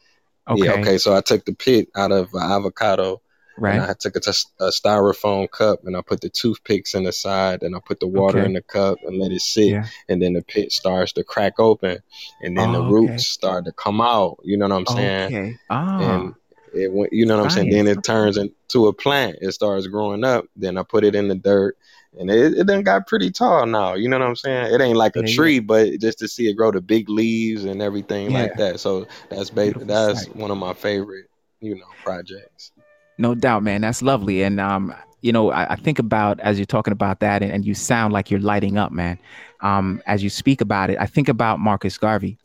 Very, 0.47 0.59
okay. 0.59 0.65
Yeah, 0.65 0.81
okay. 0.81 0.97
So 0.97 1.15
I 1.15 1.21
took 1.21 1.45
the 1.45 1.53
pit 1.53 1.89
out 1.95 2.11
of 2.11 2.33
avocado. 2.35 3.21
Right. 3.55 3.75
And 3.75 3.83
I 3.83 3.93
took 3.93 4.15
a, 4.15 4.19
a 4.19 4.69
styrofoam 4.69 5.49
cup 5.49 5.81
and 5.83 5.95
I 5.95 6.01
put 6.01 6.21
the 6.21 6.29
toothpicks 6.29 6.95
in 6.95 7.03
the 7.03 7.11
side 7.11 7.61
and 7.61 7.75
I 7.75 7.79
put 7.85 7.99
the 7.99 8.07
water 8.07 8.39
okay. 8.39 8.47
in 8.47 8.53
the 8.53 8.61
cup 8.61 8.97
and 9.03 9.19
let 9.19 9.31
it 9.31 9.41
sit. 9.41 9.67
Yeah. 9.67 9.85
And 10.09 10.21
then 10.21 10.33
the 10.33 10.41
pit 10.41 10.71
starts 10.71 11.13
to 11.13 11.23
crack 11.23 11.59
open 11.59 11.99
and 12.41 12.57
then 12.57 12.69
oh, 12.69 12.81
the 12.81 12.91
roots 12.91 13.11
okay. 13.11 13.17
start 13.19 13.65
to 13.65 13.71
come 13.71 14.01
out. 14.01 14.39
You 14.43 14.57
know 14.57 14.67
what 14.67 14.75
I'm 14.89 14.95
saying? 14.95 15.25
Okay. 15.27 15.57
Ah. 15.69 15.99
And 15.99 16.35
it 16.73 16.91
went, 16.91 17.13
you 17.13 17.25
know 17.25 17.37
what 17.37 17.45
I'm 17.45 17.49
saying? 17.49 17.69
Then 17.69 17.87
it 17.87 18.03
turns 18.03 18.37
into 18.37 18.87
a 18.87 18.93
plant. 18.93 19.37
It 19.41 19.51
starts 19.53 19.87
growing 19.87 20.23
up. 20.23 20.45
Then 20.55 20.77
I 20.77 20.83
put 20.83 21.03
it 21.03 21.15
in 21.15 21.27
the 21.27 21.35
dirt, 21.35 21.77
and 22.19 22.29
it, 22.29 22.53
it 22.59 22.67
then 22.67 22.83
got 22.83 23.07
pretty 23.07 23.31
tall 23.31 23.65
now. 23.65 23.93
You 23.93 24.09
know 24.09 24.19
what 24.19 24.27
I'm 24.27 24.35
saying? 24.35 24.73
It 24.73 24.81
ain't 24.81 24.97
like 24.97 25.15
a 25.15 25.27
yeah, 25.27 25.35
tree, 25.35 25.55
yeah. 25.55 25.61
but 25.61 25.99
just 25.99 26.19
to 26.19 26.27
see 26.27 26.49
it 26.49 26.53
grow 26.53 26.71
the 26.71 26.81
big 26.81 27.09
leaves 27.09 27.65
and 27.65 27.81
everything 27.81 28.31
yeah. 28.31 28.43
like 28.43 28.55
that. 28.57 28.79
So 28.79 29.07
that's 29.29 29.49
ba- 29.49 29.73
that's 29.77 30.25
sight. 30.25 30.35
one 30.35 30.51
of 30.51 30.57
my 30.57 30.73
favorite, 30.73 31.27
you 31.59 31.75
know, 31.75 31.85
projects. 32.03 32.71
No 33.17 33.35
doubt, 33.35 33.63
man. 33.63 33.81
That's 33.81 34.01
lovely. 34.01 34.43
And 34.43 34.59
um, 34.59 34.93
you 35.21 35.31
know, 35.31 35.51
I, 35.51 35.73
I 35.73 35.75
think 35.75 35.99
about 35.99 36.39
as 36.39 36.57
you're 36.57 36.65
talking 36.65 36.91
about 36.91 37.19
that, 37.19 37.43
and, 37.43 37.51
and, 37.51 37.65
you 37.65 37.73
sound 37.73 38.13
like 38.13 38.29
you're 38.29 38.39
lighting 38.39 38.77
up, 38.77 38.91
man. 38.91 39.17
Um, 39.61 40.01
as 40.05 40.21
you 40.21 40.29
speak 40.29 40.59
about 40.59 40.89
it, 40.89 40.97
I 40.99 41.05
think 41.05 41.29
about 41.29 41.59
Marcus 41.59 41.97
Garvey 41.97 42.37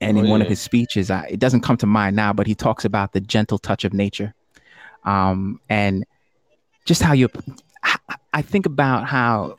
and 0.00 0.16
oh, 0.16 0.20
in 0.20 0.26
yeah. 0.26 0.30
one 0.30 0.42
of 0.42 0.48
his 0.48 0.60
speeches, 0.60 1.10
I, 1.10 1.26
it 1.30 1.40
doesn't 1.40 1.62
come 1.62 1.76
to 1.78 1.86
mind 1.86 2.16
now, 2.16 2.32
but 2.32 2.46
he 2.46 2.54
talks 2.54 2.84
about 2.84 3.12
the 3.12 3.20
gentle 3.20 3.58
touch 3.58 3.84
of 3.84 3.92
nature, 3.92 4.34
um, 5.04 5.60
and 5.68 6.04
just 6.84 7.02
how 7.02 7.12
you. 7.12 7.28
I 8.32 8.42
think 8.42 8.66
about 8.66 9.06
how 9.06 9.56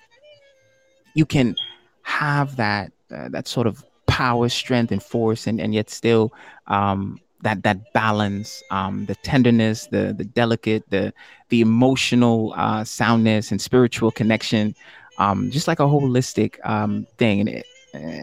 you 1.15 1.25
can 1.25 1.55
have 2.03 2.55
that 2.57 2.91
uh, 3.11 3.29
that 3.29 3.47
sort 3.47 3.67
of 3.67 3.83
power, 4.05 4.49
strength, 4.49 4.91
and 4.91 5.01
force, 5.01 5.47
and 5.47 5.59
and 5.59 5.73
yet 5.73 5.89
still 5.89 6.33
um, 6.67 7.19
that 7.41 7.63
that 7.63 7.93
balance, 7.93 8.63
um, 8.71 9.05
the 9.05 9.15
tenderness, 9.15 9.87
the 9.87 10.13
the 10.17 10.25
delicate, 10.25 10.83
the 10.89 11.13
the 11.49 11.61
emotional 11.61 12.53
uh, 12.55 12.83
soundness 12.83 13.51
and 13.51 13.61
spiritual 13.61 14.11
connection, 14.11 14.75
um, 15.17 15.49
just 15.51 15.67
like 15.67 15.79
a 15.79 15.83
holistic 15.83 16.57
um, 16.67 17.07
thing. 17.17 17.39
And 17.41 17.49
it, 17.49 17.65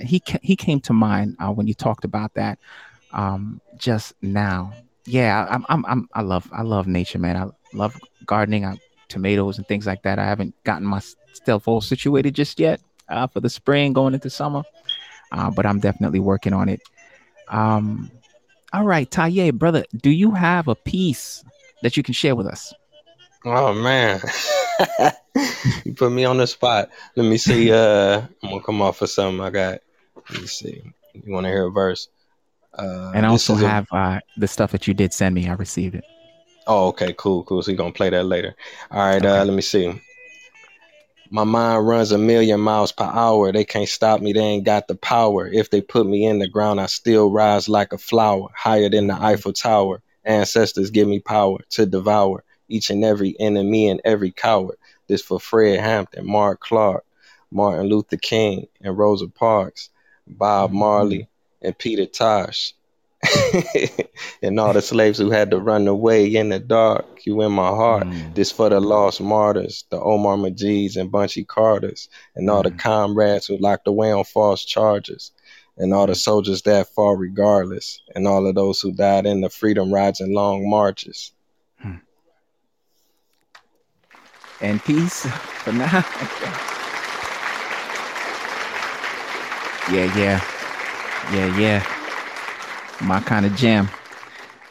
he 0.05 0.23
he 0.43 0.57
came 0.57 0.81
to 0.81 0.93
mind 0.93 1.37
uh, 1.41 1.51
when 1.53 1.67
you 1.67 1.75
talked 1.75 2.05
about 2.05 2.35
that. 2.35 2.59
um, 3.15 3.61
just 3.79 4.13
now. 4.23 4.73
Yeah, 5.07 5.47
I'm, 5.51 5.65
I'm, 5.69 5.85
I'm, 5.87 6.09
I 6.15 6.23
love, 6.23 6.49
I 6.53 6.63
love 6.63 6.87
nature, 6.87 7.19
man. 7.19 7.37
I 7.37 7.47
love 7.73 7.97
gardening, 8.27 8.65
I, 8.65 8.79
tomatoes 9.09 9.59
and 9.59 9.67
things 9.69 9.87
like 9.87 10.03
that. 10.03 10.19
I 10.19 10.25
haven't 10.25 10.55
gotten 10.65 10.87
myself 10.87 11.69
all 11.69 11.81
situated 11.81 12.35
just 12.35 12.59
yet 12.59 12.81
uh, 13.09 13.27
for 13.27 13.41
the 13.41 13.51
spring 13.51 13.93
going 13.93 14.15
into 14.15 14.31
summer, 14.31 14.63
uh, 15.33 15.51
but 15.51 15.67
I'm 15.67 15.79
definitely 15.81 16.21
working 16.21 16.53
on 16.53 16.69
it. 16.69 16.81
Um, 17.49 18.11
all 18.73 18.85
right, 18.85 19.09
Taye, 19.09 19.53
brother, 19.53 19.85
do 19.97 20.11
you 20.11 20.33
have 20.33 20.69
a 20.69 20.75
piece 20.75 21.45
that 21.83 21.97
you 21.97 22.03
can 22.03 22.15
share 22.15 22.35
with 22.35 22.47
us? 22.47 22.73
Oh 23.45 23.75
man, 23.75 24.21
you 25.85 25.95
put 25.95 26.13
me 26.13 26.25
on 26.25 26.39
the 26.39 26.47
spot. 26.47 26.91
Let 27.17 27.29
me 27.29 27.39
see. 27.39 27.73
Uh, 27.73 28.23
I'm 28.43 28.51
gonna 28.51 28.63
come 28.63 28.83
off 28.83 29.03
of 29.03 29.11
something 29.11 29.41
I 29.45 29.51
got. 29.51 29.81
Let 30.31 30.41
me 30.41 30.47
see. 30.47 30.83
You 31.15 31.33
want 31.33 31.45
to 31.45 31.51
hear 31.51 31.67
a 31.67 31.71
verse? 31.71 32.09
Uh, 32.77 33.13
and 33.15 33.25
I 33.25 33.29
also 33.29 33.55
have 33.55 33.87
a... 33.93 33.97
uh, 33.97 34.21
the 34.37 34.49
stuff 34.49 34.73
that 34.73 34.87
you 34.87 34.95
did 34.95 35.13
send 35.13 35.35
me. 35.35 35.49
I 35.49 35.55
received 35.55 35.95
it. 35.95 36.05
Oh, 36.67 36.89
okay, 36.89 37.15
cool, 37.17 37.45
cool. 37.45 37.63
So 37.63 37.71
you're 37.71 37.79
gonna 37.79 37.93
play 37.93 38.11
that 38.11 38.25
later. 38.25 38.55
All 38.91 38.99
right, 38.99 39.25
uh, 39.25 39.29
okay. 39.29 39.39
uh, 39.39 39.45
let 39.45 39.55
me 39.55 39.63
see. 39.63 40.01
My 41.31 41.45
mind 41.45 41.87
runs 41.87 42.13
a 42.13 42.19
million 42.19 42.61
miles 42.61 42.93
per 42.93 43.05
hour. 43.05 43.51
They 43.51 43.65
can't 43.65 43.89
stop 43.89 44.21
me. 44.21 44.33
They 44.33 44.41
ain't 44.41 44.65
got 44.65 44.89
the 44.89 44.95
power. 44.95 45.49
If 45.49 45.71
they 45.71 45.81
put 45.81 46.07
me 46.07 46.27
in 46.27 46.39
the 46.39 46.49
ground, 46.49 46.81
I 46.81 46.87
still 46.87 47.31
rise 47.31 47.69
like 47.69 47.93
a 47.93 47.99
flower, 47.99 48.49
higher 48.55 48.89
than 48.89 49.09
the 49.09 49.15
Eiffel 49.15 49.53
Tower. 49.53 50.03
Ancestors 50.25 50.91
give 50.91 51.09
me 51.09 51.21
power 51.21 51.59
to 51.71 51.87
devour 51.87 52.45
each 52.69 52.91
and 52.91 53.05
every 53.05 53.37
enemy 53.39 53.89
and 53.89 54.01
every 54.05 54.31
coward. 54.31 54.77
This 55.07 55.23
for 55.23 55.39
Fred 55.39 55.81
Hampton, 55.81 56.27
Mark 56.27 56.61
Clark, 56.61 57.05
Martin 57.51 57.87
Luther 57.87 58.17
King, 58.17 58.67
and 58.81 58.97
Rosa 58.97 59.29
Parks, 59.29 59.91
Bob 60.27 60.71
mm-hmm. 60.71 60.79
Marley, 60.79 61.29
and 61.63 61.77
Peter 61.77 62.07
Tosh. 62.07 62.75
and 64.43 64.61
all 64.61 64.73
the 64.73 64.83
slaves 64.83 65.19
who 65.19 65.31
had 65.31 65.51
to 65.51 65.59
run 65.59 65.89
away 65.89 66.27
in 66.27 66.51
the 66.51 66.59
dark. 66.59 67.25
You 67.25 67.41
in 67.43 67.53
my 67.53 67.69
heart. 67.69 68.07
Mm. 68.07 68.35
This 68.35 68.51
for 68.51 68.69
the 68.69 68.81
lost 68.81 69.21
martyrs, 69.21 69.85
the 69.89 69.99
Omar 69.99 70.37
Majeeds 70.37 70.97
and 70.97 71.11
Bunchy 71.11 71.45
Carters, 71.45 72.11
and 72.35 72.51
all 72.51 72.63
mm. 72.63 72.65
the 72.65 72.71
comrades 72.73 73.47
who 73.47 73.57
locked 73.57 73.87
away 73.89 74.13
on 74.13 74.25
false 74.25 74.65
charges, 74.65 75.33
and 75.79 75.95
all 75.95 76.07
the 76.07 76.15
soldiers 76.15 76.63
that 76.63 76.89
fought 76.89 77.19
regardless, 77.19 78.01
and 78.15 78.29
all 78.29 78.47
of 78.47 78.55
those 78.55 78.81
who 78.81 78.93
died 78.93 79.27
in 79.27 79.41
the 79.41 79.49
freedom 79.49 79.93
rides 79.93 80.21
and 80.21 80.35
long 80.35 80.69
marches. 80.69 81.33
Hmm. 81.81 81.97
And 84.65 84.83
peace 84.83 85.27
for 85.63 85.73
now. 85.73 86.05
yeah, 89.93 90.17
yeah, 90.17 90.41
yeah, 91.33 91.59
yeah 91.59 91.95
my 93.01 93.21
kind 93.21 93.47
of 93.47 93.55
jam. 93.57 93.89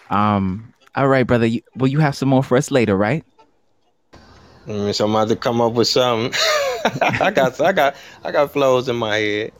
Um, 0.10 0.74
all 0.96 1.08
right, 1.08 1.26
brother. 1.26 1.46
You, 1.46 1.62
will 1.76 1.88
you 1.88 2.00
have 2.00 2.16
some 2.16 2.30
more 2.30 2.44
for 2.44 2.58
us 2.58 2.72
later, 2.72 2.96
right? 2.96 3.24
Mm, 4.68 4.94
so 4.94 5.06
I'm 5.06 5.12
about 5.12 5.30
to 5.30 5.36
come 5.36 5.62
up 5.62 5.74
with 5.74 5.88
something. 5.88 6.34
I 7.02 7.32
got, 7.32 7.60
I 7.60 7.72
got, 7.72 7.96
I 8.24 8.32
got 8.32 8.52
flows 8.52 8.90
in 8.90 8.96
my 8.96 9.18
head. 9.18 9.52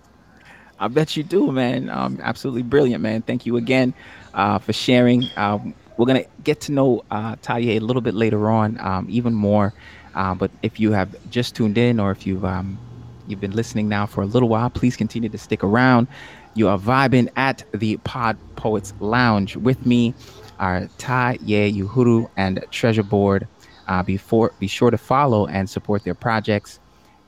I 0.80 0.88
bet 0.88 1.16
you 1.16 1.24
do, 1.24 1.52
man. 1.52 1.90
Um, 1.90 2.20
absolutely 2.22 2.64
brilliant, 2.64 3.02
man. 3.02 3.22
Thank 3.22 3.46
you 3.46 3.58
again 3.58 3.94
uh, 4.34 4.60
for 4.60 4.74
sharing. 4.74 5.30
Um, 5.38 5.74
we're 5.98 6.08
gonna 6.08 6.26
get 6.44 6.62
to 6.62 6.72
know 6.72 7.04
uh, 7.12 7.36
Taye 7.38 7.78
a 7.78 7.80
little 7.80 8.02
bit 8.02 8.16
later 8.16 8.50
on, 8.50 8.80
um, 8.80 9.08
even 9.10 9.34
more. 9.34 9.74
Uh, 10.16 10.34
but 10.34 10.52
if 10.62 10.80
you 10.80 10.92
have 10.92 11.16
just 11.30 11.56
tuned 11.56 11.78
in, 11.78 12.00
or 12.00 12.12
if 12.12 12.26
you've 12.28 12.46
um, 12.46 12.78
you've 13.28 13.42
been 13.42 13.56
listening 13.56 13.90
now 13.90 14.06
for 14.06 14.22
a 14.22 14.26
little 14.26 14.50
while, 14.50 14.70
please 14.70 14.96
continue 14.96 15.30
to 15.30 15.38
stick 15.38 15.64
around. 15.64 16.08
You 16.56 16.68
are 16.68 16.78
vibing 16.78 17.30
at 17.36 17.64
the 17.74 17.98
Pod 17.98 18.38
Poets 18.56 18.94
Lounge 19.00 19.56
with 19.56 19.86
me, 19.86 20.14
our 20.60 20.82
Taye 21.00 21.74
Uhuru 21.76 22.30
and 22.38 22.64
Treasure 22.70 23.04
Borde. 23.04 23.48
Uh, 23.88 24.02
before, 24.04 24.54
be 24.60 24.68
sure 24.68 24.92
to 24.92 24.98
follow 24.98 25.48
and 25.48 25.70
support 25.70 26.04
their 26.04 26.14
projects. 26.14 26.80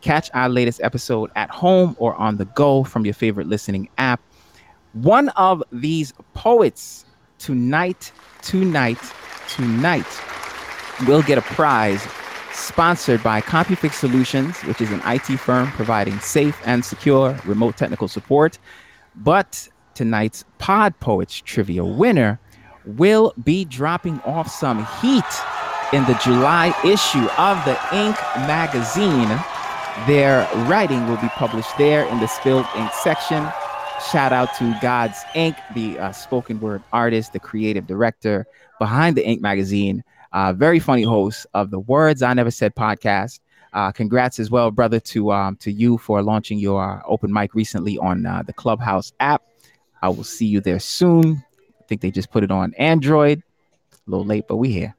Catch 0.02 0.30
our 0.34 0.48
latest 0.48 0.80
episode 0.82 1.32
at 1.36 1.50
home 1.50 1.96
or 2.00 2.16
on 2.16 2.38
the 2.38 2.46
go 2.46 2.84
from 2.84 3.04
your 3.04 3.14
favorite 3.14 3.48
listening 3.48 3.90
app. 3.98 4.22
One 4.94 5.30
of 5.30 5.64
these 5.72 6.14
poets 6.34 7.06
tonight, 7.40 8.12
tonight, 8.42 9.00
tonight 9.50 10.06
will 11.08 11.24
get 11.24 11.38
a 11.38 11.42
prize 11.42 12.08
sponsored 12.56 13.22
by 13.22 13.42
CompuFix 13.42 13.94
Solutions, 13.94 14.60
which 14.62 14.82
is 14.82 14.92
an 14.92 15.02
IT 15.06 15.38
firm 15.38 15.68
providing 15.72 16.20
safe 16.20 16.60
and 16.66 16.84
secure 16.84 17.38
remote 17.46 17.78
technical 17.78 18.08
support. 18.08 18.58
But 19.16 19.70
tonight's 19.94 20.46
Pod 20.58 21.00
Poets 21.00 21.42
Trivia 21.42 21.84
winner 21.84 22.40
will 22.86 23.34
be 23.44 23.66
dropping 23.66 24.20
off 24.22 24.50
some 24.50 24.86
heat 25.02 25.24
in 25.94 26.04
the 26.06 26.20
July 26.24 26.74
issue 26.84 27.28
of 27.38 27.64
the 27.66 27.78
Ink 27.94 28.16
magazine. 28.48 29.30
Their 30.08 30.48
writing 30.68 31.08
will 31.08 31.18
be 31.18 31.30
published 31.30 31.78
there 31.78 32.06
in 32.08 32.20
the 32.20 32.28
Spilled 32.28 32.66
Ink 32.76 32.92
section. 32.92 33.48
Shout 34.12 34.34
out 34.34 34.54
to 34.58 34.78
God's 34.82 35.24
Ink, 35.36 35.56
the 35.74 35.98
uh, 35.98 36.12
spoken 36.12 36.60
word 36.60 36.84
artist, 36.92 37.34
the 37.34 37.40
creative 37.40 37.88
director 37.88 38.46
behind 38.78 39.16
the 39.16 39.26
Ink 39.26 39.42
magazine, 39.42 40.04
uh, 40.36 40.52
very 40.52 40.80
funny 40.80 41.04
host 41.04 41.48
of 41.54 41.72
the 41.72 41.80
Words 41.80 42.22
I 42.22 42.34
Never 42.34 42.52
Said 42.52 42.76
podcast. 42.76 43.40
Uh, 43.72 43.90
congrats 43.94 44.38
as 44.38 44.52
well, 44.52 44.70
brother, 44.70 45.00
to 45.00 45.32
um, 45.32 45.56
to 45.58 45.72
you 45.72 45.98
for 45.98 46.22
launching 46.22 46.60
your 46.60 46.84
uh, 46.84 47.02
open 47.08 47.32
mic 47.32 47.56
recently 47.56 47.98
on 48.00 48.26
uh, 48.26 48.44
the 48.46 48.52
Clubhouse 48.52 49.14
app. 49.22 49.44
I 50.02 50.10
will 50.10 50.26
see 50.26 50.46
you 50.46 50.60
there 50.60 50.80
soon. 50.80 51.42
I 51.80 51.84
think 51.88 52.02
they 52.02 52.12
just 52.12 52.32
put 52.32 52.44
it 52.44 52.52
on 52.52 52.74
Android. 52.74 53.42
A 53.94 54.12
little 54.12 54.26
late, 54.26 54.44
but 54.50 54.58
we 54.58 54.74
here. 54.74 54.94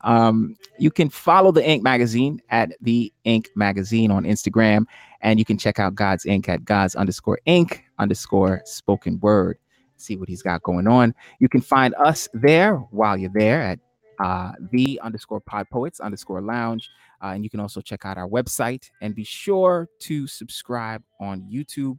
Um, 0.00 0.56
you 0.78 0.90
can 0.90 1.10
follow 1.10 1.52
the 1.52 1.62
Ink 1.62 1.82
Magazine 1.82 2.40
at 2.48 2.72
the 2.80 3.12
Ink 3.24 3.50
Magazine 3.56 4.10
on 4.10 4.24
Instagram, 4.24 4.86
and 5.20 5.38
you 5.38 5.44
can 5.44 5.58
check 5.58 5.78
out 5.78 5.94
God's 5.94 6.24
Ink 6.24 6.48
at 6.48 6.64
God's 6.64 6.94
underscore 6.94 7.40
Ink 7.44 7.84
underscore 7.98 8.62
Spoken 8.64 9.20
Word. 9.20 9.58
See 9.98 10.16
what 10.16 10.30
he's 10.30 10.42
got 10.42 10.62
going 10.62 10.86
on. 10.86 11.14
You 11.40 11.50
can 11.50 11.60
find 11.60 11.94
us 11.96 12.26
there 12.32 12.76
while 12.76 13.18
you're 13.18 13.30
there 13.34 13.60
at 13.60 13.80
uh, 14.18 14.52
the 14.70 15.00
underscore 15.02 15.40
Pod 15.40 15.68
Poets 15.70 16.00
underscore 16.00 16.40
Lounge. 16.40 16.88
Uh, 17.22 17.28
and 17.28 17.44
you 17.44 17.50
can 17.50 17.60
also 17.60 17.80
check 17.80 18.04
out 18.04 18.18
our 18.18 18.28
website 18.28 18.90
and 19.00 19.14
be 19.14 19.24
sure 19.24 19.88
to 20.00 20.26
subscribe 20.26 21.02
on 21.20 21.42
YouTube 21.50 21.98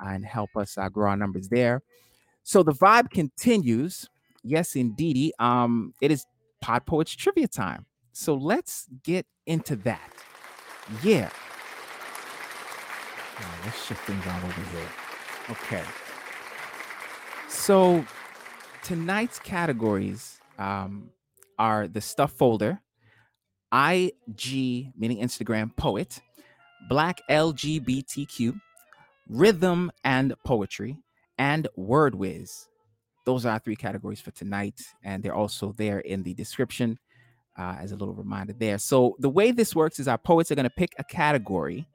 and 0.00 0.24
help 0.24 0.50
us 0.56 0.76
uh, 0.76 0.88
grow 0.88 1.10
our 1.10 1.16
numbers 1.16 1.48
there. 1.48 1.82
So 2.42 2.62
the 2.62 2.72
vibe 2.72 3.10
continues. 3.10 4.08
Yes, 4.42 4.76
indeedy. 4.76 5.32
Um, 5.38 5.94
it 6.00 6.10
is 6.10 6.26
Pod 6.60 6.86
Poets 6.86 7.14
trivia 7.14 7.48
time. 7.48 7.86
So 8.12 8.34
let's 8.34 8.86
get 9.02 9.26
into 9.46 9.76
that. 9.76 10.12
Yeah. 11.02 11.30
Right, 13.38 13.64
let's 13.64 13.84
shift 13.84 14.00
things 14.04 14.24
on 14.26 14.42
over 14.42 14.62
here. 14.72 14.88
Okay. 15.50 15.84
So 17.48 18.04
tonight's 18.82 19.38
categories 19.38 20.38
um, 20.58 21.10
are 21.58 21.88
the 21.88 22.00
stuff 22.00 22.32
folder, 22.32 22.80
IG, 23.72 24.92
meaning 24.96 25.18
Instagram 25.18 25.74
poet, 25.76 26.20
Black 26.88 27.20
LGBTQ, 27.28 28.60
rhythm 29.28 29.90
and 30.04 30.34
poetry, 30.44 30.96
and 31.38 31.68
word 31.76 32.14
whiz. 32.14 32.68
Those 33.24 33.44
are 33.44 33.52
our 33.54 33.58
three 33.58 33.76
categories 33.76 34.20
for 34.20 34.30
tonight, 34.30 34.80
and 35.02 35.22
they're 35.22 35.34
also 35.34 35.72
there 35.72 35.98
in 35.98 36.22
the 36.22 36.34
description 36.34 36.98
uh, 37.58 37.76
as 37.80 37.92
a 37.92 37.96
little 37.96 38.14
reminder 38.14 38.52
there. 38.52 38.78
So, 38.78 39.16
the 39.18 39.28
way 39.28 39.50
this 39.50 39.74
works 39.74 39.98
is 39.98 40.06
our 40.06 40.18
poets 40.18 40.50
are 40.50 40.54
going 40.54 40.64
to 40.64 40.70
pick 40.70 40.94
a 40.98 41.04
category. 41.04 41.88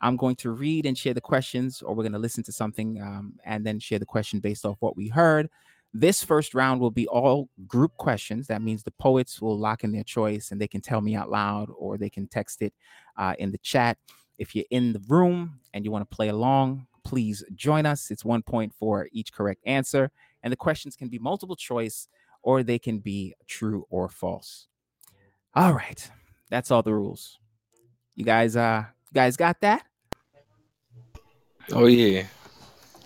I'm 0.00 0.16
going 0.16 0.36
to 0.36 0.50
read 0.50 0.86
and 0.86 0.96
share 0.96 1.14
the 1.14 1.20
questions, 1.20 1.82
or 1.82 1.94
we're 1.94 2.02
going 2.02 2.12
to 2.12 2.18
listen 2.18 2.44
to 2.44 2.52
something 2.52 3.00
um, 3.00 3.34
and 3.44 3.64
then 3.64 3.78
share 3.80 3.98
the 3.98 4.06
question 4.06 4.40
based 4.40 4.64
off 4.64 4.76
what 4.80 4.96
we 4.96 5.08
heard. 5.08 5.48
This 5.94 6.24
first 6.24 6.54
round 6.54 6.80
will 6.80 6.90
be 6.90 7.06
all 7.06 7.50
group 7.66 7.96
questions. 7.98 8.46
That 8.46 8.62
means 8.62 8.82
the 8.82 8.92
poets 8.92 9.42
will 9.42 9.58
lock 9.58 9.84
in 9.84 9.92
their 9.92 10.04
choice 10.04 10.50
and 10.50 10.60
they 10.60 10.68
can 10.68 10.80
tell 10.80 11.02
me 11.02 11.14
out 11.14 11.30
loud 11.30 11.68
or 11.76 11.98
they 11.98 12.08
can 12.08 12.26
text 12.26 12.62
it 12.62 12.72
uh, 13.18 13.34
in 13.38 13.52
the 13.52 13.58
chat. 13.58 13.98
If 14.38 14.56
you're 14.56 14.64
in 14.70 14.94
the 14.94 15.02
room 15.08 15.60
and 15.74 15.84
you 15.84 15.90
want 15.90 16.08
to 16.08 16.16
play 16.16 16.28
along, 16.28 16.86
please 17.04 17.44
join 17.54 17.84
us. 17.84 18.10
It's 18.10 18.24
one 18.24 18.42
point 18.42 18.72
for 18.74 19.08
each 19.12 19.32
correct 19.32 19.60
answer. 19.66 20.10
And 20.42 20.50
the 20.50 20.56
questions 20.56 20.96
can 20.96 21.08
be 21.08 21.18
multiple 21.18 21.56
choice 21.56 22.08
or 22.42 22.62
they 22.62 22.78
can 22.78 22.98
be 22.98 23.34
true 23.46 23.86
or 23.90 24.08
false. 24.08 24.68
All 25.54 25.74
right. 25.74 26.10
That's 26.50 26.70
all 26.70 26.82
the 26.82 26.94
rules. 26.94 27.38
You 28.14 28.24
guys 28.24 28.56
uh 28.56 28.84
you 29.10 29.14
guys 29.14 29.36
got 29.36 29.60
that? 29.60 29.84
Oh 31.70 31.86
yeah. 31.86 32.24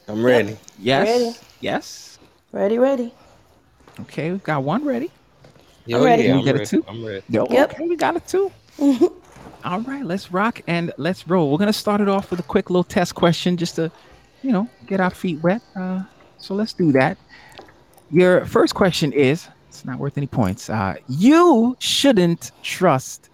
I'm 0.09 0.25
ready. 0.25 0.57
Yes. 0.79 1.09
Ready. 1.09 1.37
Yes. 1.61 2.16
Ready, 2.53 2.79
ready. 2.79 3.13
Okay, 4.01 4.33
we 4.33 4.39
got 4.39 4.63
one 4.63 4.85
ready. 4.85 5.11
Yo, 5.85 5.99
I'm 5.99 6.05
ready. 6.05 6.25
Yeah, 6.25 6.37
we 6.37 6.45
got 6.45 6.53
ready. 6.55 6.65
a 6.65 6.67
two. 6.67 6.85
I'm 6.89 7.05
ready. 7.05 7.23
Yo, 7.29 7.47
yep. 7.51 7.73
Okay, 7.75 7.89
we 7.89 7.97
got 7.97 8.17
a 8.17 8.21
two. 8.21 8.51
All 9.65 9.81
right, 9.81 10.05
let's 10.05 10.31
rock 10.33 10.61
and 10.67 10.93
let's 10.97 11.27
roll. 11.27 11.51
We're 11.51 11.59
gonna 11.59 11.73
start 11.73 12.01
it 12.01 12.09
off 12.09 12.31
with 12.31 12.41
a 12.41 12.45
quick 12.45 12.71
little 12.71 12.85
test 12.85 13.15
question, 13.15 13.57
just 13.57 13.77
to, 13.77 13.91
you 14.43 14.53
know, 14.53 14.69
get 14.87 15.01
our 15.01 15.11
feet 15.11 15.41
wet. 15.43 15.63
Uh, 15.75 16.03
So 16.39 16.55
let's 16.55 16.73
do 16.73 16.93
that. 16.93 17.17
Your 18.11 18.45
first 18.47 18.75
question 18.75 19.13
is 19.13 19.49
it's 19.69 19.85
not 19.85 19.99
worth 19.99 20.17
any 20.17 20.27
points. 20.29 20.71
Uh, 20.71 20.95
you 21.09 21.77
shouldn't 21.81 22.53
trust 22.63 23.29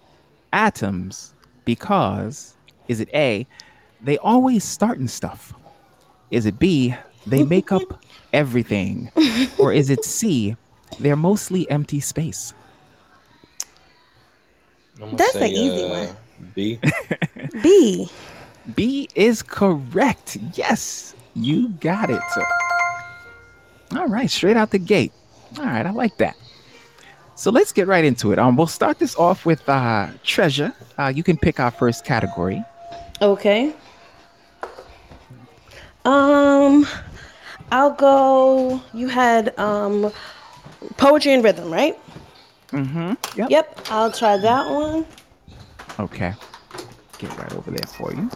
atoms 0.51 1.33
because 1.65 2.55
is 2.87 2.99
it 2.99 3.09
A, 3.13 3.45
they 4.01 4.17
always 4.19 4.63
starting 4.63 5.07
stuff? 5.07 5.53
Is 6.31 6.45
it 6.45 6.57
B, 6.57 6.95
they 7.27 7.43
make 7.43 7.71
up 7.71 7.83
everything? 8.33 9.11
Or 9.59 9.71
is 9.71 9.89
it 9.89 10.03
C, 10.03 10.55
they're 10.99 11.15
mostly 11.15 11.69
empty 11.69 11.99
space? 11.99 12.53
That's 14.99 15.35
an 15.35 15.43
easy 15.43 15.85
one. 15.85 16.07
uh, 16.07 16.15
B. 16.55 16.79
B. 17.63 18.09
B 18.75 19.09
is 19.15 19.41
correct. 19.43 20.37
Yes, 20.53 21.15
you 21.35 21.69
got 21.79 22.09
it. 22.09 22.21
All 23.95 24.07
right, 24.07 24.29
straight 24.29 24.57
out 24.57 24.71
the 24.71 24.79
gate. 24.79 25.11
All 25.59 25.65
right, 25.65 25.85
I 25.85 25.91
like 25.91 26.17
that. 26.17 26.35
So 27.35 27.51
let's 27.51 27.71
get 27.71 27.87
right 27.87 28.05
into 28.05 28.31
it. 28.31 28.39
Um, 28.39 28.55
we'll 28.55 28.67
start 28.67 28.99
this 28.99 29.15
off 29.15 29.45
with 29.45 29.67
uh, 29.67 30.09
treasure. 30.23 30.73
Uh, 30.97 31.11
you 31.13 31.23
can 31.23 31.37
pick 31.37 31.59
our 31.59 31.71
first 31.71 32.05
category. 32.05 32.63
Okay. 33.21 33.73
Um, 36.05 36.85
I'll 37.71 37.91
go. 37.91 38.81
You 38.93 39.07
had 39.07 39.57
um, 39.57 40.11
poetry 40.97 41.33
and 41.33 41.43
rhythm, 41.43 41.71
right? 41.71 41.99
Mm-hmm. 42.71 43.13
Yep. 43.39 43.49
Yep. 43.49 43.79
I'll 43.89 44.11
try 44.11 44.37
that 44.37 44.69
one. 44.69 45.05
Okay. 45.99 46.33
Get 47.17 47.37
right 47.37 47.53
over 47.53 47.71
there 47.71 47.87
for 47.87 48.13
you. 48.13 48.29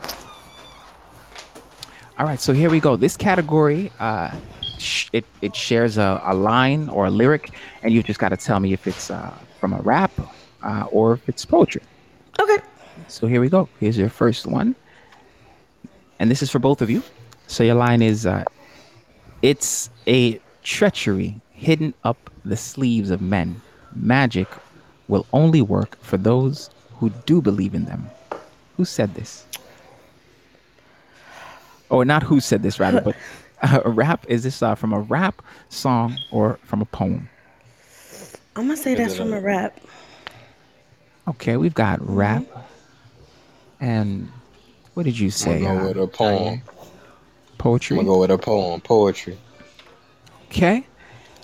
All 2.20 2.26
right, 2.26 2.40
so 2.40 2.52
here 2.54 2.70
we 2.70 2.80
go. 2.80 2.96
This 2.96 3.16
category, 3.16 3.92
uh, 4.00 4.32
sh- 4.80 5.10
it, 5.14 5.26
it 5.42 5.56
shares 5.56 5.98
a, 5.98 6.20
a 6.26 6.34
line 6.34 6.90
or 6.90 7.06
a 7.06 7.12
lyric, 7.12 7.52
and 7.84 7.94
you 7.94 8.02
just 8.02 8.20
got 8.20 8.30
to 8.30 8.38
tell 8.38 8.60
me 8.60 8.74
if 8.74 8.88
it's 8.88 9.12
uh, 9.12 9.32
from 9.60 9.74
a 9.74 9.82
rap 9.82 10.12
uh, 10.64 10.86
or 10.92 11.14
if 11.14 11.30
it's 11.30 11.46
poetry. 11.46 11.82
Okay. 12.40 12.58
So 13.08 13.28
here 13.28 13.40
we 13.40 13.50
go. 13.50 13.70
Here's 13.80 13.98
your 13.98 14.10
first 14.10 14.48
one. 14.48 14.76
And 16.20 16.32
this 16.32 16.42
is 16.42 16.50
for 16.50 16.60
both 16.60 16.82
of 16.82 16.90
you. 16.90 17.04
So 17.46 17.64
your 17.64 17.76
line 17.76 18.02
is 18.02 18.26
uh, 18.26 18.44
It's 19.42 19.90
a 20.08 20.40
treachery 20.64 21.40
hidden 21.52 21.94
up 22.04 22.30
the 22.44 22.58
sleeves 22.58 23.10
of 23.10 23.22
men. 23.22 23.62
Magic 23.96 24.48
will 25.08 25.26
only 25.34 25.62
work 25.62 25.98
for 26.02 26.18
those 26.18 26.70
who 26.96 27.10
do 27.26 27.42
believe 27.42 27.74
in 27.74 27.86
them. 27.86 28.10
Who 28.78 28.86
said 28.86 29.16
this? 29.16 29.46
Or 31.90 32.04
not 32.04 32.24
who 32.24 32.40
said 32.40 32.64
this, 32.64 32.80
rather, 32.80 33.02
but 33.02 33.16
uh, 33.62 33.82
a 33.86 33.90
rap. 33.90 34.26
Is 34.28 34.44
this 34.44 34.62
uh, 34.62 34.76
from 34.76 34.94
a 34.94 35.00
rap 35.00 35.42
song 35.70 36.18
or 36.32 36.60
from 36.64 36.82
a 36.82 36.86
poem? 36.86 37.30
I'm 38.56 38.64
gonna 38.68 38.78
say 38.78 38.96
that's 38.96 39.16
from 39.16 39.34
a 39.34 39.40
rap. 39.40 39.80
Okay, 41.28 41.58
we've 41.58 41.74
got 41.74 42.00
rap. 42.08 42.44
And 43.80 44.32
what 44.96 45.04
did 45.04 45.18
you 45.18 45.28
I'm 45.28 45.32
say? 45.32 45.62
gonna 45.62 45.80
go 45.80 45.86
uh, 45.86 45.88
with 45.90 45.98
a 45.98 46.08
poem. 46.08 46.62
Poetry. 47.58 47.98
I'm 47.98 48.06
gonna 48.06 48.16
go 48.16 48.20
with 48.22 48.32
a 48.32 48.38
poem. 48.38 48.82
Poetry. 48.82 49.38
Okay. 50.46 50.86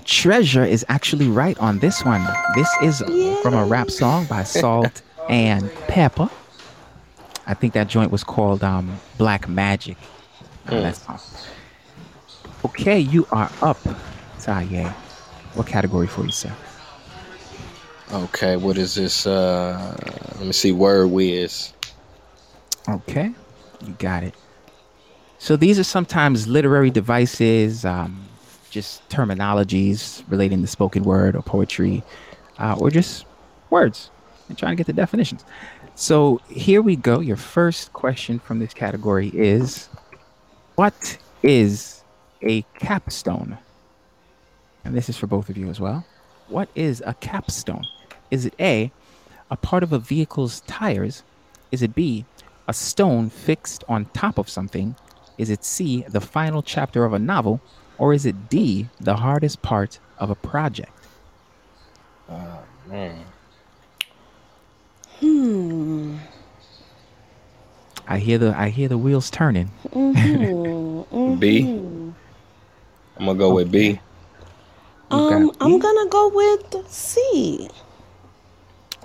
Treasure 0.06 0.66
is 0.66 0.86
actually 0.90 1.28
right 1.28 1.58
on 1.60 1.80
this 1.80 2.04
one. 2.04 2.26
This 2.56 2.70
is 2.82 3.00
from 3.42 3.54
a 3.54 3.66
rap 3.66 3.90
song 3.90 4.26
by 4.26 4.44
Salt 4.44 5.02
and 5.30 5.64
Pepa. 5.88 6.30
I 7.48 7.54
think 7.54 7.74
that 7.74 7.88
joint 7.88 8.12
was 8.12 8.24
called 8.24 8.64
um, 8.64 9.00
Black 9.18 9.48
Magic. 9.48 9.98
Song. 10.70 11.20
Okay, 12.66 13.00
you 13.00 13.28
are 13.32 13.52
up, 13.62 13.78
Taye. 14.40 14.90
What 15.54 15.68
category 15.68 16.08
for 16.08 16.24
you, 16.24 16.32
sir? 16.32 16.54
Okay, 18.14 18.56
what 18.56 18.78
is 18.78 18.96
this? 18.96 19.28
Uh, 19.28 19.96
let 20.38 20.46
me 20.46 20.54
see. 20.54 20.72
Word 20.72 21.08
whiz. 21.08 21.74
Okay, 22.88 23.34
you 23.86 23.94
got 24.00 24.24
it. 24.24 24.34
So 25.44 25.58
these 25.58 25.78
are 25.78 25.84
sometimes 25.84 26.48
literary 26.48 26.90
devices, 26.90 27.84
um, 27.84 28.30
just 28.70 29.06
terminologies 29.10 30.24
relating 30.30 30.62
to 30.62 30.68
spoken 30.68 31.04
word 31.04 31.36
or 31.36 31.42
poetry, 31.42 32.02
uh, 32.60 32.78
or 32.80 32.90
just 32.90 33.26
words 33.70 34.10
and 34.48 34.58
trying 34.58 34.72
to 34.72 34.76
get 34.78 34.88
the 34.88 34.94
definitions. 34.94 35.44
So 35.96 36.40
here 36.48 36.82
we 36.82 36.96
go. 36.96 37.20
Your 37.20 37.36
first 37.36 37.92
question 37.92 38.40
from 38.40 38.60
this 38.60 38.74
category 38.74 39.32
is 39.34 39.90
What 40.76 41.18
is 41.42 42.06
a 42.42 42.62
capstone? 42.80 43.58
And 44.86 44.96
this 44.96 45.10
is 45.10 45.18
for 45.18 45.28
both 45.28 45.50
of 45.50 45.58
you 45.58 45.70
as 45.70 45.78
well. 45.78 46.06
What 46.48 46.70
is 46.74 47.04
a 47.06 47.16
capstone? 47.16 47.84
Is 48.32 48.46
it 48.46 48.54
A, 48.62 48.94
a 49.52 49.58
part 49.58 49.84
of 49.84 49.92
a 49.92 50.00
vehicle's 50.00 50.62
tires? 50.62 51.22
Is 51.70 51.82
it 51.82 51.94
B, 51.94 52.24
a 52.66 52.74
stone 52.74 53.30
fixed 53.30 53.84
on 53.90 54.06
top 54.14 54.38
of 54.38 54.48
something? 54.48 54.96
Is 55.38 55.50
it 55.50 55.64
C, 55.64 56.04
the 56.08 56.22
final 56.22 56.62
chapter 56.62 57.06
of 57.06 57.14
a 57.14 57.20
novel? 57.20 57.60
Or 57.98 58.14
is 58.14 58.26
it 58.26 58.50
D, 58.50 58.88
the 59.00 59.16
hardest 59.16 59.62
part 59.62 60.00
of 60.18 60.30
a 60.30 60.36
project? 60.36 60.92
Oh, 62.30 62.60
Man. 62.88 63.26
Hmm. 65.20 66.18
I 68.08 68.18
hear 68.20 68.38
the 68.38 68.54
I 68.58 68.70
hear 68.70 68.90
the 68.90 68.98
wheels 68.98 69.30
turning. 69.32 69.72
Mhm, 69.94 71.40
B. 71.40 71.62
mhm. 71.62 72.14
I'm 73.18 73.26
gonna 73.26 73.38
go 73.40 73.54
with 73.54 73.72
B. 73.72 74.00
Um, 75.12 75.52
I'm 75.62 75.80
gonna 75.80 76.10
go 76.10 76.30
with 76.30 76.90
C. 76.90 77.70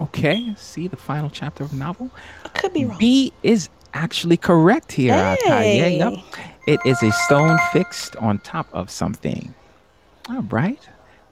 Okay, 0.00 0.54
C, 0.56 0.88
the 0.88 0.96
final 0.96 1.28
chapter 1.30 1.64
of 1.64 1.72
a 1.72 1.76
novel. 1.76 2.10
I 2.44 2.48
could 2.48 2.72
be 2.72 2.84
wrong. 2.84 2.98
B 2.98 3.32
is 3.42 3.68
actually 3.94 4.36
correct 4.36 4.92
here. 4.92 5.36
Taye. 5.46 5.98
Yep. 5.98 6.14
It 6.66 6.80
is 6.84 7.02
a 7.02 7.10
stone 7.12 7.58
fixed 7.72 8.16
on 8.16 8.38
top 8.40 8.68
of 8.72 8.90
something. 8.90 9.54
All 10.28 10.42
right, 10.42 10.86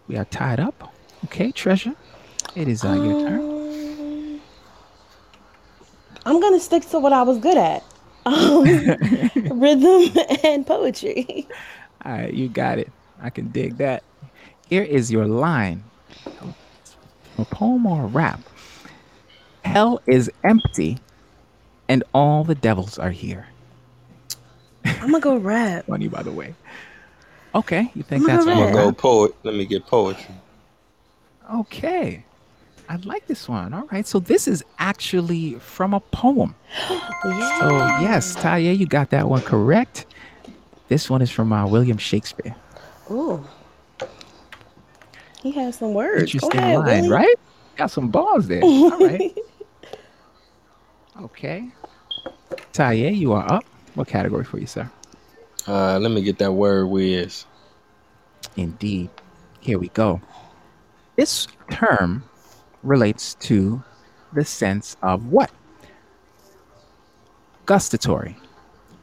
we 0.09 0.17
are 0.17 0.25
tied 0.25 0.61
up. 0.61 0.95
Okay, 1.25 1.53
treasure. 1.53 1.95
It 2.55 2.69
is 2.69 2.85
uh, 2.85 2.93
your 2.95 3.29
turn. 3.29 3.41
Um, 3.41 4.41
I'm 6.25 6.41
gonna 6.41 6.61
stick 6.61 6.89
to 6.91 6.99
what 6.99 7.13
I 7.13 7.23
was 7.23 7.39
good 7.39 7.57
at. 7.57 7.85
Um, 8.27 8.65
rhythm 9.61 10.11
and 10.43 10.67
poetry. 10.67 11.47
All 12.05 12.11
right, 12.11 12.35
you 12.35 12.49
got 12.49 12.81
it. 12.81 12.91
I 13.23 13.31
can 13.31 13.51
dig 13.53 13.77
that. 13.77 14.03
Here 14.69 14.83
is 14.83 15.13
your 15.13 15.27
line. 15.27 15.85
A 17.39 17.45
poem 17.45 17.87
or 17.87 18.03
a 18.03 18.07
rap. 18.07 18.41
Hell 19.65 20.01
is 20.07 20.29
empty, 20.43 20.99
and 21.89 22.03
all 22.15 22.45
the 22.45 22.55
devils 22.55 22.99
are 22.99 23.11
here. 23.11 23.47
I'm 24.85 25.11
gonna 25.11 25.21
go 25.21 25.37
rap. 25.37 25.85
Funny, 25.89 26.09
by 26.09 26.23
the 26.23 26.33
way. 26.33 26.55
Okay, 27.55 27.91
you 27.95 28.03
think 28.03 28.23
I'm 28.23 28.27
that's 28.27 28.45
gonna 28.45 28.67
I'm 28.67 28.73
gonna 28.73 28.85
go 28.87 28.93
poet. 28.93 29.35
Let 29.43 29.55
me 29.55 29.65
get 29.67 29.87
poetry. 29.87 30.35
Okay. 31.55 32.25
I 32.89 32.97
like 32.97 33.27
this 33.27 33.49
one. 33.49 33.75
All 33.75 33.87
right. 33.91 34.07
So 34.07 34.21
this 34.21 34.47
is 34.47 34.63
actually 34.79 35.55
from 35.55 35.95
a 35.95 36.01
poem. 36.01 36.55
Yeah. 37.25 37.59
So 37.59 37.77
yes, 38.03 38.37
Taye, 38.37 38.77
you 38.77 38.87
got 38.87 39.11
that 39.11 39.29
one 39.29 39.41
correct. 39.43 40.07
This 40.89 41.11
one 41.11 41.23
is 41.23 41.31
from 41.31 41.53
uh, 41.53 41.67
William 41.67 41.99
Shakespeare. 41.99 42.55
Ooh. 43.11 43.45
He 45.43 45.51
has 45.53 45.77
some 45.79 45.93
words. 45.95 46.33
Go 46.33 46.47
Interesting 46.47 46.61
ahead, 46.61 46.79
line, 46.79 46.87
Willie. 47.05 47.09
right? 47.11 47.35
Got 47.77 47.91
some 47.91 48.09
balls 48.09 48.47
there. 48.47 48.63
All 48.63 48.97
right. 48.99 49.37
Okay. 51.23 51.69
Taye, 52.73 53.17
you 53.17 53.33
are 53.33 53.51
up. 53.51 53.65
What 53.95 54.09
category 54.09 54.45
for 54.45 54.59
you, 54.59 54.67
sir? 54.67 54.91
Uh, 55.67 55.99
let 55.99 56.11
me 56.11 56.23
get 56.23 56.39
that 56.39 56.53
word 56.53 56.87
whiz. 56.87 57.47
Indeed. 58.57 59.11
Here 59.61 59.79
we 59.79 59.89
go. 59.89 60.21
This 61.17 61.49
term 61.71 62.23
relates 62.83 63.35
to 63.35 63.83
the 64.33 64.45
sense 64.45 64.97
of 65.03 65.27
what? 65.27 65.51
Gustatory. 67.65 68.37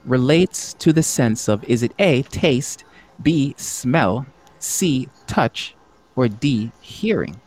Relates 0.05 0.73
to 0.75 0.93
the 0.93 1.03
sense 1.03 1.49
of 1.49 1.63
is 1.63 1.81
it 1.81 1.93
A, 1.97 2.21
taste, 2.23 2.83
B, 3.21 3.55
smell, 3.57 4.25
C, 4.59 5.09
touch, 5.27 5.75
or 6.15 6.27
D, 6.27 6.71
hearing? 6.81 7.39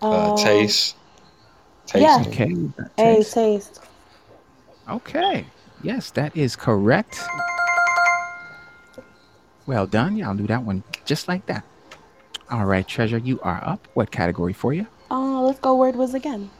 Uh, 0.00 0.36
taste. 0.36 0.96
Taste. 1.92 2.02
yeah. 2.02 2.24
Okay. 2.28 2.54
A 2.98 3.16
taste. 3.16 3.34
taste. 3.34 3.80
Okay. 4.88 5.46
Yes, 5.82 6.10
that 6.12 6.36
is 6.36 6.56
correct. 6.56 7.20
Well 9.66 9.86
done. 9.86 10.16
Yeah, 10.16 10.28
I'll 10.28 10.34
do 10.36 10.46
that 10.46 10.62
one 10.62 10.82
just 11.04 11.28
like 11.28 11.46
that. 11.46 11.64
All 12.50 12.64
right, 12.66 12.86
Treasure, 12.86 13.18
you 13.18 13.40
are 13.40 13.62
up. 13.64 13.86
What 13.94 14.10
category 14.10 14.52
for 14.52 14.72
you? 14.72 14.86
Uh, 15.10 15.40
let's 15.42 15.60
go 15.60 15.76
word 15.76 15.96
was 15.96 16.14
again. 16.14 16.50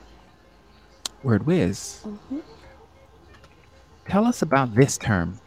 Word 1.23 1.47
whiz. 1.47 2.03
Mhm. 2.05 2.43
Tell 4.09 4.25
us 4.25 4.43
about 4.43 4.75
this 4.75 4.99
term. 4.99 5.39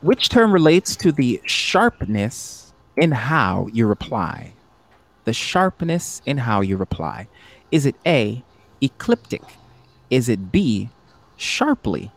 Which 0.00 0.28
term 0.28 0.52
relates 0.52 0.94
to 0.96 1.12
the 1.12 1.40
sharpness 1.44 2.72
in 2.96 3.12
how 3.12 3.68
you 3.72 3.86
reply? 3.86 4.52
The 5.24 5.32
sharpness 5.32 6.22
in 6.26 6.38
how 6.38 6.60
you 6.60 6.76
reply. 6.76 7.28
Is 7.70 7.86
it 7.86 7.96
A, 8.06 8.42
ecliptic? 8.80 9.42
Is 10.10 10.28
it 10.28 10.50
B, 10.52 10.88
sharply? 11.36 12.10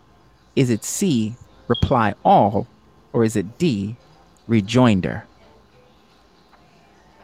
Is 0.56 0.70
it 0.70 0.84
C, 0.84 1.36
reply 1.68 2.14
all? 2.24 2.68
Or 3.14 3.24
is 3.24 3.36
it 3.36 3.58
D, 3.58 3.96
rejoinder? 4.48 5.26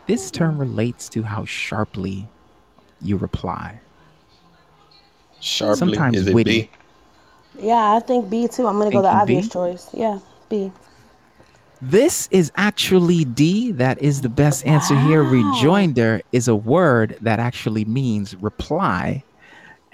This 0.08 0.32
term 0.32 0.58
relates 0.58 1.10
to 1.10 1.24
how 1.24 1.46
sharply 1.46 2.28
you 3.02 3.18
reply. 3.18 3.80
Sharply. 5.40 5.78
Sometimes 5.78 6.18
is 6.18 6.28
it 6.28 6.34
witty. 6.34 6.62
B? 6.64 6.70
Yeah, 7.60 7.94
I 7.94 8.00
think 8.00 8.30
B 8.30 8.48
too. 8.48 8.68
I'm 8.68 8.78
gonna 8.78 8.92
go 8.92 9.02
the 9.02 9.08
Thinking 9.08 9.22
obvious 9.22 9.46
B? 9.48 9.52
choice. 9.52 9.90
Yeah, 9.94 10.20
B. 10.50 10.72
This 11.82 12.28
is 12.32 12.52
actually 12.56 13.26
D. 13.26 13.72
That 13.72 14.02
is 14.02 14.22
the 14.22 14.30
best 14.30 14.66
answer 14.66 14.98
here. 15.02 15.24
Rejoinder 15.24 16.22
is 16.32 16.48
a 16.48 16.56
word 16.56 17.18
that 17.22 17.40
actually 17.40 17.86
means 17.86 18.36
reply, 18.38 19.24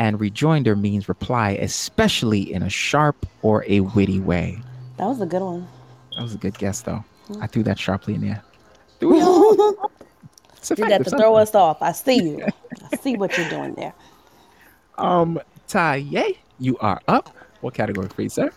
and 0.04 0.20
rejoinder 0.20 0.76
means 0.76 1.08
reply, 1.08 1.52
especially 1.52 2.54
in 2.54 2.62
a 2.62 2.70
sharp 2.70 3.26
or 3.42 3.64
a 3.70 3.80
witty 3.80 4.20
way. 4.20 4.62
That 4.98 5.06
was 5.06 5.22
a 5.22 5.26
good 5.26 5.42
one. 5.42 5.66
That 6.18 6.24
was 6.24 6.36
a 6.36 6.38
good 6.38 6.58
guess, 6.58 6.82
though. 6.82 7.06
I 7.40 7.48
threw 7.48 7.64
that 7.64 7.80
sharply 7.80 8.16
in 8.16 8.20
there. 8.20 8.44
Threw 9.00 9.18
it 9.18 9.24
all. 9.24 9.92
It's 10.58 10.68
Did 10.68 10.90
that 10.90 11.06
to 11.06 11.10
throw 11.10 11.36
us 11.36 11.56
off. 11.56 11.82
I 11.82 11.94
see 11.94 12.22
you. 12.22 12.46
I 12.92 12.98
see 13.02 13.16
what 13.16 13.38
you're 13.38 13.50
doing 13.50 13.76
there. 13.76 13.94
Um, 14.98 15.40
Taye, 15.70 16.38
you 16.60 16.78
are 16.80 17.00
up. 17.08 17.34
What 17.62 17.74
category 17.74 18.10
for 18.10 18.24
you, 18.24 18.30
sir? 18.30 18.52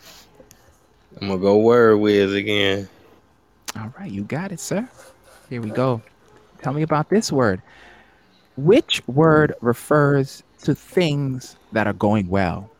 I'm 1.20 1.28
gonna 1.28 1.40
go 1.40 1.58
word 1.58 1.98
whiz 1.98 2.34
again. 2.34 2.88
All 3.76 3.92
right, 3.98 4.10
you 4.10 4.24
got 4.24 4.50
it, 4.50 4.58
sir. 4.58 4.88
Here 5.48 5.60
we 5.60 5.70
go. 5.70 6.02
Tell 6.60 6.72
me 6.72 6.82
about 6.82 7.08
this 7.08 7.30
word. 7.30 7.62
Which 8.56 9.00
word 9.06 9.54
refers 9.60 10.42
to 10.62 10.74
things 10.74 11.56
that 11.72 11.86
are 11.86 11.92
going 11.92 12.28
well? 12.28 12.70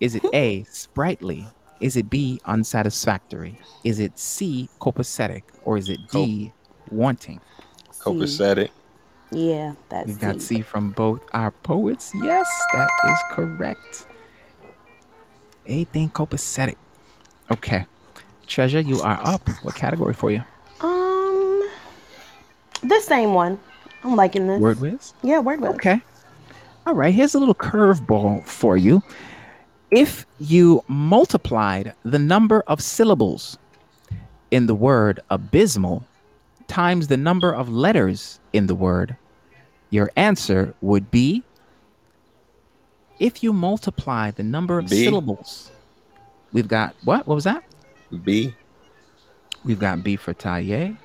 Is 0.00 0.14
it 0.14 0.24
A, 0.32 0.64
sprightly? 0.64 1.46
Is 1.80 1.96
it 1.96 2.10
B, 2.10 2.40
unsatisfactory? 2.44 3.58
Is 3.84 3.98
it 3.98 4.18
C, 4.18 4.68
copacetic? 4.80 5.42
Or 5.64 5.76
is 5.76 5.88
it 5.88 6.00
D, 6.10 6.52
wanting? 6.90 7.40
Copacetic. 8.00 8.70
Yeah, 9.30 9.74
that's 9.88 10.08
We 10.08 10.14
got 10.14 10.40
C. 10.40 10.56
C 10.56 10.62
from 10.62 10.90
both 10.90 11.20
our 11.32 11.50
poets. 11.50 12.12
Yes, 12.14 12.48
that 12.72 12.88
is 13.06 13.18
correct. 13.30 14.06
Anything 15.66 16.10
copacetic. 16.10 16.76
Okay. 17.50 17.86
Treasure, 18.46 18.80
you 18.80 19.00
are 19.00 19.20
up. 19.24 19.48
What 19.62 19.74
category 19.74 20.14
for 20.14 20.30
you? 20.30 20.42
Um, 20.80 21.70
the 22.82 23.00
same 23.00 23.34
one. 23.34 23.58
I'm 24.04 24.16
liking 24.16 24.48
this. 24.48 24.60
Word 24.60 24.80
whiz? 24.80 25.14
Yeah, 25.22 25.38
word 25.38 25.60
with. 25.60 25.76
Okay. 25.76 26.02
All 26.86 26.94
right. 26.94 27.14
Here's 27.14 27.34
a 27.34 27.38
little 27.38 27.54
curveball 27.54 28.44
for 28.44 28.76
you. 28.76 29.02
If 29.90 30.26
you 30.40 30.82
multiplied 30.88 31.94
the 32.04 32.18
number 32.18 32.62
of 32.66 32.80
syllables 32.80 33.58
in 34.50 34.66
the 34.66 34.74
word 34.74 35.20
abysmal 35.30 36.04
times 36.66 37.08
the 37.08 37.16
number 37.16 37.52
of 37.54 37.68
letters 37.68 38.40
in 38.52 38.66
the 38.66 38.74
word, 38.74 39.16
your 39.90 40.10
answer 40.16 40.74
would 40.80 41.10
be 41.10 41.42
if 43.18 43.42
you 43.42 43.52
multiply 43.52 44.30
the 44.30 44.42
number 44.42 44.78
of 44.78 44.88
B. 44.88 45.04
syllables. 45.04 45.70
We've 46.52 46.68
got 46.68 46.94
what? 47.04 47.26
What 47.26 47.34
was 47.34 47.44
that? 47.44 47.62
B. 48.24 48.54
We've 49.64 49.78
got 49.78 50.02
B 50.02 50.16
for 50.16 50.34
Taye 50.34 50.96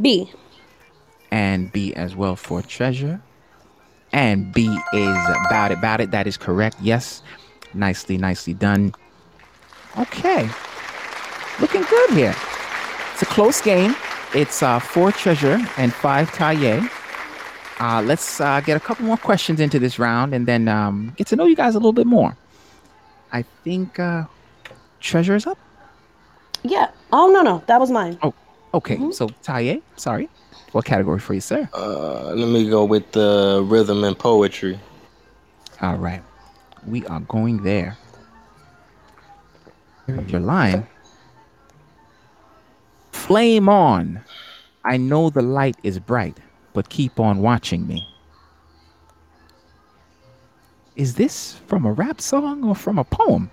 B. 0.00 0.30
and 1.30 1.72
B 1.72 1.92
as 1.94 2.14
well 2.14 2.36
for 2.36 2.62
treasure. 2.62 3.20
And 4.12 4.52
B 4.52 4.66
is 4.92 5.18
about 5.46 5.70
it, 5.70 5.78
about 5.78 6.00
it. 6.00 6.10
That 6.10 6.26
is 6.26 6.36
correct. 6.36 6.76
Yes. 6.80 7.22
Nicely, 7.74 8.18
nicely 8.18 8.54
done. 8.54 8.92
Okay. 9.98 10.48
Looking 11.60 11.82
good 11.82 12.10
here. 12.10 12.34
It's 13.12 13.22
a 13.22 13.26
close 13.26 13.60
game. 13.60 13.94
It's 14.34 14.62
uh, 14.62 14.78
four 14.78 15.12
treasure 15.12 15.58
and 15.76 15.92
five 15.92 16.30
Taye. 16.30 16.88
Uh, 17.80 18.02
let's 18.02 18.40
uh, 18.40 18.60
get 18.60 18.76
a 18.76 18.80
couple 18.80 19.06
more 19.06 19.16
questions 19.16 19.60
into 19.60 19.78
this 19.78 19.98
round 19.98 20.34
and 20.34 20.46
then 20.46 20.68
um, 20.68 21.12
get 21.16 21.26
to 21.28 21.36
know 21.36 21.46
you 21.46 21.56
guys 21.56 21.74
a 21.74 21.78
little 21.78 21.92
bit 21.92 22.06
more. 22.06 22.36
I 23.32 23.42
think 23.64 23.98
uh, 23.98 24.24
treasure 25.00 25.34
is 25.34 25.46
up. 25.46 25.58
Yeah. 26.62 26.90
Oh 27.12 27.30
no 27.30 27.42
no, 27.42 27.62
that 27.66 27.80
was 27.80 27.90
mine. 27.90 28.18
Oh, 28.22 28.34
okay, 28.74 28.98
so 29.12 29.28
Taye, 29.42 29.80
sorry. 29.96 30.28
What 30.72 30.84
category 30.84 31.18
for 31.18 31.34
you, 31.34 31.40
sir? 31.40 31.68
Uh, 31.74 32.32
let 32.34 32.48
me 32.48 32.68
go 32.70 32.84
with 32.84 33.10
the 33.12 33.62
rhythm 33.66 34.04
and 34.04 34.16
poetry. 34.16 34.78
All 35.80 35.96
right. 35.96 36.22
We 36.86 37.04
are 37.06 37.20
going 37.20 37.62
there. 37.62 37.96
Your 40.28 40.40
line. 40.40 40.86
Flame 43.12 43.68
on. 43.68 44.20
I 44.84 44.96
know 44.96 45.30
the 45.30 45.42
light 45.42 45.76
is 45.82 45.98
bright, 45.98 46.38
but 46.72 46.88
keep 46.88 47.20
on 47.20 47.38
watching 47.38 47.86
me. 47.86 48.06
Is 50.96 51.14
this 51.14 51.60
from 51.66 51.84
a 51.86 51.92
rap 51.92 52.20
song 52.20 52.64
or 52.64 52.74
from 52.74 52.98
a 52.98 53.04
poem? 53.04 53.50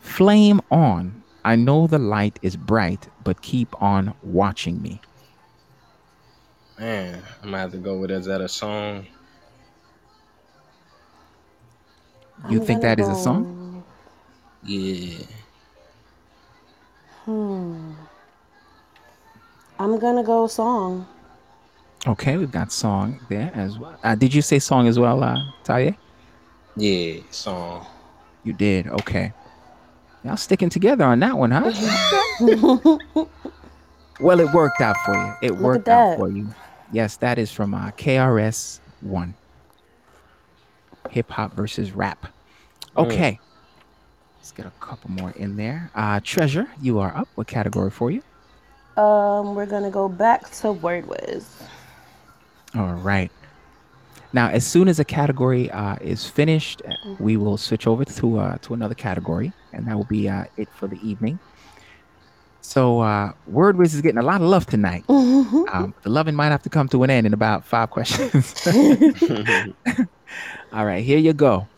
Flame 0.00 0.60
on. 0.70 1.22
I 1.44 1.56
know 1.56 1.86
the 1.86 1.98
light 1.98 2.38
is 2.42 2.56
bright, 2.56 3.08
but 3.22 3.42
keep 3.42 3.80
on 3.82 4.14
watching 4.22 4.80
me. 4.82 5.00
Man, 6.78 7.22
I'm 7.42 7.50
gonna 7.50 7.58
have 7.58 7.72
to 7.72 7.78
go 7.78 7.98
with 7.98 8.10
is 8.10 8.26
that 8.26 8.40
a 8.40 8.48
song? 8.48 9.06
You 12.50 12.58
I'm 12.58 12.66
think 12.66 12.82
gonna 12.82 12.96
that 12.96 13.00
is 13.00 13.08
a 13.08 13.14
song? 13.14 13.84
Yeah. 14.64 15.24
Hmm. 17.24 17.92
I'm 19.78 19.98
gonna 19.98 20.24
go 20.24 20.46
song. 20.46 21.06
Okay, 22.06 22.36
we've 22.36 22.50
got 22.50 22.72
song 22.72 23.20
there 23.28 23.50
as 23.54 23.78
well. 23.78 23.98
Uh, 24.02 24.14
did 24.14 24.34
you 24.34 24.42
say 24.42 24.58
song 24.58 24.88
as 24.88 24.98
well, 24.98 25.22
uh, 25.22 25.38
Taye? 25.64 25.96
Yeah, 26.76 27.20
song. 27.30 27.86
You 28.42 28.52
did. 28.52 28.88
Okay. 28.88 29.32
Y'all 30.22 30.36
sticking 30.36 30.68
together 30.68 31.04
on 31.04 31.20
that 31.20 31.38
one, 31.38 31.50
huh? 31.50 31.70
well, 34.20 34.40
it 34.40 34.52
worked 34.52 34.80
out 34.80 34.96
for 34.98 35.14
you. 35.14 35.34
It 35.42 35.52
Look 35.52 35.60
worked 35.60 35.88
out 35.88 36.18
for 36.18 36.28
you. 36.28 36.48
Yes, 36.92 37.16
that 37.18 37.38
is 37.38 37.50
from 37.50 37.74
uh, 37.74 37.90
KRS 37.92 38.80
One. 39.00 39.34
Hip 41.10 41.30
hop 41.30 41.54
versus 41.54 41.92
rap. 41.92 42.26
Okay. 42.96 43.38
Let's 44.38 44.52
get 44.52 44.66
a 44.66 44.72
couple 44.80 45.10
more 45.10 45.30
in 45.32 45.56
there. 45.56 45.90
Uh, 45.94 46.20
Treasure, 46.22 46.68
you 46.80 46.98
are 46.98 47.16
up. 47.16 47.28
What 47.34 47.46
category 47.46 47.90
for 47.90 48.10
you? 48.10 48.22
Um, 49.00 49.54
we're 49.54 49.66
gonna 49.66 49.90
go 49.90 50.08
back 50.08 50.50
to 50.52 50.72
word 50.72 51.06
whiz. 51.06 51.48
All 52.74 52.94
right. 52.94 53.30
Now, 54.32 54.48
as 54.48 54.66
soon 54.66 54.88
as 54.88 54.98
a 54.98 55.04
category 55.04 55.70
uh, 55.70 55.96
is 56.00 56.26
finished, 56.26 56.82
uh, 56.86 56.92
we 57.18 57.36
will 57.36 57.56
switch 57.56 57.86
over 57.86 58.04
to 58.04 58.38
uh, 58.38 58.58
to 58.58 58.74
another 58.74 58.94
category, 58.94 59.52
and 59.72 59.86
that 59.86 59.96
will 59.96 60.04
be 60.04 60.28
uh, 60.28 60.44
it 60.56 60.68
for 60.76 60.88
the 60.88 60.98
evening. 61.08 61.38
So, 62.64 63.00
uh, 63.00 63.32
Word 63.46 63.76
Wiz 63.76 63.94
is 63.94 64.00
getting 64.00 64.16
a 64.16 64.22
lot 64.22 64.40
of 64.40 64.48
love 64.48 64.64
tonight. 64.64 65.04
Um, 65.06 65.94
the 66.02 66.08
loving 66.08 66.34
might 66.34 66.48
have 66.48 66.62
to 66.62 66.70
come 66.70 66.88
to 66.88 67.02
an 67.02 67.10
end 67.10 67.26
in 67.26 67.34
about 67.34 67.66
five 67.66 67.90
questions. 67.90 68.66
All 70.72 70.86
right, 70.86 71.04
here 71.04 71.18
you 71.18 71.34
go. 71.34 71.68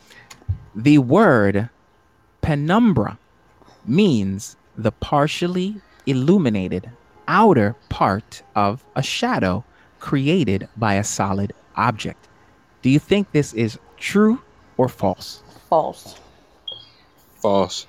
The 0.77 0.99
word 0.99 1.71
penumbra 2.41 3.19
means 3.85 4.57
the 4.79 4.93
partially 4.93 5.81
illuminated 6.07 6.89
outer 7.27 7.75
part 7.89 8.45
of 8.55 8.85
a 8.95 9.03
shadow 9.03 9.65
created 9.99 10.69
by 10.77 10.95
a 10.95 11.05
solid 11.05 11.53
object. 11.75 12.29
Do 12.83 12.91
you 12.91 13.01
think 13.01 13.33
this 13.33 13.53
is 13.55 13.77
true 13.97 14.41
or 14.77 14.89
false? 14.89 15.43
False. 15.69 16.15
False. 17.43 17.89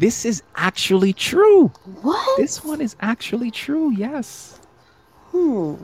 This 0.00 0.24
is 0.24 0.42
actually 0.56 1.12
true. 1.12 1.68
What? 2.00 2.38
This 2.38 2.64
one 2.64 2.80
is 2.80 2.96
actually 3.00 3.50
true. 3.50 3.92
Yes. 3.92 4.58
Hmm. 5.30 5.74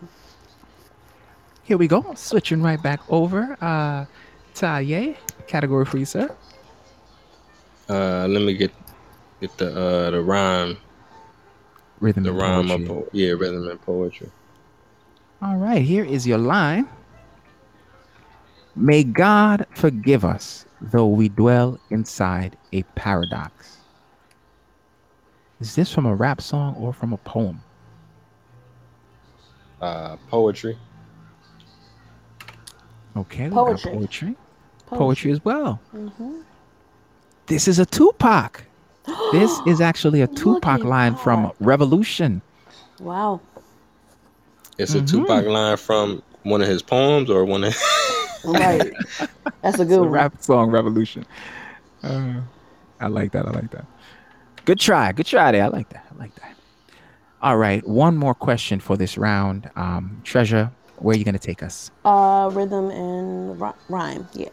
Here 1.65 1.77
we 1.77 1.87
go. 1.87 2.01
Switching 2.17 2.63
right 2.63 2.83
back 2.83 3.01
over. 3.11 3.57
Uh 3.61 4.07
Taye, 4.55 5.17
category 5.47 5.85
for 5.85 5.99
you, 5.99 6.07
sir. 6.07 6.35
Uh, 7.91 8.27
let 8.27 8.41
me 8.43 8.55
get 8.57 8.73
get 9.41 9.53
the 9.59 9.69
uh 9.77 10.11
the 10.11 10.23
rhyme, 10.23 10.79
Rhythm 12.01 12.25
the 12.25 12.31
and 12.33 12.41
rhyme 12.41 12.69
poetry. 12.69 12.83
of 12.83 12.89
po- 12.89 13.09
yeah, 13.13 13.31
rhythm 13.33 13.69
and 13.69 13.81
poetry. 13.83 14.31
All 15.43 15.57
right, 15.57 15.83
here 15.83 16.05
is 16.05 16.27
your 16.27 16.39
line. 16.39 16.89
May 18.75 19.05
God 19.05 19.67
forgive 19.75 20.25
us, 20.25 20.65
though 20.81 21.07
we 21.07 21.29
dwell 21.29 21.79
inside 21.91 22.57
a 22.73 22.83
paradox. 22.97 23.76
Is 25.61 25.75
this 25.75 25.93
from 25.93 26.07
a 26.07 26.15
rap 26.15 26.41
song 26.41 26.75
or 26.79 26.93
from 26.93 27.13
a 27.13 27.17
poem? 27.19 27.61
Uh, 29.81 30.17
poetry. 30.29 30.77
Okay, 33.17 33.45
we 33.49 33.55
got 33.55 33.67
Poetry. 33.67 33.93
poetry. 33.93 34.37
Poetry 34.87 35.33
as 35.33 35.45
well. 35.45 35.81
Mm-hmm. 35.95 36.41
This 37.47 37.69
is 37.69 37.79
a 37.79 37.87
Tupac. 37.87 38.65
This 39.33 39.59
is 39.67 39.81
actually 39.81 40.21
a 40.21 40.27
Tupac 40.27 40.81
at 40.81 40.87
line 40.87 41.15
from. 41.17 41.53
Revolution. 41.61 42.43
Wow. 43.01 43.41
It's 44.79 44.95
Mhm. 44.95 45.03
a 45.03 45.07
Tupac 45.07 45.45
line 45.47 45.77
from 45.77 46.23
one 46.43 46.61
of 46.61 46.69
his 46.69 46.83
poems 46.83 47.31
or 47.31 47.45
one 47.45 47.65
of. 47.65 47.75
Right. 48.45 48.93
That's 49.63 49.79
a 49.81 49.83
It's 49.83 49.91
good 49.91 49.99
a 49.99 50.03
one. 50.03 50.11
rap 50.11 50.41
song, 50.41 50.71
Revolution. 50.71 51.27
Uh, 52.05 52.35
I 53.01 53.09
like 53.09 53.33
that. 53.33 53.45
I 53.47 53.51
like 53.51 53.71
that. 53.73 53.87
Good 54.67 54.81
try. 54.81 55.13
Good 55.13 55.27
try 55.27 55.53
there. 55.53 55.63
I 55.63 55.69
like 55.69 55.89
that. 55.91 56.05
I 56.13 56.19
like 56.19 56.35
that. 56.35 56.57
All 57.41 57.57
right. 57.57 57.87
One 57.87 58.17
more 58.17 58.35
question 58.35 58.81
for 58.81 58.97
this 58.97 59.17
round. 59.17 59.71
Um, 59.77 60.21
Treasure, 60.25 60.73
where 60.99 61.15
are 61.15 61.17
you 61.19 61.25
going 61.25 61.35
to 61.35 61.39
take 61.39 61.63
us? 61.63 61.93
Uh, 62.05 62.51
rhythm 62.53 62.91
and 62.91 63.61
ri- 63.61 63.71
rhyme. 63.89 64.27
Yeah. 64.35 64.49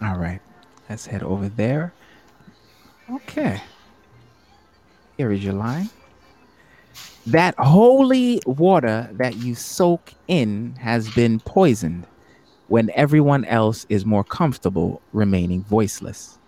All 0.00 0.16
right. 0.16 0.40
Let's 0.88 1.04
head 1.04 1.22
over 1.22 1.50
there. 1.50 1.92
Okay. 3.10 3.60
Here 5.18 5.30
is 5.30 5.44
your 5.44 5.52
line. 5.52 5.90
That 7.26 7.54
holy 7.58 8.40
water 8.46 9.10
that 9.12 9.36
you 9.36 9.54
soak 9.54 10.14
in 10.26 10.74
has 10.76 11.10
been 11.10 11.38
poisoned 11.40 12.06
when 12.68 12.90
everyone 12.94 13.44
else 13.44 13.84
is 13.90 14.06
more 14.06 14.24
comfortable 14.24 15.02
remaining 15.12 15.64
voiceless. 15.64 16.38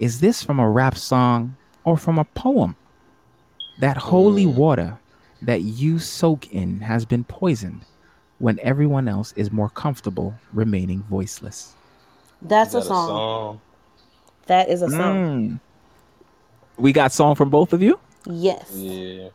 Is 0.00 0.18
this 0.18 0.42
from 0.42 0.58
a 0.58 0.68
rap 0.68 0.96
song 0.96 1.56
or 1.84 1.96
from 1.96 2.18
a 2.18 2.24
poem? 2.24 2.76
That 3.78 3.96
holy 3.96 4.44
Mm. 4.46 4.54
water 4.54 4.98
that 5.42 5.62
you 5.62 5.98
soak 5.98 6.52
in 6.52 6.80
has 6.80 7.04
been 7.04 7.24
poisoned 7.24 7.82
when 8.38 8.58
everyone 8.62 9.08
else 9.08 9.32
is 9.36 9.50
more 9.52 9.68
comfortable 9.68 10.34
remaining 10.52 11.02
voiceless. 11.10 11.74
That's 12.42 12.70
Is 12.70 12.74
a 12.74 12.78
that 12.80 12.84
song. 12.86 13.60
That 14.46 14.68
is 14.68 14.82
a 14.82 14.90
song. 14.90 14.98
Mm. 14.98 15.60
We 16.76 16.92
got 16.92 17.12
song 17.12 17.34
from 17.34 17.50
both 17.50 17.72
of 17.72 17.82
you? 17.82 17.98
Yes. 18.26 18.70
Yeah. 18.74 19.28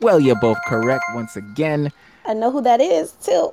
Well, 0.00 0.20
you're 0.20 0.36
both 0.40 0.58
correct 0.66 1.04
once 1.14 1.36
again. 1.36 1.90
I 2.24 2.34
know 2.34 2.50
who 2.50 2.60
that 2.62 2.80
is 2.80 3.12
too. 3.12 3.52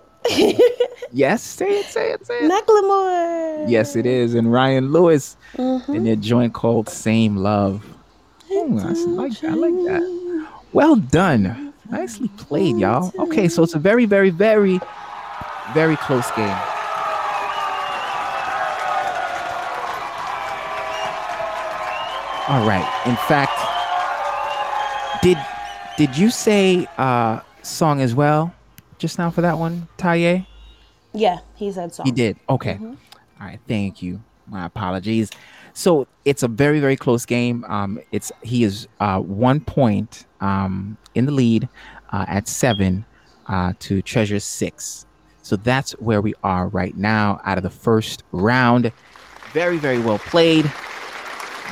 Yes, 1.11 1.41
say 1.43 1.79
it, 1.79 1.85
say 1.85 2.11
it, 2.11 2.25
say 2.27 2.39
it. 2.39 2.51
Macklemore. 2.51 3.69
Yes, 3.69 3.95
it 3.95 4.05
is. 4.05 4.33
And 4.33 4.51
Ryan 4.51 4.91
Lewis 4.91 5.37
Mhm. 5.57 5.87
in 5.95 6.03
their 6.03 6.15
joint 6.17 6.53
called 6.53 6.89
Same 6.89 7.37
Love. 7.37 7.85
Ooh, 8.51 8.77
I 8.79 8.91
like. 8.91 9.43
I 9.43 9.49
like 9.53 9.73
that. 9.85 10.47
Well 10.73 10.95
done. 10.97 11.73
Nicely 11.89 12.27
played, 12.37 12.77
y'all. 12.77 13.13
Okay, 13.17 13.47
so 13.47 13.63
it's 13.63 13.75
a 13.75 13.79
very, 13.79 14.05
very, 14.05 14.29
very, 14.31 14.79
very 15.73 15.95
close 15.97 16.29
game. 16.31 16.57
All 22.47 22.63
right. 22.67 22.85
In 23.07 23.15
fact, 23.27 23.57
did 25.23 25.37
did 25.97 26.15
you 26.15 26.29
say 26.29 26.85
uh 26.97 27.39
song 27.63 28.01
as 28.01 28.13
well 28.13 28.53
just 28.97 29.17
now 29.17 29.29
for 29.29 29.41
that 29.41 29.57
one, 29.57 29.87
Taye? 29.97 30.45
Yeah, 31.13 31.39
he 31.55 31.71
said 31.71 31.93
so. 31.93 32.03
He 32.03 32.11
did. 32.11 32.37
Okay. 32.49 32.77
All 32.81 32.97
right. 33.39 33.59
Thank 33.67 34.01
you. 34.01 34.21
My 34.47 34.65
apologies. 34.65 35.31
So 35.73 36.07
it's 36.23 36.43
a 36.43 36.47
very 36.47 36.79
very 36.79 36.95
close 36.95 37.25
game. 37.25 37.65
Um, 37.65 37.99
it's 38.11 38.31
he 38.43 38.63
is 38.63 38.87
uh, 38.99 39.19
one 39.19 39.59
point 39.59 40.25
um, 40.41 40.97
in 41.15 41.25
the 41.25 41.31
lead 41.31 41.67
uh, 42.11 42.25
at 42.27 42.47
seven 42.47 43.05
uh, 43.47 43.73
to 43.79 44.01
Treasure 44.01 44.39
six. 44.39 45.05
So 45.41 45.55
that's 45.55 45.91
where 45.93 46.21
we 46.21 46.33
are 46.43 46.67
right 46.69 46.95
now 46.95 47.39
out 47.43 47.57
of 47.57 47.63
the 47.63 47.69
first 47.69 48.23
round. 48.31 48.91
Very 49.53 49.77
very 49.77 49.99
well 49.99 50.19
played. 50.19 50.65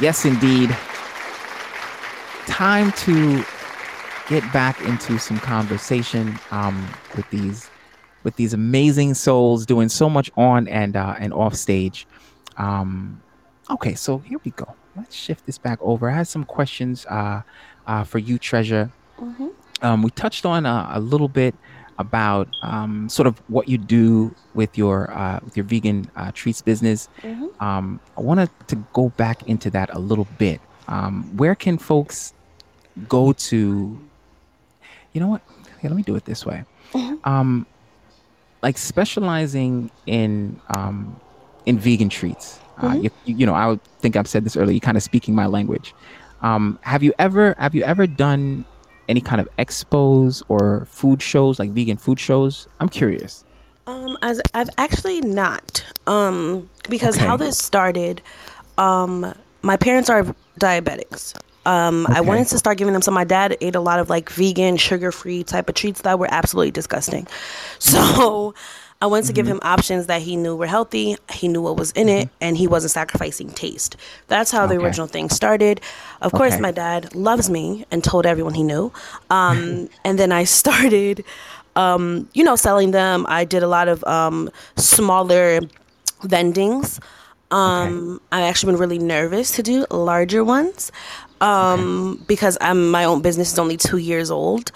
Yes, 0.01 0.25
indeed. 0.25 0.75
Time 2.47 2.91
to 2.93 3.43
get 4.29 4.43
back 4.53 4.79
into 4.81 5.17
some 5.19 5.37
conversation 5.39 6.37
um, 6.51 6.87
with 7.15 7.29
these 7.29 7.69
with 8.23 8.35
these 8.37 8.53
amazing 8.53 9.13
souls 9.13 9.65
doing 9.65 9.89
so 9.89 10.09
much 10.09 10.31
on 10.37 10.67
and 10.67 10.95
uh, 10.95 11.15
and 11.19 11.33
off 11.33 11.55
stage. 11.55 12.07
Um, 12.57 13.21
okay, 13.69 13.95
so 13.95 14.19
here 14.19 14.39
we 14.43 14.51
go. 14.51 14.73
Let's 14.95 15.15
shift 15.15 15.45
this 15.45 15.57
back 15.57 15.79
over. 15.81 16.09
I 16.09 16.13
had 16.15 16.27
some 16.27 16.43
questions 16.45 17.05
uh, 17.07 17.41
uh, 17.87 18.03
for 18.03 18.19
you, 18.19 18.37
Treasure. 18.37 18.91
Mhm. 19.19 19.51
Um, 19.81 20.01
we 20.03 20.11
touched 20.11 20.45
on 20.45 20.65
uh, 20.65 20.91
a 20.93 20.99
little 20.99 21.27
bit 21.27 21.55
about 21.99 22.47
um, 22.61 23.09
sort 23.09 23.27
of 23.27 23.37
what 23.49 23.67
you 23.67 23.77
do 23.77 24.33
with 24.53 24.77
your 24.77 25.11
uh, 25.11 25.39
with 25.43 25.57
your 25.57 25.65
vegan 25.65 26.09
uh, 26.15 26.31
treats 26.33 26.61
business. 26.61 27.09
Mhm. 27.23 27.61
Um, 27.61 27.99
I 28.17 28.21
wanted 28.21 28.49
to 28.67 28.75
go 28.93 29.09
back 29.09 29.43
into 29.47 29.69
that 29.71 29.89
a 29.93 29.99
little 29.99 30.27
bit. 30.37 30.61
Um, 30.87 31.23
where 31.35 31.55
can 31.55 31.77
folks 31.77 32.33
go 33.09 33.33
to? 33.33 33.99
You 35.13 35.21
know 35.21 35.27
what? 35.27 35.41
Here, 35.81 35.89
let 35.89 35.95
me 35.95 36.03
do 36.03 36.15
it 36.15 36.25
this 36.25 36.45
way. 36.45 36.63
Mhm. 36.93 37.19
Um, 37.25 37.65
like 38.61 38.77
specializing 38.77 39.91
in 40.05 40.59
um, 40.75 41.19
in 41.65 41.77
vegan 41.79 42.09
treats. 42.09 42.59
Uh, 42.79 42.89
Mhm. 42.89 43.03
you, 43.03 43.11
you 43.25 43.45
know, 43.45 43.53
I 43.53 43.67
would 43.67 43.83
think 43.99 44.15
I've 44.15 44.27
said 44.27 44.43
this 44.43 44.57
earlier. 44.57 44.71
You're 44.73 44.79
kind 44.79 44.97
of 44.97 45.03
speaking 45.03 45.35
my 45.35 45.45
language. 45.45 45.93
Um, 46.41 46.79
have 46.81 47.03
you 47.03 47.13
ever 47.19 47.55
have 47.57 47.75
you 47.75 47.83
ever 47.83 48.07
done 48.07 48.65
any 49.07 49.21
kind 49.21 49.39
of 49.39 49.47
expos 49.57 50.41
or 50.47 50.87
food 50.89 51.21
shows, 51.21 51.59
like 51.59 51.71
vegan 51.71 51.97
food 51.97 52.19
shows? 52.19 52.67
I'm 52.79 52.89
curious. 52.89 53.43
Um, 53.85 54.17
as 54.21 54.41
I've 54.53 54.69
actually 54.77 55.21
not. 55.21 55.83
Um, 56.07 56.69
because 56.89 57.15
how 57.17 57.35
this 57.37 57.57
started, 57.57 58.21
um, 58.77 59.33
my 59.61 59.75
parents 59.77 60.09
are 60.09 60.23
diabetics. 60.59 61.33
Um, 61.65 62.07
I 62.11 62.21
wanted 62.21 62.47
to 62.49 62.57
start 62.57 62.77
giving 62.77 62.93
them 62.93 63.01
some. 63.01 63.13
My 63.13 63.23
dad 63.23 63.57
ate 63.61 63.75
a 63.75 63.79
lot 63.79 63.99
of 63.99 64.09
like 64.09 64.29
vegan, 64.29 64.77
sugar-free 64.77 65.43
type 65.43 65.69
of 65.69 65.75
treats 65.75 66.01
that 66.01 66.19
were 66.19 66.27
absolutely 66.31 66.71
disgusting. 66.71 67.27
So 67.79 68.53
I 69.01 69.05
wanted 69.07 69.25
to 69.25 69.33
give 69.33 69.47
him 69.47 69.59
options 69.63 70.07
that 70.07 70.21
he 70.21 70.35
knew 70.35 70.55
were 70.55 70.67
healthy. 70.67 71.17
He 71.31 71.47
knew 71.47 71.61
what 71.61 71.77
was 71.77 71.91
in 71.91 72.07
it, 72.09 72.29
and 72.41 72.57
he 72.57 72.67
wasn't 72.67 72.91
sacrificing 72.91 73.49
taste. 73.51 73.97
That's 74.27 74.51
how 74.51 74.65
the 74.67 74.75
Okay. 74.75 74.83
original 74.83 75.07
thing 75.07 75.29
started. 75.29 75.81
Of 76.21 76.33
course, 76.33 76.59
my 76.59 76.71
dad 76.71 77.13
loves 77.13 77.49
me 77.49 77.85
and 77.91 78.03
told 78.03 78.25
everyone 78.25 78.53
he 78.53 78.63
knew. 78.63 78.91
Um, 79.29 79.89
and 80.05 80.17
then 80.19 80.31
I 80.31 80.45
started 80.45 81.23
um, 81.75 82.29
you 82.33 82.43
know, 82.43 82.55
selling 82.55 82.91
them. 82.91 83.25
I 83.27 83.45
did 83.45 83.63
a 83.63 83.67
lot 83.67 83.87
of 83.87 84.03
um, 84.05 84.49
smaller 84.77 85.59
vendings. 86.23 86.99
Um, 87.51 88.19
I've 88.31 88.43
actually 88.43 88.73
been 88.73 88.79
really 88.79 88.99
nervous 88.99 89.51
to 89.57 89.63
do 89.63 89.85
larger 89.91 90.43
ones 90.43 90.91
um, 91.41 92.23
because 92.27 92.57
I'm 92.61 92.91
my 92.91 93.03
own 93.05 93.21
business 93.21 93.51
is 93.53 93.59
only 93.59 93.77
two 93.77 93.97
years 93.97 94.31
old. 94.31 94.71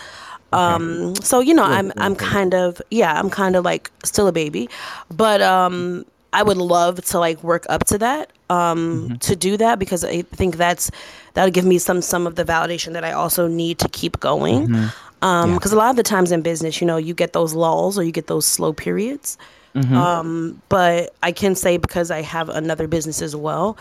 Um, 0.54 1.16
so 1.18 1.40
you 1.40 1.54
know, 1.54 1.64
I'm 1.64 1.92
I'm 1.98 2.16
kind 2.16 2.54
of 2.54 2.82
yeah, 2.92 3.20
I'm 3.20 3.30
kind 3.30 3.56
of 3.56 3.66
like 3.66 3.92
still 4.04 4.28
a 4.28 4.32
baby, 4.32 4.70
but 5.12 5.42
um, 5.42 6.06
I 6.34 6.44
would 6.44 6.58
love 6.58 7.04
to 7.06 7.20
like 7.20 7.44
work 7.44 7.66
up 7.70 7.86
to 7.88 7.98
that 7.98 8.32
um, 8.50 9.18
to 9.20 9.36
do 9.36 9.58
that 9.58 9.78
because 9.80 10.04
I 10.06 10.22
think 10.22 10.56
that's 10.58 10.90
that'll 11.34 11.52
give 11.52 11.66
me 11.66 11.78
some 11.80 12.02
some 12.02 12.26
of 12.26 12.36
the 12.36 12.46
validation 12.46 12.94
that 12.94 13.04
I 13.04 13.12
also 13.12 13.48
need 13.48 13.80
to 13.80 13.90
keep 13.90 14.20
going. 14.20 14.74
Um, 15.22 15.50
Yeah. 15.50 15.56
because 15.56 15.74
a 15.74 15.78
lot 15.78 15.90
of 15.90 15.96
the 15.96 16.04
times 16.04 16.32
in 16.32 16.42
business, 16.42 16.80
you 16.80 16.88
know, 16.88 16.98
you 16.98 17.14
get 17.14 17.34
those 17.34 17.54
lulls 17.54 17.98
or 17.98 18.04
you 18.04 18.12
get 18.12 18.28
those 18.28 18.46
slow 18.46 18.72
periods. 18.72 19.38
Um, 19.76 20.60
but 20.70 21.14
I 21.22 21.32
can 21.32 21.54
say 21.56 21.78
because 21.78 22.10
I 22.10 22.22
have 22.24 22.50
another 22.50 22.88
business 22.88 23.22
as 23.22 23.36
well, 23.36 23.78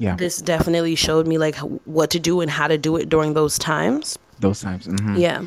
Yeah, 0.00 0.16
this 0.16 0.40
definitely 0.40 0.94
showed 0.96 1.26
me 1.26 1.36
like 1.36 1.56
what 1.84 2.08
to 2.10 2.18
do 2.18 2.40
and 2.40 2.50
how 2.50 2.66
to 2.68 2.78
do 2.78 2.96
it 2.96 3.08
during 3.08 3.34
those 3.34 3.58
times. 3.58 4.18
those 4.40 4.60
times. 4.62 4.86
mhm. 4.88 5.18
Yeah. 5.18 5.44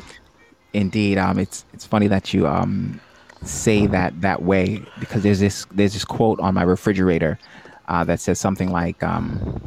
Indeed, 0.72 1.18
um, 1.18 1.38
it's 1.38 1.64
it's 1.74 1.84
funny 1.84 2.06
that 2.08 2.32
you 2.32 2.46
um 2.46 3.00
say 3.42 3.86
that 3.88 4.20
that 4.20 4.42
way 4.42 4.80
because 5.00 5.22
there's 5.24 5.40
this 5.40 5.66
there's 5.72 5.92
this 5.92 6.04
quote 6.04 6.38
on 6.40 6.54
my 6.54 6.62
refrigerator 6.62 7.38
uh, 7.88 8.04
that 8.04 8.20
says 8.20 8.38
something 8.38 8.70
like 8.70 9.02
um, 9.02 9.60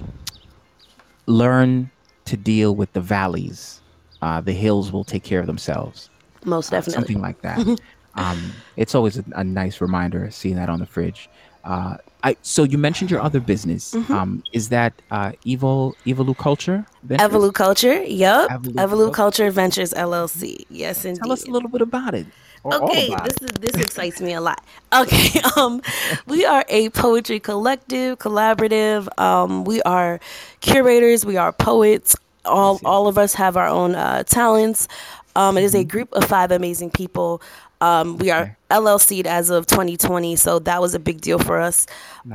"Learn 1.25 1.91
to 2.25 2.37
deal 2.37 2.75
with 2.75 2.91
the 2.93 3.01
valleys, 3.01 3.81
uh, 4.21 4.41
the 4.41 4.53
hills 4.53 4.91
will 4.91 5.03
take 5.03 5.23
care 5.23 5.39
of 5.39 5.47
themselves." 5.47 6.09
Most 6.45 6.71
Uh, 6.71 6.77
definitely. 6.77 6.93
something 6.93 7.21
like 7.21 7.41
that. 7.41 7.59
um, 8.15 8.53
it's 8.77 8.95
always 8.95 9.17
a, 9.17 9.23
a 9.33 9.43
nice 9.43 9.81
reminder 9.81 10.29
seeing 10.31 10.55
that 10.55 10.69
on 10.69 10.79
the 10.79 10.85
fridge. 10.85 11.29
Uh, 11.67 11.97
I 12.23 12.35
so 12.41 12.63
you 12.63 12.77
mentioned 12.79 13.11
your 13.11 13.21
other 13.21 13.39
business. 13.41 13.93
Mm-hmm. 13.93 14.13
Um, 14.13 14.43
is 14.53 14.69
that 14.69 14.93
uh, 15.11 15.33
Evil 15.43 15.95
Evolu 16.05 16.35
Culture? 16.37 16.85
Ventures? 17.03 17.29
Evolu 17.29 17.53
Culture, 17.53 18.01
yep. 18.03 18.49
Evolu 18.49 18.73
Evolu 18.75 19.13
Culture. 19.13 19.51
Ventures 19.51 19.93
LLC. 19.93 20.65
Yes, 20.69 21.05
indeed. 21.05 21.21
Tell 21.21 21.31
us 21.33 21.45
a 21.45 21.51
little 21.51 21.69
bit 21.69 21.81
about 21.81 22.15
it. 22.15 22.25
Okay, 22.65 23.07
about 23.13 23.25
this 23.25 23.37
it. 23.41 23.51
is 23.51 23.71
this 23.71 23.81
excites 23.85 24.19
me 24.21 24.33
a 24.33 24.41
lot. 24.41 24.63
Okay, 24.93 25.39
um, 25.57 25.81
we 26.25 26.45
are 26.45 26.65
a 26.69 26.89
poetry 26.89 27.39
collective, 27.39 28.17
collaborative. 28.19 29.07
Um, 29.19 29.63
we 29.65 29.81
are 29.83 30.19
curators. 30.61 31.25
We 31.25 31.37
are 31.37 31.51
poets. 31.53 32.15
all 32.45 32.79
all 32.85 33.07
of 33.07 33.17
us 33.17 33.33
have 33.35 33.57
our 33.57 33.67
own 33.67 33.95
uh, 33.95 34.23
talents. 34.23 34.87
Um, 35.35 35.57
it 35.57 35.63
is 35.63 35.75
a 35.75 35.79
Mm-hmm. 35.79 35.87
group 35.89 36.13
of 36.13 36.25
five 36.25 36.51
amazing 36.51 36.91
people. 36.91 37.41
Um, 37.81 38.17
we 38.17 38.31
are 38.31 38.57
LLC'd 38.71 39.27
as 39.27 39.49
of 39.49 39.67
2020, 39.67 40.35
so 40.35 40.59
that 40.59 40.81
was 40.81 40.95
a 40.95 40.99
big 40.99 41.21
deal 41.21 41.39
for 41.39 41.59
us. 41.59 41.85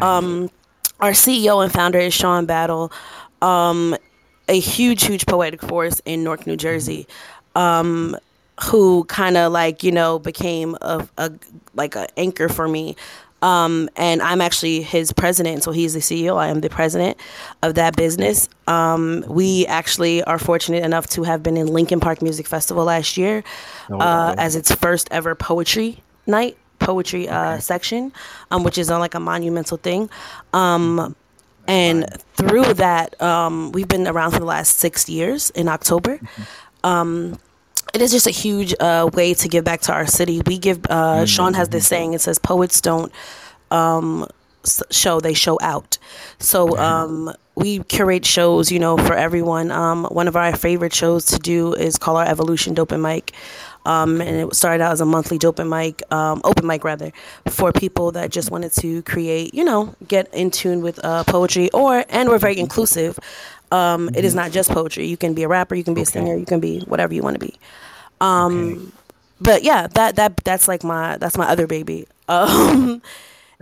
Um, 0.01 0.51
our 1.01 1.11
CEO 1.12 1.62
and 1.62 1.72
founder 1.72 1.99
is 1.99 2.14
Sean 2.14 2.47
Battle, 2.47 2.93
um, 3.40 3.97
a 4.49 4.59
huge, 4.59 5.05
huge 5.05 5.26
poetic 5.26 5.61
force 5.62 6.01
in 6.05 6.22
Newark, 6.24 6.47
New 6.47 6.57
Jersey, 6.57 7.07
um, 7.57 8.16
who 8.64 9.05
kind 9.05 9.36
of 9.36 9.53
like 9.53 9.82
you 9.82 9.90
know 9.90 10.18
became 10.18 10.76
a, 10.80 11.07
a 11.18 11.32
like 11.74 11.97
an 11.97 12.07
anchor 12.16 12.49
for 12.49 12.68
me. 12.68 12.95
Um, 13.43 13.90
and 13.97 14.22
I'm 14.22 14.40
actually 14.40 14.82
his 14.82 15.12
president, 15.12 15.64
so 15.64 15.72
he's 15.72 15.95
the 15.95 16.01
CEO. 16.01 16.36
I 16.36 16.49
am 16.49 16.61
the 16.61 16.70
president 16.70 17.18
of 17.62 17.74
that 17.74 17.97
business. 17.97 18.49
Um, 18.68 19.24
we 19.28 19.66
actually 19.66 20.22
are 20.22 20.38
fortunate 20.38 20.84
enough 20.84 21.09
to 21.11 21.24
have 21.24 21.43
been 21.43 21.57
in 21.57 21.66
Lincoln 21.66 22.01
Park 22.01 22.22
Music 22.22 22.47
Festival 22.47 22.84
last 22.84 23.16
year 23.16 23.43
uh, 23.90 24.34
as 24.38 24.55
its 24.57 24.72
first 24.72 25.09
ever 25.11 25.34
poetry 25.34 26.03
night, 26.26 26.57
poetry 26.78 27.28
uh, 27.28 27.59
section, 27.59 28.12
um, 28.51 28.62
which 28.62 28.78
is 28.78 28.90
on 28.90 29.01
like 29.01 29.14
a 29.14 29.20
monumental 29.20 29.76
thing. 29.76 30.09
Um, 30.53 31.16
and 31.66 32.07
through 32.34 32.74
that, 32.74 33.20
um, 33.20 33.72
we've 33.72 33.88
been 33.88 34.07
around 34.07 34.32
for 34.32 34.40
the 34.40 34.45
last 34.47 34.78
six 34.78 35.09
years 35.09 35.51
in 35.51 35.68
October. 35.68 36.20
Um, 36.84 37.38
it 37.93 38.01
is 38.01 38.11
just 38.11 38.26
a 38.26 38.30
huge 38.30 38.74
uh, 38.80 39.09
way 39.12 39.34
to 39.34 39.49
give 39.49 39.64
back 39.64 39.80
to 39.82 39.93
our 39.93 40.07
city. 40.07 40.43
We 40.47 40.59
give. 40.59 40.84
Uh, 40.86 41.26
Sean 41.26 41.55
has 41.55 41.68
this 41.68 41.86
saying. 41.86 42.14
It 42.14 42.20
says, 42.20 42.38
"Poets 42.38 42.80
don't 42.80 43.12
um, 43.70 44.26
show; 44.90 45.20
they 45.20 45.34
show 45.34 45.59
out." 45.61 45.99
So 46.38 46.76
um, 46.78 47.32
we 47.55 47.80
curate 47.80 48.24
shows, 48.24 48.72
you 48.72 48.78
know, 48.78 48.97
for 48.97 49.14
everyone. 49.14 49.70
Um, 49.70 50.05
one 50.07 50.28
of 50.28 50.36
our 50.36 50.57
favorite 50.57 50.95
shows 50.95 51.26
to 51.26 51.38
do 51.38 51.74
is 51.74 51.99
call 51.99 52.16
our 52.16 52.26
Evolution 52.26 52.74
Dope 52.74 52.93
and 52.93 53.03
Mic. 53.03 53.32
Um, 53.84 54.20
and 54.20 54.36
it 54.36 54.55
started 54.55 54.82
out 54.82 54.93
as 54.93 55.01
a 55.01 55.05
monthly 55.05 55.38
dope 55.38 55.59
and 55.59 55.68
mic, 55.68 56.03
um, 56.12 56.40
open 56.45 56.66
mic 56.66 56.84
rather, 56.84 57.12
for 57.49 57.72
people 57.72 58.12
that 58.12 58.30
just 58.30 58.51
wanted 58.51 58.72
to 58.74 59.03
create, 59.03 59.55
you 59.55 59.64
know, 59.64 59.95
get 60.07 60.32
in 60.32 60.51
tune 60.51 60.82
with 60.82 61.05
uh, 61.05 61.24
poetry. 61.24 61.70
Or 61.72 62.05
and 62.09 62.28
we're 62.28 62.38
very 62.38 62.59
inclusive. 62.59 63.18
Um, 63.73 64.11
It 64.14 64.25
is 64.25 64.35
not 64.35 64.53
just 64.53 64.70
poetry. 64.70 65.07
You 65.07 65.16
can 65.16 65.35
be 65.35 65.43
a 65.45 65.49
rapper, 65.49 65.75
you 65.75 65.85
can 65.85 65.95
be 65.95 66.03
a 66.03 66.07
singer, 66.07 66.37
you 66.37 66.47
can 66.47 66.61
be 66.61 66.81
whatever 66.87 67.14
you 67.14 67.23
want 67.23 67.41
to 67.41 67.45
be. 67.47 67.55
Um, 68.20 68.93
But 69.41 69.64
yeah, 69.64 69.89
that 69.99 70.16
that 70.16 70.37
that's 70.45 70.68
like 70.68 70.85
my 70.85 71.16
that's 71.18 71.37
my 71.37 71.49
other 71.49 71.66
baby. 71.66 72.07
Um, 72.29 73.03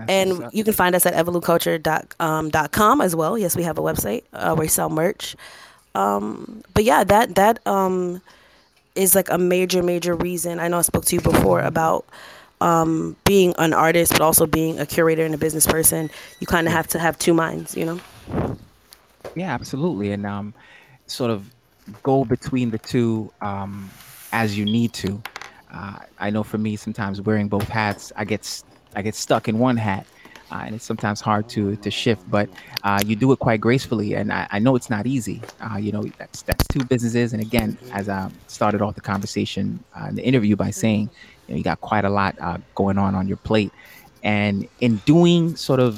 and 0.09 0.49
you 0.53 0.65
can 0.65 0.73
find 0.73 0.95
us 0.95 1.05
at 1.07 1.15
evoluculture.com 1.15 2.15
um, 2.21 2.51
dot 2.51 2.73
com 2.73 3.01
as 3.01 3.15
well. 3.17 3.37
Yes, 3.37 3.57
we 3.57 3.65
have 3.65 3.79
a 3.79 3.83
website 3.83 4.23
uh, 4.33 4.55
where 4.55 4.65
we 4.65 4.69
sell 4.69 4.89
merch. 4.89 5.37
Um, 5.95 6.63
but 6.75 6.85
yeah, 6.85 7.05
that 7.05 7.35
that 7.35 7.59
um, 7.67 8.23
is 8.95 9.15
like 9.15 9.29
a 9.31 9.39
major 9.39 9.83
major 9.83 10.15
reason. 10.15 10.61
I 10.61 10.69
know 10.69 10.79
I 10.79 10.83
spoke 10.83 11.05
to 11.07 11.17
you 11.17 11.21
before 11.21 11.61
about 11.61 12.05
um, 12.61 13.17
being 13.25 13.55
an 13.59 13.73
artist, 13.73 14.13
but 14.13 14.21
also 14.21 14.47
being 14.47 14.79
a 14.79 14.87
curator 14.87 15.25
and 15.25 15.35
a 15.35 15.39
business 15.39 15.67
person. 15.67 16.11
You 16.41 16.47
kind 16.47 16.67
of 16.67 16.73
have 16.73 16.87
to 16.89 16.99
have 16.99 17.19
two 17.19 17.35
minds, 17.35 17.77
you 17.77 17.85
know. 17.85 18.01
Yeah, 19.35 19.55
absolutely, 19.55 20.12
and 20.12 20.27
um, 20.27 20.55
sort 21.07 21.31
of 21.31 21.51
go 22.03 22.25
between 22.25 22.71
the 22.71 22.79
two 22.79 23.33
um, 23.41 23.91
as 24.33 24.57
you 24.57 24.64
need 24.64 24.93
to. 24.95 25.23
Uh, 25.73 25.99
I 26.18 26.31
know 26.31 26.43
for 26.43 26.59
me, 26.59 26.77
sometimes 26.77 27.21
wearing 27.21 27.49
both 27.49 27.68
hats, 27.68 28.12
I 28.16 28.25
get 28.25 28.62
I 28.97 29.03
get 29.03 29.14
stuck 29.14 29.49
in 29.49 29.59
one 29.59 29.77
hat, 29.77 30.07
uh, 30.51 30.62
and 30.66 30.75
it's 30.75 30.85
sometimes 30.85 31.21
hard 31.21 31.49
to 31.51 31.77
to 31.77 31.91
shift. 31.91 32.29
But 32.31 32.49
uh, 32.83 33.01
you 33.07 33.14
do 33.14 33.31
it 33.33 33.39
quite 33.39 33.61
gracefully, 33.61 34.14
and 34.14 34.33
I, 34.33 34.49
I 34.51 34.59
know 34.59 34.75
it's 34.75 34.91
not 34.91 35.07
easy. 35.07 35.41
Uh, 35.61 35.77
you 35.77 35.93
know, 35.93 36.03
that's 36.18 36.43
that's 36.43 36.66
two 36.68 36.85
businesses, 36.85 37.33
and 37.33 37.41
again, 37.41 37.79
as 37.93 38.09
I 38.09 38.31
started 38.49 38.83
off 38.83 38.95
the 38.95 39.01
conversation 39.01 39.83
uh, 39.99 40.07
in 40.09 40.16
the 40.16 40.25
interview 40.25 40.57
by 40.57 40.71
saying, 40.71 41.09
you 41.47 41.55
know, 41.55 41.59
you 41.59 41.64
got 41.64 41.81
quite 41.81 42.05
a 42.05 42.11
lot 42.11 42.37
uh, 42.41 42.59
going 42.75 42.99
on 42.99 43.14
on 43.14 43.29
your 43.29 43.37
plate, 43.39 43.73
and 44.25 44.68
in 44.81 44.97
doing 45.07 45.55
sort 45.57 45.79
of 45.79 45.97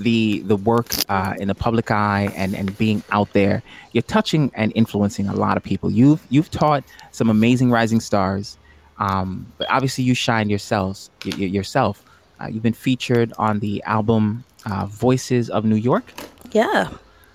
the 0.00 0.40
the 0.46 0.56
work 0.56 0.94
uh, 1.08 1.34
in 1.38 1.46
the 1.48 1.54
public 1.54 1.90
eye 1.90 2.32
and 2.34 2.54
and 2.56 2.76
being 2.78 3.02
out 3.12 3.32
there, 3.32 3.62
you're 3.92 4.02
touching 4.02 4.50
and 4.54 4.72
influencing 4.74 5.28
a 5.28 5.34
lot 5.34 5.56
of 5.56 5.62
people. 5.62 5.90
You've 5.90 6.20
you've 6.30 6.50
taught 6.50 6.82
some 7.12 7.30
amazing 7.30 7.70
rising 7.70 8.00
stars, 8.00 8.58
um, 8.98 9.46
but 9.58 9.70
obviously 9.70 10.04
you 10.04 10.14
shine 10.14 10.48
yourselves 10.50 11.10
y- 11.24 11.32
y- 11.38 11.44
yourself. 11.44 12.02
Uh, 12.40 12.48
you've 12.50 12.62
been 12.62 12.72
featured 12.72 13.32
on 13.38 13.60
the 13.60 13.82
album 13.84 14.42
uh, 14.66 14.86
Voices 14.86 15.50
of 15.50 15.64
New 15.64 15.76
York. 15.76 16.12
Yeah. 16.52 16.88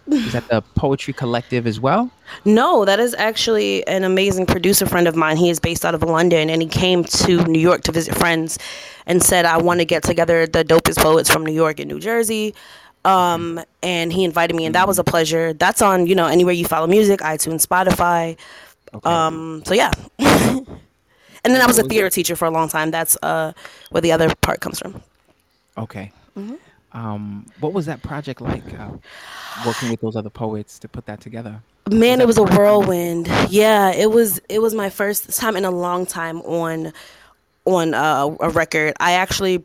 Is 0.08 0.34
that 0.34 0.48
the 0.50 0.62
Poetry 0.76 1.14
Collective 1.14 1.66
as 1.66 1.80
well? 1.80 2.12
No, 2.44 2.86
that 2.86 3.00
is 3.00 3.14
actually 3.16 3.86
an 3.88 4.04
amazing 4.04 4.46
producer 4.46 4.86
friend 4.86 5.08
of 5.08 5.16
mine. 5.16 5.38
He 5.38 5.50
is 5.50 5.60
based 5.60 5.86
out 5.86 5.96
of 5.96 6.04
London 6.04 6.50
and 6.50 6.62
he 6.62 6.68
came 6.68 7.04
to 7.04 7.44
New 7.46 7.60
York 7.60 7.82
to 7.84 7.92
visit 7.92 8.16
friends 8.16 8.58
and 9.06 9.22
said, 9.22 9.46
I 9.46 9.58
want 9.58 9.80
to 9.80 9.86
get 9.86 10.04
together 10.04 10.48
the 10.48 10.64
dopest 10.64 10.98
poets 10.98 11.30
from 11.30 11.46
New 11.46 11.54
York 11.54 11.80
and 11.80 11.90
New 11.90 12.00
Jersey. 12.00 12.56
Um, 13.04 13.62
and 13.84 14.12
he 14.12 14.24
invited 14.24 14.56
me, 14.56 14.66
and 14.66 14.74
that 14.74 14.88
was 14.88 14.98
a 14.98 15.04
pleasure. 15.04 15.54
That's 15.54 15.82
on, 15.82 16.08
you 16.08 16.16
know, 16.16 16.26
anywhere 16.26 16.54
you 16.54 16.66
follow 16.66 16.88
music, 16.88 17.20
iTunes, 17.20 17.66
Spotify. 17.66 18.36
Um, 19.04 19.62
so 19.66 19.76
yeah. 19.76 19.92
and 20.20 20.66
then 21.44 21.62
I 21.62 21.68
was 21.68 21.78
a 21.78 21.84
theater 21.84 22.10
teacher 22.10 22.36
for 22.36 22.46
a 22.46 22.52
long 22.52 22.68
time. 22.68 22.90
That's 22.90 23.16
uh, 23.22 23.54
where 23.92 24.02
the 24.02 24.12
other 24.12 24.34
part 24.42 24.60
comes 24.60 24.80
from. 24.80 25.02
Okay. 25.78 26.12
Mm-hmm. 26.38 26.56
Um, 26.96 27.46
what 27.60 27.74
was 27.74 27.86
that 27.88 28.02
project 28.02 28.40
like? 28.40 28.64
Uh, 28.74 28.92
working 29.66 29.90
with 29.90 30.00
those 30.00 30.16
other 30.16 30.30
poets 30.30 30.80
to 30.80 30.88
put 30.88 31.06
that 31.08 31.20
together. 31.20 31.62
Man, 31.92 32.22
it 32.22 32.26
was 32.26 32.38
a 32.38 32.44
whirlwind. 32.44 33.28
Yeah, 33.50 33.92
it 33.92 34.10
was. 34.12 34.40
It 34.50 34.60
was 34.60 34.74
my 34.74 34.90
first 34.90 35.38
time 35.38 35.58
in 35.58 35.66
a 35.66 35.72
long 35.72 36.06
time 36.06 36.42
on 36.42 36.94
on 37.66 37.94
uh, 37.94 38.36
a 38.40 38.50
record. 38.50 38.94
I 39.02 39.12
actually 39.12 39.64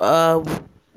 uh, 0.00 0.42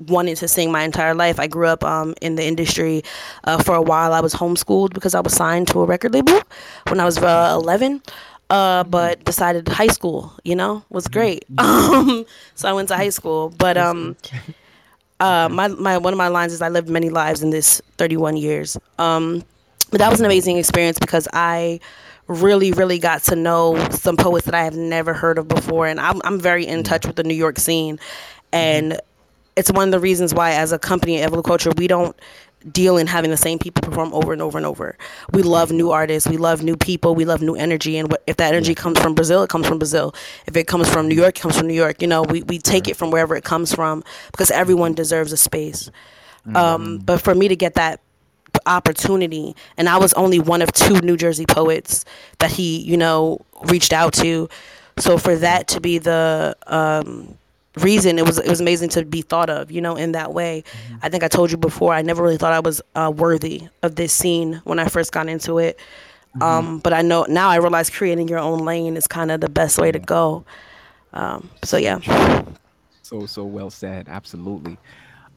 wanted 0.08 0.38
to 0.38 0.48
sing 0.48 0.72
my 0.72 0.82
entire 0.82 1.14
life. 1.14 1.38
I 1.38 1.46
grew 1.46 1.66
up 1.66 1.84
um, 1.84 2.14
in 2.22 2.36
the 2.36 2.44
industry 2.44 3.02
uh, 3.44 3.62
for 3.62 3.74
a 3.74 3.82
while. 3.82 4.14
I 4.14 4.20
was 4.20 4.32
homeschooled 4.32 4.94
because 4.94 5.14
I 5.14 5.20
was 5.20 5.34
signed 5.34 5.68
to 5.68 5.80
a 5.80 5.84
record 5.84 6.14
label 6.14 6.40
when 6.88 6.98
I 6.98 7.04
was 7.04 7.18
uh, 7.18 7.56
11. 7.60 8.02
Uh, 8.50 8.84
but 8.84 9.24
decided 9.24 9.66
high 9.66 9.86
school, 9.88 10.32
you 10.44 10.54
know, 10.54 10.84
was 10.90 11.08
great. 11.08 11.44
Um, 11.58 12.26
so 12.54 12.68
I 12.68 12.72
went 12.72 12.88
to 12.88 12.96
high 12.96 13.08
school. 13.10 13.52
But 13.56 13.76
um, 13.76 14.16
uh, 15.20 15.48
my, 15.50 15.68
my 15.68 15.98
one 15.98 16.12
of 16.12 16.18
my 16.18 16.28
lines 16.28 16.52
is 16.52 16.62
I 16.62 16.68
lived 16.68 16.88
many 16.88 17.10
lives 17.10 17.42
in 17.42 17.50
this 17.50 17.80
31 17.98 18.36
years. 18.36 18.76
Um, 18.98 19.44
but 19.90 19.98
that 19.98 20.10
was 20.10 20.20
an 20.20 20.26
amazing 20.26 20.56
experience 20.56 20.98
because 20.98 21.28
I 21.32 21.80
really, 22.26 22.72
really 22.72 22.98
got 22.98 23.22
to 23.24 23.36
know 23.36 23.76
some 23.90 24.16
poets 24.16 24.46
that 24.46 24.54
I 24.54 24.64
have 24.64 24.74
never 24.74 25.12
heard 25.12 25.38
of 25.38 25.46
before, 25.46 25.86
and 25.86 26.00
I'm 26.00 26.20
I'm 26.24 26.40
very 26.40 26.66
in 26.66 26.82
touch 26.82 27.06
with 27.06 27.16
the 27.16 27.22
New 27.22 27.34
York 27.34 27.58
scene, 27.58 27.98
and 28.52 28.98
it's 29.56 29.70
one 29.70 29.88
of 29.88 29.92
the 29.92 30.00
reasons 30.00 30.34
why, 30.34 30.52
as 30.52 30.72
a 30.72 30.78
company 30.78 31.20
at 31.20 31.30
Evolu 31.30 31.44
Culture, 31.44 31.70
we 31.76 31.86
don't 31.86 32.16
deal 32.72 32.96
in 32.96 33.06
having 33.06 33.30
the 33.30 33.36
same 33.36 33.58
people 33.58 33.82
perform 33.82 34.12
over 34.14 34.32
and 34.32 34.42
over 34.42 34.58
and 34.58 34.66
over. 34.66 34.96
We 35.32 35.42
love 35.42 35.72
new 35.72 35.90
artists, 35.90 36.28
we 36.28 36.36
love 36.36 36.62
new 36.62 36.76
people, 36.76 37.14
we 37.14 37.24
love 37.24 37.42
new 37.42 37.54
energy, 37.54 37.98
and 37.98 38.14
if 38.26 38.36
that 38.36 38.54
energy 38.54 38.74
comes 38.74 38.98
from 39.00 39.14
Brazil, 39.14 39.42
it 39.42 39.50
comes 39.50 39.66
from 39.66 39.78
Brazil. 39.78 40.14
If 40.46 40.56
it 40.56 40.66
comes 40.66 40.88
from 40.88 41.08
New 41.08 41.14
York, 41.14 41.38
it 41.38 41.40
comes 41.40 41.58
from 41.58 41.66
New 41.66 41.74
York. 41.74 42.02
You 42.02 42.08
know, 42.08 42.22
we 42.22 42.42
we 42.42 42.58
take 42.58 42.88
it 42.88 42.96
from 42.96 43.10
wherever 43.10 43.36
it 43.36 43.44
comes 43.44 43.74
from 43.74 44.02
because 44.30 44.50
everyone 44.50 44.94
deserves 44.94 45.32
a 45.32 45.36
space. 45.36 45.90
Um, 46.54 46.98
but 46.98 47.20
for 47.22 47.34
me 47.34 47.48
to 47.48 47.56
get 47.56 47.74
that 47.74 48.00
opportunity 48.66 49.56
and 49.76 49.88
I 49.88 49.98
was 49.98 50.12
only 50.14 50.38
one 50.38 50.62
of 50.62 50.72
two 50.72 51.00
New 51.00 51.16
Jersey 51.16 51.46
poets 51.46 52.04
that 52.38 52.50
he, 52.52 52.78
you 52.80 52.96
know, 52.96 53.44
reached 53.66 53.92
out 53.92 54.12
to. 54.14 54.48
So 54.98 55.18
for 55.18 55.36
that 55.36 55.68
to 55.68 55.80
be 55.80 55.98
the 55.98 56.56
um 56.66 57.36
reason 57.76 58.18
it 58.18 58.26
was 58.26 58.38
it 58.38 58.48
was 58.48 58.60
amazing 58.60 58.88
to 58.90 59.04
be 59.04 59.22
thought 59.22 59.50
of, 59.50 59.70
you 59.70 59.80
know, 59.80 59.96
in 59.96 60.12
that 60.12 60.32
way. 60.32 60.62
I 61.02 61.08
think 61.08 61.22
I 61.24 61.28
told 61.28 61.50
you 61.50 61.56
before 61.56 61.92
I 61.92 62.02
never 62.02 62.22
really 62.22 62.36
thought 62.36 62.52
I 62.52 62.60
was 62.60 62.80
uh, 62.94 63.12
worthy 63.14 63.68
of 63.82 63.96
this 63.96 64.12
scene 64.12 64.60
when 64.64 64.78
I 64.78 64.86
first 64.88 65.12
got 65.12 65.28
into 65.28 65.58
it. 65.58 65.78
Um 66.40 66.78
but 66.80 66.92
I 66.92 67.02
know 67.02 67.24
now 67.28 67.48
I 67.48 67.56
realize 67.56 67.90
creating 67.90 68.28
your 68.28 68.40
own 68.40 68.60
lane 68.60 68.96
is 68.96 69.06
kind 69.06 69.30
of 69.30 69.40
the 69.40 69.48
best 69.48 69.78
way 69.78 69.92
to 69.92 69.98
go. 70.00 70.44
Um 71.12 71.48
so 71.62 71.76
yeah. 71.76 71.98
So 73.02 73.26
so 73.26 73.44
well 73.44 73.70
said. 73.70 74.08
Absolutely. 74.08 74.76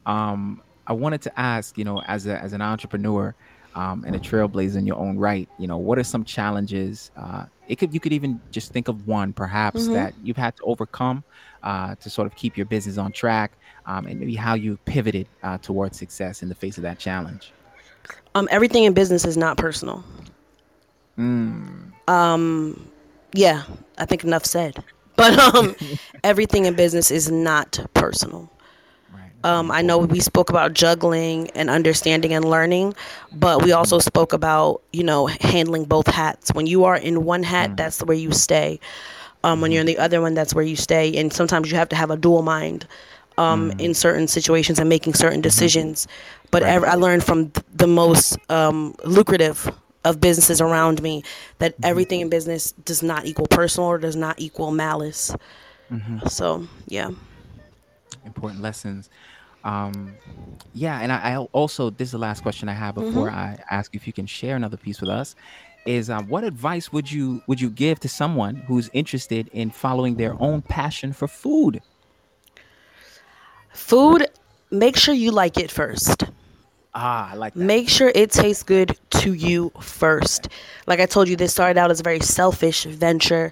Um, 0.06 0.62
I 0.86 0.92
wanted 0.94 1.20
to 1.22 1.38
ask, 1.38 1.76
you 1.76 1.84
know, 1.84 2.02
as 2.02 2.26
a 2.26 2.38
as 2.40 2.52
an 2.52 2.62
entrepreneur 2.62 3.34
um, 3.74 4.04
and 4.06 4.16
a 4.16 4.18
trailblazer 4.18 4.76
in 4.76 4.86
your 4.86 4.96
own 4.96 5.18
right, 5.18 5.48
you 5.58 5.66
know, 5.66 5.76
what 5.76 5.98
are 5.98 6.04
some 6.04 6.24
challenges? 6.24 7.10
Uh, 7.16 7.44
it 7.68 7.76
could 7.76 7.92
you 7.92 8.00
could 8.00 8.12
even 8.14 8.40
just 8.50 8.72
think 8.72 8.88
of 8.88 9.06
one, 9.06 9.32
perhaps 9.32 9.82
Mhm. 9.86 9.92
that 9.92 10.14
you've 10.22 10.38
had 10.38 10.56
to 10.56 10.62
overcome 10.64 11.22
uh, 11.62 11.94
to 11.96 12.10
sort 12.10 12.26
of 12.26 12.34
keep 12.34 12.56
your 12.56 12.66
business 12.66 12.98
on 12.98 13.12
track, 13.12 13.52
um, 13.86 14.06
and 14.06 14.18
maybe 14.20 14.34
how 14.34 14.54
you 14.54 14.78
pivoted 14.84 15.28
uh, 15.42 15.58
towards 15.58 15.98
success 15.98 16.42
in 16.42 16.48
the 16.48 16.54
face 16.54 16.76
of 16.76 16.82
that 16.82 16.98
challenge. 16.98 17.52
Um 18.34 18.48
everything 18.50 18.84
in 18.84 18.92
business 18.92 19.24
is 19.24 19.36
not 19.36 19.56
personal. 19.56 20.04
Mm. 21.18 21.92
Um 22.08 22.88
yeah, 23.34 23.64
I 23.98 24.04
think 24.04 24.24
enough 24.24 24.44
said. 24.44 24.82
But 25.18 25.36
um 25.36 25.74
everything 26.22 26.66
in 26.66 26.74
business 26.74 27.10
is 27.10 27.28
not 27.28 27.84
personal. 27.94 28.48
Um, 29.44 29.70
I 29.70 29.82
know 29.82 29.98
we 29.98 30.18
spoke 30.18 30.50
about 30.50 30.74
juggling 30.74 31.48
and 31.52 31.70
understanding 31.70 32.34
and 32.34 32.44
learning, 32.44 32.94
but 33.32 33.62
we 33.62 33.70
also 33.70 34.00
spoke 34.00 34.32
about 34.32 34.82
you 34.92 35.04
know 35.04 35.26
handling 35.26 35.84
both 35.84 36.08
hats. 36.08 36.52
When 36.54 36.66
you 36.66 36.84
are 36.84 36.96
in 36.96 37.24
one 37.24 37.44
hat, 37.44 37.70
mm. 37.70 37.76
that's 37.76 38.02
where 38.02 38.16
you 38.16 38.32
stay. 38.32 38.80
Um, 39.44 39.60
when 39.60 39.70
you're 39.70 39.80
in 39.80 39.86
the 39.86 39.98
other 39.98 40.20
one, 40.20 40.34
that's 40.34 40.54
where 40.54 40.64
you 40.64 40.76
stay. 40.76 41.16
And 41.16 41.32
sometimes 41.32 41.70
you 41.70 41.76
have 41.76 41.88
to 41.90 41.96
have 41.96 42.10
a 42.10 42.16
dual 42.16 42.42
mind 42.42 42.86
um, 43.38 43.70
mm. 43.70 43.80
in 43.80 43.94
certain 43.94 44.28
situations 44.28 44.78
and 44.78 44.88
making 44.88 45.14
certain 45.14 45.38
mm-hmm. 45.38 45.42
decisions. 45.42 46.08
But 46.50 46.62
right. 46.62 46.82
I 46.82 46.94
learned 46.94 47.24
from 47.24 47.52
the 47.74 47.86
most 47.86 48.36
um, 48.50 48.94
lucrative 49.04 49.72
of 50.04 50.20
businesses 50.20 50.60
around 50.60 51.02
me 51.02 51.22
that 51.58 51.74
mm-hmm. 51.74 51.84
everything 51.84 52.20
in 52.20 52.28
business 52.28 52.72
does 52.72 53.02
not 53.02 53.26
equal 53.26 53.46
personal 53.46 53.88
or 53.88 53.98
does 53.98 54.16
not 54.16 54.38
equal 54.38 54.70
malice. 54.70 55.34
Mm-hmm. 55.90 56.26
So 56.28 56.66
yeah, 56.86 57.10
important 58.24 58.60
lessons. 58.60 59.10
Um, 59.64 60.14
yeah, 60.72 61.00
and 61.00 61.12
I, 61.12 61.32
I, 61.32 61.36
also 61.36 61.90
this 61.90 62.08
is 62.08 62.12
the 62.12 62.18
last 62.18 62.42
question 62.42 62.68
I 62.68 62.72
have 62.74 62.94
before 62.94 63.28
mm-hmm. 63.28 63.36
I 63.36 63.58
ask 63.70 63.94
if 63.94 64.06
you 64.06 64.12
can 64.12 64.26
share 64.26 64.56
another 64.56 64.76
piece 64.76 65.00
with 65.00 65.10
us. 65.10 65.34
Is 65.88 66.10
um, 66.10 66.28
what 66.28 66.44
advice 66.44 66.92
would 66.92 67.10
you 67.10 67.40
would 67.46 67.62
you 67.62 67.70
give 67.70 67.98
to 68.00 68.10
someone 68.10 68.56
who's 68.56 68.90
interested 68.92 69.48
in 69.54 69.70
following 69.70 70.16
their 70.16 70.36
own 70.38 70.60
passion 70.60 71.14
for 71.14 71.26
food? 71.26 71.80
Food, 73.72 74.26
make 74.70 74.98
sure 74.98 75.14
you 75.14 75.30
like 75.30 75.56
it 75.56 75.70
first. 75.70 76.24
Ah, 76.94 77.30
I 77.32 77.36
like 77.36 77.54
that. 77.54 77.60
Make 77.60 77.88
sure 77.88 78.12
it 78.14 78.30
tastes 78.32 78.62
good 78.62 78.98
to 79.22 79.32
you 79.32 79.72
first. 79.80 80.48
Like 80.86 81.00
I 81.00 81.06
told 81.06 81.26
you, 81.26 81.36
this 81.36 81.52
started 81.52 81.78
out 81.78 81.90
as 81.90 82.00
a 82.00 82.02
very 82.02 82.20
selfish 82.20 82.84
venture, 82.84 83.50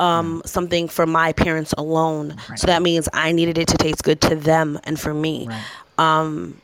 um, 0.00 0.40
mm. 0.40 0.48
something 0.48 0.88
for 0.88 1.04
my 1.04 1.34
parents 1.34 1.74
alone. 1.76 2.34
Right. 2.48 2.58
So 2.58 2.66
that 2.66 2.80
means 2.80 3.10
I 3.12 3.32
needed 3.32 3.58
it 3.58 3.68
to 3.68 3.76
taste 3.76 4.04
good 4.04 4.22
to 4.22 4.36
them 4.36 4.80
and 4.84 4.98
for 4.98 5.12
me. 5.12 5.48
Right. 5.48 5.62
Um, 5.98 6.62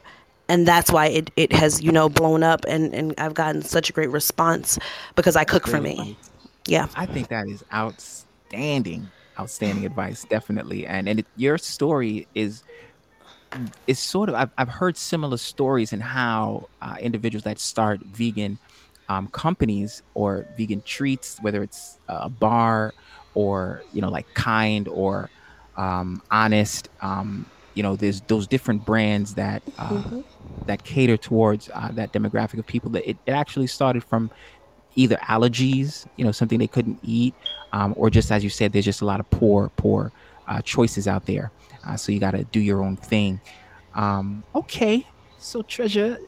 and 0.51 0.67
that's 0.67 0.91
why 0.91 1.07
it, 1.07 1.31
it 1.37 1.53
has, 1.53 1.81
you 1.81 1.93
know, 1.93 2.09
blown 2.09 2.43
up 2.43 2.65
and, 2.67 2.93
and 2.93 3.15
I've 3.19 3.35
gotten 3.35 3.63
such 3.63 3.89
a 3.89 3.93
great 3.93 4.11
response 4.11 4.79
because 5.15 5.37
I 5.37 5.45
cook 5.45 5.69
for 5.69 5.81
me. 5.81 6.19
Yeah. 6.67 6.89
I 6.97 7.07
think 7.07 7.29
that 7.29 7.47
is 7.47 7.65
outstanding, 7.73 9.09
outstanding 9.39 9.87
advice, 9.87 10.25
definitely. 10.25 10.87
And 10.87 11.09
and 11.09 11.21
it, 11.21 11.27
your 11.37 11.57
story 11.57 12.27
is 12.35 12.65
it's 13.87 14.01
sort 14.01 14.29
of 14.29 14.35
I've, 14.35 14.51
I've 14.59 14.69
heard 14.69 14.97
similar 14.97 15.37
stories 15.37 15.93
in 15.93 16.01
how 16.01 16.69
uh, 16.83 16.97
individuals 17.01 17.45
that 17.45 17.61
start 17.61 18.01
vegan 18.01 18.59
um, 19.09 19.29
companies 19.29 20.03
or 20.15 20.47
vegan 20.57 20.83
treats, 20.83 21.39
whether 21.41 21.63
it's 21.63 21.99
a 22.09 22.29
bar 22.29 22.93
or 23.35 23.85
you 23.93 24.01
know 24.01 24.11
like 24.11 24.33
Kind 24.35 24.89
or 24.89 25.31
um, 25.77 26.23
Honest, 26.31 26.89
um, 27.03 27.47
you 27.75 27.83
know, 27.83 27.97
there's 27.97 28.21
those 28.23 28.47
different 28.47 28.85
brands 28.85 29.35
that 29.35 29.62
uh, 29.79 29.89
mm-hmm. 29.89 30.21
that 30.66 30.85
cater 30.85 31.16
towards 31.16 31.71
uh, 31.73 31.91
that 31.93 32.12
demographic 32.12 32.59
of 32.59 32.66
people. 32.66 32.91
That 32.91 33.09
it, 33.09 33.16
it 33.27 33.33
actually 33.33 33.66
started 33.68 34.05
from 34.05 34.31
either 34.97 35.16
allergies, 35.16 36.07
you 36.16 36.25
know, 36.25 36.33
something 36.33 36.59
they 36.59 36.66
couldn't 36.66 36.99
eat, 37.03 37.35
um, 37.73 37.95
or 37.97 38.11
just 38.11 38.31
as 38.33 38.43
you 38.43 38.51
said, 38.51 38.73
there's 38.73 38.85
just 38.85 39.01
a 39.01 39.05
lot 39.05 39.21
of 39.21 39.31
poor, 39.31 39.71
poor 39.77 40.12
uh, 40.49 40.61
choices 40.62 41.07
out 41.07 41.27
there. 41.27 41.51
Uh, 41.87 41.97
so 41.97 42.12
you 42.12 42.18
got 42.18 42.33
to 42.33 42.45
do 42.45 42.61
your 42.61 42.83
own 42.83 42.97
thing. 42.97 43.41
Um, 43.95 44.45
okay, 44.55 45.07
so 45.39 45.62
Treasure, 45.62 46.18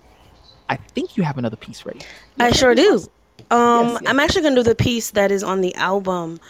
I 0.68 0.76
think 0.76 1.16
you 1.16 1.22
have 1.22 1.38
another 1.38 1.56
piece 1.56 1.84
ready. 1.84 2.00
I 2.38 2.52
sure 2.52 2.74
do. 2.74 3.04
Um, 3.50 3.88
yes, 3.88 3.98
yes. 4.00 4.10
I'm 4.10 4.20
actually 4.20 4.42
gonna 4.42 4.56
do 4.56 4.62
the 4.62 4.74
piece 4.74 5.10
that 5.12 5.30
is 5.30 5.42
on 5.42 5.60
the 5.60 5.74
album. 5.74 6.40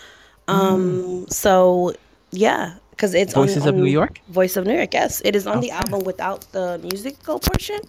Um, 0.49 1.03
mm. 1.03 1.33
so 1.33 1.95
yeah, 2.31 2.75
because 2.93 3.15
it's 3.15 3.35
Voices 3.35 3.65
on, 3.65 3.71
of 3.71 3.75
New 3.75 3.87
York. 3.87 4.21
Voice 4.29 4.57
of 4.57 4.65
New 4.65 4.77
York. 4.77 4.95
Yes, 4.95 5.21
it 5.25 5.35
is 5.35 5.47
on 5.47 5.59
okay. 5.59 5.67
the 5.67 5.73
album 5.73 6.05
without 6.05 6.47
the 6.53 6.79
musical 6.79 7.41
portion. 7.41 7.81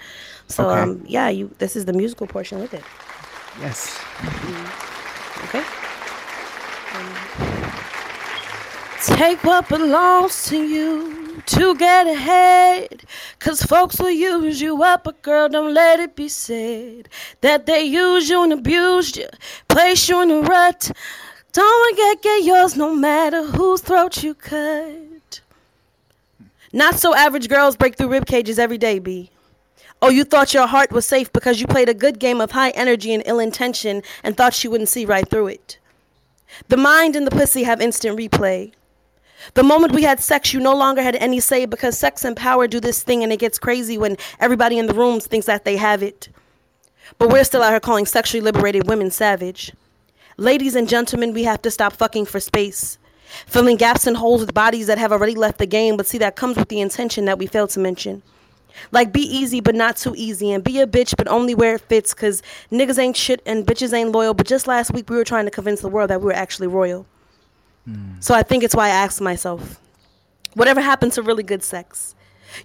So 0.47 0.69
okay. 0.69 0.81
um, 0.81 1.03
yeah, 1.05 1.29
you. 1.29 1.53
This 1.59 1.75
is 1.75 1.85
the 1.85 1.93
musical 1.93 2.27
portion 2.27 2.59
with 2.59 2.73
it. 2.73 2.83
Yes. 3.59 3.97
Mm-hmm. 3.97 5.45
Okay. 5.45 5.63
Take 9.05 9.43
what 9.43 9.67
belongs 9.67 10.45
to 10.45 10.63
you 10.63 11.41
to 11.47 11.75
get 11.75 12.07
ahead. 12.07 13.03
Cause 13.39 13.61
folks 13.61 13.99
will 13.99 14.09
use 14.09 14.61
you 14.61 14.81
up, 14.81 15.03
but 15.03 15.21
girl, 15.21 15.49
don't 15.49 15.73
let 15.73 15.99
it 15.99 16.15
be 16.15 16.29
said 16.29 17.09
that 17.41 17.65
they 17.65 17.83
use 17.83 18.29
you 18.29 18.43
and 18.43 18.53
abused 18.53 19.17
you, 19.17 19.27
place 19.67 20.07
you 20.07 20.21
in 20.21 20.31
a 20.31 20.39
rut. 20.41 20.91
Don't 21.53 21.95
forget, 21.95 22.23
get 22.23 22.43
yours 22.43 22.75
no 22.75 22.95
matter 22.95 23.45
whose 23.45 23.81
throat 23.81 24.23
you 24.23 24.33
cut. 24.33 25.41
Not 26.73 26.95
so 26.95 27.13
average 27.13 27.47
girls 27.47 27.75
break 27.75 27.95
through 27.95 28.07
rib 28.07 28.25
cages 28.25 28.57
every 28.57 28.79
day, 28.79 28.97
B. 28.97 29.29
Oh, 30.01 30.09
you 30.09 30.23
thought 30.23 30.55
your 30.55 30.65
heart 30.65 30.91
was 30.91 31.05
safe 31.05 31.31
because 31.31 31.61
you 31.61 31.67
played 31.67 31.89
a 31.89 31.93
good 31.93 32.17
game 32.17 32.41
of 32.41 32.51
high 32.51 32.71
energy 32.71 33.13
and 33.13 33.21
ill 33.27 33.39
intention 33.39 34.01
and 34.23 34.35
thought 34.35 34.55
she 34.55 34.67
wouldn't 34.67 34.89
see 34.89 35.05
right 35.05 35.29
through 35.29 35.47
it. 35.47 35.77
The 36.69 36.77
mind 36.77 37.15
and 37.15 37.27
the 37.27 37.31
pussy 37.31 37.63
have 37.63 37.79
instant 37.79 38.17
replay. 38.17 38.73
The 39.53 39.61
moment 39.63 39.93
we 39.93 40.01
had 40.01 40.19
sex, 40.19 40.53
you 40.53 40.59
no 40.59 40.75
longer 40.75 41.03
had 41.03 41.15
any 41.17 41.39
say 41.39 41.67
because 41.67 41.97
sex 41.97 42.25
and 42.25 42.35
power 42.35 42.67
do 42.67 42.79
this 42.79 43.03
thing 43.03 43.21
and 43.21 43.31
it 43.31 43.37
gets 43.37 43.59
crazy 43.59 43.99
when 43.99 44.17
everybody 44.39 44.79
in 44.79 44.87
the 44.87 44.95
room 44.95 45.19
thinks 45.19 45.45
that 45.45 45.65
they 45.65 45.77
have 45.77 46.01
it. 46.01 46.29
But 47.19 47.29
we're 47.29 47.43
still 47.43 47.61
out 47.61 47.69
here 47.69 47.79
calling 47.79 48.07
sexually 48.07 48.41
liberated 48.41 48.87
women 48.87 49.11
savage. 49.11 49.71
Ladies 50.37 50.75
and 50.75 50.89
gentlemen, 50.89 51.33
we 51.33 51.43
have 51.43 51.61
to 51.61 51.69
stop 51.69 51.93
fucking 51.93 52.25
for 52.25 52.39
space. 52.39 52.97
Filling 53.45 53.77
gaps 53.77 54.07
and 54.07 54.17
holes 54.17 54.41
with 54.41 54.53
bodies 54.53 54.87
that 54.87 54.97
have 54.97 55.11
already 55.11 55.35
left 55.35 55.59
the 55.59 55.65
game, 55.65 55.95
but 55.95 56.07
see, 56.07 56.17
that 56.17 56.35
comes 56.35 56.57
with 56.57 56.69
the 56.69 56.81
intention 56.81 57.25
that 57.25 57.37
we 57.37 57.45
failed 57.45 57.69
to 57.71 57.79
mention. 57.79 58.23
Like, 58.91 59.13
be 59.13 59.21
easy, 59.21 59.59
but 59.59 59.75
not 59.75 59.97
too 59.97 60.15
easy, 60.17 60.51
and 60.51 60.63
be 60.63 60.79
a 60.79 60.87
bitch, 60.87 61.15
but 61.15 61.27
only 61.27 61.53
where 61.53 61.75
it 61.75 61.81
fits, 61.81 62.13
because 62.13 62.41
niggas 62.71 62.97
ain't 62.97 63.15
shit 63.15 63.41
and 63.45 63.65
bitches 63.65 63.93
ain't 63.93 64.11
loyal. 64.11 64.33
But 64.33 64.47
just 64.47 64.67
last 64.67 64.91
week, 64.91 65.09
we 65.09 65.15
were 65.15 65.23
trying 65.23 65.45
to 65.45 65.51
convince 65.51 65.81
the 65.81 65.89
world 65.89 66.09
that 66.09 66.21
we 66.21 66.25
were 66.25 66.33
actually 66.33 66.67
royal. 66.67 67.05
Hmm. 67.85 68.19
So 68.19 68.33
I 68.33 68.41
think 68.41 68.63
it's 68.63 68.75
why 68.75 68.87
I 68.87 68.91
ask 68.91 69.21
myself, 69.21 69.79
whatever 70.55 70.81
happened 70.81 71.13
to 71.13 71.21
really 71.21 71.43
good 71.43 71.63
sex? 71.63 72.15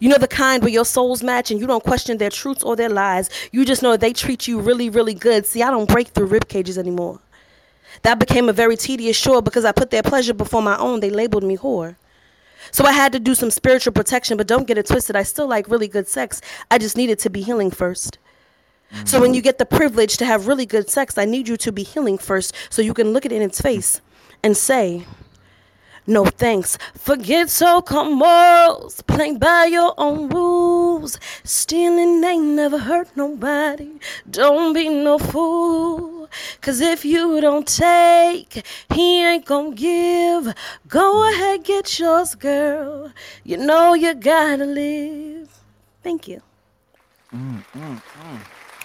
You 0.00 0.08
know 0.08 0.18
the 0.18 0.28
kind 0.28 0.62
where 0.62 0.72
your 0.72 0.84
souls 0.84 1.22
match 1.22 1.50
and 1.50 1.60
you 1.60 1.66
don't 1.66 1.82
question 1.82 2.18
their 2.18 2.30
truths 2.30 2.62
or 2.62 2.76
their 2.76 2.90
lies. 2.90 3.30
You 3.52 3.64
just 3.64 3.82
know 3.82 3.96
they 3.96 4.12
treat 4.12 4.46
you 4.46 4.60
really, 4.60 4.90
really 4.90 5.14
good. 5.14 5.46
See, 5.46 5.62
I 5.62 5.70
don't 5.70 5.88
break 5.88 6.08
through 6.08 6.26
rib 6.26 6.48
cages 6.48 6.76
anymore. 6.76 7.20
That 8.02 8.18
became 8.18 8.48
a 8.48 8.52
very 8.52 8.76
tedious 8.76 9.20
chore 9.20 9.42
because 9.42 9.64
I 9.64 9.72
put 9.72 9.90
their 9.90 10.02
pleasure 10.02 10.34
before 10.34 10.62
my 10.62 10.76
own. 10.78 11.00
They 11.00 11.10
labeled 11.10 11.44
me 11.44 11.56
whore. 11.56 11.96
So 12.70 12.84
I 12.84 12.92
had 12.92 13.12
to 13.12 13.20
do 13.20 13.34
some 13.34 13.50
spiritual 13.50 13.92
protection, 13.92 14.36
but 14.36 14.46
don't 14.46 14.66
get 14.66 14.78
it 14.78 14.86
twisted. 14.86 15.16
I 15.16 15.22
still 15.22 15.46
like 15.46 15.68
really 15.68 15.88
good 15.88 16.08
sex. 16.08 16.40
I 16.70 16.78
just 16.78 16.96
needed 16.96 17.18
to 17.20 17.30
be 17.30 17.42
healing 17.42 17.70
first. 17.70 18.18
Mm-hmm. 18.92 19.06
So 19.06 19.20
when 19.20 19.34
you 19.34 19.42
get 19.42 19.58
the 19.58 19.66
privilege 19.66 20.16
to 20.18 20.26
have 20.26 20.46
really 20.46 20.66
good 20.66 20.88
sex, 20.88 21.18
I 21.18 21.24
need 21.24 21.48
you 21.48 21.56
to 21.58 21.72
be 21.72 21.82
healing 21.82 22.18
first 22.18 22.54
so 22.70 22.82
you 22.82 22.94
can 22.94 23.12
look 23.12 23.26
it 23.26 23.32
in 23.32 23.42
its 23.42 23.60
face 23.60 24.00
and 24.42 24.56
say, 24.56 25.04
no 26.08 26.24
thanks. 26.24 26.78
Forget 26.94 27.50
so-called 27.50 28.16
morals. 28.16 29.02
Playing 29.02 29.38
by 29.38 29.66
your 29.66 29.94
own 29.98 30.28
rules. 30.30 31.18
Stealing 31.44 32.24
ain't 32.24 32.44
never 32.44 32.78
hurt 32.78 33.08
nobody. 33.14 33.90
Don't 34.28 34.72
be 34.72 34.88
no 34.88 35.18
fool. 35.18 36.28
Cause 36.60 36.80
if 36.80 37.04
you 37.04 37.40
don't 37.40 37.66
take, 37.66 38.66
he 38.92 39.24
ain't 39.24 39.44
gonna 39.44 39.74
give. 39.74 40.54
Go 40.88 41.30
ahead, 41.30 41.64
get 41.64 41.98
yours, 41.98 42.34
girl. 42.34 43.12
You 43.44 43.58
know 43.58 43.94
you 43.94 44.14
gotta 44.14 44.64
live. 44.64 45.48
Thank 46.02 46.28
you. 46.28 46.42
Mm, 47.34 47.62
mm, 47.76 48.02
mm. 48.02 48.40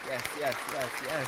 Yes, 0.09 0.23
yes, 0.39 0.55
yes, 0.73 0.89
yes. 1.07 1.27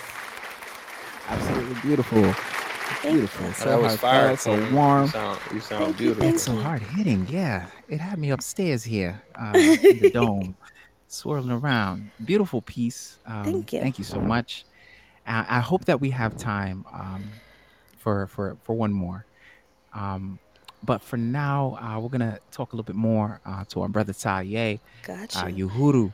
Absolutely 1.28 1.82
beautiful. 1.82 2.65
Beautiful. 3.02 3.54
So 3.54 3.70
that 3.70 3.82
was 3.82 3.96
fire. 3.98 4.36
So 4.38 4.52
warm. 4.74 5.06
You 5.06 5.10
sound, 5.12 5.40
you 5.54 5.60
sound 5.60 5.98
beautiful. 5.98 6.26
It's 6.26 6.44
so 6.44 6.56
hard 6.56 6.82
hitting. 6.82 7.28
Yeah, 7.30 7.68
it 7.88 8.00
had 8.00 8.20
me 8.20 8.32
upstairs 8.32 8.84
here 8.84 9.22
uh, 9.36 9.54
in 9.56 10.00
the 10.00 10.12
dome, 10.14 10.56
swirling 11.08 11.52
around. 11.52 12.12
Beautiful 12.24 12.62
piece. 12.62 13.20
Um, 13.26 13.44
thank 13.44 13.74
you. 13.74 13.80
Thank 13.82 13.98
you 13.98 14.04
so 14.06 14.20
much. 14.20 14.66
I, 15.28 15.46
I 15.58 15.60
hope 15.60 15.86
that 15.86 16.00
we 16.00 16.10
have 16.12 16.38
time 16.38 16.86
um, 16.94 17.24
for 17.98 18.28
for 18.28 18.58
for 18.64 18.76
one 18.76 18.94
more. 18.94 19.26
Um, 19.94 20.40
but 20.84 21.02
for 21.02 21.18
now, 21.18 21.78
uh, 21.82 22.00
we're 22.00 22.10
gonna 22.10 22.40
talk 22.52 22.74
a 22.74 22.76
little 22.76 22.86
bit 22.86 22.96
more 22.96 23.40
uh, 23.46 23.66
to 23.70 23.82
our 23.82 23.90
brother 23.90 24.14
Taye. 24.14 24.80
Gotcha. 25.04 25.40
Uh, 25.40 25.46
Uhuru. 25.46 26.14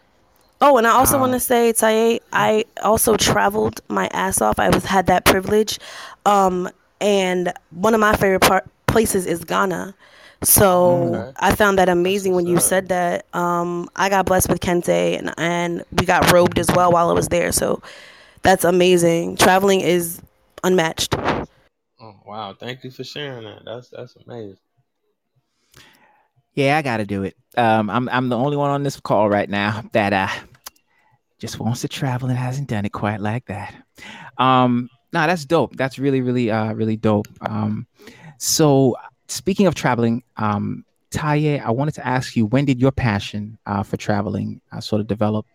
Oh, 0.63 0.77
and 0.77 0.85
I 0.85 0.91
also 0.91 1.19
want 1.19 1.33
to 1.33 1.39
say, 1.39 1.73
Taye, 1.73 2.19
I 2.31 2.65
also 2.83 3.17
traveled 3.17 3.81
my 3.87 4.07
ass 4.13 4.41
off. 4.41 4.59
I 4.59 4.69
was 4.69 4.85
had 4.85 5.07
that 5.07 5.25
privilege, 5.25 5.79
um, 6.27 6.69
and 6.99 7.51
one 7.71 7.95
of 7.95 7.99
my 7.99 8.15
favorite 8.15 8.41
part, 8.41 8.69
places 8.85 9.25
is 9.25 9.43
Ghana. 9.43 9.95
So 10.43 11.15
okay. 11.15 11.33
I 11.39 11.55
found 11.55 11.79
that 11.79 11.89
amazing 11.89 12.33
when 12.35 12.45
you 12.45 12.59
said 12.59 12.89
that. 12.89 13.25
Um, 13.33 13.89
I 13.95 14.09
got 14.09 14.27
blessed 14.27 14.49
with 14.49 14.59
Kente, 14.59 15.17
and 15.17 15.33
and 15.37 15.83
we 15.99 16.05
got 16.05 16.31
robed 16.31 16.59
as 16.59 16.67
well 16.75 16.91
while 16.91 17.09
I 17.09 17.13
was 17.13 17.27
there. 17.29 17.51
So 17.51 17.81
that's 18.43 18.63
amazing. 18.63 19.37
Traveling 19.37 19.81
is 19.81 20.21
unmatched. 20.63 21.15
Oh 21.15 22.15
wow! 22.25 22.55
Thank 22.59 22.83
you 22.83 22.91
for 22.91 23.03
sharing 23.03 23.45
that. 23.45 23.63
That's 23.65 23.89
that's 23.89 24.15
amazing. 24.27 24.57
Yeah, 26.53 26.77
I 26.77 26.81
got 26.81 26.97
to 26.97 27.05
do 27.05 27.23
it. 27.23 27.35
Um, 27.57 27.89
I'm 27.89 28.09
I'm 28.09 28.29
the 28.29 28.37
only 28.37 28.57
one 28.57 28.69
on 28.69 28.83
this 28.83 28.99
call 28.99 29.29
right 29.29 29.49
now 29.49 29.83
that 29.93 30.13
uh 30.13 30.27
just 31.41 31.59
wants 31.59 31.81
to 31.81 31.87
travel 31.87 32.29
and 32.29 32.37
hasn't 32.37 32.69
done 32.69 32.85
it 32.85 32.91
quite 32.91 33.19
like 33.19 33.47
that. 33.47 33.73
Um, 34.37 34.89
no, 35.11 35.25
that's 35.25 35.43
dope. 35.43 35.75
That's 35.75 35.97
really, 35.97 36.21
really, 36.21 36.51
uh, 36.51 36.71
really 36.73 36.95
dope. 36.95 37.27
Um, 37.41 37.87
so 38.37 38.95
speaking 39.27 39.65
of 39.65 39.73
traveling, 39.73 40.23
um, 40.37 40.85
Taye, 41.09 41.59
I 41.59 41.71
wanted 41.71 41.95
to 41.95 42.07
ask 42.07 42.37
you, 42.37 42.45
when 42.45 42.65
did 42.65 42.79
your 42.79 42.91
passion 42.91 43.57
uh, 43.65 43.83
for 43.83 43.97
traveling 43.97 44.61
uh, 44.71 44.79
sort 44.79 45.01
of 45.01 45.07
develop? 45.07 45.45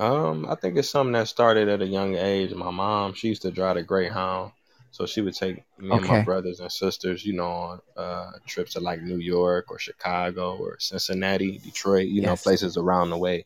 Um, 0.00 0.46
I 0.48 0.56
think 0.56 0.76
it's 0.76 0.90
something 0.90 1.12
that 1.12 1.28
started 1.28 1.68
at 1.68 1.82
a 1.82 1.86
young 1.86 2.16
age. 2.16 2.52
My 2.52 2.70
mom, 2.70 3.12
she 3.14 3.28
used 3.28 3.42
to 3.42 3.52
drive 3.52 3.76
a 3.76 3.82
Greyhound, 3.82 4.50
so 4.90 5.06
she 5.06 5.20
would 5.20 5.34
take 5.34 5.62
me 5.78 5.90
and 5.90 6.06
my 6.06 6.22
brothers 6.22 6.60
and 6.60 6.72
sisters, 6.72 7.24
you 7.24 7.34
know, 7.34 7.46
on 7.46 7.80
uh, 7.96 8.32
trips 8.46 8.72
to 8.72 8.80
like 8.80 9.02
New 9.02 9.18
York 9.18 9.66
or 9.70 9.78
Chicago 9.78 10.56
or 10.56 10.78
Cincinnati, 10.80 11.58
Detroit, 11.58 12.08
you 12.08 12.22
know, 12.22 12.34
places 12.36 12.76
around 12.76 13.10
the 13.10 13.18
way. 13.18 13.44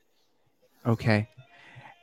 Okay. 0.86 1.28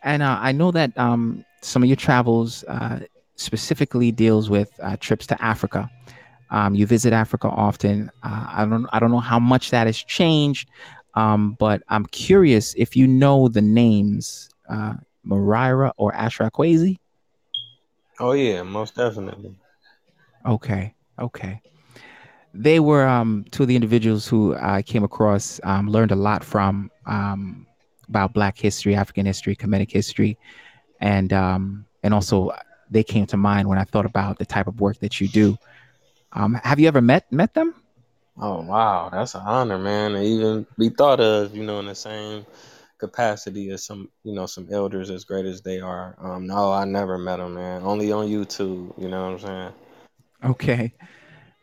And 0.03 0.21
uh, 0.21 0.37
I 0.39 0.51
know 0.51 0.71
that 0.71 0.97
um, 0.97 1.43
some 1.61 1.83
of 1.83 1.89
your 1.89 1.95
travels 1.95 2.63
uh, 2.65 2.99
specifically 3.35 4.11
deals 4.11 4.49
with 4.49 4.69
uh, 4.81 4.97
trips 4.97 5.25
to 5.27 5.41
Africa. 5.43 5.89
Um, 6.51 6.75
you 6.75 6.85
visit 6.85 7.11
Africa 7.11 7.47
often. 7.47 8.11
Uh, 8.23 8.45
I 8.49 8.65
don't 8.65 8.87
I 8.93 8.99
don't 8.99 9.11
know 9.11 9.19
how 9.19 9.39
much 9.39 9.71
that 9.71 9.87
has 9.87 9.97
changed, 9.97 10.69
um, 11.15 11.55
but 11.59 11.81
I'm 11.89 12.05
curious 12.05 12.75
if 12.77 12.95
you 12.95 13.07
know 13.07 13.47
the 13.47 13.61
names 13.61 14.49
uh, 14.69 14.93
Merira 15.25 15.91
or 15.97 16.11
Ashra 16.11 16.97
Oh 18.19 18.31
yeah, 18.33 18.63
most 18.63 18.95
definitely. 18.95 19.55
Okay, 20.45 20.93
okay. 21.19 21.61
They 22.53 22.79
were 22.79 23.05
um, 23.05 23.45
two 23.51 23.63
of 23.63 23.67
the 23.67 23.75
individuals 23.75 24.27
who 24.27 24.55
I 24.55 24.81
came 24.81 25.03
across, 25.03 25.59
um, 25.63 25.89
learned 25.89 26.11
a 26.11 26.15
lot 26.15 26.43
from 26.43 26.89
um, 27.05 27.67
about 28.07 28.33
Black 28.33 28.57
history, 28.57 28.95
African 28.95 29.25
history, 29.25 29.55
Kemetic 29.55 29.91
history, 29.91 30.37
and 30.99 31.31
um, 31.33 31.85
and 32.03 32.13
also 32.13 32.51
they 32.89 33.03
came 33.03 33.25
to 33.27 33.37
mind 33.37 33.67
when 33.67 33.77
I 33.77 33.83
thought 33.83 34.05
about 34.05 34.37
the 34.39 34.45
type 34.45 34.67
of 34.67 34.79
work 34.79 34.99
that 34.99 35.19
you 35.19 35.27
do. 35.27 35.57
Um, 36.33 36.55
have 36.63 36.79
you 36.79 36.87
ever 36.87 37.01
met 37.01 37.31
met 37.31 37.53
them? 37.53 37.73
Oh 38.37 38.61
wow, 38.61 39.09
that's 39.11 39.35
an 39.35 39.41
honor, 39.45 39.77
man. 39.77 40.13
To 40.13 40.21
even 40.21 40.65
be 40.77 40.89
thought 40.89 41.19
of, 41.19 41.55
you 41.55 41.63
know, 41.63 41.79
in 41.79 41.85
the 41.85 41.95
same 41.95 42.45
capacity 42.97 43.69
as 43.69 43.83
some, 43.83 44.09
you 44.23 44.33
know, 44.33 44.45
some 44.45 44.67
elders 44.71 45.09
as 45.09 45.23
great 45.23 45.45
as 45.45 45.61
they 45.61 45.79
are. 45.79 46.15
Um, 46.19 46.45
no, 46.47 46.71
I 46.71 46.85
never 46.85 47.17
met 47.17 47.37
them, 47.37 47.55
man. 47.55 47.81
Only 47.83 48.11
on 48.11 48.27
YouTube. 48.27 48.93
You 49.01 49.07
know 49.07 49.31
what 49.31 49.33
I'm 49.33 49.39
saying? 49.39 49.73
Okay, 50.43 50.93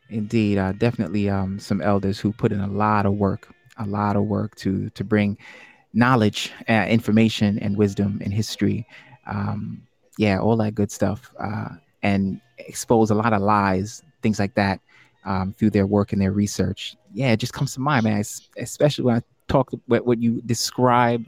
indeed, 0.09 0.59
uh, 0.59 0.73
definitely 0.73 1.29
um, 1.29 1.59
some 1.59 1.83
elders 1.83 2.19
who 2.19 2.33
put 2.33 2.53
in 2.53 2.61
a 2.61 2.67
lot 2.67 3.05
of 3.05 3.15
work, 3.15 3.55
a 3.77 3.87
lot 3.87 4.17
of 4.17 4.25
work 4.25 4.55
to 4.57 4.89
to 4.91 5.05
bring 5.05 5.37
knowledge, 5.95 6.53
uh, 6.69 6.87
information, 6.89 7.59
and 7.59 7.77
wisdom 7.77 8.21
and 8.25 8.33
history. 8.33 8.87
Um, 9.27 9.83
yeah, 10.19 10.39
all 10.39 10.57
that 10.59 10.75
good 10.75 10.91
stuff, 10.91 11.33
uh, 11.39 11.69
and 12.03 12.41
expose 12.59 13.11
a 13.11 13.15
lot 13.15 13.33
of 13.33 13.41
lies, 13.41 14.03
things 14.23 14.39
like 14.39 14.55
that, 14.55 14.81
um, 15.25 15.53
through 15.53 15.71
their 15.71 15.87
work 15.87 16.13
and 16.13 16.21
their 16.21 16.33
research. 16.33 16.97
Yeah, 17.13 17.33
it 17.33 17.39
just 17.39 17.53
comes 17.53 17.75
to 17.75 17.81
mind, 17.81 18.05
man. 18.05 18.23
Especially 18.57 19.05
when 19.05 19.17
I 19.17 19.23
talk 19.49 19.71
what, 19.87 20.07
what 20.07 20.21
you 20.21 20.43
describe, 20.43 21.25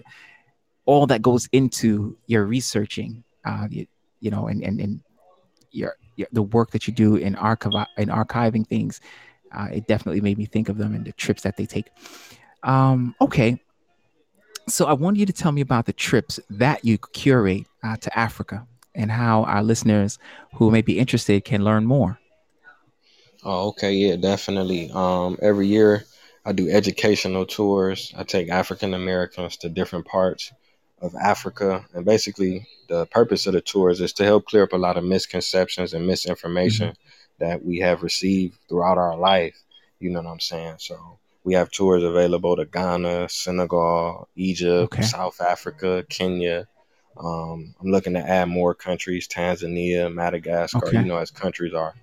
all 0.86 1.06
that 1.06 1.22
goes 1.22 1.48
into 1.52 2.16
your 2.26 2.44
researching, 2.44 3.24
uh, 3.44 3.68
you, 3.70 3.86
you 4.20 4.30
know, 4.30 4.48
and 4.48 4.62
and 4.62 4.80
and 4.80 5.00
your, 5.70 5.96
your 6.16 6.28
the 6.32 6.42
work 6.42 6.70
that 6.72 6.86
you 6.86 6.94
do 6.94 7.16
in 7.16 7.34
archive 7.36 7.86
in 7.96 8.08
archiving 8.08 8.66
things. 8.66 9.00
Uh, 9.52 9.68
it 9.72 9.86
definitely 9.86 10.20
made 10.20 10.36
me 10.36 10.46
think 10.46 10.68
of 10.68 10.78
them 10.78 10.94
and 10.94 11.04
the 11.04 11.12
trips 11.12 11.42
that 11.42 11.56
they 11.56 11.64
take. 11.64 11.86
Um, 12.64 13.14
okay, 13.20 13.60
so 14.68 14.86
I 14.86 14.92
want 14.92 15.16
you 15.16 15.26
to 15.26 15.32
tell 15.32 15.52
me 15.52 15.60
about 15.60 15.86
the 15.86 15.92
trips 15.92 16.40
that 16.50 16.84
you 16.84 16.98
curate 16.98 17.66
uh, 17.82 17.96
to 17.96 18.18
Africa 18.18 18.66
and 18.94 19.10
how 19.10 19.44
our 19.44 19.62
listeners 19.62 20.18
who 20.54 20.70
may 20.70 20.82
be 20.82 20.98
interested 20.98 21.44
can 21.44 21.64
learn 21.64 21.84
more. 21.84 22.18
Oh, 23.42 23.68
okay, 23.68 23.92
yeah, 23.92 24.16
definitely. 24.16 24.90
Um, 24.92 25.36
every 25.42 25.66
year 25.66 26.04
I 26.44 26.52
do 26.52 26.70
educational 26.70 27.44
tours. 27.44 28.12
I 28.16 28.22
take 28.22 28.48
African 28.48 28.94
Americans 28.94 29.56
to 29.58 29.68
different 29.68 30.06
parts 30.06 30.52
of 31.00 31.14
Africa, 31.14 31.84
and 31.92 32.04
basically 32.04 32.66
the 32.88 33.06
purpose 33.06 33.46
of 33.46 33.52
the 33.52 33.60
tours 33.60 34.00
is 34.00 34.12
to 34.14 34.24
help 34.24 34.46
clear 34.46 34.62
up 34.62 34.72
a 34.72 34.78
lot 34.78 34.96
of 34.96 35.04
misconceptions 35.04 35.92
and 35.92 36.06
misinformation 36.06 36.90
mm-hmm. 36.90 37.44
that 37.44 37.64
we 37.64 37.78
have 37.78 38.02
received 38.02 38.56
throughout 38.68 38.96
our 38.96 39.16
life. 39.16 39.56
You 40.00 40.10
know 40.10 40.22
what 40.22 40.30
I'm 40.30 40.40
saying? 40.40 40.76
So 40.78 41.18
we 41.45 41.55
have 41.55 41.70
tours 41.70 42.03
available 42.03 42.57
to 42.57 42.64
Ghana, 42.64 43.28
Senegal, 43.28 44.28
Egypt, 44.34 44.95
okay. 44.95 45.03
South 45.03 45.40
Africa, 45.40 46.05
Kenya. 46.09 46.66
Um, 47.16 47.74
I'm 47.80 47.90
looking 47.90 48.14
to 48.14 48.20
add 48.20 48.49
more 48.49 48.74
countries, 48.74 49.28
Tanzania, 49.28 50.12
Madagascar, 50.12 50.88
okay. 50.88 50.99
you 50.99 51.05
know, 51.05 51.18
as 51.18 51.30
countries 51.30 51.74
are 51.74 51.95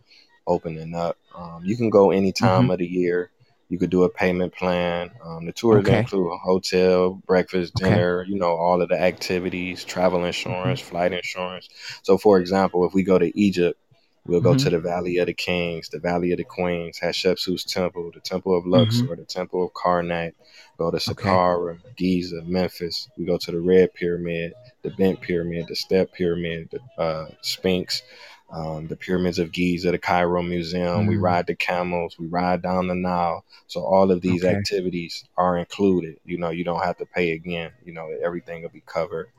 opening 0.48 0.96
up. 0.96 1.18
Um, 1.36 1.64
you 1.66 1.76
can 1.76 1.90
go 1.90 2.12
any 2.12 2.32
time 2.32 2.64
mm-hmm. 2.64 2.72
of 2.72 2.78
the 2.80 2.88
year. 2.88 3.32
You 3.68 3.80
could 3.80 3.90
do 3.90 4.04
a 4.04 4.10
payment 4.10 4.54
plan. 4.54 5.12
Um, 5.24 5.46
the 5.46 5.54
tours 5.54 5.86
okay. 5.86 6.00
include 6.00 6.34
a 6.34 6.38
hotel, 6.38 7.22
breakfast, 7.26 7.74
dinner, 7.76 8.24
you 8.24 8.38
know, 8.38 8.56
all 8.56 8.82
of 8.82 8.90
the 8.90 9.02
activities, 9.02 9.84
travel 9.84 10.26
insurance, 10.26 10.82
mm-hmm. 10.82 10.90
flight 10.90 11.14
insurance. 11.14 11.70
So, 12.04 12.18
for 12.18 12.38
example, 12.38 12.86
if 12.86 12.94
we 12.94 13.04
go 13.04 13.18
to 13.18 13.40
Egypt, 13.40 13.80
We'll 14.26 14.42
go 14.42 14.52
mm-hmm. 14.52 14.64
to 14.66 14.70
the 14.70 14.80
Valley 14.80 15.18
of 15.18 15.26
the 15.28 15.34
Kings, 15.34 15.90
the 15.90 16.00
Valley 16.00 16.32
of 16.32 16.38
the 16.38 16.44
Queens, 16.44 17.00
Hatshepsut's 17.00 17.64
Temple, 17.64 18.12
the 18.14 18.20
Temple 18.20 18.56
of 18.56 18.68
Luxor, 18.68 19.04
mm-hmm. 19.04 19.16
the 19.16 19.26
Temple 19.26 19.66
of 19.66 19.74
Karnak. 19.74 20.34
Go 20.78 20.92
to 20.92 20.98
Saqqara, 20.98 21.72
okay. 21.72 21.90
Giza, 21.98 22.42
Memphis. 22.44 23.10
We 23.18 23.26
go 23.26 23.38
to 23.38 23.52
the 23.52 23.60
Red 23.60 23.94
Pyramid, 23.94 24.54
the 24.84 24.92
Bent 24.92 25.22
Pyramid, 25.22 25.66
the 25.68 25.76
Step 25.76 26.12
Pyramid, 26.14 26.70
the 26.72 27.02
uh, 27.02 27.30
Sphinx, 27.42 28.04
um, 28.52 28.88
the 28.88 28.96
Pyramids 28.96 29.40
of 29.40 29.52
Giza, 29.52 29.92
the 29.92 29.98
Cairo 29.98 30.44
Museum. 30.44 31.02
Mm-hmm. 31.02 31.10
We 31.10 31.18
ride 31.18 31.48
the 31.48 31.56
camels. 31.56 32.18
We 32.20 32.28
ride 32.28 32.62
down 32.62 32.88
the 32.88 32.96
Nile. 32.96 33.44
So 33.68 33.84
all 33.84 34.12
of 34.12 34.22
these 34.22 34.44
okay. 34.44 34.56
activities 34.56 35.26
are 35.38 35.58
included. 35.58 36.18
You 36.26 36.38
know, 36.38 36.50
you 36.50 36.64
don't 36.64 36.84
have 36.84 36.98
to 36.98 37.06
pay 37.06 37.32
again. 37.32 37.72
You 37.86 37.94
know, 37.94 38.10
everything 38.24 38.62
will 38.62 38.70
be 38.70 38.84
covered. 38.86 39.30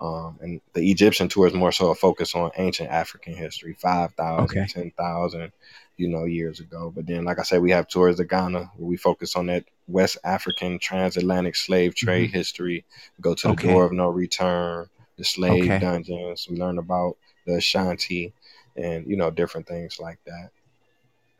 Um, 0.00 0.38
and 0.40 0.60
the 0.74 0.90
Egyptian 0.90 1.28
tour 1.28 1.48
is 1.48 1.54
more 1.54 1.72
so 1.72 1.90
a 1.90 1.94
focus 1.94 2.34
on 2.34 2.50
ancient 2.56 2.90
African 2.90 3.34
history, 3.34 3.74
5,000, 3.74 4.44
okay. 4.44 4.66
10,000, 4.68 5.52
you 5.96 6.08
know, 6.08 6.24
years 6.24 6.60
ago. 6.60 6.92
But 6.94 7.06
then, 7.06 7.24
like 7.24 7.40
I 7.40 7.42
said, 7.42 7.60
we 7.60 7.72
have 7.72 7.88
tours 7.88 8.16
to 8.16 8.24
Ghana 8.24 8.70
where 8.76 8.88
we 8.88 8.96
focus 8.96 9.34
on 9.34 9.46
that 9.46 9.64
West 9.88 10.18
African 10.22 10.78
transatlantic 10.78 11.56
slave 11.56 11.94
trade 11.94 12.28
mm-hmm. 12.28 12.36
history. 12.36 12.84
We 13.16 13.22
go 13.22 13.34
to 13.34 13.48
the 13.48 13.52
okay. 13.54 13.68
door 13.72 13.84
of 13.86 13.92
no 13.92 14.08
return, 14.08 14.88
the 15.16 15.24
slave 15.24 15.64
okay. 15.64 15.80
dungeons. 15.80 16.46
We 16.48 16.56
learn 16.56 16.78
about 16.78 17.16
the 17.44 17.56
Ashanti 17.56 18.32
and, 18.76 19.04
you 19.06 19.16
know, 19.16 19.30
different 19.30 19.66
things 19.66 19.98
like 19.98 20.18
that. 20.26 20.50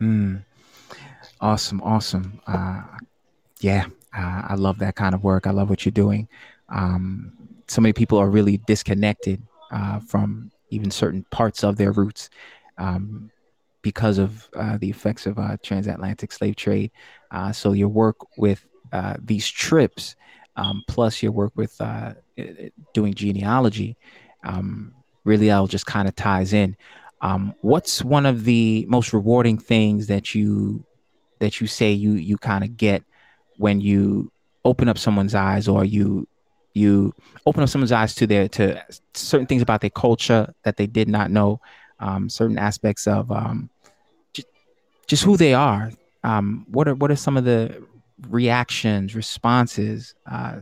Mm. 0.00 0.44
Awesome. 1.40 1.80
Awesome. 1.82 2.40
Uh, 2.46 2.82
yeah, 3.60 3.86
uh, 4.16 4.42
I 4.48 4.54
love 4.56 4.78
that 4.78 4.96
kind 4.96 5.14
of 5.14 5.22
work. 5.22 5.46
I 5.46 5.50
love 5.50 5.70
what 5.70 5.84
you're 5.84 5.92
doing. 5.92 6.28
Um, 6.68 7.32
so 7.68 7.80
many 7.80 7.92
people 7.92 8.18
are 8.18 8.30
really 8.30 8.58
disconnected 8.66 9.42
uh, 9.70 10.00
from 10.00 10.50
even 10.70 10.90
certain 10.90 11.24
parts 11.30 11.62
of 11.62 11.76
their 11.76 11.92
roots 11.92 12.30
um, 12.78 13.30
because 13.82 14.18
of 14.18 14.48
uh, 14.56 14.78
the 14.78 14.90
effects 14.90 15.26
of 15.26 15.38
uh, 15.38 15.56
transatlantic 15.62 16.32
slave 16.32 16.56
trade. 16.56 16.90
Uh, 17.30 17.52
so 17.52 17.72
your 17.72 17.88
work 17.88 18.16
with 18.36 18.64
uh, 18.92 19.14
these 19.22 19.46
trips, 19.46 20.16
um, 20.56 20.82
plus 20.88 21.22
your 21.22 21.32
work 21.32 21.52
with 21.56 21.78
uh, 21.80 22.14
doing 22.94 23.14
genealogy, 23.14 23.96
um, 24.44 24.94
really 25.24 25.50
all 25.50 25.66
just 25.66 25.86
kind 25.86 26.08
of 26.08 26.16
ties 26.16 26.52
in. 26.52 26.76
Um, 27.20 27.54
what's 27.60 28.02
one 28.02 28.26
of 28.26 28.44
the 28.44 28.86
most 28.88 29.12
rewarding 29.12 29.58
things 29.58 30.06
that 30.06 30.34
you 30.34 30.84
that 31.40 31.60
you 31.60 31.66
say 31.66 31.92
you 31.92 32.12
you 32.12 32.36
kind 32.36 32.64
of 32.64 32.76
get 32.76 33.02
when 33.56 33.80
you 33.80 34.30
open 34.64 34.88
up 34.88 34.98
someone's 34.98 35.34
eyes 35.34 35.68
or 35.68 35.84
you 35.84 36.26
you 36.78 37.14
open 37.46 37.62
up 37.62 37.68
someone's 37.68 37.92
eyes 37.92 38.14
to 38.16 38.26
their 38.26 38.48
to 38.48 38.82
certain 39.14 39.46
things 39.46 39.62
about 39.62 39.80
their 39.80 39.90
culture 39.90 40.54
that 40.62 40.76
they 40.76 40.86
did 40.86 41.08
not 41.08 41.30
know, 41.30 41.60
um, 42.00 42.28
certain 42.28 42.58
aspects 42.58 43.06
of 43.06 43.30
um, 43.30 43.68
just, 44.32 44.48
just 45.06 45.24
who 45.24 45.36
they 45.36 45.54
are. 45.54 45.90
Um, 46.24 46.66
what 46.68 46.88
are 46.88 46.94
what 46.94 47.10
are 47.10 47.16
some 47.16 47.36
of 47.36 47.44
the 47.44 47.82
reactions, 48.28 49.14
responses, 49.14 50.14
uh, 50.30 50.60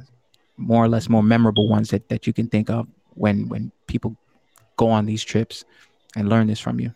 more 0.56 0.84
or 0.84 0.88
less 0.88 1.08
more 1.08 1.22
memorable 1.22 1.68
ones 1.68 1.90
that, 1.90 2.08
that 2.08 2.26
you 2.26 2.32
can 2.32 2.48
think 2.48 2.70
of 2.70 2.86
when 3.14 3.48
when 3.48 3.72
people 3.86 4.16
go 4.76 4.88
on 4.88 5.06
these 5.06 5.24
trips 5.24 5.64
and 6.16 6.28
learn 6.28 6.46
this 6.46 6.60
from 6.60 6.80
you? 6.80 6.92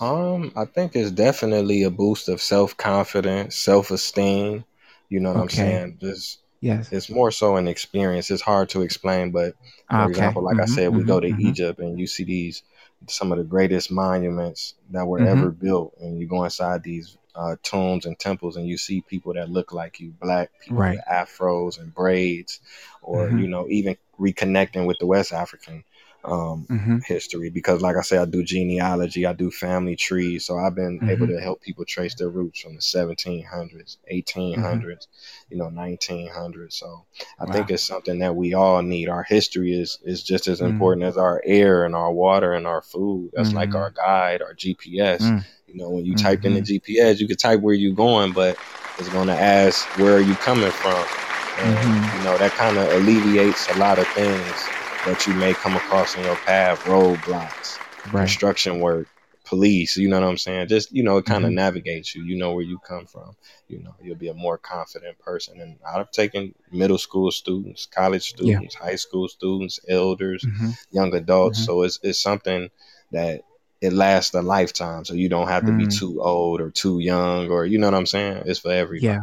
Um, 0.00 0.52
I 0.56 0.66
think 0.66 0.94
it's 0.94 1.10
definitely 1.10 1.82
a 1.84 1.90
boost 1.90 2.28
of 2.28 2.42
self 2.42 2.76
confidence, 2.76 3.56
self 3.56 3.90
esteem. 3.90 4.64
You 5.08 5.20
know 5.20 5.32
what 5.32 5.44
okay. 5.44 5.44
I'm 5.44 5.48
saying? 5.48 5.98
Just 6.00 6.40
Yes. 6.60 6.92
It's 6.92 7.10
more 7.10 7.30
so 7.30 7.56
an 7.56 7.68
experience. 7.68 8.30
It's 8.30 8.42
hard 8.42 8.68
to 8.70 8.82
explain, 8.82 9.30
but 9.32 9.54
for 9.90 10.08
okay. 10.08 10.08
example, 10.08 10.42
like 10.42 10.58
mm-hmm, 10.58 10.60
I 10.60 10.66
said, 10.66 10.90
we 10.94 11.04
mm-hmm, 11.04 11.04
go 11.04 11.20
to 11.20 11.28
mm-hmm. 11.32 11.42
Egypt 11.42 11.80
and 11.80 11.98
you 11.98 12.06
see 12.06 12.24
these 12.24 12.62
some 13.08 13.30
of 13.32 13.38
the 13.38 13.44
greatest 13.44 13.90
monuments 13.90 14.74
that 14.90 15.06
were 15.06 15.20
Mhm. 15.20 15.22
ever 15.22 15.50
built. 15.50 15.94
And 16.00 16.18
you 16.18 16.26
go 16.26 16.44
inside 16.44 16.82
these 16.82 17.16
uh, 17.34 17.56
tombs 17.62 18.06
and 18.06 18.18
temples, 18.18 18.56
and 18.56 18.66
you 18.66 18.78
see 18.78 19.02
people 19.02 19.34
that 19.34 19.50
look 19.50 19.72
like 19.72 20.00
you, 20.00 20.12
black 20.20 20.50
people 20.60 20.86
Right. 20.86 20.96
with 20.96 21.02
afros 21.10 21.78
and 21.78 21.94
braids, 21.94 22.60
or 23.02 23.30
Mhm. 23.30 23.32
you 23.32 23.48
know, 23.48 23.66
even 23.68 23.96
reconnecting 24.18 24.86
with 24.86 24.98
the 24.98 25.06
West 25.06 25.32
African 25.32 25.84
um, 26.26 26.66
Mhm. 26.70 27.04
history. 27.04 27.50
Because, 27.50 27.80
like 27.80 27.96
I 27.96 28.02
say, 28.02 28.18
I 28.18 28.24
do 28.26 28.42
genealogy, 28.42 29.26
I 29.26 29.32
do 29.32 29.50
family 29.50 29.96
trees, 29.96 30.44
so 30.44 30.58
I've 30.58 30.74
been 30.74 31.00
able 31.08 31.26
to 31.28 31.40
help 31.40 31.62
people 31.62 31.84
trace 31.84 32.14
their 32.14 32.28
roots 32.28 32.60
from 32.60 32.74
the 32.74 32.82
1700s, 32.82 33.98
1800s, 34.08 35.08
you 35.50 35.56
know, 35.56 35.68
1900s. 35.70 36.76
So 36.76 37.04
I 37.38 37.46
think 37.52 37.70
it's 37.70 37.86
something 37.86 38.18
that 38.20 38.36
we 38.36 38.54
all 38.54 38.82
need. 38.82 39.08
Our 39.08 39.22
history 39.22 39.72
is 39.72 39.98
is 40.04 40.22
just 40.22 40.48
as 40.48 40.60
Mm. 40.60 40.66
important 40.66 41.04
as 41.06 41.16
our 41.16 41.40
air 41.44 41.84
and 41.84 41.94
our 41.94 42.12
water 42.12 42.52
and 42.52 42.66
our 42.66 42.82
food. 42.82 43.30
That's 43.34 43.54
like 43.54 43.70
Mm. 43.70 43.76
our 43.76 43.90
guide, 43.90 44.42
our 44.42 44.54
GPS. 44.54 45.22
Mm. 45.22 45.44
You 45.68 45.76
know, 45.76 45.90
when 45.90 46.04
you 46.04 46.14
type 46.14 46.44
in 46.44 46.54
the 46.54 46.60
Mhm. 46.60 46.80
GPS, 46.80 47.20
you 47.20 47.28
can 47.28 47.36
type 47.36 47.60
where 47.60 47.74
you're 47.74 47.94
going, 47.94 48.32
but 48.32 48.58
it's 48.96 49.08
going 49.08 49.28
to 49.28 49.34
ask 49.40 49.88
where 49.94 50.14
are 50.14 50.20
you 50.20 50.36
coming 50.36 50.72
from, 50.72 51.08
and 51.56 52.12
you 52.12 52.20
know 52.20 52.38
that 52.38 52.54
kind 52.54 52.78
of 52.78 52.88
alleviates 52.88 53.68
a 53.68 53.74
lot 53.74 53.98
of 53.98 54.10
things 54.12 54.72
that 55.06 55.26
you 55.26 55.34
may 55.34 55.54
come 55.54 55.74
across 55.76 56.16
in 56.16 56.24
your 56.24 56.36
path, 56.36 56.78
roadblocks, 56.80 57.78
Right. 58.12 58.20
construction 58.26 58.80
work, 58.80 59.08
police. 59.44 59.96
You 59.96 60.08
know 60.08 60.20
what 60.20 60.28
I'm 60.28 60.36
saying? 60.36 60.68
Just 60.68 60.92
you 60.92 61.02
know, 61.02 61.16
it 61.18 61.24
kind 61.26 61.44
of 61.44 61.50
Mhm. 61.50 61.54
navigates 61.54 62.14
you. 62.14 62.24
You 62.24 62.36
know 62.36 62.52
where 62.52 62.64
you 62.64 62.78
come 62.80 63.06
from. 63.06 63.36
You 63.68 63.78
know, 63.82 63.94
you'll 64.02 64.16
be 64.16 64.28
a 64.28 64.34
more 64.34 64.58
confident 64.58 65.18
person. 65.20 65.60
And 65.60 65.78
I've 65.86 66.10
taken 66.10 66.54
middle 66.72 66.98
school 66.98 67.30
students, 67.30 67.86
college 67.86 68.32
Yeah. 68.32 68.56
students, 68.58 68.74
high 68.74 68.96
school 68.96 69.28
students, 69.28 69.78
elders, 69.88 70.44
Mhm. 70.44 70.76
young 70.90 71.14
adults. 71.14 71.60
Mhm. 71.60 71.64
So 71.66 71.82
it's 71.82 71.98
it's 72.02 72.20
something 72.20 72.70
that 73.12 73.42
it 73.80 73.92
lasts 73.92 74.34
a 74.34 74.42
lifetime. 74.42 75.04
So 75.04 75.14
you 75.14 75.28
don't 75.28 75.48
have 75.48 75.66
to 75.66 75.72
be 75.72 75.86
Mm. 75.86 75.98
too 75.98 76.20
old 76.22 76.60
or 76.60 76.70
too 76.70 76.98
young 76.98 77.50
or 77.50 77.64
you 77.66 77.78
know 77.78 77.86
what 77.88 77.94
I'm 77.94 78.06
saying? 78.06 78.42
It's 78.46 78.58
for 78.60 78.72
everybody. 78.72 79.06
Yeah. 79.06 79.20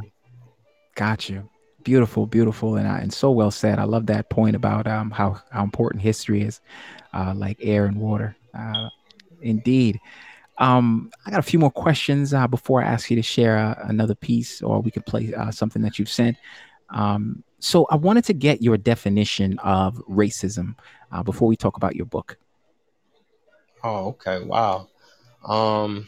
Got 0.95 1.27
you. 1.29 1.49
Beautiful, 1.83 2.25
beautiful, 2.25 2.77
and 2.77 2.87
uh, 2.87 2.99
and 3.01 3.11
so 3.11 3.31
well 3.31 3.51
said. 3.51 3.77
I 3.77 3.83
love 3.83 4.05
that 4.05 4.29
point 4.29 4.55
about 4.55 4.87
um 4.87 5.11
how 5.11 5.41
how 5.51 5.63
important 5.63 6.01
history 6.01 6.41
is, 6.41 6.61
uh, 7.13 7.33
like 7.35 7.57
air 7.61 7.85
and 7.85 7.97
water. 7.97 8.35
Uh, 8.57 8.89
indeed. 9.41 9.99
Um, 10.59 11.11
I 11.25 11.31
got 11.31 11.39
a 11.39 11.43
few 11.43 11.59
more 11.59 11.71
questions 11.71 12.33
uh, 12.33 12.47
before 12.47 12.81
I 12.81 12.85
ask 12.85 13.09
you 13.09 13.15
to 13.15 13.23
share 13.23 13.57
uh, 13.57 13.75
another 13.87 14.13
piece, 14.15 14.61
or 14.61 14.81
we 14.81 14.91
could 14.91 15.05
play 15.05 15.33
uh, 15.33 15.49
something 15.51 15.81
that 15.81 15.97
you've 15.97 16.09
sent. 16.09 16.37
Um, 16.89 17.43
so 17.59 17.85
I 17.89 17.95
wanted 17.95 18.23
to 18.25 18.33
get 18.33 18.61
your 18.61 18.77
definition 18.77 19.57
of 19.59 19.95
racism 20.07 20.75
uh, 21.11 21.23
before 21.23 21.47
we 21.47 21.55
talk 21.55 21.75
about 21.75 21.95
your 21.95 22.05
book. 22.05 22.37
Oh, 23.83 24.09
okay. 24.09 24.43
Wow. 24.43 24.89
Um 25.43 26.07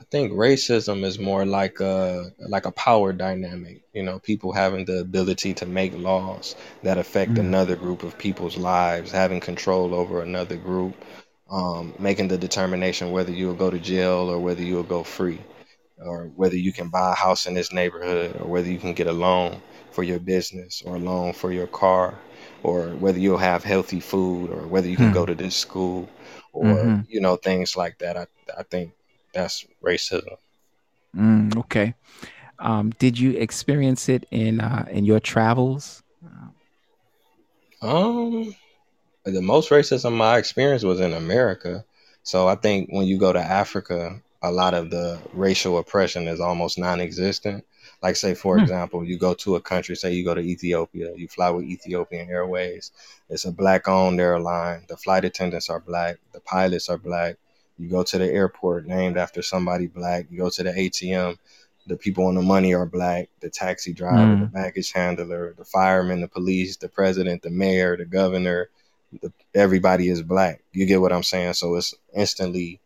I 0.00 0.04
think 0.10 0.32
racism 0.32 1.04
is 1.04 1.18
more 1.18 1.44
like 1.46 1.78
a 1.80 2.32
like 2.40 2.66
a 2.66 2.72
power 2.72 3.12
dynamic. 3.12 3.82
You 3.92 4.02
know, 4.02 4.18
people 4.18 4.52
having 4.52 4.84
the 4.84 4.98
ability 5.00 5.54
to 5.54 5.66
make 5.66 5.92
laws 5.96 6.56
that 6.82 6.98
affect 6.98 7.38
Mm. 7.38 7.38
another 7.38 7.76
group 7.76 8.02
of 8.02 8.18
people's 8.18 8.56
lives, 8.56 9.12
having 9.12 9.40
control 9.40 9.94
over 9.94 10.22
another 10.22 10.56
group, 10.56 10.94
um, 11.50 11.94
making 11.98 12.28
the 12.28 12.38
determination 12.38 13.12
whether 13.12 13.30
you'll 13.32 13.54
go 13.54 13.70
to 13.70 13.78
jail 13.78 14.28
or 14.30 14.38
whether 14.40 14.62
you'll 14.62 14.82
go 14.96 15.02
free, 15.04 15.40
or 15.98 16.26
whether 16.36 16.56
you 16.56 16.72
can 16.72 16.88
buy 16.88 17.12
a 17.12 17.14
house 17.14 17.46
in 17.46 17.54
this 17.54 17.72
neighborhood, 17.72 18.36
or 18.40 18.48
whether 18.48 18.68
you 18.68 18.78
can 18.78 18.94
get 18.94 19.06
a 19.06 19.12
loan 19.12 19.60
for 19.92 20.02
your 20.02 20.20
business 20.20 20.82
or 20.86 20.96
a 20.96 20.98
loan 20.98 21.32
for 21.32 21.52
your 21.52 21.66
car, 21.68 22.18
or 22.62 22.88
whether 22.96 23.18
you'll 23.18 23.38
have 23.38 23.64
healthy 23.64 24.00
food, 24.00 24.50
or 24.50 24.66
whether 24.66 24.88
you 24.88 24.96
can 24.96 25.10
Hmm. 25.10 25.12
go 25.12 25.26
to 25.26 25.34
this 25.34 25.56
school, 25.56 26.08
or 26.52 26.92
Mhm. 26.92 27.06
you 27.06 27.20
know 27.20 27.36
things 27.36 27.76
like 27.76 27.98
that. 27.98 28.16
I 28.16 28.26
I 28.58 28.62
think 28.64 28.92
that's 29.32 29.66
racism. 29.84 30.36
Mm, 31.16 31.56
okay. 31.58 31.94
Um, 32.58 32.90
did 32.98 33.18
you 33.18 33.32
experience 33.32 34.08
it 34.08 34.26
in 34.30 34.60
uh, 34.60 34.86
in 34.90 35.04
your 35.04 35.20
travels? 35.20 36.02
Um, 37.82 38.54
the 39.24 39.42
most 39.42 39.70
racism 39.70 40.20
I 40.20 40.38
experienced 40.38 40.84
was 40.84 41.00
in 41.00 41.12
America. 41.12 41.84
So 42.22 42.46
I 42.48 42.54
think 42.54 42.90
when 42.90 43.06
you 43.06 43.18
go 43.18 43.32
to 43.32 43.40
Africa, 43.40 44.20
a 44.42 44.52
lot 44.52 44.74
of 44.74 44.90
the 44.90 45.18
racial 45.32 45.78
oppression 45.78 46.28
is 46.28 46.40
almost 46.40 46.78
non-existent. 46.78 47.64
Like 48.02 48.16
say, 48.16 48.34
for 48.34 48.56
Hmm. 48.56 48.62
example, 48.62 49.04
you 49.04 49.18
go 49.18 49.34
to 49.34 49.56
a 49.56 49.60
country, 49.60 49.94
say 49.96 50.12
you 50.12 50.24
go 50.24 50.34
to 50.34 50.40
Ethiopia, 50.40 51.12
you 51.16 51.28
fly 51.28 51.50
with 51.50 51.64
Ethiopian 51.64 52.28
Airways. 52.30 52.92
It's 53.28 53.44
a 53.44 53.52
black-owned 53.52 54.20
airline. 54.20 54.84
The 54.88 54.96
flight 54.96 55.24
attendants 55.24 55.68
are 55.70 55.80
black. 55.80 56.18
The 56.32 56.40
pilots 56.40 56.88
are 56.88 56.98
black. 56.98 57.36
You 57.80 57.88
go 57.88 58.02
to 58.02 58.18
the 58.18 58.26
airport 58.30 58.86
named 58.86 59.16
after 59.16 59.42
somebody 59.42 59.86
black. 59.86 60.26
You 60.30 60.38
go 60.38 60.50
to 60.50 60.62
the 60.62 60.70
ATM. 60.70 61.38
The 61.86 61.96
people 61.96 62.26
on 62.26 62.34
the 62.34 62.42
money 62.42 62.74
are 62.74 62.84
black. 62.84 63.30
The 63.40 63.48
taxi 63.50 63.94
driver, 63.94 64.36
the 64.36 64.44
Mm. 64.46 64.52
baggage 64.52 64.92
handler, 64.92 65.54
the 65.56 65.64
fireman, 65.64 66.20
the 66.20 66.28
police, 66.28 66.76
the 66.76 66.90
president, 66.90 67.42
the 67.42 67.50
mayor, 67.50 67.96
the 67.96 68.04
governor, 68.04 68.68
the, 69.22 69.32
everybody 69.54 70.10
is 70.10 70.22
black. 70.22 70.62
You 70.72 70.84
get 70.86 71.00
what 71.00 71.12
I'm 71.12 71.22
saying? 71.22 71.54
So 71.54 71.74
it's 71.76 71.94
instantly 72.14 72.80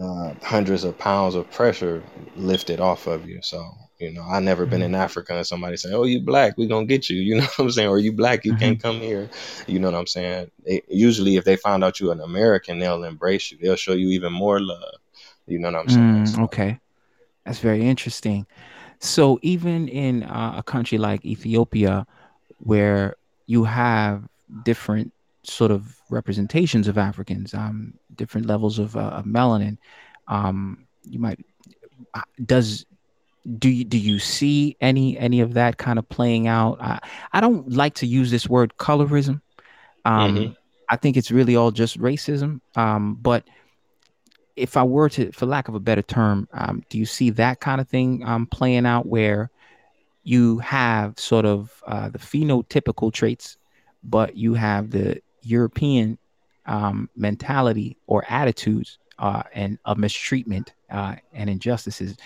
uh, 0.00 0.34
hundreds 0.42 0.84
of 0.84 0.98
pounds 0.98 1.34
of 1.36 1.50
pressure 1.50 2.02
lifted 2.36 2.80
off 2.80 3.06
of 3.06 3.28
you. 3.28 3.40
So 3.42 3.72
you 3.98 4.12
know, 4.12 4.22
I 4.22 4.38
never 4.38 4.64
been 4.64 4.82
in 4.82 4.94
Africa 4.94 5.34
and 5.34 5.46
somebody 5.46 5.76
say, 5.76 5.92
"Oh, 5.92 6.04
you 6.04 6.20
black, 6.20 6.56
we 6.56 6.66
gonna 6.66 6.86
get 6.86 7.10
you." 7.10 7.18
You 7.28 7.36
know 7.36 7.42
what 7.42 7.58
I'm 7.58 7.70
saying? 7.70 7.88
Or 7.88 7.98
you 7.98 8.12
black, 8.12 8.44
you 8.44 8.54
can't 8.54 8.80
come 8.80 9.00
here. 9.00 9.28
You 9.66 9.78
know 9.80 9.90
what 9.90 9.98
I'm 9.98 10.06
saying? 10.06 10.50
They, 10.64 10.82
usually, 10.88 11.36
if 11.36 11.44
they 11.44 11.56
find 11.56 11.82
out 11.82 12.00
you're 12.00 12.12
an 12.12 12.20
American, 12.20 12.78
they'll 12.78 13.04
embrace 13.04 13.50
you. 13.50 13.58
They'll 13.60 13.76
show 13.76 13.92
you 13.92 14.08
even 14.10 14.32
more 14.32 14.60
love. 14.60 14.94
You 15.46 15.58
know 15.58 15.70
what 15.70 15.80
I'm 15.80 15.88
saying? 15.88 16.24
Mm, 16.24 16.44
okay, 16.44 16.80
that's 17.44 17.58
very 17.58 17.82
interesting. 17.82 18.46
So 19.00 19.38
even 19.42 19.88
in 19.88 20.22
uh, 20.22 20.54
a 20.56 20.62
country 20.62 20.98
like 20.98 21.24
Ethiopia, 21.24 22.06
where 22.58 23.16
you 23.46 23.64
have 23.64 24.28
different 24.64 25.12
sort 25.42 25.70
of 25.70 25.96
representations 26.10 26.88
of 26.88 26.98
Africans, 26.98 27.54
um, 27.54 27.94
different 28.14 28.46
levels 28.46 28.78
of, 28.78 28.96
uh, 28.96 29.00
of 29.00 29.24
melanin, 29.24 29.78
um, 30.28 30.86
you 31.04 31.18
might 31.18 31.44
uh, 32.14 32.22
does 32.44 32.86
do 33.56 33.68
you 33.68 33.84
do 33.84 33.98
you 33.98 34.18
see 34.18 34.76
any 34.80 35.16
any 35.18 35.40
of 35.40 35.54
that 35.54 35.78
kind 35.78 35.98
of 35.98 36.08
playing 36.08 36.46
out? 36.46 36.80
I 36.80 36.98
I 37.32 37.40
don't 37.40 37.72
like 37.72 37.94
to 37.96 38.06
use 38.06 38.30
this 38.30 38.48
word 38.48 38.74
colorism. 38.78 39.40
Um, 40.04 40.36
Mhm. 40.36 40.56
I 40.90 40.96
think 40.96 41.16
it's 41.16 41.30
really 41.30 41.56
all 41.56 41.70
just 41.70 41.98
racism. 41.98 42.60
Um, 42.74 43.14
but 43.20 43.44
if 44.56 44.76
I 44.76 44.82
were 44.82 45.08
to, 45.10 45.30
for 45.32 45.46
lack 45.46 45.68
of 45.68 45.74
a 45.74 45.80
better 45.80 46.02
term, 46.02 46.48
um, 46.52 46.82
do 46.88 46.98
you 46.98 47.06
see 47.06 47.30
that 47.30 47.60
kind 47.60 47.80
of 47.80 47.88
thing 47.88 48.24
um, 48.24 48.46
playing 48.46 48.86
out 48.86 49.06
where 49.06 49.50
you 50.24 50.58
have 50.58 51.18
sort 51.18 51.44
of 51.44 51.82
uh, 51.86 52.08
the 52.08 52.18
phenotypical 52.18 53.12
traits, 53.12 53.56
but 54.02 54.36
you 54.36 54.54
have 54.54 54.90
the 54.90 55.22
European 55.42 56.18
um, 56.66 57.08
mentality 57.16 57.96
or 58.06 58.24
attitudes 58.28 58.98
uh, 59.18 59.42
and 59.54 59.78
of 59.84 59.98
mistreatment 59.98 60.72
uh, 60.90 61.16
and 61.32 61.48
injustices? 61.48 62.16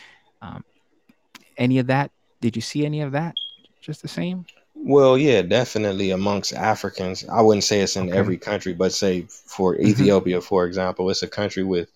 Any 1.56 1.78
of 1.78 1.86
that? 1.88 2.10
Did 2.40 2.56
you 2.56 2.62
see 2.62 2.84
any 2.84 3.00
of 3.00 3.12
that? 3.12 3.36
Just 3.80 4.02
the 4.02 4.08
same? 4.08 4.46
Well, 4.74 5.16
yeah, 5.18 5.42
definitely 5.42 6.10
amongst 6.10 6.52
Africans. 6.52 7.24
I 7.28 7.40
wouldn't 7.42 7.64
say 7.64 7.80
it's 7.80 7.96
in 7.96 8.10
Okay. 8.10 8.12
every 8.12 8.38
country, 8.38 8.72
but 8.72 8.92
say 8.92 9.26
for 9.28 9.76
Mhm. 9.82 10.16
Ethiopia, 10.16 10.40
for 10.40 10.64
example, 10.66 11.10
it's 11.10 11.22
a 11.22 11.28
country 11.28 11.62
with 11.62 11.88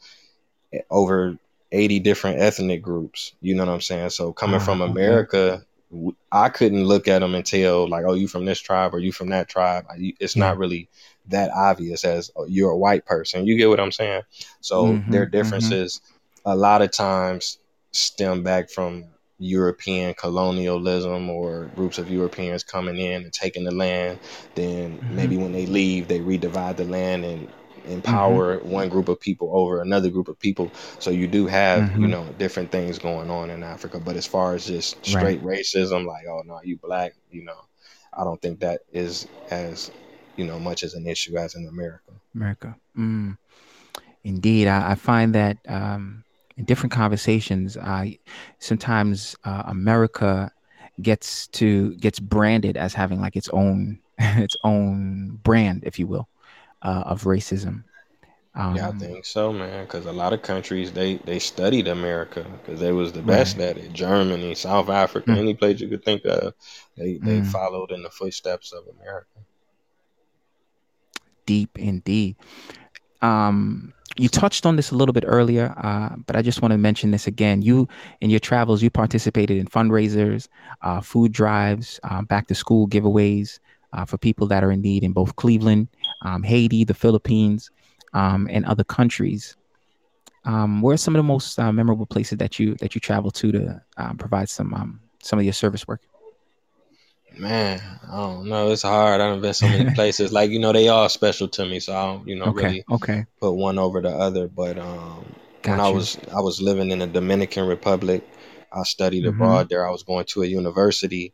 over 0.91 1.39
80 1.73 1.99
different 2.01 2.41
ethnic 2.41 2.83
groups. 2.83 3.35
You 3.41 3.55
know 3.55 3.67
what 3.67 3.73
I'm 3.73 3.81
saying? 3.81 4.11
So 4.11 4.33
coming 4.33 4.61
Ah, 4.61 4.61
from 4.61 4.81
okay. 4.87 5.21
America, 5.21 5.65
w- 5.91 6.15
I 6.33 6.49
couldn't 6.49 6.85
look 6.85 7.09
at 7.09 7.21
them 7.21 7.35
and 7.35 7.45
tell 7.47 7.89
like, 7.89 8.05
oh, 8.07 8.15
you 8.15 8.29
from 8.29 8.45
this 8.45 8.61
tribe 8.61 8.95
or 8.95 8.99
you 9.01 9.13
from 9.13 9.29
that 9.31 9.49
tribe. 9.49 9.87
It's 10.21 10.37
not 10.37 10.59
really 10.59 10.89
that 11.29 11.51
obvious 11.53 12.05
as 12.05 12.31
oh, 12.37 12.47
you're 12.47 12.71
a 12.71 12.79
white 12.79 13.05
person. 13.07 13.47
You 13.47 13.57
get 13.57 13.69
what 13.69 13.81
I'm 13.81 13.93
saying? 13.93 14.23
So 14.61 15.03
Mhm, 15.03 15.07
their 15.07 15.27
differences 15.27 16.01
a 16.45 16.57
lot 16.57 16.83
of 16.83 16.91
times 16.93 17.59
stem 17.93 18.43
back 18.43 18.71
from 18.71 19.07
European 19.39 20.15
colonialism 20.15 21.31
or 21.31 21.69
groups 21.69 21.99
of 21.99 22.11
Europeans 22.11 22.65
coming 22.65 22.99
in 22.99 23.23
and 23.23 23.33
taking 23.33 23.65
the 23.65 23.73
land. 23.73 24.21
Then 24.55 25.03
Mhm. 25.03 25.11
maybe 25.11 25.37
when 25.37 25.53
they 25.53 25.67
leave, 25.67 26.09
they 26.09 26.21
redivide 26.21 26.77
the 26.77 26.85
land 26.85 27.25
and 27.25 27.53
Mm-hmm. 28.07 28.39
empower 28.39 28.61
one 28.65 28.89
group 28.89 29.09
of 29.09 29.21
people 29.21 29.51
over 29.55 29.81
another 29.81 30.11
group 30.11 30.29
of 30.29 30.39
people. 30.39 30.73
So 30.99 31.11
you 31.11 31.29
do 31.29 31.47
have, 31.47 31.89
you 31.95 32.09
Mhm. 32.09 32.09
know, 32.09 32.33
different 32.33 32.71
things 32.73 32.99
going 32.99 33.31
on 33.31 33.51
in 33.51 33.63
Africa. 33.63 34.01
But 34.01 34.17
as 34.17 34.27
far 34.27 34.55
as 34.55 34.65
just 34.67 35.07
Right. 35.07 35.07
straight 35.07 35.43
racism, 35.43 36.07
like, 36.07 36.27
oh 36.29 36.43
no, 36.47 36.61
you 36.65 36.79
black, 36.79 37.15
you 37.31 37.45
know, 37.45 37.61
I 38.15 38.25
don't 38.25 38.41
think 38.41 38.61
that 38.61 38.81
is 38.93 39.27
as, 39.51 39.91
you 40.37 40.45
know, 40.47 40.59
much 40.59 40.83
as 40.83 40.95
an 40.95 41.07
issue 41.07 41.37
as 41.37 41.55
in 41.55 41.67
America. 41.67 42.13
America. 42.35 42.77
Mm. 42.99 43.37
Indeed, 44.25 44.69
I, 44.69 44.93
I 44.93 44.95
find 44.97 45.35
that 45.35 45.59
um, 45.69 46.25
in 46.57 46.65
different 46.65 46.93
conversations, 46.93 47.77
I 47.77 48.19
sometimes 48.59 49.37
uh, 49.45 49.65
America 49.67 50.51
gets 51.03 51.47
to 51.49 51.95
gets 51.97 52.19
branded 52.19 52.77
as 52.77 52.95
having 52.95 53.21
like 53.21 53.37
its 53.37 53.49
own 53.51 53.99
its 54.19 54.57
own 54.65 55.39
brand, 55.43 55.85
if 55.85 55.99
you 55.99 56.07
will, 56.07 56.29
uh, 56.83 57.05
of 57.07 57.25
racism. 57.25 57.85
Um, 58.55 58.75
yeah, 58.75 58.87
I 58.87 58.89
um, 58.89 58.99
think 58.99 59.27
so, 59.27 59.53
man. 59.53 59.85
Because 59.85 60.07
a 60.07 60.13
lot 60.13 60.33
of 60.33 60.41
countries 60.41 60.93
they 60.93 61.17
they 61.17 61.39
studied 61.39 61.89
America 61.89 62.47
because 62.63 62.81
they 62.81 62.93
was 62.93 63.13
the 63.13 63.21
best 63.21 63.59
right. 63.59 63.67
at 63.67 63.77
it. 63.77 63.93
Germany, 63.93 64.55
South 64.55 64.89
Africa, 64.89 65.31
mm. 65.31 65.37
any 65.37 65.55
place 65.55 65.81
you 65.81 65.89
could 65.89 66.05
think 66.05 66.25
of, 66.25 66.55
they 66.97 67.19
they 67.19 67.41
mm. 67.41 67.47
followed 67.47 67.93
in 67.93 68.03
the 68.03 68.11
footsteps 68.11 68.73
of 68.73 68.85
America. 68.99 69.29
Deep 71.45 71.79
indeed. 71.79 72.37
Um, 73.21 73.93
you 74.19 74.29
touched 74.29 74.67
on 74.67 74.77
this 74.77 74.91
a 74.91 74.95
little 74.95 75.13
bit 75.13 75.25
earlier, 75.27 75.75
uh, 75.77 76.17
but 76.27 76.37
I 76.37 76.43
just 76.43 76.63
want 76.63 76.73
to 76.73 76.79
mention 76.79 77.11
this 77.11 77.27
again. 77.27 77.63
You, 77.63 77.89
in 78.21 78.31
your 78.31 78.41
travels, 78.41 78.83
you 78.83 78.91
participated 78.91 79.59
in 79.59 79.67
fundraisers, 79.67 80.49
uh, 80.83 81.01
food 81.01 81.33
drives, 81.33 82.01
uh, 82.05 82.23
back 82.23 82.47
to 82.49 82.55
school 82.55 82.89
giveaways 82.89 83.59
uh, 83.93 84.05
for 84.05 84.19
people 84.19 84.47
that 84.49 84.65
are 84.65 84.73
in 84.73 84.81
need 84.81 85.05
in 85.05 85.13
both 85.13 85.37
Cleveland, 85.37 85.89
um, 86.23 86.43
Haiti, 86.43 86.85
the 86.85 86.95
Philippines 86.95 87.71
um, 88.15 88.49
and 88.51 88.65
other 88.65 88.85
countries. 88.85 89.57
Um, 90.45 90.81
where 90.81 90.95
are 90.95 90.99
some 90.99 91.15
of 91.17 91.19
the 91.19 91.25
most 91.25 91.59
uh, 91.59 91.73
memorable 91.73 92.07
places 92.07 92.39
that 92.39 92.59
you 92.59 92.77
that 92.77 92.95
you 92.95 93.01
travel 93.01 93.33
to 93.33 93.51
to 93.51 93.83
um, 93.97 94.17
provide 94.17 94.49
some 94.49 94.73
um, 94.75 95.01
some 95.21 95.39
of 95.39 95.45
your 95.45 95.53
service 95.53 95.89
work? 95.89 96.03
Man, 97.39 97.81
I 98.11 98.17
don't 98.17 98.49
know. 98.49 98.71
It's 98.71 98.83
hard. 98.83 99.21
I've 99.21 99.41
been 99.41 99.55
so 99.55 99.69
many 99.69 99.91
places. 99.95 100.33
like 100.33 100.51
you 100.51 100.59
know, 100.59 100.73
they 100.73 100.89
all 100.89 101.09
special 101.09 101.49
to 101.49 101.67
me, 101.67 101.81
so 101.81 101.95
I 101.95 102.07
don't 102.07 102.29
you 102.29 102.37
know 102.37 102.47
okay, 102.47 102.65
really 102.65 102.85
okay. 102.91 103.27
put 103.41 103.53
one 103.53 103.79
over 103.79 104.01
the 104.01 104.11
other. 104.11 104.49
But 104.49 104.79
um, 104.79 105.25
when 105.65 105.81
I 105.81 105.89
was 105.89 106.19
I 106.35 106.41
was 106.41 106.61
living 106.61 106.91
in 106.91 107.01
the 107.01 107.07
Dominican 107.07 107.67
Republic, 107.67 108.27
I 108.73 108.83
studied 108.85 109.25
mm-hmm. 109.25 109.41
abroad 109.41 109.69
there. 109.69 109.87
I 109.87 109.91
was 109.91 110.03
going 110.03 110.25
to 110.27 110.43
a 110.43 110.47
university 110.47 111.33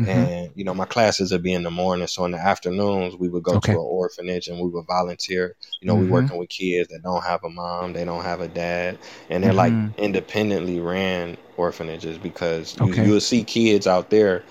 Mm-hmm. 0.00 0.10
And 0.10 0.52
you 0.54 0.64
know, 0.64 0.74
my 0.74 0.84
classes 0.84 1.32
would 1.32 1.42
be 1.42 1.52
in 1.52 1.62
the 1.62 1.70
morning, 1.70 2.06
so 2.06 2.24
in 2.24 2.30
the 2.30 2.38
afternoons 2.38 3.16
we 3.16 3.28
would 3.28 3.42
go 3.42 3.54
okay. 3.54 3.72
to 3.72 3.78
an 3.78 3.86
orphanage 3.86 4.48
and 4.48 4.58
we 4.58 4.68
would 4.68 4.86
volunteer. 4.86 5.56
You 5.80 5.88
know, 5.88 5.94
mm-hmm. 5.94 6.04
we 6.04 6.10
working 6.10 6.38
with 6.38 6.48
kids 6.48 6.88
that 6.90 7.02
don't 7.02 7.22
have 7.24 7.44
a 7.44 7.50
mom, 7.50 7.92
they 7.92 8.04
don't 8.04 8.22
have 8.22 8.40
a 8.40 8.48
dad, 8.48 8.98
and 9.28 9.42
they're 9.42 9.52
mm-hmm. 9.52 9.88
like 9.88 9.98
independently 9.98 10.80
ran 10.80 11.36
orphanages 11.56 12.18
because 12.18 12.80
okay. 12.80 13.04
you, 13.04 13.12
will 13.12 13.20
see 13.20 13.44
kids 13.44 13.86
out 13.86 14.10
there. 14.10 14.44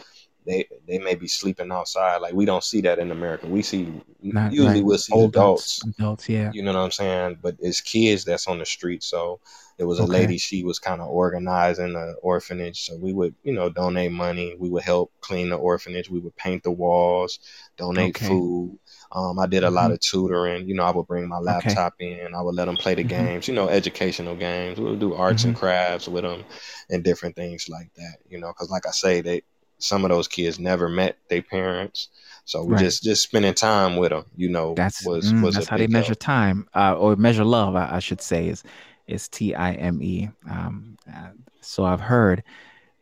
They 0.49 0.67
they 0.87 0.97
may 0.97 1.13
be 1.13 1.27
sleeping 1.27 1.71
outside. 1.71 2.21
Like 2.21 2.33
we 2.33 2.43
don't 2.43 2.63
see 2.63 2.81
that 2.81 2.97
in 2.97 3.11
America. 3.11 3.45
We 3.45 3.61
see 3.61 3.93
Not, 4.23 4.51
usually 4.51 4.81
we'll 4.81 4.97
see 4.97 5.13
adults. 5.13 5.85
Adults, 5.85 6.27
yeah. 6.27 6.49
You 6.51 6.63
know 6.63 6.73
what 6.73 6.85
I'm 6.85 6.91
saying? 6.91 7.37
But 7.39 7.57
it's 7.59 7.81
kids 7.81 8.25
that's 8.25 8.47
on 8.47 8.57
the 8.57 8.65
street. 8.65 9.03
So 9.03 9.39
there 9.77 9.85
was 9.85 9.99
a 9.99 10.03
okay. 10.03 10.11
lady, 10.11 10.37
she 10.39 10.63
was 10.63 10.79
kind 10.79 11.01
of 11.01 11.07
organizing 11.07 11.93
the 11.93 12.15
orphanage. 12.23 12.81
So 12.81 12.97
we 12.97 13.13
would, 13.13 13.35
you 13.43 13.53
know, 13.53 13.69
donate 13.69 14.11
money. 14.11 14.55
We 14.57 14.69
would 14.69 14.81
help 14.81 15.11
clean 15.21 15.51
the 15.51 15.55
orphanage. 15.55 16.09
We 16.09 16.19
would 16.19 16.35
paint 16.35 16.63
the 16.63 16.71
walls, 16.71 17.37
donate 17.77 18.17
okay. 18.17 18.27
food. 18.27 18.79
Um, 19.11 19.37
I 19.37 19.45
did 19.45 19.63
a 19.63 19.67
mm-hmm. 19.67 19.75
lot 19.75 19.91
of 19.91 19.99
tutoring. 19.99 20.67
You 20.67 20.73
know, 20.73 20.83
I 20.83 20.89
would 20.89 21.05
bring 21.05 21.29
my 21.29 21.37
laptop 21.37 21.93
okay. 21.93 22.25
in. 22.25 22.33
I 22.33 22.41
would 22.41 22.55
let 22.55 22.65
them 22.65 22.75
play 22.75 22.95
the 22.95 23.03
mm-hmm. 23.03 23.25
games, 23.25 23.47
you 23.47 23.53
know, 23.53 23.69
educational 23.69 24.35
games. 24.35 24.79
We 24.79 24.85
would 24.85 24.99
do 24.99 25.13
arts 25.13 25.41
mm-hmm. 25.41 25.49
and 25.49 25.57
crafts 25.57 26.07
with 26.07 26.23
them 26.23 26.43
and 26.89 27.03
different 27.03 27.35
things 27.35 27.69
like 27.69 27.93
that, 27.97 28.17
you 28.27 28.39
know, 28.39 28.47
because 28.47 28.71
like 28.71 28.87
I 28.87 28.91
say, 28.91 29.21
they, 29.21 29.43
some 29.79 30.05
of 30.05 30.09
those 30.09 30.27
kids 30.27 30.59
never 30.59 30.87
met 30.87 31.17
their 31.29 31.41
parents. 31.41 32.09
So 32.45 32.65
right. 32.65 32.79
just 32.79 33.03
just 33.03 33.23
spending 33.23 33.53
time 33.53 33.97
with 33.97 34.11
them, 34.11 34.25
you 34.35 34.49
know, 34.49 34.73
that's 34.73 35.05
was, 35.05 35.31
mm, 35.31 35.43
was 35.43 35.55
that's 35.55 35.67
how 35.67 35.77
they 35.77 35.87
measure 35.87 36.09
help. 36.09 36.19
time 36.19 36.67
uh, 36.73 36.95
or 36.95 37.15
measure 37.15 37.43
love. 37.43 37.75
I, 37.75 37.95
I, 37.95 37.99
should 37.99 38.21
say 38.21 38.47
is 38.47 38.63
is 39.07 39.27
T 39.27 39.53
I 39.53 39.73
M 39.73 40.01
E. 40.01 40.29
Um, 40.49 40.97
uh, 41.11 41.29
so 41.61 41.85
I've 41.85 42.01
heard. 42.01 42.43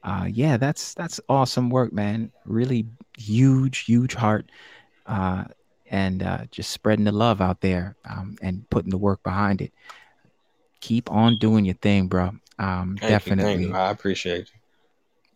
Uh, 0.03 0.25
yeah, 0.29 0.57
that's 0.57 0.93
that's 0.93 1.19
awesome 1.27 1.69
work, 1.69 1.91
man. 1.93 2.31
Really 2.45 2.87
huge, 3.17 3.79
huge 3.79 4.13
heart, 4.13 4.49
uh, 5.05 5.45
and 5.89 6.23
uh, 6.23 6.45
just 6.51 6.71
spreading 6.71 7.05
the 7.05 7.11
love 7.11 7.41
out 7.41 7.61
there 7.61 7.95
um, 8.09 8.37
and 8.41 8.69
putting 8.69 8.89
the 8.89 8.97
work 8.97 9.23
behind 9.23 9.61
it. 9.61 9.73
Keep 10.81 11.11
on 11.11 11.37
doing 11.37 11.65
your 11.65 11.75
thing, 11.75 12.07
bro. 12.07 12.31
Um, 12.59 12.97
thank 12.99 13.11
definitely. 13.11 13.63
You, 13.63 13.69
you. 13.69 13.75
I 13.75 13.91
appreciate 13.91 14.49
you. 14.53 14.56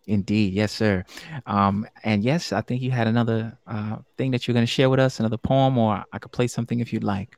Indeed, 0.07 0.53
yes, 0.53 0.71
sir. 0.71 1.05
Um, 1.45 1.87
and 2.03 2.23
yes, 2.23 2.51
I 2.51 2.61
think 2.61 2.81
you 2.81 2.91
had 2.91 3.07
another 3.07 3.57
uh, 3.67 3.97
thing 4.17 4.31
that 4.31 4.47
you're 4.47 4.53
going 4.53 4.65
to 4.65 4.71
share 4.71 4.89
with 4.89 4.99
us, 4.99 5.19
another 5.19 5.37
poem, 5.37 5.77
or 5.77 6.03
I 6.11 6.19
could 6.19 6.31
play 6.31 6.47
something 6.47 6.79
if 6.79 6.91
you'd 6.91 7.03
like. 7.03 7.37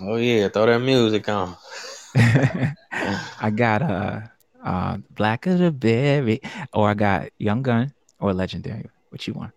Oh 0.00 0.16
yeah, 0.16 0.48
throw 0.48 0.66
that 0.66 0.78
music 0.78 1.28
on. 1.28 1.56
I 2.16 3.52
got 3.54 3.82
a 3.82 4.30
uh, 4.64 4.68
uh, 4.68 4.98
Blacker 5.10 5.56
the 5.56 5.70
Berry, 5.70 6.40
or 6.72 6.88
I 6.88 6.94
got 6.94 7.30
Young 7.38 7.62
Gun 7.62 7.92
or 8.20 8.32
Legendary. 8.32 8.88
What 9.10 9.26
you 9.26 9.34
want? 9.34 9.52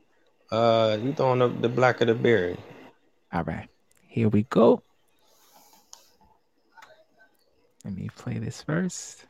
Uh, 0.51 0.97
you 1.01 1.13
throwing 1.13 1.41
up 1.41 1.61
the 1.61 1.69
Blacker 1.69 2.05
the 2.05 2.13
Berry. 2.13 2.57
All 3.31 3.43
right, 3.43 3.69
here 4.07 4.29
we 4.29 4.43
go. 4.43 4.81
Let 7.85 7.95
me 7.95 8.09
play 8.15 8.37
this 8.39 8.61
first. 8.61 9.26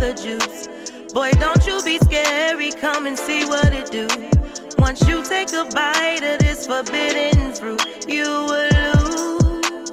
The 0.00 0.14
juice. 0.14 0.66
Boy, 1.12 1.30
don't 1.32 1.64
you 1.66 1.82
be 1.84 1.98
scary, 1.98 2.70
come 2.72 3.06
and 3.06 3.18
see 3.18 3.44
what 3.44 3.70
it 3.72 3.90
do. 3.90 4.08
Once 4.78 5.06
you 5.06 5.22
take 5.22 5.52
a 5.52 5.66
bite 5.66 6.22
of 6.22 6.38
this 6.38 6.66
forbidden 6.66 7.52
fruit, 7.52 8.08
you 8.08 8.24
will 8.24 8.70
lose 8.96 9.90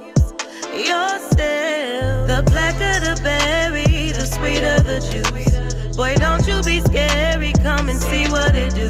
yourself. 0.72 2.28
The 2.32 2.42
blacker 2.48 3.00
the 3.04 3.20
berry, 3.22 4.12
the 4.14 4.26
sweeter 4.26 4.80
the 4.80 5.00
juice. 5.12 5.98
Boy, 5.98 6.16
don't 6.16 6.48
you 6.48 6.64
be 6.64 6.80
scary, 6.80 7.52
come 7.62 7.90
and 7.90 8.00
see 8.00 8.30
what 8.30 8.56
it 8.56 8.74
do. 8.74 8.90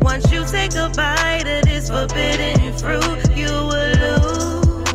Once 0.00 0.30
you 0.30 0.44
take 0.46 0.74
a 0.76 0.88
bite 0.90 1.48
of 1.48 1.64
this 1.64 1.90
forbidden 1.90 2.72
fruit, 2.78 3.36
you 3.36 3.50
will 3.50 3.94
lose 3.98 4.86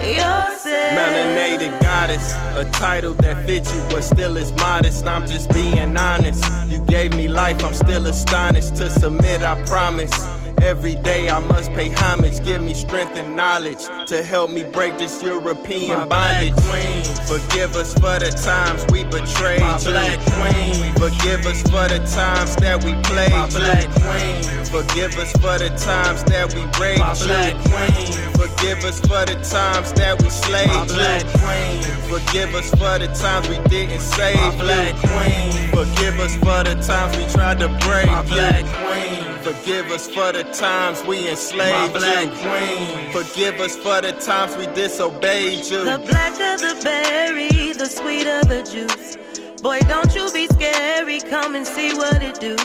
yourself. 0.00 0.53
Melanated 0.64 1.78
goddess. 1.82 2.32
A 2.56 2.64
title 2.72 3.12
that 3.14 3.46
fits 3.46 3.74
you, 3.74 3.82
but 3.90 4.02
still 4.02 4.36
is 4.38 4.50
modest. 4.52 5.06
I'm 5.06 5.26
just 5.26 5.52
being 5.52 5.96
honest. 5.96 6.42
You 6.68 6.78
gave 6.86 7.14
me 7.14 7.28
life, 7.28 7.62
I'm 7.62 7.74
still 7.74 8.06
astonished. 8.06 8.76
To 8.76 8.88
submit, 8.88 9.42
I 9.42 9.62
promise. 9.64 10.33
Every 10.62 10.94
day 10.96 11.28
I 11.28 11.38
must 11.40 11.72
pay 11.72 11.90
homage, 11.90 12.42
give 12.44 12.62
me 12.62 12.74
strength 12.74 13.16
and 13.16 13.36
knowledge 13.36 13.84
to 14.06 14.22
help 14.22 14.50
me 14.50 14.64
break 14.64 14.96
this 14.98 15.22
European 15.22 15.98
My 15.98 16.06
bondage. 16.06 16.54
Queen, 16.64 17.04
forgive 17.26 17.76
us 17.76 17.92
for 17.94 18.18
the 18.18 18.30
times 18.30 18.84
we 18.90 19.04
betrayed 19.04 19.60
My 19.60 19.78
you. 19.78 19.90
Black 19.90 20.18
queen, 20.20 20.92
forgive 20.94 21.46
us 21.46 21.62
for 21.62 21.88
the 21.88 21.98
times 22.10 22.56
that 22.56 22.82
we 22.84 22.94
played 23.02 23.30
My 23.30 23.46
you. 23.46 23.58
Black 23.58 23.88
queen, 24.00 24.64
forgive 24.64 25.16
us 25.18 25.32
for 25.32 25.58
the 25.58 25.68
times 25.76 26.24
that 26.24 26.54
we 26.54 26.62
raped 26.80 27.00
My 27.00 27.14
black 27.14 27.54
you. 27.54 27.70
Queen, 27.70 28.32
forgive 28.34 28.84
us 28.84 29.00
for 29.00 29.24
the 29.26 29.36
times 29.44 29.92
that 29.94 30.22
we 30.22 30.30
slaved 30.30 30.72
My 30.72 30.86
black. 30.86 31.22
Queen, 31.44 31.82
forgive 32.08 32.54
us 32.54 32.70
for 32.70 32.98
the 32.98 33.08
times 33.14 33.48
we 33.48 33.58
didn't 33.68 34.00
save 34.00 34.36
My 34.36 34.56
black. 34.56 34.94
Queen, 34.96 35.68
forgive 35.70 36.18
us 36.20 36.34
for 36.36 36.64
the 36.64 36.74
times 36.82 37.16
we 37.16 37.26
tried 37.32 37.58
to 37.60 37.68
break 37.86 38.06
My 38.06 38.22
black 38.22 38.64
queen. 38.64 39.13
Forgive 39.44 39.90
us 39.90 40.08
for 40.08 40.32
the 40.32 40.44
times 40.54 41.04
we 41.04 41.28
enslaved 41.28 41.92
My 41.92 41.98
black 41.98 42.24
you. 42.24 42.30
queen. 42.30 43.12
Forgive 43.12 43.60
us 43.60 43.76
for 43.76 44.00
the 44.00 44.12
times 44.12 44.56
we 44.56 44.64
disobeyed 44.74 45.66
you. 45.66 45.84
The 45.84 45.98
blacker 45.98 46.56
the 46.56 46.80
berry, 46.82 47.72
the 47.74 47.84
sweeter 47.84 48.40
the 48.44 48.62
juice. 48.62 49.18
Boy, 49.60 49.80
don't 49.80 50.14
you 50.14 50.32
be 50.32 50.46
scary, 50.46 51.20
come 51.20 51.56
and 51.56 51.66
see 51.66 51.92
what 51.94 52.22
it 52.22 52.40
do. 52.40 52.56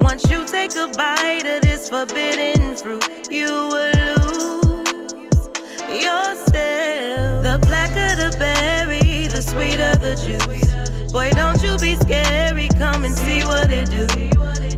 Once 0.00 0.28
you 0.28 0.44
take 0.44 0.74
a 0.74 0.88
bite 0.96 1.46
of 1.46 1.62
this 1.62 1.88
forbidden 1.88 2.74
fruit, 2.74 3.30
you 3.30 3.46
will 3.46 3.92
lose 3.94 5.48
yourself. 5.88 7.44
The 7.44 7.58
blacker 7.62 8.16
the 8.16 8.36
berry, 8.40 9.28
the 9.28 9.40
sweeter 9.40 9.94
the 9.96 10.16
juice. 10.16 10.67
Boy, 11.12 11.30
don't 11.30 11.62
you 11.62 11.78
be 11.78 11.96
scary, 11.96 12.68
come 12.68 13.04
and 13.04 13.14
see 13.14 13.42
what 13.44 13.70
it 13.72 13.90
do. 13.90 14.06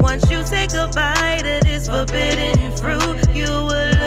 Once 0.01 0.31
you 0.31 0.43
take 0.45 0.73
a 0.73 0.89
bite 0.95 1.45
of 1.45 1.63
this 1.65 1.89
forbidden 1.89 2.71
fruit, 2.77 3.35
you 3.35 3.47
will 3.47 4.00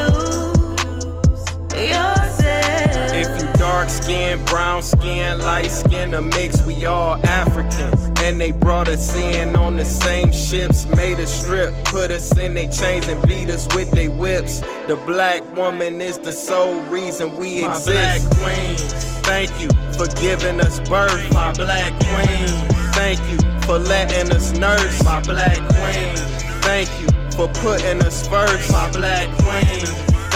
dark 3.74 3.90
skin, 3.90 4.45
brown 4.45 4.84
skin, 4.84 5.40
light 5.40 5.72
skin, 5.72 6.14
a 6.14 6.22
mix, 6.22 6.64
we 6.64 6.86
all 6.86 7.16
Africans. 7.26 8.12
And 8.22 8.40
they 8.40 8.52
brought 8.52 8.88
us 8.88 9.16
in 9.16 9.56
on 9.56 9.78
the 9.78 9.84
same 9.84 10.32
ships, 10.32 10.86
made 10.95 11.18
a 11.18 11.26
strip, 11.26 11.74
put 11.86 12.12
us 12.12 12.38
in 12.38 12.54
their 12.54 12.70
chains 12.70 13.08
and 13.08 13.20
beat 13.28 13.50
us 13.50 13.66
with 13.76 13.90
their 13.90 14.12
whips. 14.12 14.60
The 14.88 14.95
black 15.08 15.41
woman 15.58 16.02
is 16.02 16.20
the 16.20 16.32
sole 16.32 16.82
reason 16.82 17.36
we 17.36 17.62
My 17.62 17.72
exist. 17.72 18.30
Black 18.30 18.56
queen, 18.56 18.78
thank 19.24 19.50
you 19.60 19.70
for 19.98 20.08
giving 20.22 20.62
us 20.62 20.80
birth. 20.88 21.34
My 21.34 21.52
black 21.54 21.94
queen, 22.12 22.48
thank 22.94 23.20
you 23.32 23.40
for 23.62 23.80
letting 23.80 24.32
us 24.32 24.52
nurse. 24.52 25.04
My 25.04 25.20
black 25.22 25.58
queen, 25.58 26.16
thank 26.62 26.90
you 27.02 27.08
for 27.36 27.48
putting 27.48 28.04
us 28.04 28.28
first. 28.28 28.72
My 28.72 28.91
black 28.91 29.28
queen, 29.40 29.88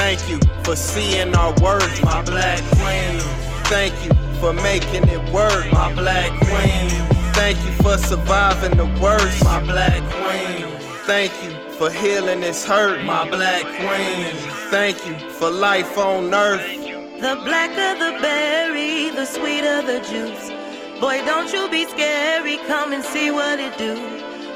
thank 0.08 0.30
you 0.30 0.40
for 0.64 0.74
seeing 0.74 1.36
our 1.36 1.54
words, 1.62 2.02
My 2.02 2.22
black 2.22 2.60
queen, 2.80 3.20
thank 3.68 3.94
you 4.06 4.12
for 4.40 4.54
making 4.54 5.06
it 5.10 5.22
work. 5.34 5.70
My 5.74 5.94
black 5.94 6.32
queen. 6.48 6.90
Thank 7.34 7.58
you 7.66 7.74
for 7.84 7.98
surviving 7.98 8.78
the 8.78 8.86
worst, 9.04 9.44
my 9.44 9.60
black 9.60 10.02
queen. 10.16 10.66
Thank 11.12 11.34
you 11.44 11.52
for 11.78 11.92
healing 11.92 12.40
this 12.40 12.64
hurt, 12.64 13.04
my 13.04 13.30
black 13.30 13.64
queen. 13.64 14.32
Thank 14.72 15.06
you 15.06 15.16
for 15.40 15.50
life 15.52 15.98
on 15.98 16.34
earth. 16.34 16.66
The 17.26 17.36
blacker 17.46 17.94
the 18.04 18.12
berry, 18.22 19.10
the 19.10 19.26
sweeter 19.26 19.82
the 19.82 20.00
juice. 20.10 20.46
Boy, 21.02 21.18
don't 21.26 21.52
you 21.52 21.70
be 21.70 21.84
scary, 21.86 22.58
come 22.66 22.94
and 22.94 23.04
see 23.04 23.30
what 23.30 23.60
it 23.60 23.78
do. 23.78 23.94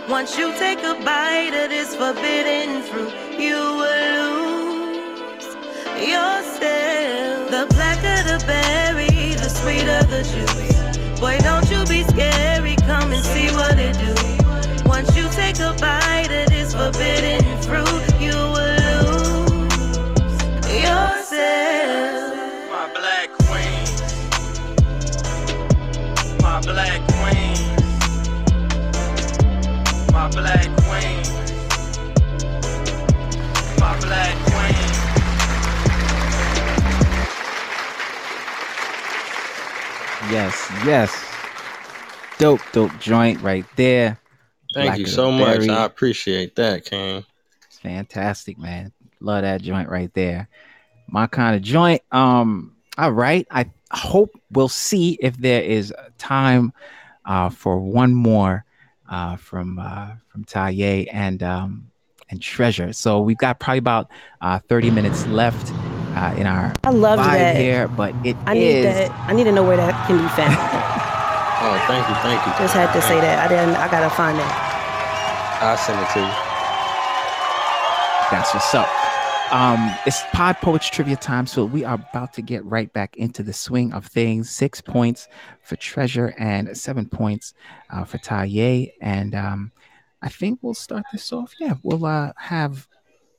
Once 0.09 0.37
you 0.37 0.53
take 0.57 0.79
a 0.79 0.95
bite 1.03 1.55
of 1.61 1.69
this 1.75 1.93
forbidden 1.93 2.83
fruit, 2.83 3.13
you 3.37 3.59
will 3.81 4.15
lose 4.15 4.70
yourself. 6.01 7.51
The 7.51 7.67
blacker 7.69 8.23
the 8.23 8.43
berry, 8.45 9.35
the 9.35 9.49
sweeter 9.49 10.03
the 10.09 10.23
juice. 10.23 11.19
Boy, 11.19 11.37
don't 11.39 11.69
you 11.69 11.85
be 11.85 12.03
scary, 12.03 12.75
come 12.87 13.11
and 13.11 13.23
see 13.23 13.49
what 13.53 13.77
it 13.77 13.95
do. 13.97 14.13
Once 14.89 15.15
you 15.15 15.27
take 15.29 15.59
a 15.59 15.73
bite 15.79 16.31
of 16.31 16.49
this 16.49 16.73
forbidden 16.73 17.43
fruit, 17.61 18.03
you 18.19 18.33
will 18.33 18.77
lose 18.87 19.71
yourself. 20.83 22.33
My 22.71 22.87
black 22.97 23.29
queen. 23.45 23.85
My 26.41 26.59
black 26.61 27.01
queen. 27.15 27.57
My 30.11 30.27
black 30.29 30.69
queen. 30.83 31.23
My 33.79 33.99
black 33.99 34.40
Yes, 40.31 40.71
yes. 40.85 41.25
Dope, 42.37 42.61
dope 42.71 42.97
joint 42.99 43.41
right 43.41 43.65
there. 43.75 44.17
Thank 44.73 44.87
Black 44.87 44.99
you 44.99 45.05
so 45.05 45.29
much. 45.29 45.67
I 45.67 45.83
appreciate 45.83 46.55
that, 46.55 46.85
King. 46.85 47.25
It's 47.67 47.79
fantastic, 47.79 48.57
man. 48.57 48.93
Love 49.19 49.41
that 49.41 49.61
joint 49.61 49.89
right 49.89 50.11
there. 50.13 50.47
My 51.07 51.27
kind 51.27 51.57
of 51.57 51.61
joint. 51.61 52.01
Um, 52.13 52.77
all 52.97 53.11
right. 53.11 53.45
I 53.51 53.69
hope 53.91 54.31
we'll 54.51 54.69
see 54.69 55.17
if 55.19 55.35
there 55.37 55.61
is 55.61 55.93
time 56.17 56.71
uh, 57.25 57.49
for 57.49 57.77
one 57.79 58.13
more 58.13 58.63
uh, 59.09 59.35
from 59.35 59.79
uh, 59.79 60.11
from 60.29 60.45
Taye 60.45 61.09
and 61.11 61.43
um, 61.43 61.91
and 62.29 62.41
Treasure. 62.41 62.93
So 62.93 63.19
we've 63.19 63.37
got 63.37 63.59
probably 63.59 63.79
about 63.79 64.09
uh, 64.39 64.59
30 64.59 64.91
minutes 64.91 65.27
left 65.27 65.73
uh, 66.15 66.33
in 66.37 66.47
our 66.47 66.73
I 66.83 66.89
love 66.91 67.19
that 67.19 67.55
here, 67.55 67.87
but 67.87 68.13
it 68.25 68.35
I 68.45 68.53
need 68.53 68.83
that. 68.83 69.11
I 69.27 69.33
need 69.33 69.45
to 69.45 69.51
know 69.51 69.63
where 69.63 69.77
that 69.77 69.93
can 70.07 70.17
be 70.17 70.27
found. 70.35 70.55
oh, 71.63 71.77
thank 71.87 72.07
you, 72.07 72.15
thank 72.21 72.45
you. 72.45 72.51
Just 72.59 72.73
had 72.73 72.91
to 72.93 73.01
say 73.01 73.19
that. 73.21 73.39
I 73.39 73.47
didn't. 73.47 73.75
I 73.75 73.89
gotta 73.89 74.09
find 74.09 74.37
it. 74.37 74.45
I'll 75.61 75.77
send 75.77 75.99
it 75.99 76.09
to 76.13 76.19
you. 76.19 76.51
That's 78.31 78.53
what's 78.53 78.73
up. 78.73 78.89
Um, 79.51 79.93
it's 80.05 80.23
Pod 80.31 80.55
Poets 80.61 80.89
Trivia 80.89 81.17
time, 81.17 81.45
so 81.45 81.65
we 81.65 81.83
are 81.83 81.95
about 81.95 82.31
to 82.33 82.41
get 82.41 82.63
right 82.63 82.91
back 82.93 83.17
into 83.17 83.43
the 83.43 83.51
swing 83.51 83.91
of 83.91 84.05
things. 84.05 84.49
Six 84.49 84.79
points 84.79 85.27
for 85.61 85.75
Treasure 85.75 86.33
and 86.39 86.75
seven 86.77 87.09
points 87.09 87.53
uh, 87.89 88.05
for 88.05 88.17
Taye. 88.17 88.93
And 89.01 89.35
um, 89.35 89.73
I 90.21 90.29
think 90.29 90.59
we'll 90.61 90.73
start 90.73 91.03
this 91.11 91.33
off. 91.33 91.53
Yeah, 91.59 91.73
we'll 91.83 92.05
uh, 92.05 92.31
have 92.37 92.87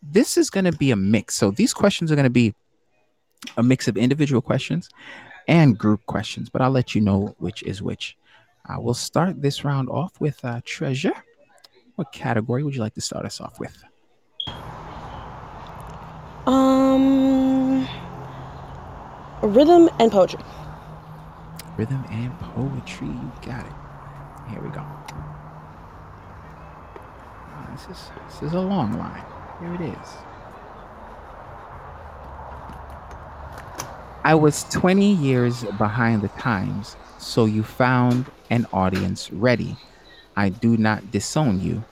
this 0.02 0.36
is 0.36 0.50
going 0.50 0.64
to 0.64 0.72
be 0.72 0.90
a 0.90 0.96
mix. 0.96 1.34
So 1.34 1.50
these 1.50 1.72
questions 1.72 2.12
are 2.12 2.16
going 2.16 2.24
to 2.24 2.30
be 2.30 2.54
a 3.56 3.62
mix 3.62 3.88
of 3.88 3.96
individual 3.96 4.40
questions 4.40 4.88
and 5.48 5.78
group 5.78 6.04
questions, 6.06 6.48
but 6.48 6.62
I'll 6.62 6.70
let 6.70 6.94
you 6.94 7.00
know 7.00 7.34
which 7.38 7.62
is 7.62 7.82
which. 7.82 8.16
Uh, 8.68 8.76
we'll 8.78 8.94
start 8.94 9.42
this 9.42 9.64
round 9.64 9.88
off 9.88 10.20
with 10.20 10.44
uh, 10.44 10.60
treasure. 10.64 11.12
What 11.96 12.12
category 12.12 12.62
would 12.62 12.74
you 12.74 12.80
like 12.80 12.94
to 12.94 13.00
start 13.00 13.26
us 13.26 13.40
off 13.40 13.58
with? 13.58 13.82
Um, 16.46 17.86
rhythm 19.42 19.90
and 19.98 20.10
poetry. 20.10 20.40
Rhythm 21.76 22.04
and 22.10 22.38
poetry. 22.38 23.08
You 23.08 23.32
got 23.42 23.66
it. 23.66 23.72
Here 24.50 24.60
we 24.60 24.68
go. 24.70 24.84
Oh, 27.54 27.66
this 27.72 27.82
is 27.96 28.10
this 28.28 28.42
is 28.42 28.52
a 28.54 28.60
long 28.60 28.98
line. 28.98 29.24
Here 29.60 29.74
it 29.74 29.80
is. 29.80 30.08
I 34.24 34.36
was 34.36 34.64
20 34.70 35.14
years 35.14 35.64
behind 35.78 36.22
the 36.22 36.28
times, 36.28 36.94
so 37.18 37.44
you 37.44 37.64
found 37.64 38.26
an 38.50 38.66
audience 38.72 39.32
ready. 39.32 39.76
I 40.36 40.50
do 40.50 40.76
not 40.76 41.10
disown 41.10 41.60
you. 41.60 41.82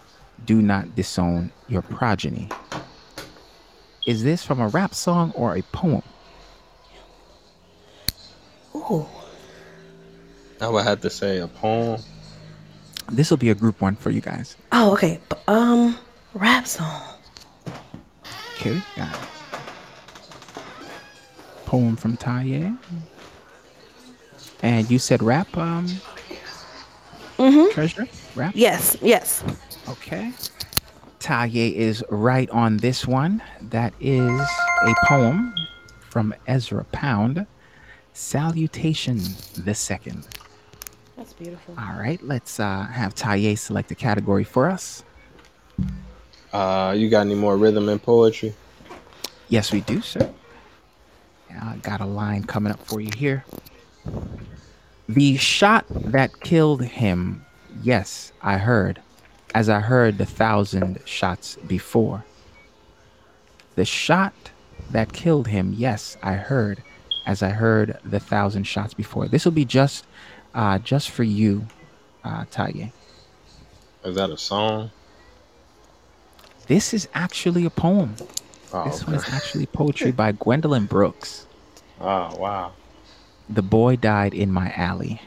Do 0.45 0.63
not 0.63 0.95
disown 0.95 1.51
your 1.69 1.83
progeny. 1.83 2.49
Is 4.07 4.23
this 4.23 4.45
from 4.45 4.61
a 4.61 4.69
rap 4.69 4.95
song 4.95 5.33
or 5.35 5.57
a 5.57 5.63
poem? 5.63 6.03
Ooh. 8.77 9.07
I 10.61 10.69
would 10.69 10.85
have 10.85 11.01
to 11.01 11.11
say 11.11 11.39
a 11.39 11.49
poem. 11.49 12.01
This 13.11 13.31
will 13.31 13.39
be 13.39 13.51
a 13.51 13.57
group 13.57 13.81
one 13.81 13.97
for 13.97 14.11
you 14.11 14.21
guys. 14.21 14.57
Oh, 14.71 14.93
okay. 14.93 15.19
Um, 15.49 15.99
rap 16.35 16.67
song. 16.69 17.03
Okay, 18.55 18.81
got 18.95 19.13
it 19.15 19.40
poem 21.71 21.95
from 21.95 22.17
Taye. 22.17 22.77
And 24.61 24.91
you 24.91 24.99
said 24.99 25.23
rap, 25.23 25.57
um, 25.57 25.87
mm-hmm. 27.39 27.73
treasure 27.73 28.09
rap. 28.35 28.55
Yes, 28.57 28.97
yes. 29.01 29.45
Okay. 29.89 30.33
Taye 31.21 31.73
is 31.73 32.03
right 32.11 32.51
on 32.51 32.79
this 32.79 33.07
one. 33.07 33.41
That 33.61 33.95
is 34.01 34.41
a 34.83 34.95
poem 35.05 35.55
from 36.01 36.35
Ezra 36.49 36.83
Pound. 36.91 37.47
Salutation 38.15 39.21
the 39.57 39.75
second. 39.75 40.27
That's 41.17 41.35
beautiful. 41.35 41.77
All 41.79 41.97
right, 41.97 42.21
let's 42.25 42.59
uh, 42.59 42.83
have 42.87 43.15
Taye 43.15 43.57
select 43.57 43.93
a 43.93 43.95
category 43.95 44.43
for 44.43 44.69
us. 44.69 45.05
Uh, 46.53 46.97
you 46.99 47.09
got 47.09 47.21
any 47.21 47.37
more 47.37 47.57
rhythm 47.57 47.89
and 47.89 48.03
poetry? 48.03 48.55
Yes, 49.49 49.71
we 49.71 49.83
do, 49.83 50.01
sir. 50.01 50.33
I 51.61 51.77
got 51.77 52.01
a 52.01 52.07
line 52.07 52.45
coming 52.45 52.73
up 52.73 52.85
for 52.87 53.01
you 53.01 53.11
here. 53.17 53.45
The 55.09 55.37
shot 55.37 55.87
that 55.89 56.41
killed 56.41 56.83
him, 56.83 57.45
yes, 57.83 58.33
I 58.43 58.59
heard, 58.59 59.01
as 59.55 59.69
I 59.69 59.81
heard 59.81 60.19
the 60.19 60.27
thousand 60.27 61.01
shots 61.05 61.57
before. 61.67 62.25
The 63.75 63.85
shot 63.85 64.35
that 64.91 65.13
killed 65.13 65.49
him, 65.49 65.75
yes, 65.77 66.17
I 66.23 66.35
heard, 66.35 66.83
as 67.27 67.43
I 67.43 67.51
heard 67.51 67.99
the 68.05 68.21
thousand 68.21 68.65
shots 68.65 68.95
before. 68.95 69.29
This 69.29 69.45
will 69.45 69.53
be 69.53 69.65
just, 69.65 70.07
uh, 70.55 70.79
just 70.79 71.11
for 71.11 71.25
you, 71.25 71.67
uh, 72.25 72.45
Taye. 72.47 72.93
Is 74.05 74.17
that 74.17 74.31
a 74.31 74.37
song? 74.37 74.91
This 76.67 76.95
is 76.95 77.09
actually 77.15 77.65
a 77.65 77.71
poem. 77.71 78.15
Oh, 78.73 78.85
this 78.85 79.03
okay. 79.03 79.13
one 79.13 79.21
is 79.21 79.29
actually 79.29 79.67
poetry 79.67 80.13
by 80.13 80.33
Gwendolyn 80.33 80.87
Brooks. 80.87 81.47
Oh, 82.03 82.35
wow. 82.39 82.73
The 83.51 83.61
boy 83.61 83.97
died 83.97 84.33
in 84.33 84.51
my 84.51 84.73
alley. 84.75 85.21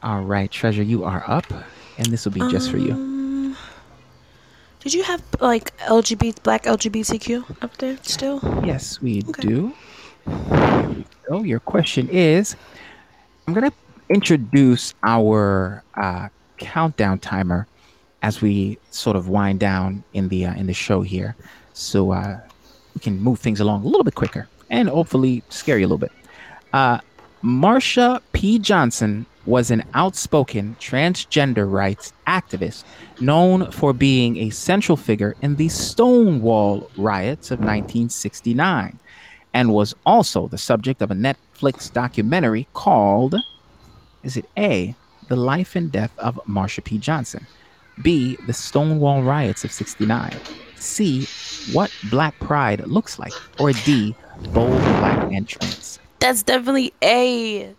All 0.00 0.22
right, 0.22 0.48
Treasure, 0.48 0.84
you 0.84 1.02
are 1.02 1.24
up, 1.26 1.44
and 1.98 2.06
this 2.06 2.24
will 2.24 2.30
be 2.30 2.48
just 2.52 2.68
um, 2.68 2.72
for 2.72 2.78
you. 2.78 2.92
Um, 2.92 3.56
did 4.78 4.94
you 4.94 5.02
have 5.02 5.20
like 5.40 5.76
LGBT, 5.78 6.40
black 6.44 6.62
LGBTQ 6.64 7.64
up 7.64 7.76
there 7.78 7.98
still? 8.02 8.38
Yes, 8.64 9.02
we 9.02 9.24
okay. 9.28 9.42
do. 9.42 9.72
So 11.28 11.42
your 11.42 11.58
question 11.58 12.08
is, 12.10 12.54
I'm 13.46 13.54
gonna 13.54 13.72
introduce 14.08 14.94
our 15.02 15.82
uh, 15.94 16.28
countdown 16.58 17.18
timer 17.18 17.66
as 18.22 18.40
we 18.40 18.78
sort 18.90 19.16
of 19.16 19.28
wind 19.28 19.58
down 19.58 20.04
in 20.12 20.28
the 20.28 20.46
uh, 20.46 20.54
in 20.54 20.66
the 20.66 20.74
show 20.74 21.02
here, 21.02 21.34
so 21.78 22.10
uh, 22.10 22.40
we 22.94 23.00
can 23.00 23.20
move 23.20 23.38
things 23.38 23.60
along 23.60 23.82
a 23.84 23.86
little 23.86 24.04
bit 24.04 24.14
quicker 24.14 24.48
and 24.70 24.88
hopefully 24.88 25.42
scare 25.48 25.78
you 25.78 25.86
a 25.86 25.88
little 25.88 25.98
bit. 25.98 26.12
Uh, 26.72 26.98
Marsha 27.42 28.20
P. 28.32 28.58
Johnson 28.58 29.24
was 29.46 29.70
an 29.70 29.82
outspoken 29.94 30.76
transgender 30.80 31.70
rights 31.70 32.12
activist 32.26 32.84
known 33.20 33.70
for 33.70 33.92
being 33.92 34.36
a 34.36 34.50
central 34.50 34.96
figure 34.96 35.34
in 35.40 35.56
the 35.56 35.68
Stonewall 35.68 36.90
riots 36.98 37.50
of 37.50 37.60
1969 37.60 38.98
and 39.54 39.72
was 39.72 39.94
also 40.04 40.48
the 40.48 40.58
subject 40.58 41.00
of 41.00 41.10
a 41.10 41.14
Netflix 41.14 41.90
documentary 41.90 42.66
called 42.74 43.36
Is 44.22 44.36
it 44.36 44.44
A, 44.58 44.94
The 45.28 45.36
Life 45.36 45.76
and 45.76 45.90
Death 45.90 46.12
of 46.18 46.38
Marsha 46.46 46.84
P. 46.84 46.98
Johnson? 46.98 47.46
B, 48.02 48.36
The 48.46 48.52
Stonewall 48.52 49.22
Riots 49.22 49.64
of 49.64 49.72
69? 49.72 50.36
C, 50.76 51.26
What 51.72 51.92
Black 52.10 52.38
Pride 52.40 52.86
Looks 52.86 53.18
Like? 53.18 53.32
Or 53.60 53.72
D, 53.72 54.14
Bold 54.52 54.80
Black 54.80 55.32
Entrance? 55.32 55.98
That's 56.18 56.42
definitely 56.42 56.92
A. 57.02 57.74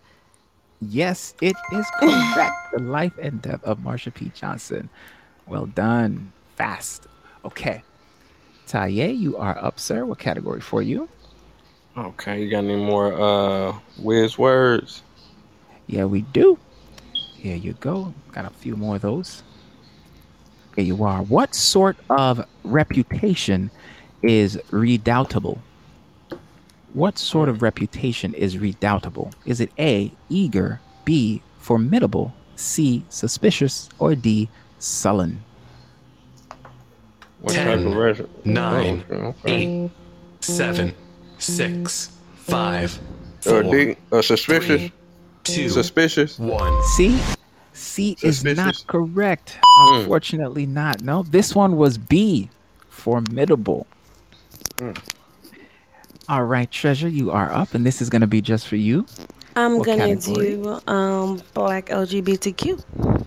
Yes, 0.80 1.34
it 1.40 1.56
is 1.72 1.86
correct. 1.98 2.54
the 2.72 2.80
life 2.80 3.12
and 3.20 3.42
death 3.42 3.62
of 3.64 3.78
Marsha 3.80 4.12
P. 4.14 4.30
Johnson. 4.34 4.88
Well 5.46 5.66
done. 5.66 6.32
Fast. 6.56 7.06
Okay. 7.44 7.82
Taye, 8.66 9.16
you 9.18 9.36
are 9.36 9.58
up, 9.62 9.80
sir. 9.80 10.04
What 10.04 10.18
category 10.18 10.60
for 10.60 10.80
you? 10.80 11.08
Okay, 11.96 12.42
you 12.42 12.50
got 12.50 12.64
any 12.64 12.76
more 12.76 13.12
uh 13.20 13.72
whiz 13.98 14.38
words? 14.38 15.02
Yeah, 15.88 16.04
we 16.04 16.22
do. 16.22 16.56
Here 17.36 17.56
you 17.56 17.72
go. 17.74 18.14
Got 18.32 18.44
a 18.44 18.50
few 18.50 18.76
more 18.76 18.96
of 18.96 19.02
those. 19.02 19.42
Here 20.76 20.84
you 20.84 21.04
are. 21.04 21.22
What 21.22 21.54
sort 21.54 21.96
of 22.08 22.44
reputation 22.64 23.70
is 24.22 24.60
redoubtable? 24.70 25.60
What 26.92 27.18
sort 27.18 27.48
of 27.48 27.62
reputation 27.62 28.34
is 28.34 28.58
redoubtable? 28.58 29.32
Is 29.46 29.60
it 29.60 29.70
A, 29.78 30.12
eager, 30.28 30.80
B, 31.04 31.42
formidable, 31.58 32.32
C, 32.56 33.04
suspicious, 33.08 33.88
or 33.98 34.14
D, 34.14 34.48
sullen? 34.78 35.42
What 37.40 37.54
Ten, 37.54 37.66
type 37.78 37.86
of 37.86 37.94
res- 37.96 38.26
nine, 38.44 39.04
Oh, 39.10 39.14
okay. 39.14 39.34
eight, 39.84 39.90
seven, 40.40 40.94
six, 41.38 42.10
five, 42.34 42.98
Uh, 43.46 43.62
D, 43.62 43.96
uh, 44.12 44.20
suspicious. 44.20 44.80
three, 44.80 44.92
two, 45.44 45.68
Suspicious. 45.70 46.38
one. 46.38 46.82
C, 46.96 47.18
C 47.80 48.16
is 48.22 48.44
not 48.44 48.84
correct. 48.86 49.58
Mm. 49.62 50.00
Unfortunately, 50.00 50.66
not. 50.66 51.02
No, 51.02 51.22
this 51.22 51.54
one 51.54 51.76
was 51.76 51.98
B, 51.98 52.50
formidable. 52.88 53.86
Mm. 54.76 54.98
All 56.28 56.44
right, 56.44 56.70
Treasure, 56.70 57.08
you 57.08 57.30
are 57.30 57.50
up, 57.52 57.74
and 57.74 57.84
this 57.84 58.00
is 58.00 58.08
going 58.08 58.20
to 58.20 58.26
be 58.26 58.40
just 58.40 58.68
for 58.68 58.76
you. 58.76 59.06
I'm 59.56 59.78
What 59.78 59.86
gonna 59.86 60.14
category? 60.16 60.56
do 60.56 60.80
um 60.86 61.42
black 61.54 61.86
LGBTQ. 61.86 63.24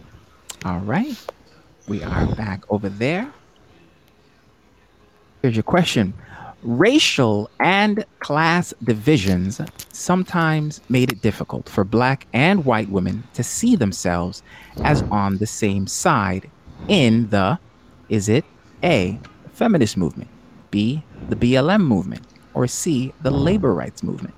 All 0.65 0.79
right. 0.79 1.17
We 1.87 2.01
are 2.01 2.27
back 2.35 2.63
over 2.69 2.87
there. 2.87 3.29
Here's 5.41 5.55
your 5.55 5.63
question. 5.63 6.13
Racial 6.63 7.49
and 7.59 8.05
class 8.19 8.73
divisions 8.83 9.59
sometimes 9.91 10.79
made 10.87 11.11
it 11.11 11.21
difficult 11.21 11.67
for 11.67 11.83
black 11.83 12.25
and 12.33 12.63
white 12.63 12.89
women 12.89 13.23
to 13.33 13.43
see 13.43 13.75
themselves 13.75 14.41
as 14.83 15.01
on 15.03 15.37
the 15.37 15.45
same 15.45 15.87
side 15.87 16.49
in 16.87 17.29
the, 17.29 17.59
is 18.09 18.29
it 18.29 18.45
A, 18.83 19.19
feminist 19.51 19.97
movement, 19.97 20.29
B, 20.71 21.03
the 21.29 21.35
BLM 21.35 21.85
movement, 21.85 22.25
or 22.53 22.65
C, 22.67 23.13
the 23.21 23.31
labor 23.31 23.73
rights 23.73 24.01
movement? 24.01 24.33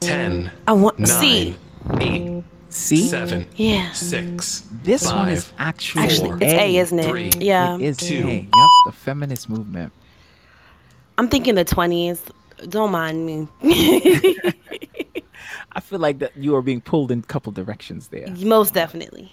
10, 0.00 0.50
I 0.66 0.72
want, 0.72 1.08
C. 1.08 1.56
8, 2.00 2.44
See? 2.74 3.06
Seven. 3.06 3.46
Yeah. 3.54 3.92
Six. 3.92 4.68
This 4.82 5.04
five, 5.04 5.16
one 5.16 5.28
is 5.28 5.52
actually, 5.58 6.04
actually 6.04 6.44
it's 6.44 6.52
A, 6.54 6.76
isn't 6.76 6.98
it? 6.98 7.08
Three, 7.08 7.30
yeah. 7.38 7.76
It 7.76 7.82
is 7.82 7.96
two. 7.98 8.26
A. 8.26 8.34
Yep, 8.40 8.50
the 8.86 8.92
feminist 8.92 9.48
movement. 9.48 9.92
I'm 11.16 11.28
thinking 11.28 11.54
the 11.54 11.64
20s. 11.64 12.20
Don't 12.68 12.90
mind 12.90 13.24
me. 13.26 13.48
I 15.72 15.80
feel 15.80 16.00
like 16.00 16.18
that 16.18 16.36
you 16.36 16.56
are 16.56 16.62
being 16.62 16.80
pulled 16.80 17.12
in 17.12 17.20
a 17.20 17.22
couple 17.22 17.52
directions 17.52 18.08
there. 18.08 18.28
Most 18.38 18.74
definitely. 18.74 19.32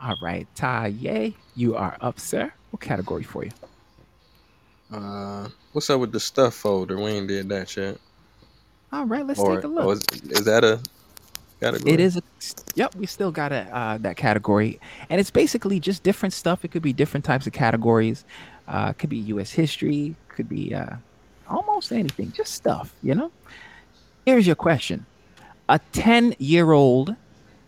All 0.00 0.16
right, 0.22 0.46
Taye, 0.54 1.34
you 1.56 1.74
are 1.74 1.96
up, 2.00 2.20
sir. 2.20 2.52
What 2.70 2.80
category 2.80 3.24
for 3.24 3.44
you? 3.44 3.50
Uh, 4.92 5.48
what's 5.72 5.90
up 5.90 5.98
with 5.98 6.12
the 6.12 6.20
stuff 6.20 6.54
folder? 6.54 6.96
We 6.96 7.10
ain't 7.10 7.26
did 7.26 7.48
that 7.48 7.76
yet. 7.76 7.98
All 8.92 9.06
right, 9.06 9.26
let's 9.26 9.40
or, 9.40 9.56
take 9.56 9.64
a 9.64 9.68
look. 9.68 9.96
Is, 10.12 10.22
is, 10.22 10.44
that 10.44 10.62
a 10.62 10.80
category? 11.60 11.92
It 11.92 12.00
is 12.00 12.16
a 12.16 12.22
yep. 12.74 12.94
We 12.94 13.06
still 13.06 13.30
got 13.30 13.52
a 13.52 13.76
uh, 13.76 13.98
that 13.98 14.16
category, 14.16 14.80
and 15.08 15.20
it's 15.20 15.30
basically 15.30 15.80
just 15.80 16.02
different 16.02 16.32
stuff. 16.32 16.64
It 16.64 16.70
could 16.70 16.82
be 16.82 16.92
different 16.92 17.24
types 17.24 17.46
of 17.46 17.52
categories. 17.52 18.24
Uh, 18.66 18.92
could 18.92 19.10
be 19.10 19.18
U.S. 19.18 19.52
history. 19.52 20.14
Could 20.28 20.48
be 20.48 20.74
uh, 20.74 20.96
almost 21.48 21.92
anything. 21.92 22.32
Just 22.32 22.54
stuff, 22.54 22.94
you 23.02 23.14
know. 23.14 23.30
Here's 24.26 24.46
your 24.46 24.56
question: 24.56 25.06
A 25.68 25.78
ten-year-old 25.92 27.16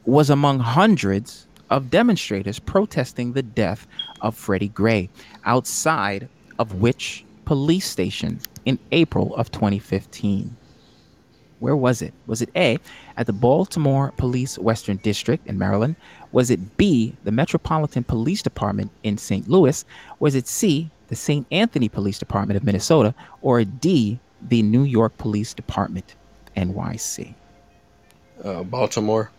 was 0.04 0.30
among 0.30 0.60
hundreds 0.60 1.46
of 1.70 1.90
demonstrators 1.90 2.58
protesting 2.58 3.32
the 3.32 3.42
death 3.42 3.86
of 4.20 4.36
Freddie 4.36 4.68
Gray 4.68 5.10
outside 5.44 6.28
of 6.58 6.74
which 6.74 7.24
police 7.44 7.86
station 7.88 8.40
in 8.64 8.78
April 8.92 9.34
of 9.36 9.50
2015? 9.50 10.56
Where 11.66 11.74
was 11.74 12.00
it? 12.00 12.14
Was 12.28 12.42
it 12.42 12.50
A, 12.54 12.78
at 13.16 13.26
the 13.26 13.32
Baltimore 13.32 14.12
Police 14.16 14.56
Western 14.56 14.98
District 14.98 15.44
in 15.48 15.58
Maryland? 15.58 15.96
Was 16.30 16.48
it 16.48 16.76
B, 16.76 17.12
the 17.24 17.32
Metropolitan 17.32 18.04
Police 18.04 18.40
Department 18.40 18.92
in 19.02 19.18
St. 19.18 19.48
Louis? 19.48 19.84
Was 20.20 20.36
it 20.36 20.46
C, 20.46 20.90
the 21.08 21.16
St. 21.16 21.44
Anthony 21.50 21.88
Police 21.88 22.20
Department 22.20 22.56
of 22.56 22.62
Minnesota? 22.62 23.16
Or 23.42 23.64
D, 23.64 24.20
the 24.40 24.62
New 24.62 24.84
York 24.84 25.18
Police 25.18 25.54
Department, 25.54 26.14
NYC? 26.56 27.34
uh, 28.44 28.62
Baltimore. 28.62 29.32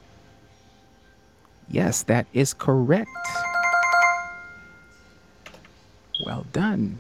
Yes, 1.70 2.04
that 2.04 2.28
is 2.34 2.54
correct. 2.54 3.10
Well 6.26 6.46
done. 6.52 7.00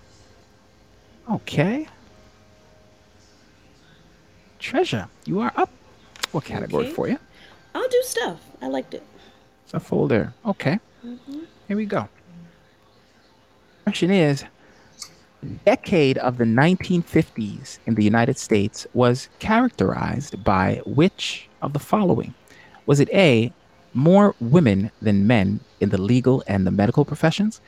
Okay. 1.29 1.89
Treasure, 4.71 5.07
you 5.25 5.39
are 5.39 5.53
up. 5.55 5.69
What 6.33 6.43
category 6.43 6.87
Okay. 6.87 6.93
for 6.93 7.07
you? 7.07 7.17
I'll 7.73 7.87
do 7.87 8.01
stuff. 8.03 8.37
I 8.61 8.67
liked 8.67 8.93
it. 8.93 9.01
It's 9.63 9.73
a 9.73 9.79
folder. 9.79 10.33
Okay. 10.45 10.77
Mm-hmm. 11.05 11.39
Here 11.69 11.77
we 11.77 11.85
go. 11.85 12.09
Question 13.85 14.11
is 14.11 14.43
the 15.41 15.47
decade 15.63 16.17
of 16.17 16.37
the 16.37 16.43
1950s 16.43 17.79
in 17.85 17.95
the 17.95 18.03
United 18.03 18.37
States 18.37 18.85
was 18.93 19.29
characterized 19.39 20.43
by 20.43 20.81
which 20.85 21.47
of 21.61 21.71
the 21.71 21.79
following? 21.79 22.33
Was 22.87 22.99
it 22.99 23.07
A, 23.13 23.53
more 23.93 24.35
women 24.41 24.91
than 25.01 25.27
men 25.27 25.61
in 25.79 25.91
the 25.91 26.01
legal 26.01 26.43
and 26.45 26.67
the 26.67 26.71
medical 26.71 27.05
professions? 27.05 27.61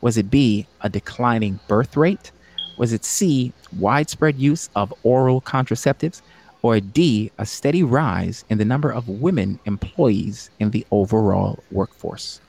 Was 0.00 0.16
it 0.16 0.30
B, 0.30 0.66
a 0.80 0.88
declining 0.88 1.60
birth 1.68 1.98
rate? 1.98 2.32
Was 2.78 2.94
it 2.94 3.04
C, 3.04 3.52
widespread 3.78 4.38
use 4.38 4.70
of 4.74 4.94
oral 5.02 5.42
contraceptives? 5.42 6.22
Or 6.66 6.80
D, 6.80 7.30
a 7.38 7.46
steady 7.46 7.84
rise 7.84 8.44
in 8.50 8.58
the 8.58 8.64
number 8.64 8.90
of 8.90 9.08
women 9.08 9.60
employees 9.66 10.50
in 10.58 10.72
the 10.72 10.84
overall 10.90 11.62
workforce? 11.70 12.40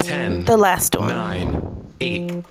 ten, 0.00 0.44
The 0.44 0.56
last 0.56 0.96
one. 0.98 1.10
9. 1.10 1.94
8. 2.00 2.44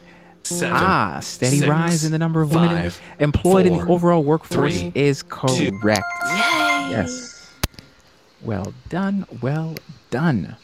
Seven, 0.44 0.73
Ah, 0.73 1.19
steady 1.19 1.57
six, 1.57 1.68
rise 1.69 2.06
in 2.06 2.14
the 2.14 2.18
number 2.18 2.41
of 2.41 2.53
women 2.56 2.69
five, 2.84 3.02
employed 3.19 3.65
in 3.65 3.73
the 3.77 3.85
overall 3.88 4.23
workforce 4.23 4.80
three, 4.80 4.94
is 4.95 5.22
correct. 5.23 6.06
Yay. 6.30 6.88
Yes. 6.95 7.52
Well 8.41 8.73
done. 8.88 9.26
Well 9.41 9.76
done. 10.11 10.56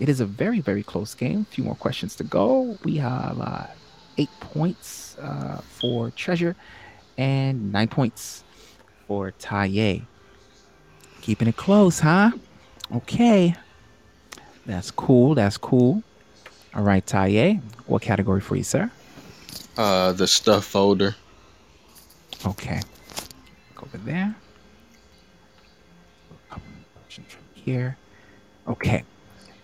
It 0.00 0.08
is 0.08 0.18
a 0.18 0.26
very, 0.26 0.58
very 0.58 0.82
close 0.82 1.14
game. 1.14 1.46
A 1.48 1.54
few 1.54 1.62
more 1.62 1.76
questions 1.76 2.16
to 2.16 2.24
go. 2.24 2.76
We 2.82 2.96
have 2.96 3.40
uh, 3.40 3.66
eight 4.18 4.30
points 4.40 5.16
uh, 5.22 5.58
for 5.58 6.10
Treasure 6.10 6.56
and 7.16 7.72
nine 7.72 7.88
points 7.88 8.44
for 9.06 9.32
Taye. 9.32 10.02
Keeping 11.20 11.48
it 11.48 11.56
close, 11.56 12.00
huh? 12.00 12.32
Okay. 12.94 13.54
That's 14.66 14.90
cool. 14.90 15.34
That's 15.34 15.56
cool. 15.56 16.02
All 16.74 16.82
right, 16.82 17.04
Taye. 17.04 17.60
What 17.86 18.02
category 18.02 18.40
for 18.40 18.56
you, 18.56 18.64
sir? 18.64 18.90
Uh, 19.76 20.12
the 20.12 20.26
stuff 20.26 20.64
folder. 20.64 21.14
Okay. 22.46 22.80
Go 23.74 23.86
over 23.86 23.98
there. 23.98 24.34
Here. 27.54 27.96
Okay. 28.68 29.04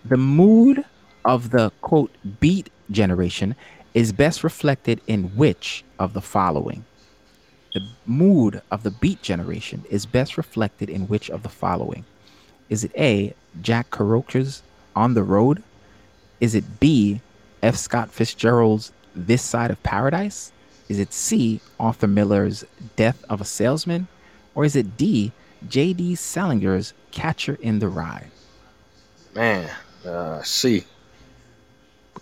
The 0.05 0.17
mood 0.17 0.83
of 1.23 1.51
the 1.51 1.71
quote 1.81 2.11
beat 2.39 2.69
generation 2.89 3.55
is 3.93 4.11
best 4.11 4.43
reflected 4.43 5.01
in 5.05 5.35
which 5.35 5.83
of 5.99 6.13
the 6.13 6.21
following? 6.21 6.83
The 7.73 7.87
mood 8.05 8.61
of 8.69 8.83
the 8.83 8.91
beat 8.91 9.21
generation 9.21 9.85
is 9.89 10.05
best 10.05 10.37
reflected 10.37 10.89
in 10.89 11.07
which 11.07 11.29
of 11.29 11.43
the 11.43 11.49
following? 11.49 12.03
Is 12.69 12.83
it 12.83 12.91
A, 12.97 13.33
Jack 13.61 13.89
Kerouac's 13.91 14.61
On 14.95 15.13
the 15.13 15.23
Road? 15.23 15.63
Is 16.41 16.53
it 16.53 16.79
B, 16.81 17.21
F. 17.63 17.75
Scott 17.77 18.11
Fitzgerald's 18.11 18.91
This 19.15 19.41
Side 19.41 19.71
of 19.71 19.81
Paradise? 19.83 20.51
Is 20.89 20.99
it 20.99 21.13
C, 21.13 21.61
Arthur 21.79 22.07
Miller's 22.07 22.65
Death 22.97 23.23
of 23.29 23.39
a 23.39 23.45
Salesman? 23.45 24.09
Or 24.53 24.65
is 24.65 24.75
it 24.75 24.97
D, 24.97 25.31
J.D. 25.69 26.15
Salinger's 26.15 26.93
Catcher 27.11 27.57
in 27.61 27.79
the 27.79 27.87
Rye? 27.87 28.27
Man, 29.33 29.69
uh, 30.05 30.41
C. 30.43 30.83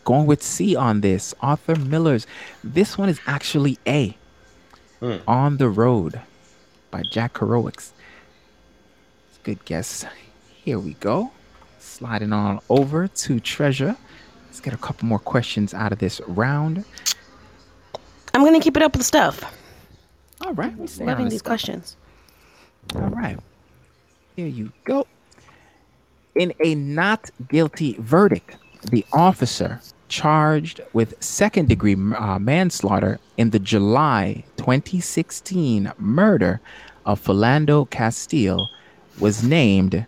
Going 0.03 0.27
with 0.27 0.43
C 0.43 0.75
on 0.75 1.01
this, 1.01 1.33
Arthur 1.41 1.75
Miller's. 1.75 2.27
This 2.63 2.99
one 2.99 3.09
is 3.09 3.19
actually 3.25 3.79
A. 3.87 4.15
Hmm. 4.99 5.17
On 5.27 5.57
the 5.57 5.69
Road 5.69 6.19
by 6.91 7.03
Jack 7.11 7.33
Kerouac's. 7.33 7.93
It's 9.29 9.37
a 9.37 9.43
good 9.43 9.63
guess. 9.65 10.05
Here 10.63 10.77
we 10.79 10.93
go. 10.95 11.31
Sliding 11.79 12.33
on 12.33 12.59
over 12.69 13.07
to 13.07 13.39
Treasure. 13.39 13.95
Let's 14.47 14.59
get 14.59 14.73
a 14.73 14.77
couple 14.77 15.07
more 15.07 15.19
questions 15.19 15.73
out 15.73 15.91
of 15.93 15.99
this 15.99 16.19
round. 16.27 16.83
I'm 18.33 18.43
gonna 18.43 18.59
keep 18.59 18.75
it 18.75 18.83
up 18.83 18.95
with 18.95 19.05
stuff. 19.05 19.55
All 20.41 20.53
right. 20.53 20.75
we 20.77 20.87
stay 20.87 21.03
on 21.03 21.09
Loving 21.09 21.29
these 21.29 21.39
stuff. 21.39 21.45
questions. 21.47 21.95
All 22.95 23.01
right. 23.09 23.37
Here 24.35 24.47
you 24.47 24.71
go. 24.83 25.07
In 26.35 26.53
a 26.63 26.75
not 26.75 27.29
guilty 27.49 27.95
verdict, 27.99 28.57
the 28.91 29.05
officer 29.13 29.81
charged 30.09 30.81
with 30.91 31.21
second 31.23 31.69
degree 31.69 31.93
uh, 31.93 32.39
manslaughter 32.39 33.19
in 33.37 33.51
the 33.51 33.59
July 33.59 34.43
2016 34.57 35.93
murder 35.97 36.59
of 37.05 37.23
Philando 37.23 37.89
Castile 37.89 38.69
was 39.19 39.43
named 39.43 40.05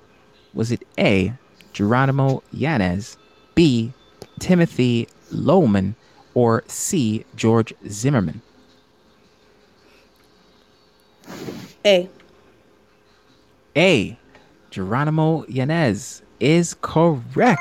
was 0.53 0.71
it 0.71 0.83
A. 0.99 1.33
Geronimo 1.73 2.43
Yanez, 2.51 3.17
B. 3.55 3.93
Timothy 4.39 5.07
Lohman, 5.31 5.95
or 6.33 6.63
C. 6.67 7.25
George 7.35 7.73
Zimmerman? 7.87 8.41
A. 11.85 12.09
A. 13.75 14.17
Geronimo 14.69 15.45
Yanez 15.47 16.21
is 16.39 16.75
correct. 16.81 17.59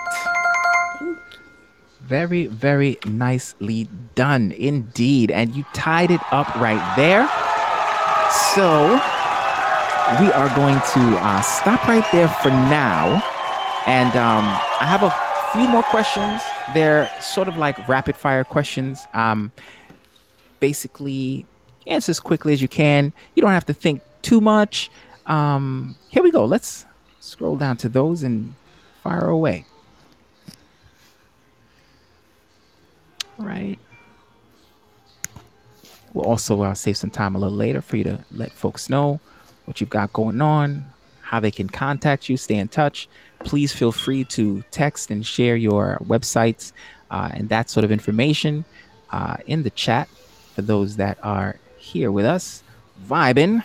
Very, 2.11 2.47
very 2.47 2.99
nicely 3.07 3.89
done 4.17 4.51
indeed. 4.51 5.31
And 5.31 5.55
you 5.55 5.65
tied 5.73 6.11
it 6.11 6.21
up 6.33 6.53
right 6.57 6.83
there. 6.97 7.23
So 8.53 8.91
we 10.21 10.33
are 10.33 10.53
going 10.57 10.75
to 10.75 11.19
uh, 11.23 11.41
stop 11.41 11.87
right 11.87 12.05
there 12.11 12.27
for 12.27 12.49
now. 12.49 13.23
And 13.87 14.11
um, 14.17 14.45
I 14.81 14.87
have 14.87 15.05
a 15.05 15.15
few 15.53 15.69
more 15.69 15.85
questions. 15.85 16.43
They're 16.75 17.09
sort 17.21 17.47
of 17.47 17.57
like 17.57 17.87
rapid 17.87 18.17
fire 18.17 18.43
questions. 18.43 19.07
Um, 19.15 19.53
basically, 20.59 21.47
answer 21.87 22.11
as 22.11 22.19
quickly 22.19 22.53
as 22.53 22.61
you 22.61 22.67
can. 22.67 23.13
You 23.37 23.43
don't 23.43 23.53
have 23.53 23.67
to 23.67 23.73
think 23.73 24.03
too 24.23 24.41
much. 24.41 24.91
Um, 25.27 25.95
here 26.09 26.25
we 26.25 26.33
go. 26.33 26.45
Let's 26.45 26.87
scroll 27.21 27.55
down 27.55 27.77
to 27.77 27.89
those 27.89 28.25
and 28.25 28.57
fire 29.05 29.29
away. 29.29 29.65
Right. 33.41 33.79
We'll 36.13 36.27
also 36.27 36.63
uh, 36.63 36.75
save 36.75 36.97
some 36.97 37.11
time 37.11 37.35
a 37.35 37.39
little 37.39 37.57
later 37.57 37.81
for 37.81 37.97
you 37.97 38.05
to 38.05 38.19
let 38.33 38.53
folks 38.53 38.91
know 38.91 39.21
what 39.65 39.81
you've 39.81 39.91
got 39.91 40.13
going 40.13 40.41
on, 40.41 40.85
how 41.21 41.39
they 41.39 41.51
can 41.51 41.69
contact 41.69 42.29
you, 42.29 42.37
stay 42.37 42.57
in 42.57 42.69
touch. 42.69 43.09
Please 43.45 43.73
feel 43.73 43.93
free 43.93 44.25
to 44.25 44.65
text 44.71 45.11
and 45.11 45.25
share 45.25 45.57
your 45.57 45.99
websites 46.05 46.73
uh, 47.11 47.31
and 47.33 47.49
that 47.49 47.71
sort 47.71 47.85
of 47.85 47.93
information 47.93 48.65
uh, 49.11 49.37
in 49.47 49.63
the 49.63 49.71
chat 49.71 50.09
for 50.55 50.63
those 50.63 50.97
that 50.97 51.19
are 51.23 51.59
here 51.79 52.11
with 52.11 52.25
us, 52.25 52.63
vibing. 53.07 53.63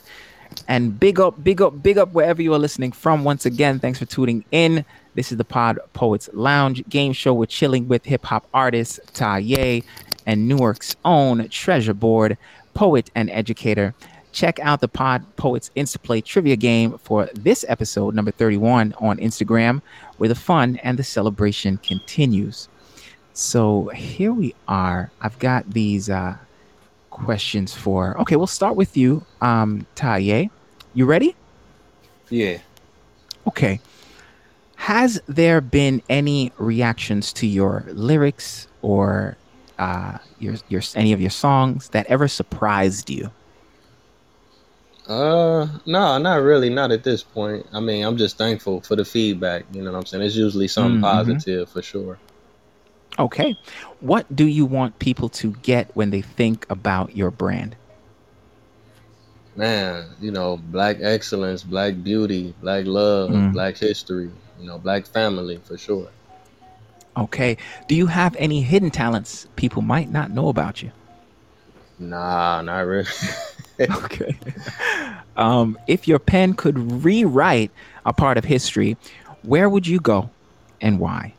And 0.67 0.97
big 0.99 1.19
up, 1.19 1.43
big 1.43 1.61
up, 1.61 1.81
big 1.83 1.97
up 1.97 2.13
wherever 2.13 2.41
you 2.41 2.53
are 2.53 2.59
listening 2.59 2.91
from. 2.91 3.23
Once 3.23 3.45
again, 3.45 3.79
thanks 3.79 3.99
for 3.99 4.05
tuning 4.05 4.45
in. 4.51 4.85
This 5.15 5.31
is 5.31 5.37
the 5.37 5.45
Pod 5.45 5.79
Poets 5.93 6.29
Lounge 6.33 6.87
game 6.89 7.13
show. 7.13 7.33
We're 7.33 7.45
chilling 7.45 7.87
with 7.87 8.03
hip 8.03 8.25
hop 8.25 8.47
artist 8.53 8.99
Taye 9.13 9.83
and 10.25 10.47
Newark's 10.47 10.95
own 11.05 11.47
Treasure 11.47 11.93
Borde, 11.93 12.37
poet 12.73 13.09
and 13.15 13.29
educator. 13.29 13.95
Check 14.33 14.59
out 14.59 14.81
the 14.81 14.89
Pod 14.89 15.23
Poets 15.37 15.71
Instaplay 15.77 16.21
trivia 16.21 16.57
game 16.57 16.97
for 16.97 17.29
this 17.33 17.63
episode, 17.69 18.13
number 18.13 18.31
31, 18.31 18.93
on 18.99 19.17
Instagram, 19.17 19.81
where 20.17 20.27
the 20.27 20.35
fun 20.35 20.77
and 20.83 20.99
the 20.99 21.03
celebration 21.03 21.77
continues. 21.77 22.67
So 23.31 23.87
here 23.95 24.33
we 24.33 24.53
are. 24.67 25.11
I've 25.21 25.39
got 25.39 25.69
these 25.71 26.09
uh, 26.09 26.35
questions 27.09 27.73
for. 27.73 28.19
Okay, 28.19 28.35
we'll 28.35 28.47
start 28.47 28.75
with 28.75 28.97
you, 28.97 29.25
um, 29.39 29.87
Taye. 29.95 30.49
You 30.93 31.05
ready? 31.05 31.37
Yeah. 32.29 32.57
Okay. 33.47 33.79
Has 34.85 35.19
there 35.25 35.61
been 35.61 36.03
any 36.09 36.51
reactions 36.59 37.33
to 37.33 37.47
your 37.47 37.85
lyrics 37.87 38.67
or 38.83 39.35
uh, 39.79 40.19
your 40.37 40.57
your 40.67 40.83
any 40.93 41.11
of 41.11 41.19
your 41.19 41.31
songs 41.31 41.89
that 41.89 42.05
ever 42.05 42.27
surprised 42.27 43.09
you? 43.09 43.31
Uh, 45.07 45.67
no, 45.87 46.19
not 46.19 46.43
really. 46.43 46.69
Not 46.69 46.91
at 46.91 47.03
this 47.03 47.23
point. 47.23 47.65
I 47.73 47.79
mean, 47.79 48.05
I'm 48.05 48.15
just 48.15 48.37
thankful 48.37 48.81
for 48.81 48.95
the 48.95 49.05
feedback. 49.05 49.65
You 49.73 49.81
know 49.81 49.91
what 49.91 49.97
I'm 49.97 50.05
saying? 50.05 50.23
It's 50.23 50.35
usually 50.35 50.67
something 50.67 50.99
Mhm. 50.99 51.01
positive 51.01 51.67
for 51.67 51.81
sure. 51.81 52.19
Okay. 53.17 53.55
What 54.01 54.35
do 54.35 54.45
you 54.45 54.65
want 54.67 54.99
people 54.99 55.29
to 55.29 55.53
get 55.63 55.89
when 55.95 56.11
they 56.11 56.21
think 56.21 56.65
about 56.69 57.15
your 57.15 57.31
brand? 57.31 57.75
Man, 59.55 60.15
you 60.19 60.31
know, 60.31 60.57
black 60.57 60.97
excellence, 61.01 61.63
black 61.63 62.03
beauty, 62.03 62.53
black 62.61 62.85
love, 62.85 63.31
Mm. 63.31 63.51
black 63.51 63.77
history. 63.77 64.29
You 64.57 64.67
know, 64.67 64.79
black 64.79 65.05
family 65.07 65.57
for 65.59 65.77
sure. 65.77 66.11
Okay. 67.17 67.57
Do 67.87 67.95
you 67.95 68.07
have 68.07 68.35
any 68.37 68.61
hidden 68.61 68.91
talents 68.91 69.47
people 69.55 69.81
might 69.81 70.09
not 70.09 70.31
know 70.31 70.49
about 70.49 70.81
you? 70.81 70.91
Nah, 71.97 72.61
not 72.61 72.81
really. 72.85 73.09
okay. 74.05 74.39
Um, 75.35 75.77
if 75.87 76.07
your 76.07 76.19
pen 76.19 76.53
could 76.53 76.77
rewrite 77.03 77.71
a 78.05 78.13
part 78.13 78.37
of 78.37 78.45
history, 78.45 78.97
where 79.43 79.69
would 79.69 79.87
you 79.87 79.99
go 79.99 80.31
and 80.81 80.99
why? 80.99 81.35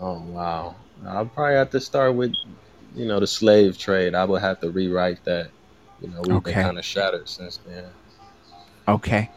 Oh 0.00 0.20
wow. 0.22 0.76
I'll 1.06 1.26
probably 1.26 1.54
have 1.56 1.70
to 1.70 1.80
start 1.80 2.14
with, 2.14 2.32
you 2.94 3.06
know, 3.06 3.20
the 3.20 3.26
slave 3.26 3.78
trade. 3.78 4.14
I 4.14 4.24
would 4.24 4.42
have 4.42 4.60
to 4.60 4.70
rewrite 4.70 5.24
that. 5.24 5.50
You 6.00 6.08
know, 6.10 6.22
we've 6.22 6.42
Okay. 6.42 6.52
been 6.52 6.62
kind 6.62 6.78
of 6.78 6.84
shattered 6.84 7.28
since 7.28 7.58
then. 7.58 7.90
Okay. 8.88 9.30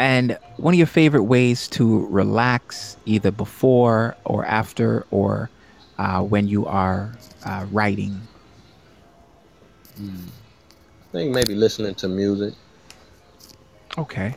And 0.00 0.38
one 0.56 0.72
of 0.72 0.78
your 0.78 0.86
favorite 0.86 1.24
ways 1.24 1.68
to 1.68 2.06
relax, 2.06 2.96
either 3.04 3.30
before 3.30 4.16
or 4.24 4.46
after, 4.46 5.04
or 5.10 5.50
uh, 5.98 6.22
when 6.22 6.48
you 6.48 6.64
are 6.64 7.12
uh, 7.44 7.66
writing? 7.70 8.18
I 9.98 11.12
think 11.12 11.34
maybe 11.34 11.54
listening 11.54 11.94
to 11.96 12.08
music. 12.08 12.54
Okay. 13.98 14.34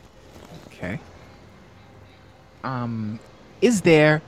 Okay. 0.66 1.00
Um, 2.62 3.18
is 3.62 3.80
there 3.80 4.20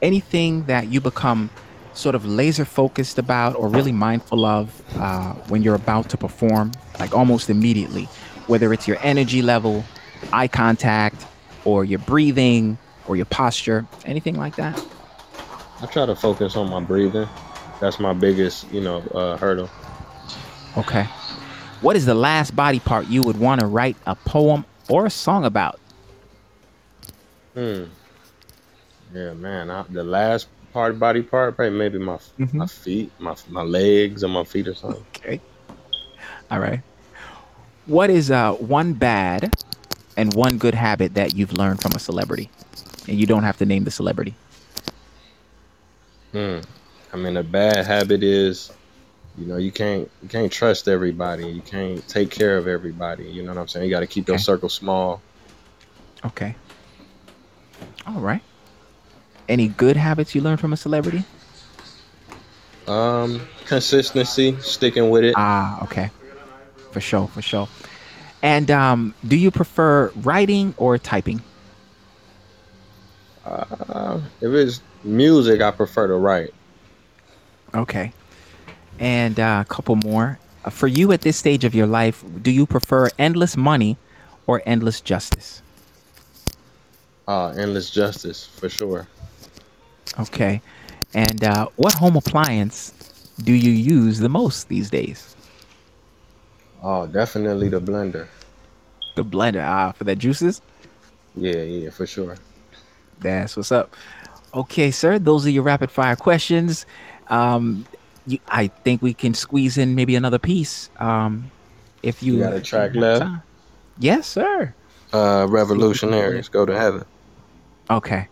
anything 0.00 0.64
that 0.66 0.86
you 0.86 1.00
become 1.00 1.50
sort 1.92 2.14
of 2.14 2.24
laser 2.24 2.64
focused 2.64 3.18
about 3.18 3.56
or 3.56 3.68
really 3.68 3.90
mindful 3.90 4.46
of 4.46 4.80
uh, 4.96 5.32
when 5.48 5.64
you're 5.64 5.74
about 5.74 6.08
to 6.10 6.16
perform, 6.16 6.70
like 7.00 7.12
almost 7.12 7.50
immediately, 7.50 8.04
whether 8.46 8.72
it's 8.72 8.86
your 8.86 8.98
energy 9.02 9.42
level, 9.42 9.84
eye 10.32 10.48
contact, 10.48 11.26
or 11.64 11.84
your 11.84 11.98
breathing, 12.00 12.78
or 13.06 13.16
your 13.16 13.26
posture, 13.26 13.86
anything 14.04 14.36
like 14.36 14.56
that? 14.56 14.84
I 15.80 15.86
try 15.86 16.06
to 16.06 16.14
focus 16.14 16.56
on 16.56 16.70
my 16.70 16.80
breathing. 16.80 17.28
That's 17.80 17.98
my 17.98 18.12
biggest, 18.12 18.70
you 18.72 18.80
know, 18.80 18.98
uh, 19.14 19.36
hurdle. 19.36 19.68
Okay. 20.76 21.04
What 21.80 21.96
is 21.96 22.06
the 22.06 22.14
last 22.14 22.54
body 22.54 22.78
part 22.78 23.08
you 23.08 23.22
would 23.22 23.38
want 23.38 23.60
to 23.60 23.66
write 23.66 23.96
a 24.06 24.14
poem 24.14 24.64
or 24.88 25.06
a 25.06 25.10
song 25.10 25.44
about? 25.44 25.80
Hmm. 27.54 27.84
Yeah, 29.12 29.34
man. 29.34 29.70
I, 29.70 29.84
the 29.90 30.04
last 30.04 30.46
part, 30.72 30.98
body 30.98 31.22
part, 31.22 31.56
probably 31.56 31.76
maybe 31.76 31.98
my 31.98 32.18
my 32.52 32.66
feet, 32.66 33.10
my 33.18 33.34
my 33.48 33.62
legs, 33.62 34.22
or 34.24 34.28
my 34.28 34.44
feet 34.44 34.68
or 34.68 34.74
something. 34.74 35.04
Okay. 35.16 35.40
All 36.50 36.60
right. 36.60 36.80
What 37.86 38.10
is 38.10 38.30
uh, 38.30 38.52
one 38.54 38.92
bad 38.92 39.52
and 40.16 40.34
one 40.34 40.58
good 40.58 40.74
habit 40.74 41.14
that 41.14 41.34
you've 41.34 41.52
learned 41.52 41.80
from 41.80 41.92
a 41.94 41.98
celebrity? 41.98 42.50
And 43.08 43.18
you 43.18 43.26
don't 43.26 43.42
have 43.42 43.58
to 43.58 43.66
name 43.66 43.84
the 43.84 43.90
celebrity. 43.90 44.34
Hmm. 46.32 46.60
I 47.12 47.16
mean, 47.16 47.36
a 47.36 47.42
bad 47.42 47.86
habit 47.86 48.22
is 48.22 48.70
you 49.36 49.46
know, 49.46 49.56
you 49.56 49.72
can't 49.72 50.10
you 50.22 50.28
can't 50.28 50.52
trust 50.52 50.88
everybody. 50.88 51.46
You 51.46 51.62
can't 51.62 52.06
take 52.08 52.30
care 52.30 52.56
of 52.58 52.66
everybody. 52.68 53.24
You 53.24 53.42
know 53.42 53.52
what 53.54 53.60
I'm 53.60 53.68
saying? 53.68 53.86
You 53.86 53.90
got 53.90 54.00
to 54.00 54.06
keep 54.06 54.28
your 54.28 54.36
Okay. 54.36 54.42
circle 54.42 54.68
small. 54.68 55.22
Okay. 56.24 56.54
All 58.06 58.20
right. 58.20 58.42
Any 59.48 59.68
good 59.68 59.96
habits 59.96 60.34
you 60.34 60.40
learned 60.40 60.60
from 60.60 60.72
a 60.72 60.76
celebrity? 60.76 61.24
Um, 62.86 63.40
consistency, 63.66 64.56
sticking 64.60 65.10
with 65.10 65.24
it. 65.24 65.36
Ah, 65.36 65.82
okay. 65.84 66.10
For 66.90 67.00
sure, 67.00 67.28
for 67.28 67.42
sure. 67.42 67.68
And 68.42 68.70
um, 68.70 69.14
do 69.26 69.36
you 69.36 69.50
prefer 69.50 70.10
writing 70.16 70.74
or 70.76 70.98
typing? 70.98 71.42
Uh, 73.44 74.20
if 74.40 74.52
it's 74.52 74.80
music, 75.04 75.60
I 75.60 75.70
prefer 75.70 76.08
to 76.08 76.14
write. 76.14 76.52
Okay. 77.74 78.12
And 78.98 79.38
uh, 79.40 79.64
a 79.66 79.68
couple 79.68 79.96
more. 79.96 80.38
Uh, 80.64 80.70
For 80.70 80.86
you 80.88 81.12
at 81.12 81.22
this 81.22 81.36
stage 81.36 81.64
of 81.64 81.74
your 81.74 81.86
life, 81.86 82.24
do 82.42 82.50
you 82.50 82.66
prefer 82.66 83.08
endless 83.18 83.56
money 83.56 83.96
or 84.46 84.62
endless 84.66 85.00
justice? 85.00 85.62
Uh, 87.26 87.48
endless 87.56 87.90
justice 87.90 88.46
for 88.46 88.68
sure. 88.68 89.08
Okay. 90.18 90.60
And 91.14 91.44
uh, 91.44 91.68
what 91.76 91.94
home 91.94 92.16
appliance 92.16 92.92
do 93.42 93.52
you 93.52 93.70
use 93.70 94.18
the 94.18 94.28
most 94.28 94.68
these 94.68 94.90
days? 94.90 95.36
Oh, 96.82 97.06
definitely 97.06 97.68
the 97.68 97.80
blender. 97.80 98.28
The 99.16 99.24
blender, 99.24 99.64
ah, 99.66 99.92
for 99.92 100.04
the 100.04 100.16
juices? 100.16 100.62
Yeah, 101.34 101.62
yeah, 101.62 101.90
for 101.90 102.06
sure. 102.06 102.40
That's 103.20 103.56
what's 103.56 103.72
up. 103.72 103.94
Okay, 104.54 104.90
sir. 104.90 105.18
Those 105.18 105.46
are 105.46 105.50
your 105.50 105.62
rapid 105.62 105.90
fire 105.90 106.16
questions. 106.16 106.86
Um, 107.28 107.88
you, 108.26 108.38
I 108.48 108.68
think 108.68 109.02
we 109.02 109.14
can 109.14 109.34
squeeze 109.34 109.78
in 109.78 109.94
maybe 109.94 110.16
another 110.16 110.38
piece. 110.38 110.90
Um, 110.98 111.52
if 112.02 112.22
you, 112.22 112.34
You 112.34 112.40
got 112.40 112.54
a 112.54 112.60
track 112.60 112.94
left? 112.94 113.22
time. 113.22 113.42
Yes, 113.98 114.26
sir. 114.26 114.74
Uh, 115.12 115.46
revolutionaries 115.48 116.48
go 116.48 116.66
to 116.66 116.76
heaven. 116.78 117.04
Okay. 117.90 118.28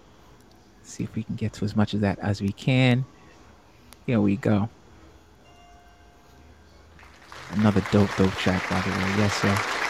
see 0.82 1.04
if 1.04 1.14
we 1.14 1.22
can 1.24 1.36
get 1.36 1.52
to 1.54 1.64
as 1.64 1.76
much 1.76 1.94
of 1.94 2.00
that 2.00 2.18
as 2.20 2.40
we 2.42 2.52
can. 2.52 3.06
Here 4.06 4.20
we 4.20 4.36
go. 4.36 4.70
Another 7.52 7.82
dope, 7.90 8.14
dope 8.16 8.32
track, 8.34 8.68
by 8.70 8.80
the 8.80 8.90
way. 8.90 9.16
Yes, 9.18 9.34
sir. 9.34 9.89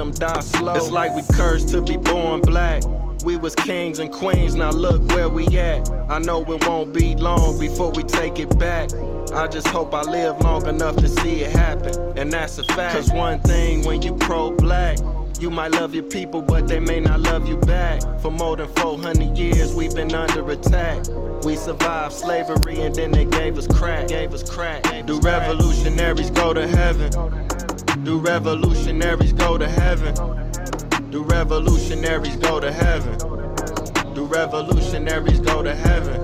Them 0.00 0.10
die 0.12 0.40
slow. 0.40 0.74
It's 0.74 0.90
like 0.90 1.14
we 1.14 1.22
cursed 1.34 1.68
to 1.70 1.82
be 1.82 1.96
born 1.96 2.40
black. 2.40 2.82
We 3.22 3.36
was 3.36 3.54
kings 3.54 3.98
and 3.98 4.10
queens, 4.10 4.54
now 4.54 4.70
look 4.70 5.06
where 5.12 5.28
we 5.28 5.46
at. 5.58 5.90
I 6.08 6.18
know 6.18 6.40
it 6.42 6.66
won't 6.66 6.94
be 6.94 7.14
long 7.16 7.60
before 7.60 7.90
we 7.90 8.02
take 8.02 8.38
it 8.38 8.58
back. 8.58 8.90
I 9.34 9.46
just 9.46 9.66
hope 9.68 9.92
I 9.92 10.00
live 10.02 10.40
long 10.40 10.66
enough 10.66 10.96
to 10.96 11.08
see 11.08 11.42
it 11.42 11.52
happen. 11.52 12.18
And 12.18 12.32
that's 12.32 12.56
a 12.58 12.64
fact. 12.64 12.96
Cause 12.96 13.12
one 13.12 13.40
thing 13.40 13.84
when 13.84 14.00
you 14.00 14.14
pro 14.14 14.50
black, 14.56 14.98
you 15.38 15.50
might 15.50 15.72
love 15.72 15.94
your 15.94 16.04
people, 16.04 16.40
but 16.40 16.66
they 16.66 16.80
may 16.80 17.00
not 17.00 17.20
love 17.20 17.46
you 17.46 17.58
back. 17.58 18.00
For 18.20 18.30
more 18.30 18.56
than 18.56 18.68
400 18.68 19.36
years, 19.36 19.74
we've 19.74 19.94
been 19.94 20.14
under 20.14 20.50
attack. 20.50 21.06
We 21.44 21.56
survived 21.56 22.14
slavery 22.14 22.80
and 22.80 22.94
then 22.94 23.12
they 23.12 23.26
gave 23.26 23.58
us 23.58 23.66
crack. 23.66 24.08
Gave 24.08 24.32
us 24.32 24.48
crack. 24.48 24.82
Do 25.06 25.20
revolutionaries 25.20 26.30
go 26.30 26.54
to 26.54 26.66
heaven? 26.66 27.10
Do 28.10 28.18
revolutionaries 28.18 29.32
go 29.32 29.56
to 29.56 29.68
heaven? 29.68 30.12
Do 31.12 31.22
revolutionaries 31.22 32.34
go 32.38 32.58
to 32.58 32.72
heaven? 32.72 33.16
Do 34.14 34.24
revolutionaries 34.24 35.38
go 35.38 35.62
to 35.62 35.72
heaven? 35.72 36.20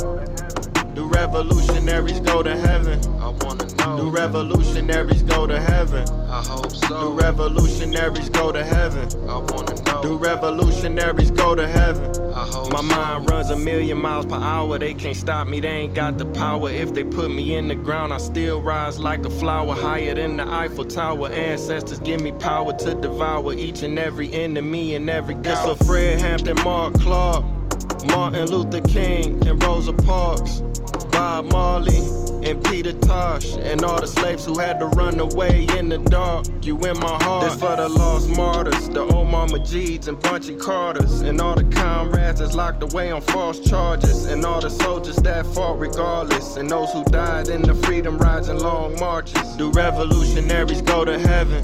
Do 0.97 1.07
revolutionaries 1.07 2.19
go 2.19 2.43
to 2.43 2.57
heaven? 2.57 2.99
I 3.21 3.29
wanna 3.29 3.67
know. 3.77 3.99
Do 3.99 4.11
revolutionaries 4.11 5.23
go 5.23 5.47
to 5.47 5.61
heaven? 5.61 6.09
I 6.29 6.43
hope 6.43 6.73
so. 6.73 6.89
Do 6.89 7.21
revolutionaries 7.21 8.31
go 8.31 8.51
to 8.51 8.65
heaven? 8.65 9.09
I 9.31 9.37
wanna 9.37 9.81
know. 9.85 10.03
Do 10.03 10.17
revolutionaries 10.17 11.31
go 11.31 11.55
to 11.55 11.69
heaven? 11.69 12.26
My 12.71 12.81
mind 12.83 13.31
runs 13.31 13.51
a 13.51 13.57
million 13.57 13.99
miles 13.99 14.27
per 14.27 14.37
hour. 14.37 14.79
They 14.79 14.95
can't 14.95 15.17
stop 15.17 15.49
me. 15.49 15.61
They 15.61 15.69
ain't 15.69 15.95
got 15.95 16.19
the 16.19 16.27
power. 16.27 16.71
If 16.71 16.95
they 16.95 17.05
put 17.05 17.31
me 17.31 17.57
in 17.57 17.69
the 17.69 17.75
ground, 17.75 18.13
I 18.13 18.19
still 18.19 18.61
rise 18.61 18.99
like 18.99 19.25
a 19.25 19.31
flower 19.31 19.75
higher 19.75 20.15
than 20.15 20.37
the 20.37 20.47
Eiffel 20.47 20.85
Tower. 20.85 21.31
Ancestors 21.31 22.01
give 22.01 22.21
me 22.21 22.33
power 22.33 22.73
to 22.73 22.95
devour 22.95 23.55
each 23.55 23.83
and 23.83 23.99
every 23.99 24.33
enemy 24.33 24.95
and 24.95 25.09
every 25.09 25.35
coward. 25.37 25.73
It's 25.73 25.81
a 25.81 25.85
Fred 25.85 26.21
Hampton, 26.21 26.57
Mark 26.65 26.95
Clark. 26.95 27.45
Martin 28.09 28.49
Luther 28.51 28.81
King 28.83 29.47
and 29.47 29.63
Rosa 29.63 29.93
Parks, 29.93 30.61
Bob 31.11 31.51
Marley 31.53 32.26
and 32.47 32.65
Peter 32.65 32.93
Tosh, 32.93 33.57
and 33.57 33.83
all 33.85 34.01
the 34.01 34.07
slaves 34.07 34.45
who 34.45 34.59
had 34.59 34.79
to 34.79 34.87
run 34.87 35.19
away 35.19 35.67
in 35.77 35.89
the 35.89 35.99
dark. 35.99 36.47
You 36.63 36.79
in 36.85 36.99
my 37.01 37.23
heart. 37.25 37.45
This 37.45 37.61
for 37.61 37.75
the 37.75 37.89
lost 37.89 38.29
martyrs, 38.29 38.89
the 38.89 39.01
old 39.01 39.29
mama 39.29 39.59
Majeeds 39.59 40.07
and 40.07 40.21
Bunchy 40.21 40.55
Carters, 40.55 41.23
and 41.23 41.41
all 41.41 41.57
the 41.57 41.65
comrades 41.65 42.39
that's 42.39 42.55
locked 42.55 42.83
away 42.83 43.11
on 43.11 43.21
false 43.21 43.59
charges, 43.59 44.27
and 44.27 44.45
all 44.45 44.61
the 44.61 44.71
soldiers 44.71 45.17
that 45.17 45.45
fought 45.47 45.79
regardless, 45.81 46.57
and 46.57 46.71
those 46.71 46.93
who 46.93 47.05
died 47.05 47.49
in 47.49 47.63
the 47.63 47.75
freedom 47.75 48.17
rides 48.19 48.49
and 48.49 48.63
long 48.63 48.95
marches. 49.01 49.57
Do 49.57 49.73
revolutionaries 49.73 50.83
go 50.83 51.05
to 51.05 51.19
heaven? 51.19 51.63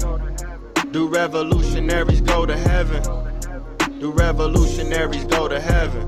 Do 0.91 1.07
revolutionaries 1.07 2.21
go 2.21 2.45
to 2.45 2.57
heaven? 2.57 3.01
Do 3.99 4.11
revolutionaries 4.11 5.23
go 5.25 5.47
to 5.47 5.61
heaven? 5.61 6.05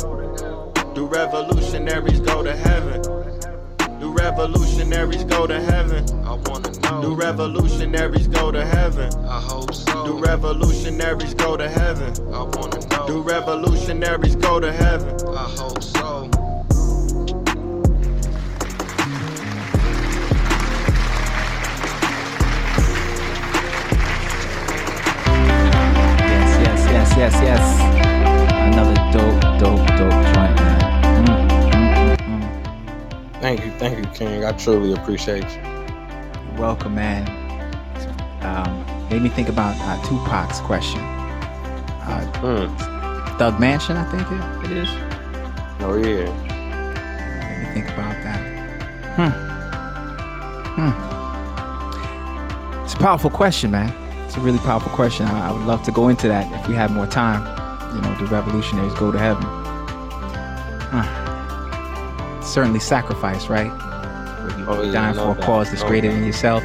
Do 0.94 1.06
revolutionaries 1.06 2.20
go 2.20 2.44
to 2.44 2.56
heaven? 2.56 3.25
Do 4.26 4.32
revolutionaries 4.32 5.24
go 5.26 5.46
to 5.46 5.62
heaven? 5.62 6.04
I 6.26 6.34
wanna 6.34 6.72
know. 6.80 7.00
Do 7.00 7.14
revolutionaries 7.14 8.28
go 8.28 8.52
to 8.52 8.66
heaven? 8.66 9.14
I 9.24 9.40
hope 9.40 9.72
so. 9.72 10.04
Do 10.04 10.18
revolutionaries 10.18 11.36
go 11.36 11.56
to 11.56 11.70
heaven? 11.70 12.12
I 12.34 12.42
wanna 12.42 12.80
know. 12.88 13.06
Do 13.06 13.22
revolutionaries 13.22 14.36
go 14.36 14.60
to 14.60 14.74
heaven? 14.74 15.16
I 15.30 15.44
hope 15.44 15.84
so. 15.84 16.28
Yes, 26.18 26.90
yes, 26.90 26.90
yes, 26.90 27.18
yes, 27.18 27.42
yes. 27.44 27.95
Thank 33.46 33.64
you, 33.64 33.72
thank 33.78 33.98
you, 34.00 34.06
King. 34.12 34.44
I 34.44 34.54
truly 34.54 34.94
appreciate 34.94 35.44
you. 35.44 35.62
Welcome, 36.58 36.96
man. 36.96 37.30
Um, 38.42 38.84
made 39.12 39.22
me 39.22 39.30
think 39.30 39.50
about 39.50 39.76
uh, 39.82 40.02
Tupac's 40.02 40.60
question. 40.62 41.00
Uh, 41.00 42.28
Mm. 42.42 42.76
Thug 43.38 43.60
Mansion, 43.60 43.98
I 43.98 44.06
think 44.06 44.24
it, 44.32 44.42
it 44.66 44.78
is. 44.78 44.90
Oh 45.82 45.94
yeah. 45.96 46.26
Made 47.52 47.68
me 47.68 47.74
think 47.76 47.88
about 47.90 48.18
that. 48.24 48.40
Hmm. 49.16 49.34
Hmm. 50.82 50.94
It's 52.84 52.96
a 52.96 52.98
powerful 52.98 53.30
question, 53.30 53.70
man. 53.70 53.94
It's 54.26 54.38
a 54.38 54.40
really 54.40 54.58
powerful 54.58 54.92
question. 54.92 55.28
I, 55.28 55.50
I 55.50 55.52
would 55.52 55.68
love 55.68 55.84
to 55.84 55.92
go 55.92 56.08
into 56.08 56.28
that 56.30 56.52
if 56.62 56.68
we 56.68 56.74
had 56.74 56.90
more 56.90 57.06
time. 57.06 57.44
You 57.94 58.02
know, 58.02 58.16
do 58.18 58.26
revolutionaries 58.26 58.96
go 58.96 59.12
to 59.12 59.20
heaven? 59.20 59.44
Huh. 60.90 61.35
Certainly 62.46 62.80
sacrifice, 62.80 63.48
right? 63.50 63.72
Where 63.72 64.60
you 64.60 64.66
Oh, 64.68 64.92
dying 64.92 65.16
for 65.16 65.32
a 65.32 65.36
doubt, 65.36 65.42
cause 65.42 65.70
that's 65.70 65.82
no 65.82 65.88
greater 65.90 66.12
than 66.12 66.24
yourself. 66.26 66.64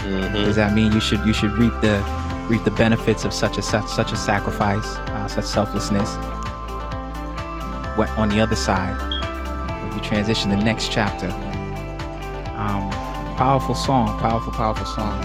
Mhm. 0.00 0.32
Does 0.44 0.56
that 0.56 0.74
mean 0.74 0.92
you 0.92 1.00
should 1.00 1.24
you 1.26 1.32
should 1.32 1.52
reap 1.58 1.74
the 1.80 2.02
reap 2.48 2.64
the 2.64 2.70
benefits 2.70 3.24
of 3.24 3.32
such 3.32 3.58
a 3.58 3.62
such 3.62 3.86
such 3.88 4.12
a 4.12 4.16
sacrifice, 4.16 4.96
uh, 4.96 5.28
such 5.28 5.44
selflessness? 5.44 6.16
went 7.98 8.16
on 8.16 8.28
the 8.28 8.40
other 8.40 8.54
side. 8.56 8.96
We 9.92 10.00
transition 10.00 10.50
the 10.50 10.56
next 10.56 10.92
chapter. 10.92 11.26
Um, 12.56 12.88
powerful 13.36 13.74
song, 13.74 14.18
powerful, 14.20 14.52
powerful 14.52 14.86
song. 14.86 15.18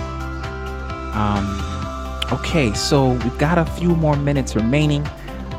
Um, 1.13 2.25
okay, 2.31 2.73
so 2.73 3.11
we've 3.11 3.37
got 3.37 3.59
a 3.59 3.65
few 3.65 3.89
more 3.95 4.15
minutes 4.15 4.55
remaining. 4.55 5.05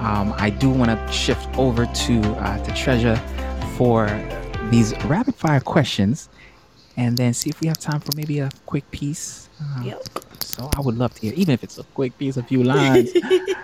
Um, 0.01 0.35
I 0.39 0.51
do 0.51 0.69
want 0.71 0.91
to 0.91 1.13
shift 1.13 1.47
over 1.57 1.87
to 1.87 2.21
uh, 2.21 2.59
to 2.65 2.75
Treasure 2.75 3.21
for 3.77 4.07
these 4.71 4.95
rapid 5.05 5.35
fire 5.35 5.61
questions, 5.61 6.29
and 6.97 7.17
then 7.17 7.35
see 7.35 7.51
if 7.51 7.61
we 7.61 7.69
have 7.69 7.79
time 7.79 8.01
for 8.01 8.11
maybe 8.17 8.39
a 8.39 8.51
quick 8.67 8.89
piece. 8.91 9.49
Uh, 9.61 9.83
Yep. 9.85 10.03
So 10.41 10.71
I 10.77 10.81
would 10.81 10.97
love 10.97 11.13
to 11.15 11.21
hear, 11.21 11.33
even 11.35 11.53
if 11.53 11.65
it's 11.65 11.79
a 11.79 11.83
quick 11.83 12.17
piece, 12.17 12.37
a 12.37 12.43
few 12.43 12.63
lines. 12.63 13.11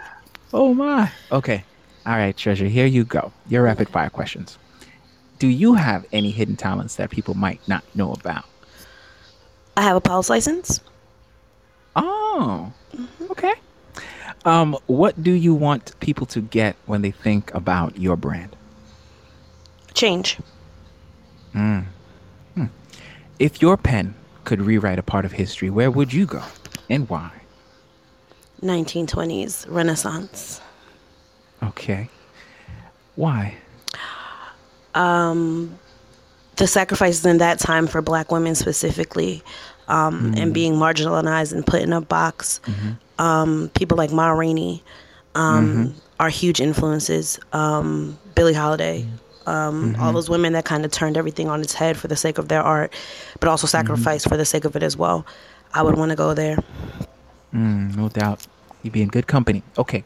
oh 0.52 0.74
my. 0.74 1.10
Okay. 1.30 1.62
All 2.04 2.16
right, 2.16 2.36
Treasure. 2.36 2.66
Here 2.66 2.86
you 2.86 3.04
go. 3.04 3.32
Your 3.48 3.62
rapid 3.62 3.88
fire 3.88 4.10
questions. 4.10 4.58
Do 5.38 5.46
you 5.46 5.74
have 5.74 6.04
any 6.12 6.30
hidden 6.32 6.56
talents 6.56 6.96
that 6.96 7.10
people 7.10 7.34
might 7.34 7.60
not 7.68 7.84
know 7.94 8.12
about? 8.12 8.44
I 9.76 9.82
have 9.82 9.96
a 9.96 10.00
pulse 10.00 10.28
license. 10.28 10.80
Oh, 11.94 12.72
okay. 13.30 13.54
Um, 14.44 14.76
what 14.86 15.22
do 15.22 15.32
you 15.32 15.54
want 15.54 15.98
people 16.00 16.26
to 16.26 16.40
get 16.40 16.76
when 16.86 17.02
they 17.02 17.10
think 17.10 17.54
about 17.54 17.98
your 17.98 18.16
brand? 18.16 18.56
Change. 19.94 20.38
Mm. 21.54 21.84
Hmm. 22.54 22.64
If 23.38 23.60
your 23.60 23.76
pen 23.76 24.14
could 24.44 24.62
rewrite 24.62 24.98
a 24.98 25.02
part 25.02 25.24
of 25.24 25.32
history, 25.32 25.70
where 25.70 25.90
would 25.90 26.12
you 26.12 26.26
go 26.26 26.42
and 26.88 27.08
why? 27.08 27.30
1920s 28.62 29.66
Renaissance. 29.68 30.60
Okay. 31.62 32.08
Why? 33.16 33.56
Um, 34.94 35.78
the 36.56 36.66
sacrifices 36.66 37.24
in 37.24 37.38
that 37.38 37.58
time 37.58 37.86
for 37.86 38.02
Black 38.02 38.30
women 38.30 38.54
specifically, 38.54 39.42
um, 39.88 40.34
and 40.36 40.54
being 40.54 40.74
marginalized 40.74 41.52
and 41.52 41.66
put 41.66 41.82
in 41.82 41.92
a 41.92 42.00
box. 42.00 42.60
Um, 43.18 43.70
people 43.74 43.96
like 43.98 44.12
Ma 44.12 44.30
Rainey 44.30 44.82
um, 45.34 45.94
are 46.18 46.28
huge 46.28 46.60
influences. 46.60 47.38
Um, 47.52 48.18
Billie 48.34 48.54
Holiday. 48.54 49.06
Um, 49.50 49.96
All 49.98 50.12
those 50.12 50.30
women 50.30 50.52
that 50.52 50.64
kind 50.64 50.84
of 50.84 50.90
turned 50.92 51.16
everything 51.16 51.48
on 51.48 51.60
its 51.60 51.74
head 51.74 51.96
for 51.96 52.08
the 52.08 52.16
sake 52.16 52.38
of 52.38 52.46
their 52.48 52.62
art, 52.62 52.92
but 53.40 53.48
also 53.48 53.66
sacrificed 53.66 54.28
for 54.28 54.36
the 54.36 54.44
sake 54.44 54.64
of 54.64 54.76
it 54.76 54.82
as 54.82 54.96
well. 54.96 55.26
I 55.74 55.82
would 55.82 55.96
want 55.96 56.10
to 56.10 56.16
go 56.16 56.34
there. 56.34 56.56
Mm, 57.52 57.96
no 57.96 58.08
doubt. 58.08 58.46
You'd 58.82 58.92
be 58.92 59.02
in 59.02 59.08
good 59.08 59.26
company. 59.26 59.62
Okay. 59.76 60.04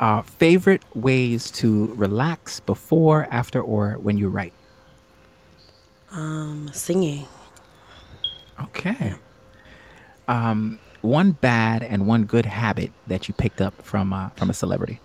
Uh, 0.00 0.22
favorite 0.22 0.82
ways 0.94 1.50
to 1.50 1.92
relax 1.96 2.60
before, 2.60 3.26
after, 3.30 3.60
or 3.60 3.98
when 3.98 4.16
you 4.16 4.28
write? 4.28 4.52
Um, 6.10 6.70
singing. 6.72 7.26
Okay. 8.62 9.14
Um, 10.26 10.78
one 11.02 11.32
bad 11.32 11.82
and 11.82 12.06
one 12.06 12.24
good 12.24 12.46
habit 12.46 12.92
that 13.06 13.28
you 13.28 13.34
picked 13.34 13.60
up 13.60 13.74
from 13.82 14.12
uh, 14.12 14.28
from 14.30 14.50
a 14.50 14.54
celebrity. 14.54 15.00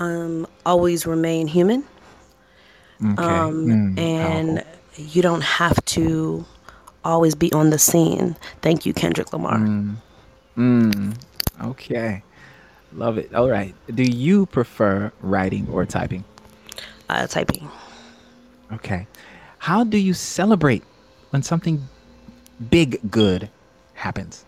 Um, 0.00 0.46
always 0.66 1.06
remain 1.06 1.46
human. 1.46 1.84
Okay. 3.02 3.22
um, 3.22 3.66
Mm, 3.66 3.98
and 3.98 4.56
powerful. 4.58 5.04
you 5.04 5.22
don't 5.22 5.42
have 5.42 5.82
to 5.96 6.44
always 7.04 7.34
be 7.34 7.52
on 7.52 7.70
the 7.70 7.78
scene. 7.78 8.36
Thank 8.62 8.84
you, 8.86 8.92
Kendrick 8.92 9.32
Lamar. 9.32 9.58
Mm, 10.56 11.14
okay. 11.62 12.22
Love 12.92 13.18
it. 13.18 13.32
All 13.34 13.48
right. 13.48 13.74
Do 13.94 14.02
you 14.02 14.46
prefer 14.46 15.12
writing 15.20 15.68
or 15.70 15.86
typing? 15.86 16.24
Uh, 17.08 17.26
typing. 17.26 17.68
Okay. 18.72 19.06
How 19.58 19.84
do 19.84 19.96
you 19.98 20.12
celebrate 20.14 20.82
when 21.30 21.42
something 21.42 21.88
big 22.70 22.98
good 23.10 23.48
happens? 23.94 24.44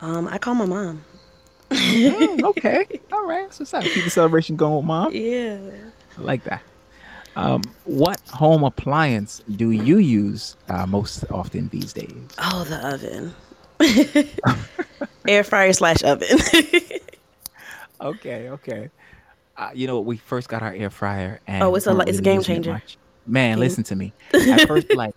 Um, 0.00 0.28
I 0.28 0.38
call 0.38 0.54
my 0.54 0.66
mom. 0.66 1.04
Mm, 1.74 2.42
okay. 2.44 2.86
All 3.12 3.26
right. 3.26 3.52
So, 3.52 3.64
so 3.64 3.80
keep 3.80 4.04
the 4.04 4.10
celebration 4.10 4.56
going 4.56 4.76
with 4.76 4.84
mom. 4.84 5.12
Yeah. 5.12 5.58
I 6.16 6.20
like 6.20 6.44
that. 6.44 6.62
Um, 7.36 7.62
what 7.84 8.20
home 8.30 8.62
appliance 8.62 9.42
do 9.56 9.72
you 9.72 9.98
use 9.98 10.56
uh, 10.68 10.86
most 10.86 11.24
often 11.30 11.68
these 11.68 11.92
days? 11.92 12.28
Oh, 12.38 12.62
the 12.64 12.88
oven. 12.88 13.34
Air 15.28 15.42
fryer 15.42 15.72
slash 15.72 16.02
oven. 16.04 16.28
Okay, 18.00 18.50
okay. 18.50 18.90
Uh, 19.56 19.70
you 19.72 19.86
know, 19.86 20.00
we 20.00 20.16
first 20.16 20.48
got 20.48 20.62
our 20.62 20.72
air 20.72 20.90
fryer, 20.90 21.40
and 21.46 21.62
Oh, 21.62 21.74
it's 21.74 21.86
a 21.86 21.96
it's 22.00 22.18
a 22.18 22.22
game 22.22 22.42
changer. 22.42 22.82
Man, 23.24 23.52
Game- 23.52 23.60
listen 23.60 23.84
to 23.84 23.96
me. 23.96 24.12
At 24.34 24.66
first, 24.66 24.88
like 24.94 25.14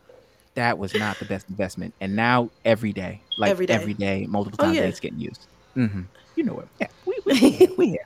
that 0.55 0.77
was 0.77 0.93
not 0.93 1.17
the 1.19 1.25
best 1.25 1.49
investment, 1.49 1.93
and 1.99 2.15
now 2.15 2.51
every 2.63 2.93
day, 2.93 3.23
like 3.39 3.49
Every 3.51 3.65
day. 3.65 3.73
every 3.73 3.93
day, 3.95 4.25
multiple 4.29 4.57
Oh, 4.61 4.65
times 4.65 4.77
a 4.77 4.81
yeah. 4.81 4.88
it's 4.88 4.99
getting 4.99 5.19
used. 5.19 5.47
hmm 5.73 6.01
You 6.38 6.43
know 6.43 6.53
what? 6.53 6.68
Yeah, 6.80 6.88
we 7.05 7.18
we 7.26 7.35
here, 7.35 7.69
we 7.77 7.88
here. 7.89 8.05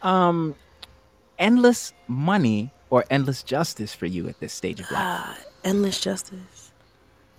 Um, 0.00 0.56
endless 1.38 1.92
money 2.08 2.72
or 2.88 3.04
endless 3.10 3.42
justice 3.42 3.94
for 3.94 4.06
you 4.06 4.26
at 4.28 4.40
this 4.40 4.52
stage 4.54 4.80
of 4.80 4.90
life. 4.90 5.00
Ah, 5.00 5.38
endless 5.62 6.00
justice. 6.00 6.72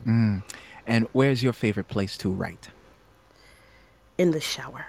Mm. 0.06 0.44
And 0.86 1.08
where's 1.14 1.42
your 1.42 1.54
favorite 1.54 1.88
place 1.88 2.16
to 2.18 2.30
write? 2.30 2.70
In 4.20 4.32
the 4.32 4.40
shower. 4.40 4.86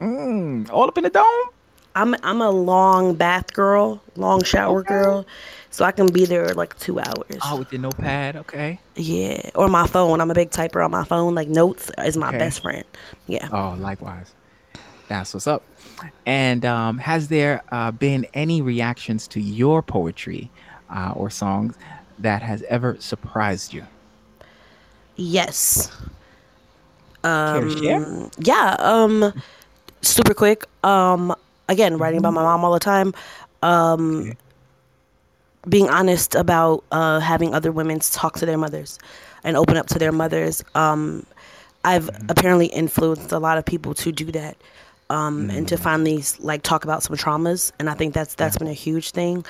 Mm, 0.00 0.68
all 0.70 0.88
up 0.88 0.98
in 0.98 1.04
the 1.04 1.10
dome. 1.10 1.50
I'm 1.94 2.14
I'm 2.22 2.40
a 2.40 2.50
long 2.50 3.14
bath 3.14 3.52
girl, 3.52 4.02
long 4.16 4.42
shower 4.42 4.82
girl, 4.82 5.26
so 5.70 5.84
I 5.84 5.92
can 5.92 6.10
be 6.10 6.24
there 6.26 6.54
like 6.54 6.78
two 6.78 6.98
hours. 7.00 7.42
Oh, 7.42 7.56
with 7.56 7.72
your 7.72 7.80
notepad. 7.80 8.36
Okay. 8.36 8.80
Yeah, 8.96 9.50
or 9.54 9.68
my 9.68 9.86
phone. 9.86 10.20
I'm 10.20 10.30
a 10.30 10.34
big 10.34 10.50
typer 10.50 10.84
on 10.84 10.90
my 10.90 11.04
phone. 11.04 11.34
Like 11.34 11.48
notes 11.48 11.90
is 11.98 12.16
my 12.16 12.30
Okay. 12.30 12.38
best 12.38 12.62
friend. 12.62 12.84
Yeah. 13.26 13.48
Oh, 13.50 13.74
likewise. 13.78 14.34
That's 15.08 15.34
what's 15.34 15.46
up. 15.46 15.64
And 16.26 16.64
um, 16.64 16.98
has 16.98 17.28
there 17.28 17.62
uh, 17.70 17.90
been 17.92 18.26
any 18.34 18.60
reactions 18.62 19.26
to 19.28 19.40
your 19.40 19.82
poetry 19.82 20.50
uh, 20.88 21.12
or 21.14 21.30
songs 21.30 21.76
that 22.18 22.42
has 22.42 22.62
ever 22.68 22.96
surprised 23.00 23.72
you? 23.72 23.86
Yes. 25.16 25.90
Care 27.44 27.60
to 27.60 27.68
share? 27.68 28.06
Um, 28.06 28.30
yeah. 28.38 28.76
Um, 28.78 29.32
super 30.02 30.34
quick. 30.34 30.66
Um, 30.84 31.34
again, 31.70 31.96
writing 31.96 32.18
about 32.18 32.34
my 32.34 32.42
mom 32.42 32.64
all 32.64 32.72
the 32.72 32.80
time. 32.80 33.14
Um, 33.62 34.36
being 35.68 35.88
honest 35.90 36.34
about 36.34 36.84
uh, 36.90 37.20
having 37.20 37.54
other 37.54 37.70
women 37.70 38.00
talk 38.00 38.38
to 38.38 38.46
their 38.46 38.58
mothers 38.58 38.98
and 39.44 39.56
open 39.56 39.76
up 39.76 39.86
to 39.88 39.98
their 39.98 40.12
mothers. 40.12 40.64
Um, 40.74 41.26
I've 41.84 42.08
apparently 42.28 42.66
influenced 42.66 43.32
a 43.32 43.38
lot 43.38 43.58
of 43.58 43.64
people 43.64 43.94
to 43.94 44.12
do 44.12 44.26
that. 44.32 44.56
Um, 45.08 45.50
and 45.50 45.66
to 45.66 45.76
finally 45.76 46.22
like 46.38 46.62
talk 46.62 46.84
about 46.84 47.02
some 47.02 47.16
traumas, 47.16 47.72
and 47.80 47.90
I 47.90 47.94
think 47.94 48.14
that's 48.14 48.36
that's 48.36 48.56
been 48.58 48.68
a 48.68 48.72
huge 48.72 49.10
thing, 49.10 49.44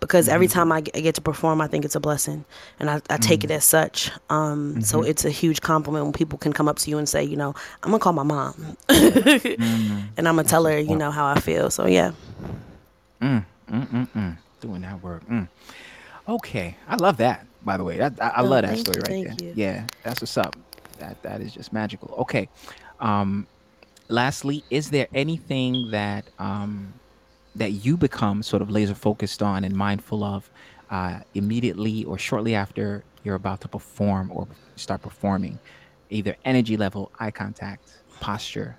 because 0.00 0.28
every 0.28 0.46
time 0.48 0.70
I 0.72 0.80
get, 0.82 0.96
I 0.96 1.00
get 1.00 1.14
to 1.16 1.20
perform, 1.20 1.60
I 1.60 1.66
think 1.66 1.84
it's 1.84 1.94
a 1.94 2.00
blessing, 2.00 2.44
and 2.80 2.88
I, 2.90 3.00
I 3.10 3.16
take 3.16 3.44
it 3.44 3.50
as 3.50 3.64
such. 3.64 4.10
Um, 4.30 4.80
So 4.82 5.02
it's 5.02 5.24
a 5.24 5.30
huge 5.30 5.60
compliment 5.60 6.04
when 6.04 6.12
people 6.12 6.38
can 6.38 6.52
come 6.52 6.68
up 6.68 6.76
to 6.78 6.90
you 6.90 6.98
and 6.98 7.08
say, 7.08 7.24
you 7.24 7.36
know, 7.36 7.54
I'm 7.82 7.90
gonna 7.90 7.98
call 7.98 8.12
my 8.12 8.22
mom, 8.22 8.76
and 8.88 9.58
I'm 10.28 10.36
gonna 10.36 10.44
tell 10.44 10.64
her, 10.66 10.78
you 10.78 10.96
know, 10.96 11.10
how 11.10 11.26
I 11.26 11.40
feel. 11.40 11.70
So 11.70 11.86
yeah, 11.86 12.12
Mm, 13.20 13.44
mm, 13.70 13.86
mm, 13.88 14.08
mm. 14.10 14.36
Doing 14.60 14.82
that 14.82 15.02
work. 15.02 15.24
Mm. 15.28 15.48
Okay, 16.28 16.76
I 16.88 16.96
love 16.96 17.16
that. 17.18 17.46
By 17.62 17.76
the 17.76 17.84
way, 17.84 17.98
that, 17.98 18.14
I, 18.20 18.28
I 18.28 18.40
Oh, 18.42 18.44
love 18.46 18.62
that 18.62 18.78
story 18.78 18.96
you, 18.96 19.02
right 19.02 19.10
thank 19.10 19.38
there. 19.38 19.46
you. 19.46 19.52
Yeah, 19.54 19.86
that's 20.02 20.20
what's 20.20 20.36
up. 20.36 20.54
That 20.98 21.22
that 21.22 21.40
is 21.40 21.52
just 21.52 21.72
magical. 21.72 22.14
Okay. 22.20 22.48
Um, 23.00 23.46
lastly, 24.08 24.64
is 24.70 24.90
there 24.90 25.08
anything 25.14 25.90
that 25.90 26.28
um, 26.38 26.94
that 27.56 27.72
you 27.84 27.96
become 27.96 28.42
sort 28.42 28.62
of 28.62 28.70
laser 28.70 28.94
focused 28.94 29.42
on 29.42 29.64
and 29.64 29.74
mindful 29.74 30.22
of 30.24 30.48
uh, 30.90 31.18
immediately 31.34 32.04
or 32.04 32.16
shortly 32.18 32.54
after 32.54 33.02
you're 33.24 33.34
about 33.34 33.60
to 33.62 33.68
perform 33.68 34.30
or 34.32 34.46
start 34.76 35.02
performing? 35.02 35.58
Either 36.10 36.36
energy 36.44 36.76
level, 36.76 37.10
eye 37.18 37.30
contact, 37.32 37.88
posture. 38.20 38.78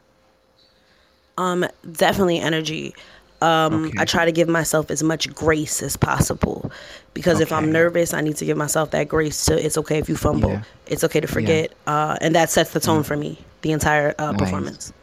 um, 1.38 1.66
definitely 1.91 2.40
energy. 2.40 2.94
Um, 3.41 3.86
Okay. 3.86 3.94
I 3.99 4.06
try 4.06 4.26
to 4.26 4.32
give 4.32 4.48
myself 4.48 4.90
as 4.90 5.04
much 5.04 5.32
grace 5.36 5.84
as 5.84 5.95
possible, 5.95 6.72
because 7.14 7.40
if 7.40 7.52
I'm 7.52 7.72
nervous, 7.72 8.12
I 8.14 8.22
need 8.22 8.38
to 8.38 8.45
give 8.45 8.58
myself 8.58 8.90
that 8.91 9.08
grace. 9.08 9.45
To 9.45 9.64
it's 9.64 9.78
okay 9.78 9.99
if 9.99 10.10
you 10.10 10.16
fumble. 10.16 10.49
Yeah. 10.52 10.64
It's 10.88 11.04
okay 11.04 11.20
to 11.20 11.28
forget, 11.28 11.74
uh, 11.86 12.18
and 12.22 12.34
that 12.34 12.49
sets 12.49 12.72
the 12.72 12.80
tone 12.80 13.04
for 13.04 13.16
me 13.16 13.38
the 13.62 13.72
entire 13.74 14.16
uh, 14.18 14.32
Nice. 14.32 14.40
performance. 14.40 14.94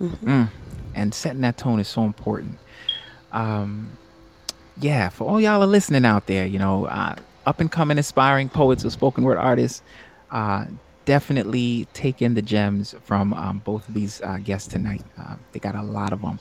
Mm. 0.00 0.48
And 0.94 1.12
setting 1.12 1.42
that 1.42 1.58
tone 1.58 1.78
is 1.78 1.88
so 1.88 2.04
important. 2.04 2.58
Um, 3.36 3.90
yeah, 4.80 5.08
for 5.10 5.28
all 5.28 5.40
y'all 5.40 5.62
are 5.62 5.66
listening 5.66 6.04
out 6.04 6.26
there, 6.26 6.46
you 6.46 6.58
know, 6.58 6.86
uh, 6.86 7.16
up 7.46 7.60
and 7.60 7.70
coming 7.70 7.98
aspiring 7.98 8.48
poets 8.48 8.84
or 8.84 8.90
spoken 8.90 9.24
word 9.24 9.38
artists, 9.38 9.82
uh, 10.30 10.66
definitely 11.04 11.86
take 11.92 12.20
in 12.22 12.34
the 12.34 12.42
gems 12.42 12.94
from 13.04 13.32
um, 13.34 13.58
both 13.64 13.88
of 13.88 13.94
these 13.94 14.20
uh, 14.22 14.38
guests 14.42 14.68
tonight. 14.68 15.02
Uh, 15.18 15.36
they 15.52 15.60
got 15.60 15.74
a 15.76 15.82
lot 15.82 16.12
of 16.12 16.20
them. 16.22 16.40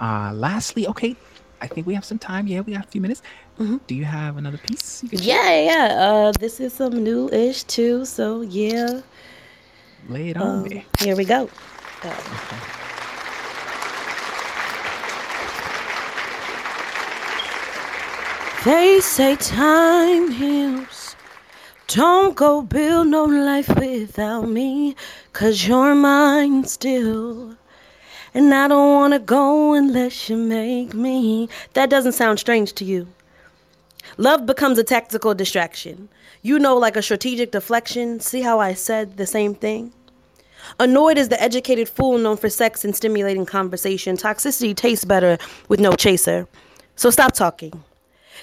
uh, 0.00 0.32
lastly, 0.34 0.86
okay, 0.88 1.14
I 1.60 1.68
think 1.68 1.86
we 1.86 1.94
have 1.94 2.04
some 2.04 2.18
time. 2.18 2.46
Yeah, 2.48 2.60
we 2.62 2.72
have 2.72 2.84
a 2.84 2.88
few 2.88 3.00
minutes. 3.00 3.22
Mhm. 3.60 3.80
Do 3.86 3.94
you 3.94 4.04
have 4.04 4.36
another 4.36 4.58
piece? 4.58 5.02
you 5.02 5.08
could 5.10 5.20
Yeah, 5.20 5.50
yeah. 5.60 5.86
Uh, 6.06 6.32
this 6.32 6.58
is 6.60 6.72
some 6.72 7.04
new-ish 7.04 7.62
too. 7.64 8.04
So 8.04 8.40
yeah. 8.42 9.02
Lay 10.08 10.30
it 10.30 10.36
on 10.36 10.42
Um, 10.42 10.62
me. 10.64 10.84
here 11.00 11.14
we 11.14 11.24
go. 11.24 11.48
Uh, 12.02 12.14
They 18.64 19.00
say 19.00 19.34
time 19.34 20.30
heals. 20.30 21.16
Don't 21.88 22.36
go 22.36 22.62
build 22.62 23.08
no 23.08 23.24
life 23.24 23.68
without 23.74 24.48
me, 24.48 24.94
cause 25.32 25.66
you're 25.66 25.96
mine 25.96 26.62
still. 26.66 27.56
And 28.34 28.54
I 28.54 28.68
don't 28.68 28.94
wanna 28.94 29.18
go 29.18 29.74
unless 29.74 30.28
you 30.28 30.36
make 30.36 30.94
me. 30.94 31.48
That 31.72 31.90
doesn't 31.90 32.12
sound 32.12 32.38
strange 32.38 32.72
to 32.74 32.84
you. 32.84 33.08
Love 34.16 34.46
becomes 34.46 34.78
a 34.78 34.84
tactical 34.84 35.34
distraction. 35.34 36.08
You 36.42 36.60
know, 36.60 36.76
like 36.76 36.96
a 36.96 37.02
strategic 37.02 37.50
deflection. 37.50 38.20
See 38.20 38.42
how 38.42 38.60
I 38.60 38.74
said 38.74 39.16
the 39.16 39.26
same 39.26 39.56
thing? 39.56 39.92
Annoyed 40.78 41.18
is 41.18 41.30
the 41.30 41.42
educated 41.42 41.88
fool 41.88 42.16
known 42.16 42.36
for 42.36 42.48
sex 42.48 42.84
and 42.84 42.94
stimulating 42.94 43.44
conversation. 43.44 44.16
Toxicity 44.16 44.76
tastes 44.76 45.04
better 45.04 45.36
with 45.68 45.80
no 45.80 45.94
chaser. 45.94 46.46
So 46.94 47.10
stop 47.10 47.32
talking. 47.32 47.82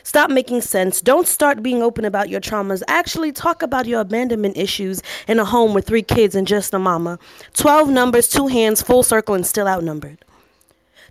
Stop 0.03 0.29
making 0.29 0.61
sense. 0.61 1.01
Don't 1.01 1.27
start 1.27 1.63
being 1.63 1.81
open 1.81 2.05
about 2.05 2.29
your 2.29 2.41
traumas. 2.41 2.81
Actually, 2.87 3.31
talk 3.31 3.61
about 3.61 3.85
your 3.85 4.01
abandonment 4.01 4.57
issues 4.57 5.01
in 5.27 5.39
a 5.39 5.45
home 5.45 5.73
with 5.73 5.85
three 5.85 6.03
kids 6.03 6.35
and 6.35 6.47
just 6.47 6.73
a 6.73 6.79
mama. 6.79 7.19
12 7.53 7.89
numbers, 7.89 8.27
two 8.27 8.47
hands, 8.47 8.81
full 8.81 9.03
circle, 9.03 9.35
and 9.35 9.45
still 9.45 9.67
outnumbered. 9.67 10.23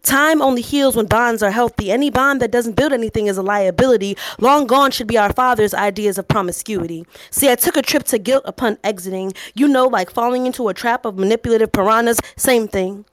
Time 0.02 0.40
only 0.40 0.62
heals 0.62 0.96
when 0.96 1.06
bonds 1.06 1.42
are 1.42 1.50
healthy. 1.50 1.90
Any 1.90 2.10
bond 2.10 2.40
that 2.40 2.50
doesn't 2.50 2.76
build 2.76 2.92
anything 2.92 3.26
is 3.26 3.36
a 3.36 3.42
liability. 3.42 4.16
Long 4.38 4.66
gone 4.66 4.90
should 4.90 5.08
be 5.08 5.18
our 5.18 5.32
father's 5.32 5.74
ideas 5.74 6.18
of 6.18 6.28
promiscuity. 6.28 7.04
See, 7.30 7.50
I 7.50 7.56
took 7.56 7.76
a 7.76 7.82
trip 7.82 8.04
to 8.04 8.18
guilt 8.18 8.44
upon 8.46 8.78
exiting. 8.84 9.32
You 9.54 9.68
know, 9.68 9.86
like 9.86 10.10
falling 10.10 10.46
into 10.46 10.68
a 10.68 10.74
trap 10.74 11.04
of 11.04 11.18
manipulative 11.18 11.72
piranhas, 11.72 12.20
same 12.36 12.68
thing. 12.68 13.04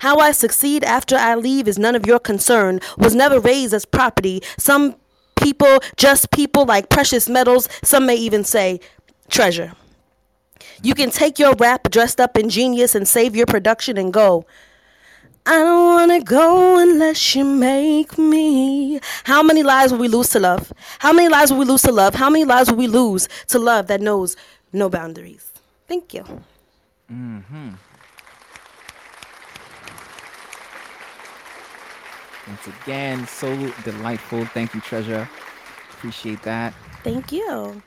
How 0.00 0.18
I 0.18 0.32
succeed 0.32 0.84
after 0.84 1.16
I 1.16 1.34
leave 1.34 1.68
is 1.68 1.78
none 1.78 1.94
of 1.94 2.06
your 2.06 2.18
concern. 2.18 2.80
Was 2.98 3.14
never 3.14 3.40
raised 3.40 3.74
as 3.74 3.84
property. 3.84 4.42
Some 4.58 4.96
people, 5.36 5.78
just 5.96 6.30
people 6.30 6.64
like 6.64 6.88
precious 6.88 7.28
metals, 7.28 7.68
some 7.82 8.06
may 8.06 8.16
even 8.16 8.44
say 8.44 8.80
treasure. 9.28 9.72
You 10.82 10.94
can 10.94 11.10
take 11.10 11.38
your 11.38 11.54
rap 11.54 11.90
dressed 11.90 12.20
up 12.20 12.36
in 12.36 12.48
genius 12.48 12.94
and 12.94 13.06
save 13.06 13.36
your 13.36 13.46
production 13.46 13.96
and 13.96 14.12
go. 14.12 14.46
I 15.44 15.58
don't 15.58 15.86
wanna 15.86 16.20
go 16.20 16.78
unless 16.78 17.34
you 17.34 17.44
make 17.44 18.16
me. 18.16 19.00
How 19.24 19.42
many 19.42 19.64
lives 19.64 19.90
will 19.92 19.98
we 19.98 20.08
lose 20.08 20.28
to 20.30 20.38
love? 20.38 20.72
How 21.00 21.12
many 21.12 21.28
lives 21.28 21.50
will 21.50 21.58
we 21.58 21.64
lose 21.64 21.82
to 21.82 21.92
love? 21.92 22.14
How 22.14 22.30
many 22.30 22.44
lives 22.44 22.70
will 22.70 22.78
we 22.78 22.86
lose 22.86 23.28
to 23.48 23.58
love 23.58 23.88
that 23.88 24.00
knows 24.00 24.36
no 24.72 24.88
boundaries? 24.88 25.52
Thank 25.88 26.14
you. 26.14 26.24
Mm-hmm. 27.12 27.70
Once 32.48 32.66
again, 32.82 33.26
so 33.26 33.54
delightful. 33.84 34.44
Thank 34.46 34.74
you, 34.74 34.80
Treasure. 34.80 35.28
Appreciate 35.92 36.42
that. 36.42 36.74
Thank 37.04 37.30
you. 37.30 37.80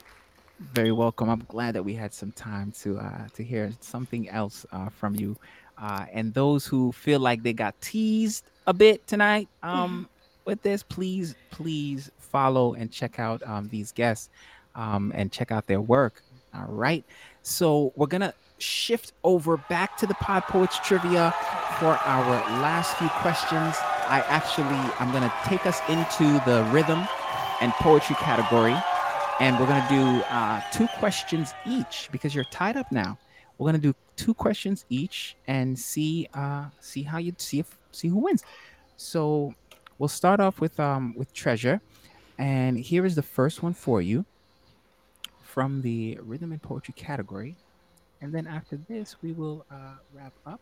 Very 0.72 0.92
welcome. 0.92 1.28
I'm 1.28 1.44
glad 1.48 1.74
that 1.74 1.82
we 1.82 1.92
had 1.92 2.14
some 2.14 2.32
time 2.32 2.72
to 2.80 2.98
uh, 2.98 3.28
to 3.34 3.44
hear 3.44 3.70
something 3.80 4.28
else 4.30 4.64
uh, 4.72 4.88
from 4.88 5.14
you. 5.14 5.36
Uh, 5.76 6.06
and 6.12 6.32
those 6.32 6.66
who 6.66 6.92
feel 6.92 7.20
like 7.20 7.42
they 7.42 7.52
got 7.52 7.78
teased 7.82 8.44
a 8.66 8.72
bit 8.72 9.06
tonight 9.06 9.48
um, 9.62 10.08
with 10.46 10.62
this, 10.62 10.82
please, 10.82 11.34
please 11.50 12.10
follow 12.18 12.72
and 12.72 12.90
check 12.90 13.18
out 13.18 13.42
um, 13.46 13.68
these 13.68 13.92
guests 13.92 14.30
um, 14.74 15.12
and 15.14 15.30
check 15.30 15.52
out 15.52 15.66
their 15.66 15.82
work. 15.82 16.22
All 16.54 16.64
right. 16.68 17.04
So 17.42 17.92
we're 17.96 18.06
gonna 18.06 18.32
shift 18.58 19.12
over 19.22 19.58
back 19.58 19.98
to 19.98 20.06
the 20.06 20.14
Pod 20.14 20.44
Poets 20.44 20.78
trivia 20.82 21.34
for 21.78 21.98
our 21.98 22.30
last 22.62 22.96
few 22.96 23.08
questions. 23.10 23.76
I 24.08 24.20
actually 24.28 24.78
I'm 24.98 25.12
gonna 25.12 25.32
take 25.44 25.66
us 25.66 25.80
into 25.88 26.40
the 26.44 26.68
rhythm 26.72 27.06
and 27.60 27.72
poetry 27.74 28.16
category, 28.16 28.76
and 29.40 29.58
we're 29.58 29.66
gonna 29.66 29.86
do 29.88 30.22
uh, 30.30 30.60
two 30.72 30.86
questions 30.98 31.54
each 31.66 32.08
because 32.12 32.34
you're 32.34 32.44
tied 32.44 32.76
up 32.76 32.90
now. 32.92 33.18
We're 33.58 33.68
gonna 33.68 33.78
do 33.78 33.94
two 34.16 34.34
questions 34.34 34.84
each 34.88 35.36
and 35.46 35.78
see 35.78 36.28
uh, 36.34 36.66
see 36.80 37.02
how 37.02 37.18
you 37.18 37.34
see 37.38 37.58
if 37.58 37.76
see 37.92 38.08
who 38.08 38.18
wins. 38.18 38.44
So 38.96 39.54
we'll 39.98 40.08
start 40.08 40.40
off 40.40 40.60
with 40.60 40.78
um 40.78 41.14
with 41.16 41.32
treasure, 41.32 41.80
and 42.38 42.78
here 42.78 43.04
is 43.04 43.14
the 43.14 43.22
first 43.22 43.62
one 43.62 43.74
for 43.74 44.00
you 44.02 44.24
from 45.42 45.80
the 45.80 46.18
rhythm 46.22 46.52
and 46.52 46.62
poetry 46.62 46.94
category. 46.96 47.56
And 48.20 48.34
then 48.34 48.46
after 48.46 48.78
this, 48.88 49.16
we 49.22 49.32
will 49.32 49.64
uh, 49.70 49.96
wrap 50.14 50.32
up. 50.46 50.60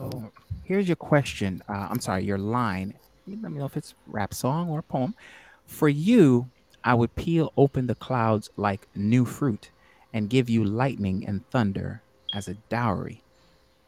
So 0.00 0.32
here's 0.64 0.88
your 0.88 0.96
question. 0.96 1.62
Uh, 1.68 1.88
I'm 1.90 2.00
sorry, 2.00 2.24
your 2.24 2.38
line. 2.38 2.94
Let 3.26 3.52
me 3.52 3.58
know 3.58 3.66
if 3.66 3.76
it's 3.76 3.94
rap 4.06 4.32
song 4.32 4.70
or 4.70 4.80
poem. 4.80 5.14
For 5.66 5.88
you, 5.90 6.48
I 6.82 6.94
would 6.94 7.14
peel 7.16 7.52
open 7.56 7.86
the 7.86 7.94
clouds 7.94 8.48
like 8.56 8.88
new 8.94 9.26
fruit 9.26 9.70
and 10.12 10.30
give 10.30 10.48
you 10.48 10.64
lightning 10.64 11.26
and 11.26 11.46
thunder 11.50 12.00
as 12.32 12.48
a 12.48 12.54
dowry. 12.70 13.22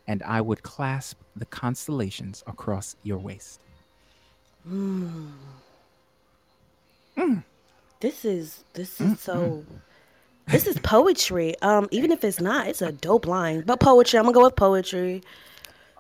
And 0.07 0.23
I 0.23 0.43
would 0.43 0.63
clasp 0.63 1.19
the 1.35 1.47
constellations 1.47 2.45
across 2.47 2.95
your 3.03 3.19
waist. 3.19 3.61
This 8.01 8.25
is 8.25 8.65
this 8.75 9.01
is 9.01 9.19
so 9.19 9.65
this 10.49 10.67
is 10.67 10.79
poetry. 10.81 11.55
Um, 11.63 11.89
even 11.91 12.13
if 12.13 12.23
it's 12.23 12.41
not, 12.41 12.67
it's 12.67 12.83
a 12.83 12.93
dope 12.93 13.27
line. 13.27 13.63
But 13.65 13.81
poetry, 13.81 14.19
I'm 14.19 14.25
gonna 14.27 14.35
go 14.35 14.43
with 14.43 14.57
poetry. 14.57 15.23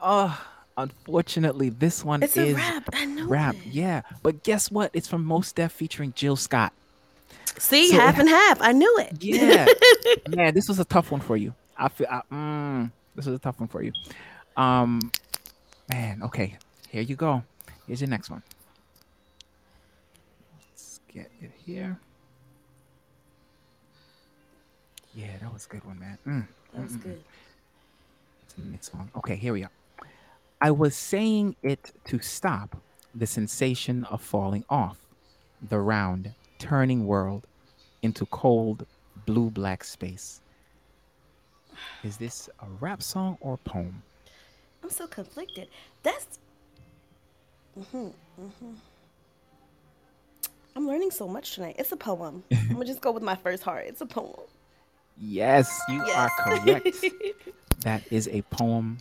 Oh, 0.03 0.45
unfortunately, 0.77 1.69
this 1.71 2.05
one 2.05 2.23
It's 2.23 2.37
a 2.37 2.47
is 2.49 2.57
rap. 2.57 2.89
I 2.93 3.05
know. 3.05 3.27
rap. 3.29 3.55
it. 3.55 3.67
Yeah, 3.73 4.03
but 4.23 4.43
guess 4.43 4.71
what? 4.71 4.91
It's 4.93 5.07
from 5.09 5.25
Mos 5.25 5.53
Def 5.53 5.71
featuring 5.73 6.13
Jill 6.17 6.35
Scott. 6.37 6.73
See, 7.59 7.89
So- 7.89 7.97
half 8.01 8.19
and 8.19 8.29
half. 8.29 8.61
I 8.61 8.73
knew 8.73 8.99
it. 8.99 9.23
Yeah, 9.23 9.67
man, 10.29 10.55
this 10.55 10.69
was 10.69 10.79
a 10.81 10.85
tough 10.85 11.11
one 11.13 11.21
for 11.21 11.37
you. 11.37 11.55
I 11.77 11.89
feel 11.89 12.07
I, 12.11 12.21
mm, 12.33 12.91
this 13.15 13.27
was 13.27 13.35
a 13.37 13.39
tough 13.39 13.61
one 13.61 13.69
for 13.69 13.83
you. 13.83 13.93
Um, 14.57 15.11
man, 15.91 16.23
okay, 16.25 16.57
here 16.91 17.03
you 17.03 17.15
go. 17.17 17.43
Here's 17.87 18.01
your 18.01 18.11
next 18.11 18.29
one. 18.31 18.43
Let's 20.71 21.01
get 21.13 21.31
it 21.41 21.51
here. 21.65 21.99
Yeah, 25.15 25.37
that 25.41 25.53
was 25.53 25.67
a 25.67 25.69
good 25.69 25.85
one, 25.85 25.99
man. 26.01 26.19
Mm. 26.27 26.47
That 26.75 26.83
was 26.85 26.97
good. 26.97 27.23
It's 28.47 28.55
next 28.59 28.95
one. 28.95 29.11
Okay, 29.17 29.37
here 29.37 29.53
we 29.53 29.63
are. 29.65 29.71
I 30.63 30.71
was 30.71 30.95
saying 30.95 31.57
it 31.65 31.91
to 32.05 32.21
stop 32.21 32.77
the 33.17 33.27
sensation 33.27 34.05
of 34.05 34.23
falling 34.23 34.65
off 34.71 34.97
the 35.61 35.81
round, 35.81 36.33
turning 36.61 37.05
world 37.05 37.49
into 38.03 38.27
cold, 38.27 38.87
blue 39.27 39.51
black 39.51 39.83
space. 39.83 40.41
Is 42.05 42.17
this 42.17 42.49
a 42.61 42.67
rap 42.81 43.03
song 43.03 43.39
or 43.41 43.57
poem? 43.59 44.05
I'm 44.85 44.91
so 44.91 45.09
conflicted. 45.09 45.67
That's. 46.05 46.39
hmm 47.91 48.09
hmm 48.37 48.75
I'm 50.77 50.87
learning 50.87 51.11
so 51.11 51.27
much 51.27 51.57
tonight. 51.57 51.75
It's 51.77 51.91
a 51.91 51.97
poem. 51.97 52.45
I'm 52.53 52.69
gonna 52.75 52.85
just 52.85 53.01
go 53.01 53.11
with 53.11 53.25
my 53.25 53.35
first 53.35 53.65
heart. 53.65 53.87
It's 53.89 54.01
a 54.01 54.07
poem. 54.07 54.47
Yes, 55.19 55.83
you 55.89 56.05
Yes. 56.07 56.17
are 56.17 56.45
correct. 56.45 57.05
that 57.81 58.05
is 58.13 58.29
a 58.29 58.43
poem 58.43 58.99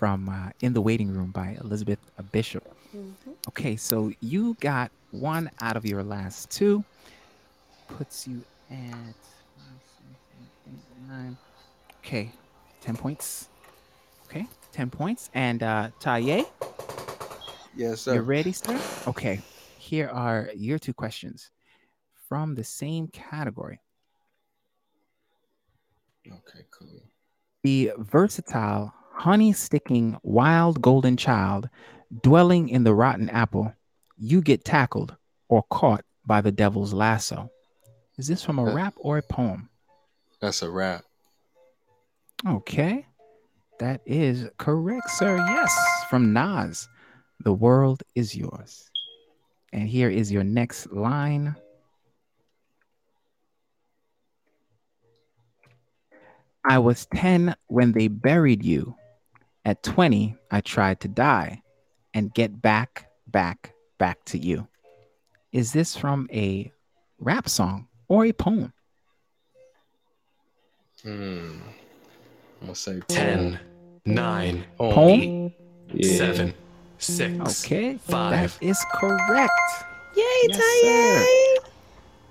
from 0.00 0.30
uh, 0.30 0.48
In 0.62 0.72
the 0.72 0.80
Waiting 0.80 1.12
Room 1.12 1.30
by 1.30 1.58
Elizabeth 1.60 1.98
Bishop. 2.32 2.64
Mhm. 2.96 3.12
Okay, 3.48 3.76
so 3.76 4.10
you 4.20 4.56
got 4.58 4.90
one 5.10 5.50
out 5.60 5.76
of 5.76 5.84
your 5.84 6.02
last 6.02 6.50
two. 6.50 6.82
Puts 7.86 8.26
you 8.26 8.42
at 8.70 8.78
five, 8.78 9.80
six, 9.84 10.08
seven, 10.32 10.48
eight, 10.68 11.06
nine. 11.06 11.36
Okay, 12.02 12.32
10 12.80 12.96
points. 12.96 13.50
Okay, 14.24 14.46
10 14.72 14.88
points. 14.88 15.28
And 15.34 15.62
uh, 15.62 15.90
Taye, 16.00 16.46
Yes, 17.76 18.00
sir. 18.00 18.14
you 18.14 18.20
sir. 18.20 18.22
ready, 18.22 18.52
sir? 18.52 18.80
Okay, 19.06 19.42
here 19.78 20.08
are 20.08 20.48
your 20.56 20.78
two 20.78 20.94
questions 20.94 21.50
from 22.26 22.54
the 22.54 22.64
same 22.64 23.06
category. 23.08 23.80
Okay, 26.26 26.64
cool. 26.70 27.02
The 27.64 27.92
versatile, 27.98 28.94
honey 29.20 29.52
sticking, 29.52 30.16
wild 30.22 30.80
golden 30.80 31.14
child 31.14 31.68
dwelling 32.22 32.70
in 32.70 32.84
the 32.84 32.94
rotten 32.94 33.28
apple, 33.28 33.70
you 34.16 34.40
get 34.40 34.64
tackled 34.64 35.14
or 35.48 35.62
caught 35.70 36.02
by 36.24 36.40
the 36.40 36.50
devil's 36.50 36.94
lasso. 36.94 37.50
Is 38.16 38.26
this 38.28 38.42
from 38.42 38.58
a 38.58 38.64
Uh, 38.64 38.74
rap 38.74 38.94
or 38.96 39.18
a 39.18 39.22
poem? 39.22 39.68
That's 40.40 40.62
a 40.62 40.70
rap. 40.70 41.04
Okay. 42.46 43.06
That 43.78 44.00
is 44.06 44.48
correct, 44.56 45.10
sir. 45.10 45.36
Yes, 45.36 45.74
from 46.08 46.32
Nas. 46.32 46.88
The 47.40 47.52
world 47.52 48.02
is 48.14 48.34
yours. 48.34 48.90
And 49.74 49.86
here 49.86 50.08
is 50.08 50.32
your 50.32 50.44
next 50.44 50.90
line. 50.92 51.56
I 56.64 56.78
was 56.78 57.06
10 57.14 57.54
when 57.66 57.92
they 57.92 58.08
buried 58.08 58.64
you. 58.64 58.96
At 59.64 59.82
20, 59.82 60.36
I 60.50 60.60
tried 60.62 61.00
to 61.00 61.08
die 61.08 61.62
and 62.14 62.32
get 62.32 62.60
back, 62.62 63.10
back, 63.26 63.74
back 63.98 64.24
to 64.26 64.38
you. 64.38 64.66
Is 65.52 65.72
this 65.72 65.96
from 65.96 66.28
a 66.32 66.72
rap 67.18 67.48
song 67.48 67.88
or 68.08 68.24
a 68.24 68.32
poem? 68.32 68.72
Hmm. 71.02 71.58
I'm 72.60 72.66
gonna 72.66 72.74
say 72.74 73.00
10, 73.08 73.58
9, 74.04 74.64
Poem? 74.76 75.52
8, 75.94 76.04
7, 76.04 76.54
6, 76.98 77.64
Okay, 77.64 77.96
5. 77.96 78.30
that 78.58 78.66
is 78.66 78.84
correct. 78.94 79.52
Yay, 80.16 80.22
Yes, 80.48 80.60
Taye! 80.84 81.70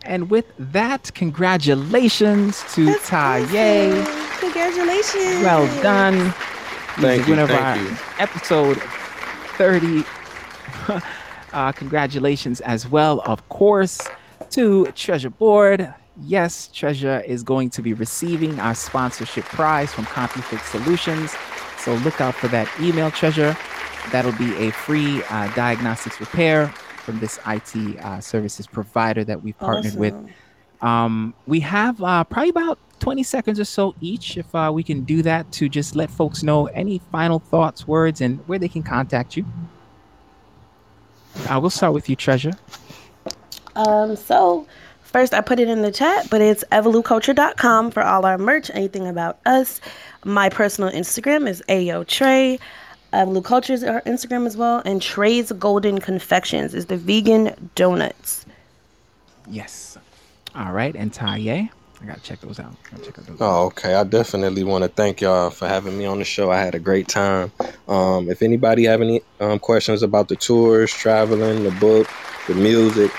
And 0.03 0.29
with 0.29 0.45
that, 0.59 1.11
congratulations 1.15 2.63
to 2.73 2.85
That's 2.85 3.09
Taye. 3.09 4.01
awesome. 4.01 4.39
Congratulations. 4.39 5.43
Well 5.43 5.65
done. 5.81 6.33
He's 6.99 7.07
Thank 7.07 7.27
you, 7.27 7.35
winner 7.35 7.47
thank 7.47 7.61
our 7.61 7.77
you. 7.77 7.97
episode 8.19 8.81
30. 9.57 10.03
uh, 11.53 11.71
congratulations 11.71 12.59
as 12.59 12.89
well, 12.89 13.21
of 13.21 13.47
course, 13.47 14.01
to 14.49 14.85
Treasure 14.87 15.29
Borde. 15.29 15.93
Yes, 16.23 16.67
Treasure 16.67 17.23
is 17.25 17.41
going 17.41 17.69
to 17.69 17.81
be 17.81 17.93
receiving 17.93 18.59
our 18.59 18.75
sponsorship 18.75 19.45
prize 19.45 19.93
from 19.93 20.07
CompuFix 20.07 20.59
Solutions. 20.71 21.33
So 21.77 21.93
look 22.03 22.19
out 22.19 22.35
for 22.35 22.49
that 22.49 22.69
email, 22.81 23.11
Treasure. 23.11 23.55
That'll 24.11 24.33
be 24.33 24.53
a 24.57 24.71
free 24.71 25.23
uh, 25.29 25.53
diagnostics 25.55 26.19
repair 26.19 26.67
from 26.67 27.21
this 27.21 27.39
IT 27.47 27.97
uh, 27.99 28.19
services 28.19 28.67
provider 28.67 29.23
that 29.23 29.41
we've 29.41 29.57
partnered 29.57 29.95
with. 29.95 30.15
Um, 30.81 31.33
we 31.47 31.61
have 31.61 32.03
uh, 32.03 32.25
probably 32.25 32.49
about 32.49 32.77
20 32.99 33.23
seconds 33.23 33.59
or 33.59 33.65
so 33.65 33.95
each, 34.01 34.37
if 34.37 34.53
uh, 34.53 34.71
we 34.73 34.83
can 34.83 35.03
do 35.03 35.21
that, 35.23 35.51
to 35.53 35.69
just 35.69 35.95
let 35.95 36.09
folks 36.09 36.43
know 36.43 36.67
any 36.67 36.99
final 37.11 37.39
thoughts, 37.39 37.87
words, 37.87 38.21
and 38.21 38.39
where 38.47 38.59
they 38.59 38.67
can 38.67 38.83
contact 38.83 39.35
you. 39.37 39.45
Uh, 41.49 41.59
we'll 41.59 41.69
start 41.69 41.93
with 41.93 42.09
you, 42.09 42.15
Treasure. 42.15 42.51
Um, 43.75 44.15
so 44.15 44.67
first 45.03 45.33
I 45.33 45.41
put 45.41 45.59
it 45.59 45.69
in 45.69 45.81
the 45.81 45.91
chat, 45.91 46.27
but 46.29 46.41
it's 46.41 46.63
evoluculture.com 46.71 47.91
for 47.91 48.03
all 48.03 48.25
our 48.25 48.37
merch, 48.37 48.69
anything 48.73 49.07
about 49.07 49.39
us. 49.45 49.79
My 50.25 50.49
personal 50.49 50.91
Instagram 50.91 51.47
is 51.47 51.63
Ayo 51.69 52.05
Trey. 52.05 52.59
EvoluCulture 53.13 53.71
is 53.71 53.83
our 53.83 54.01
Instagram 54.01 54.45
as 54.45 54.55
well, 54.55 54.83
and 54.85 55.01
Trey's 55.01 55.51
Golden 55.53 55.99
Confections 55.99 56.75
is 56.75 56.85
the 56.87 56.97
vegan 56.97 57.71
donuts. 57.73 58.45
Yes. 59.47 59.97
All 60.55 60.73
right, 60.73 60.95
and 60.95 61.11
Taye. 61.11 61.69
I 62.01 62.05
gotta 62.05 62.21
check 62.21 62.39
those 62.39 62.59
out. 62.59 62.73
Check 63.03 63.19
out 63.19 63.25
those 63.25 63.37
Oh, 63.41 63.65
okay. 63.65 63.93
I 63.93 64.03
definitely 64.03 64.63
want 64.63 64.83
to 64.83 64.87
thank 64.87 65.21
y'all 65.21 65.49
for 65.49 65.67
having 65.67 65.97
me 65.97 66.05
on 66.05 66.19
the 66.19 66.25
show. 66.25 66.49
I 66.49 66.59
had 66.59 66.75
a 66.75 66.79
great 66.79 67.07
time. 67.07 67.51
Um, 67.87 68.29
if 68.29 68.41
anybody 68.41 68.85
have 68.85 69.01
any 69.01 69.21
um, 69.39 69.59
questions 69.59 70.01
about 70.01 70.29
the 70.29 70.35
tours, 70.35 70.91
traveling, 70.91 71.63
the 71.63 71.71
book, 71.71 72.07
the 72.47 72.55
music, 72.55 73.11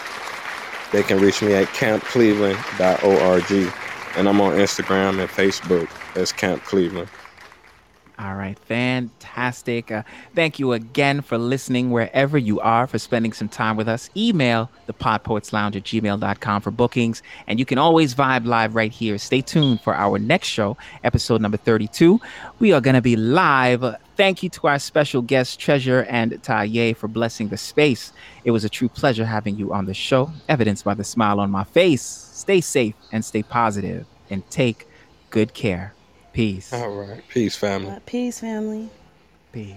they 0.93 1.03
can 1.03 1.21
reach 1.21 1.43
me 1.43 1.55
at 1.55 1.67
campcleveland.org. 1.69 3.73
And 4.17 4.29
I'm 4.29 4.41
on 4.41 4.55
Instagram 4.55 5.21
and 5.21 5.29
Facebook 5.29 5.89
as 6.17 6.33
Camp 6.33 6.65
Cleveland. 6.65 7.09
All 8.23 8.35
right, 8.35 8.59
fantastic. 8.59 9.91
Uh, 9.91 10.03
thank 10.35 10.59
you 10.59 10.75
again 10.75 11.23
for 11.23 11.39
listening 11.39 11.91
wherever 11.91 12.37
you 12.37 12.61
are, 12.61 12.87
for 12.87 12.99
spending 12.99 13.33
some 13.33 13.49
time 13.49 13.79
with 13.79 13.89
us. 13.89 14.11
Email 14.15 14.71
the 14.85 14.93
podpoetslounge 14.93 15.77
at 15.77 15.85
gmail.com 15.85 16.61
for 16.61 16.71
bookings, 16.71 17.23
and 17.47 17.59
you 17.59 17.65
can 17.65 17.79
always 17.79 18.15
vibe 18.15 18.45
live 18.45 18.75
right 18.75 18.93
here. 18.93 19.17
Stay 19.17 19.41
tuned 19.41 19.81
for 19.81 19.95
our 19.95 20.19
next 20.19 20.49
show, 20.49 20.77
episode 21.03 21.41
number 21.41 21.57
32. 21.57 22.21
We 22.59 22.73
are 22.73 22.83
going 22.83 22.95
to 22.95 23.01
be 23.01 23.17
live. 23.17 23.97
Thank 24.17 24.43
you 24.43 24.51
to 24.51 24.67
our 24.67 24.79
special 24.79 25.23
guests, 25.23 25.57
Treasure 25.57 26.05
and 26.11 26.33
Taye, 26.43 26.95
for 26.95 27.09
blessing 27.09 27.49
the 27.49 27.57
space. 27.57 28.13
It 28.45 28.51
was 28.51 28.65
a 28.65 28.69
true 28.69 28.91
pleasure 28.91 29.25
having 29.25 29.57
you 29.57 29.73
on 29.73 29.87
the 29.87 29.95
show, 29.95 30.31
evidenced 30.47 30.85
by 30.85 30.93
the 30.93 31.05
smile 31.05 31.41
on 31.41 31.51
my 31.51 31.65
face. 31.65 32.03
Stay 32.03 32.61
safe 32.61 32.97
and 33.13 33.25
stay 33.25 33.43
positive, 33.43 34.05
and 34.29 34.49
take 34.51 34.87
good 35.31 35.55
care. 35.55 35.95
Peace. 36.33 36.73
All 36.73 36.91
right. 36.91 37.23
Peace, 37.29 37.57
family. 37.57 37.97
Peace, 38.07 38.41
family. 38.41 38.89
Peace. 39.53 39.75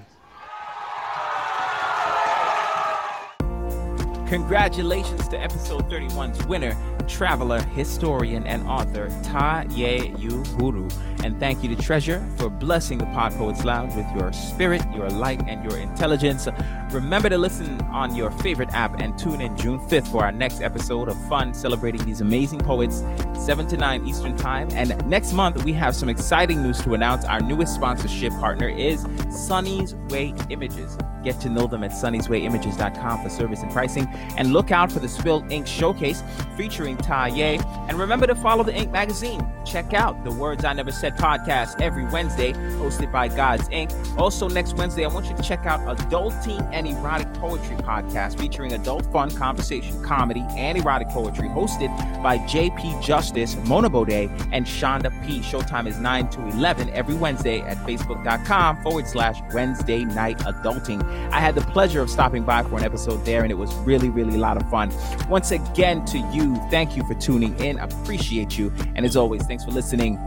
Congratulations 4.28 5.28
to 5.28 5.40
episode 5.40 5.90
31's 5.90 6.46
winner, 6.48 6.76
traveler, 7.04 7.62
historian, 7.62 8.46
and 8.48 8.68
author 8.68 9.10
Taye 9.24 10.16
Uhuru. 10.18 10.92
And 11.24 11.40
thank 11.40 11.64
you 11.64 11.74
to 11.74 11.82
Treasure 11.82 12.26
for 12.38 12.50
blessing 12.50 12.98
the 12.98 13.06
Pod 13.08 13.34
Poets 13.34 13.64
Lounge 13.64 13.96
with 13.96 14.06
your 14.16 14.34
spirit, 14.34 14.82
your 14.94 15.10
light, 15.10 15.42
and 15.48 15.64
your 15.64 15.80
intelligence. 15.80 16.48
Remember 16.92 17.30
to 17.30 17.38
listen 17.38 17.80
on 17.84 18.16
your 18.16 18.30
favorite 18.32 18.70
app 18.74 19.00
and 19.00 19.18
tune 19.18 19.42
in 19.42 19.56
June 19.58 19.80
5th 19.80 20.12
for 20.12 20.24
our 20.24 20.32
next 20.32 20.62
episode 20.62 21.08
of 21.08 21.30
fun 21.30 21.54
celebrating 21.54 22.04
these 22.06 22.22
amazing 22.22 22.60
poets, 22.60 23.04
7 23.38 23.68
to 23.68 23.78
9 23.78 24.06
Eastern 24.06 24.36
Time. 24.38 24.70
And 24.74 25.06
next 25.08 25.34
month, 25.34 25.64
we 25.64 25.74
have 25.74 25.96
some 25.96 26.10
exciting 26.10 26.62
news 26.62 26.82
to 26.82 26.94
announce. 26.94 27.26
Our 27.26 27.42
newest 27.42 27.76
sponsorship 27.76 28.32
partner 28.34 28.68
is 28.68 29.06
Sunny's 29.30 29.96
Way 30.10 30.34
Images. 30.50 30.98
Get 31.24 31.40
to 31.40 31.50
know 31.50 31.68
them 31.68 31.84
at 31.84 31.92
sunnyswayimages.com 31.92 33.24
for 33.24 33.30
service 33.30 33.62
and 33.62 33.72
pricing. 33.72 34.08
And 34.38 34.52
look 34.52 34.72
out 34.72 34.92
for 34.92 35.00
the 35.00 35.08
Spilled 35.08 35.50
Ink 35.52 35.66
Showcase 35.66 36.22
featuring 36.58 36.93
Taye. 36.98 37.64
And 37.90 38.00
remember 38.00 38.28
to 38.28 38.36
follow 38.36 38.64
the 38.64 38.76
Ink 38.76 38.92
magazine. 38.92 39.48
Check 39.66 39.94
out 39.94 40.24
the 40.24 40.32
Words 40.32 40.66
I 40.66 40.74
Never 40.74 40.92
Said 40.92 41.16
podcast 41.16 41.80
every 41.80 42.06
Wednesday, 42.06 42.54
hosted 42.54 43.12
by 43.12 43.28
God's 43.30 43.70
Ink. 43.70 43.92
Also, 44.18 44.50
next 44.50 44.76
Wednesday, 44.76 45.06
I 45.06 45.08
want 45.08 45.28
you 45.28 45.36
to 45.36 45.44
check 45.44 45.66
out 45.66 45.80
Adulting 45.82 46.68
and 46.74 46.88
Erotic 46.88 47.34
Poetry 47.36 47.78
podcast 47.78 48.38
featuring 48.38 48.74
adult 48.74 49.06
fun, 49.12 49.32
conversation, 49.32 50.04
comedy, 50.04 50.46
and 50.52 50.78
erotic 50.78 51.08
poetry, 51.10 51.48
hosted 51.50 51.90
by 52.22 52.38
JP 52.40 53.02
Justice, 53.02 53.56
Mona 53.66 53.90
Bode, 53.90 54.12
and 54.12 54.66
Shonda 54.66 55.12
P. 55.26 55.40
Showtime 55.40 55.88
is 55.88 55.98
9 56.00 56.30
to 56.30 56.48
11 56.50 56.90
every 56.90 57.16
Wednesday 57.16 57.62
at 57.62 57.78
facebook.com 57.78 58.82
forward 58.84 59.08
slash 59.08 59.40
Wednesday 59.54 60.04
Night 60.04 60.40
Adulting. 60.40 61.04
I 61.32 61.40
had 61.40 61.56
the 61.56 61.62
pleasure 61.62 62.02
of 62.02 62.10
stopping 62.10 62.44
by 62.44 62.64
for 62.64 62.78
an 62.78 62.84
episode 62.84 63.24
there, 63.24 63.44
and 63.44 63.52
it 63.52 63.56
was 63.56 63.74
really, 63.76 64.10
really 64.10 64.36
a 64.36 64.40
lot 64.40 64.58
of 64.58 64.70
fun. 64.70 64.92
Once 65.30 65.52
again, 65.52 66.04
to 66.06 66.18
you, 66.34 66.56
thank 66.70 66.83
you 66.96 67.04
for 67.06 67.14
tuning 67.16 67.58
in. 67.60 67.80
I 67.80 67.86
appreciate 67.86 68.58
you. 68.58 68.72
And 68.96 69.06
as 69.06 69.16
always, 69.16 69.44
thanks 69.44 69.64
for 69.64 69.72
listening. 69.72 70.20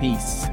Peace. 0.00 0.46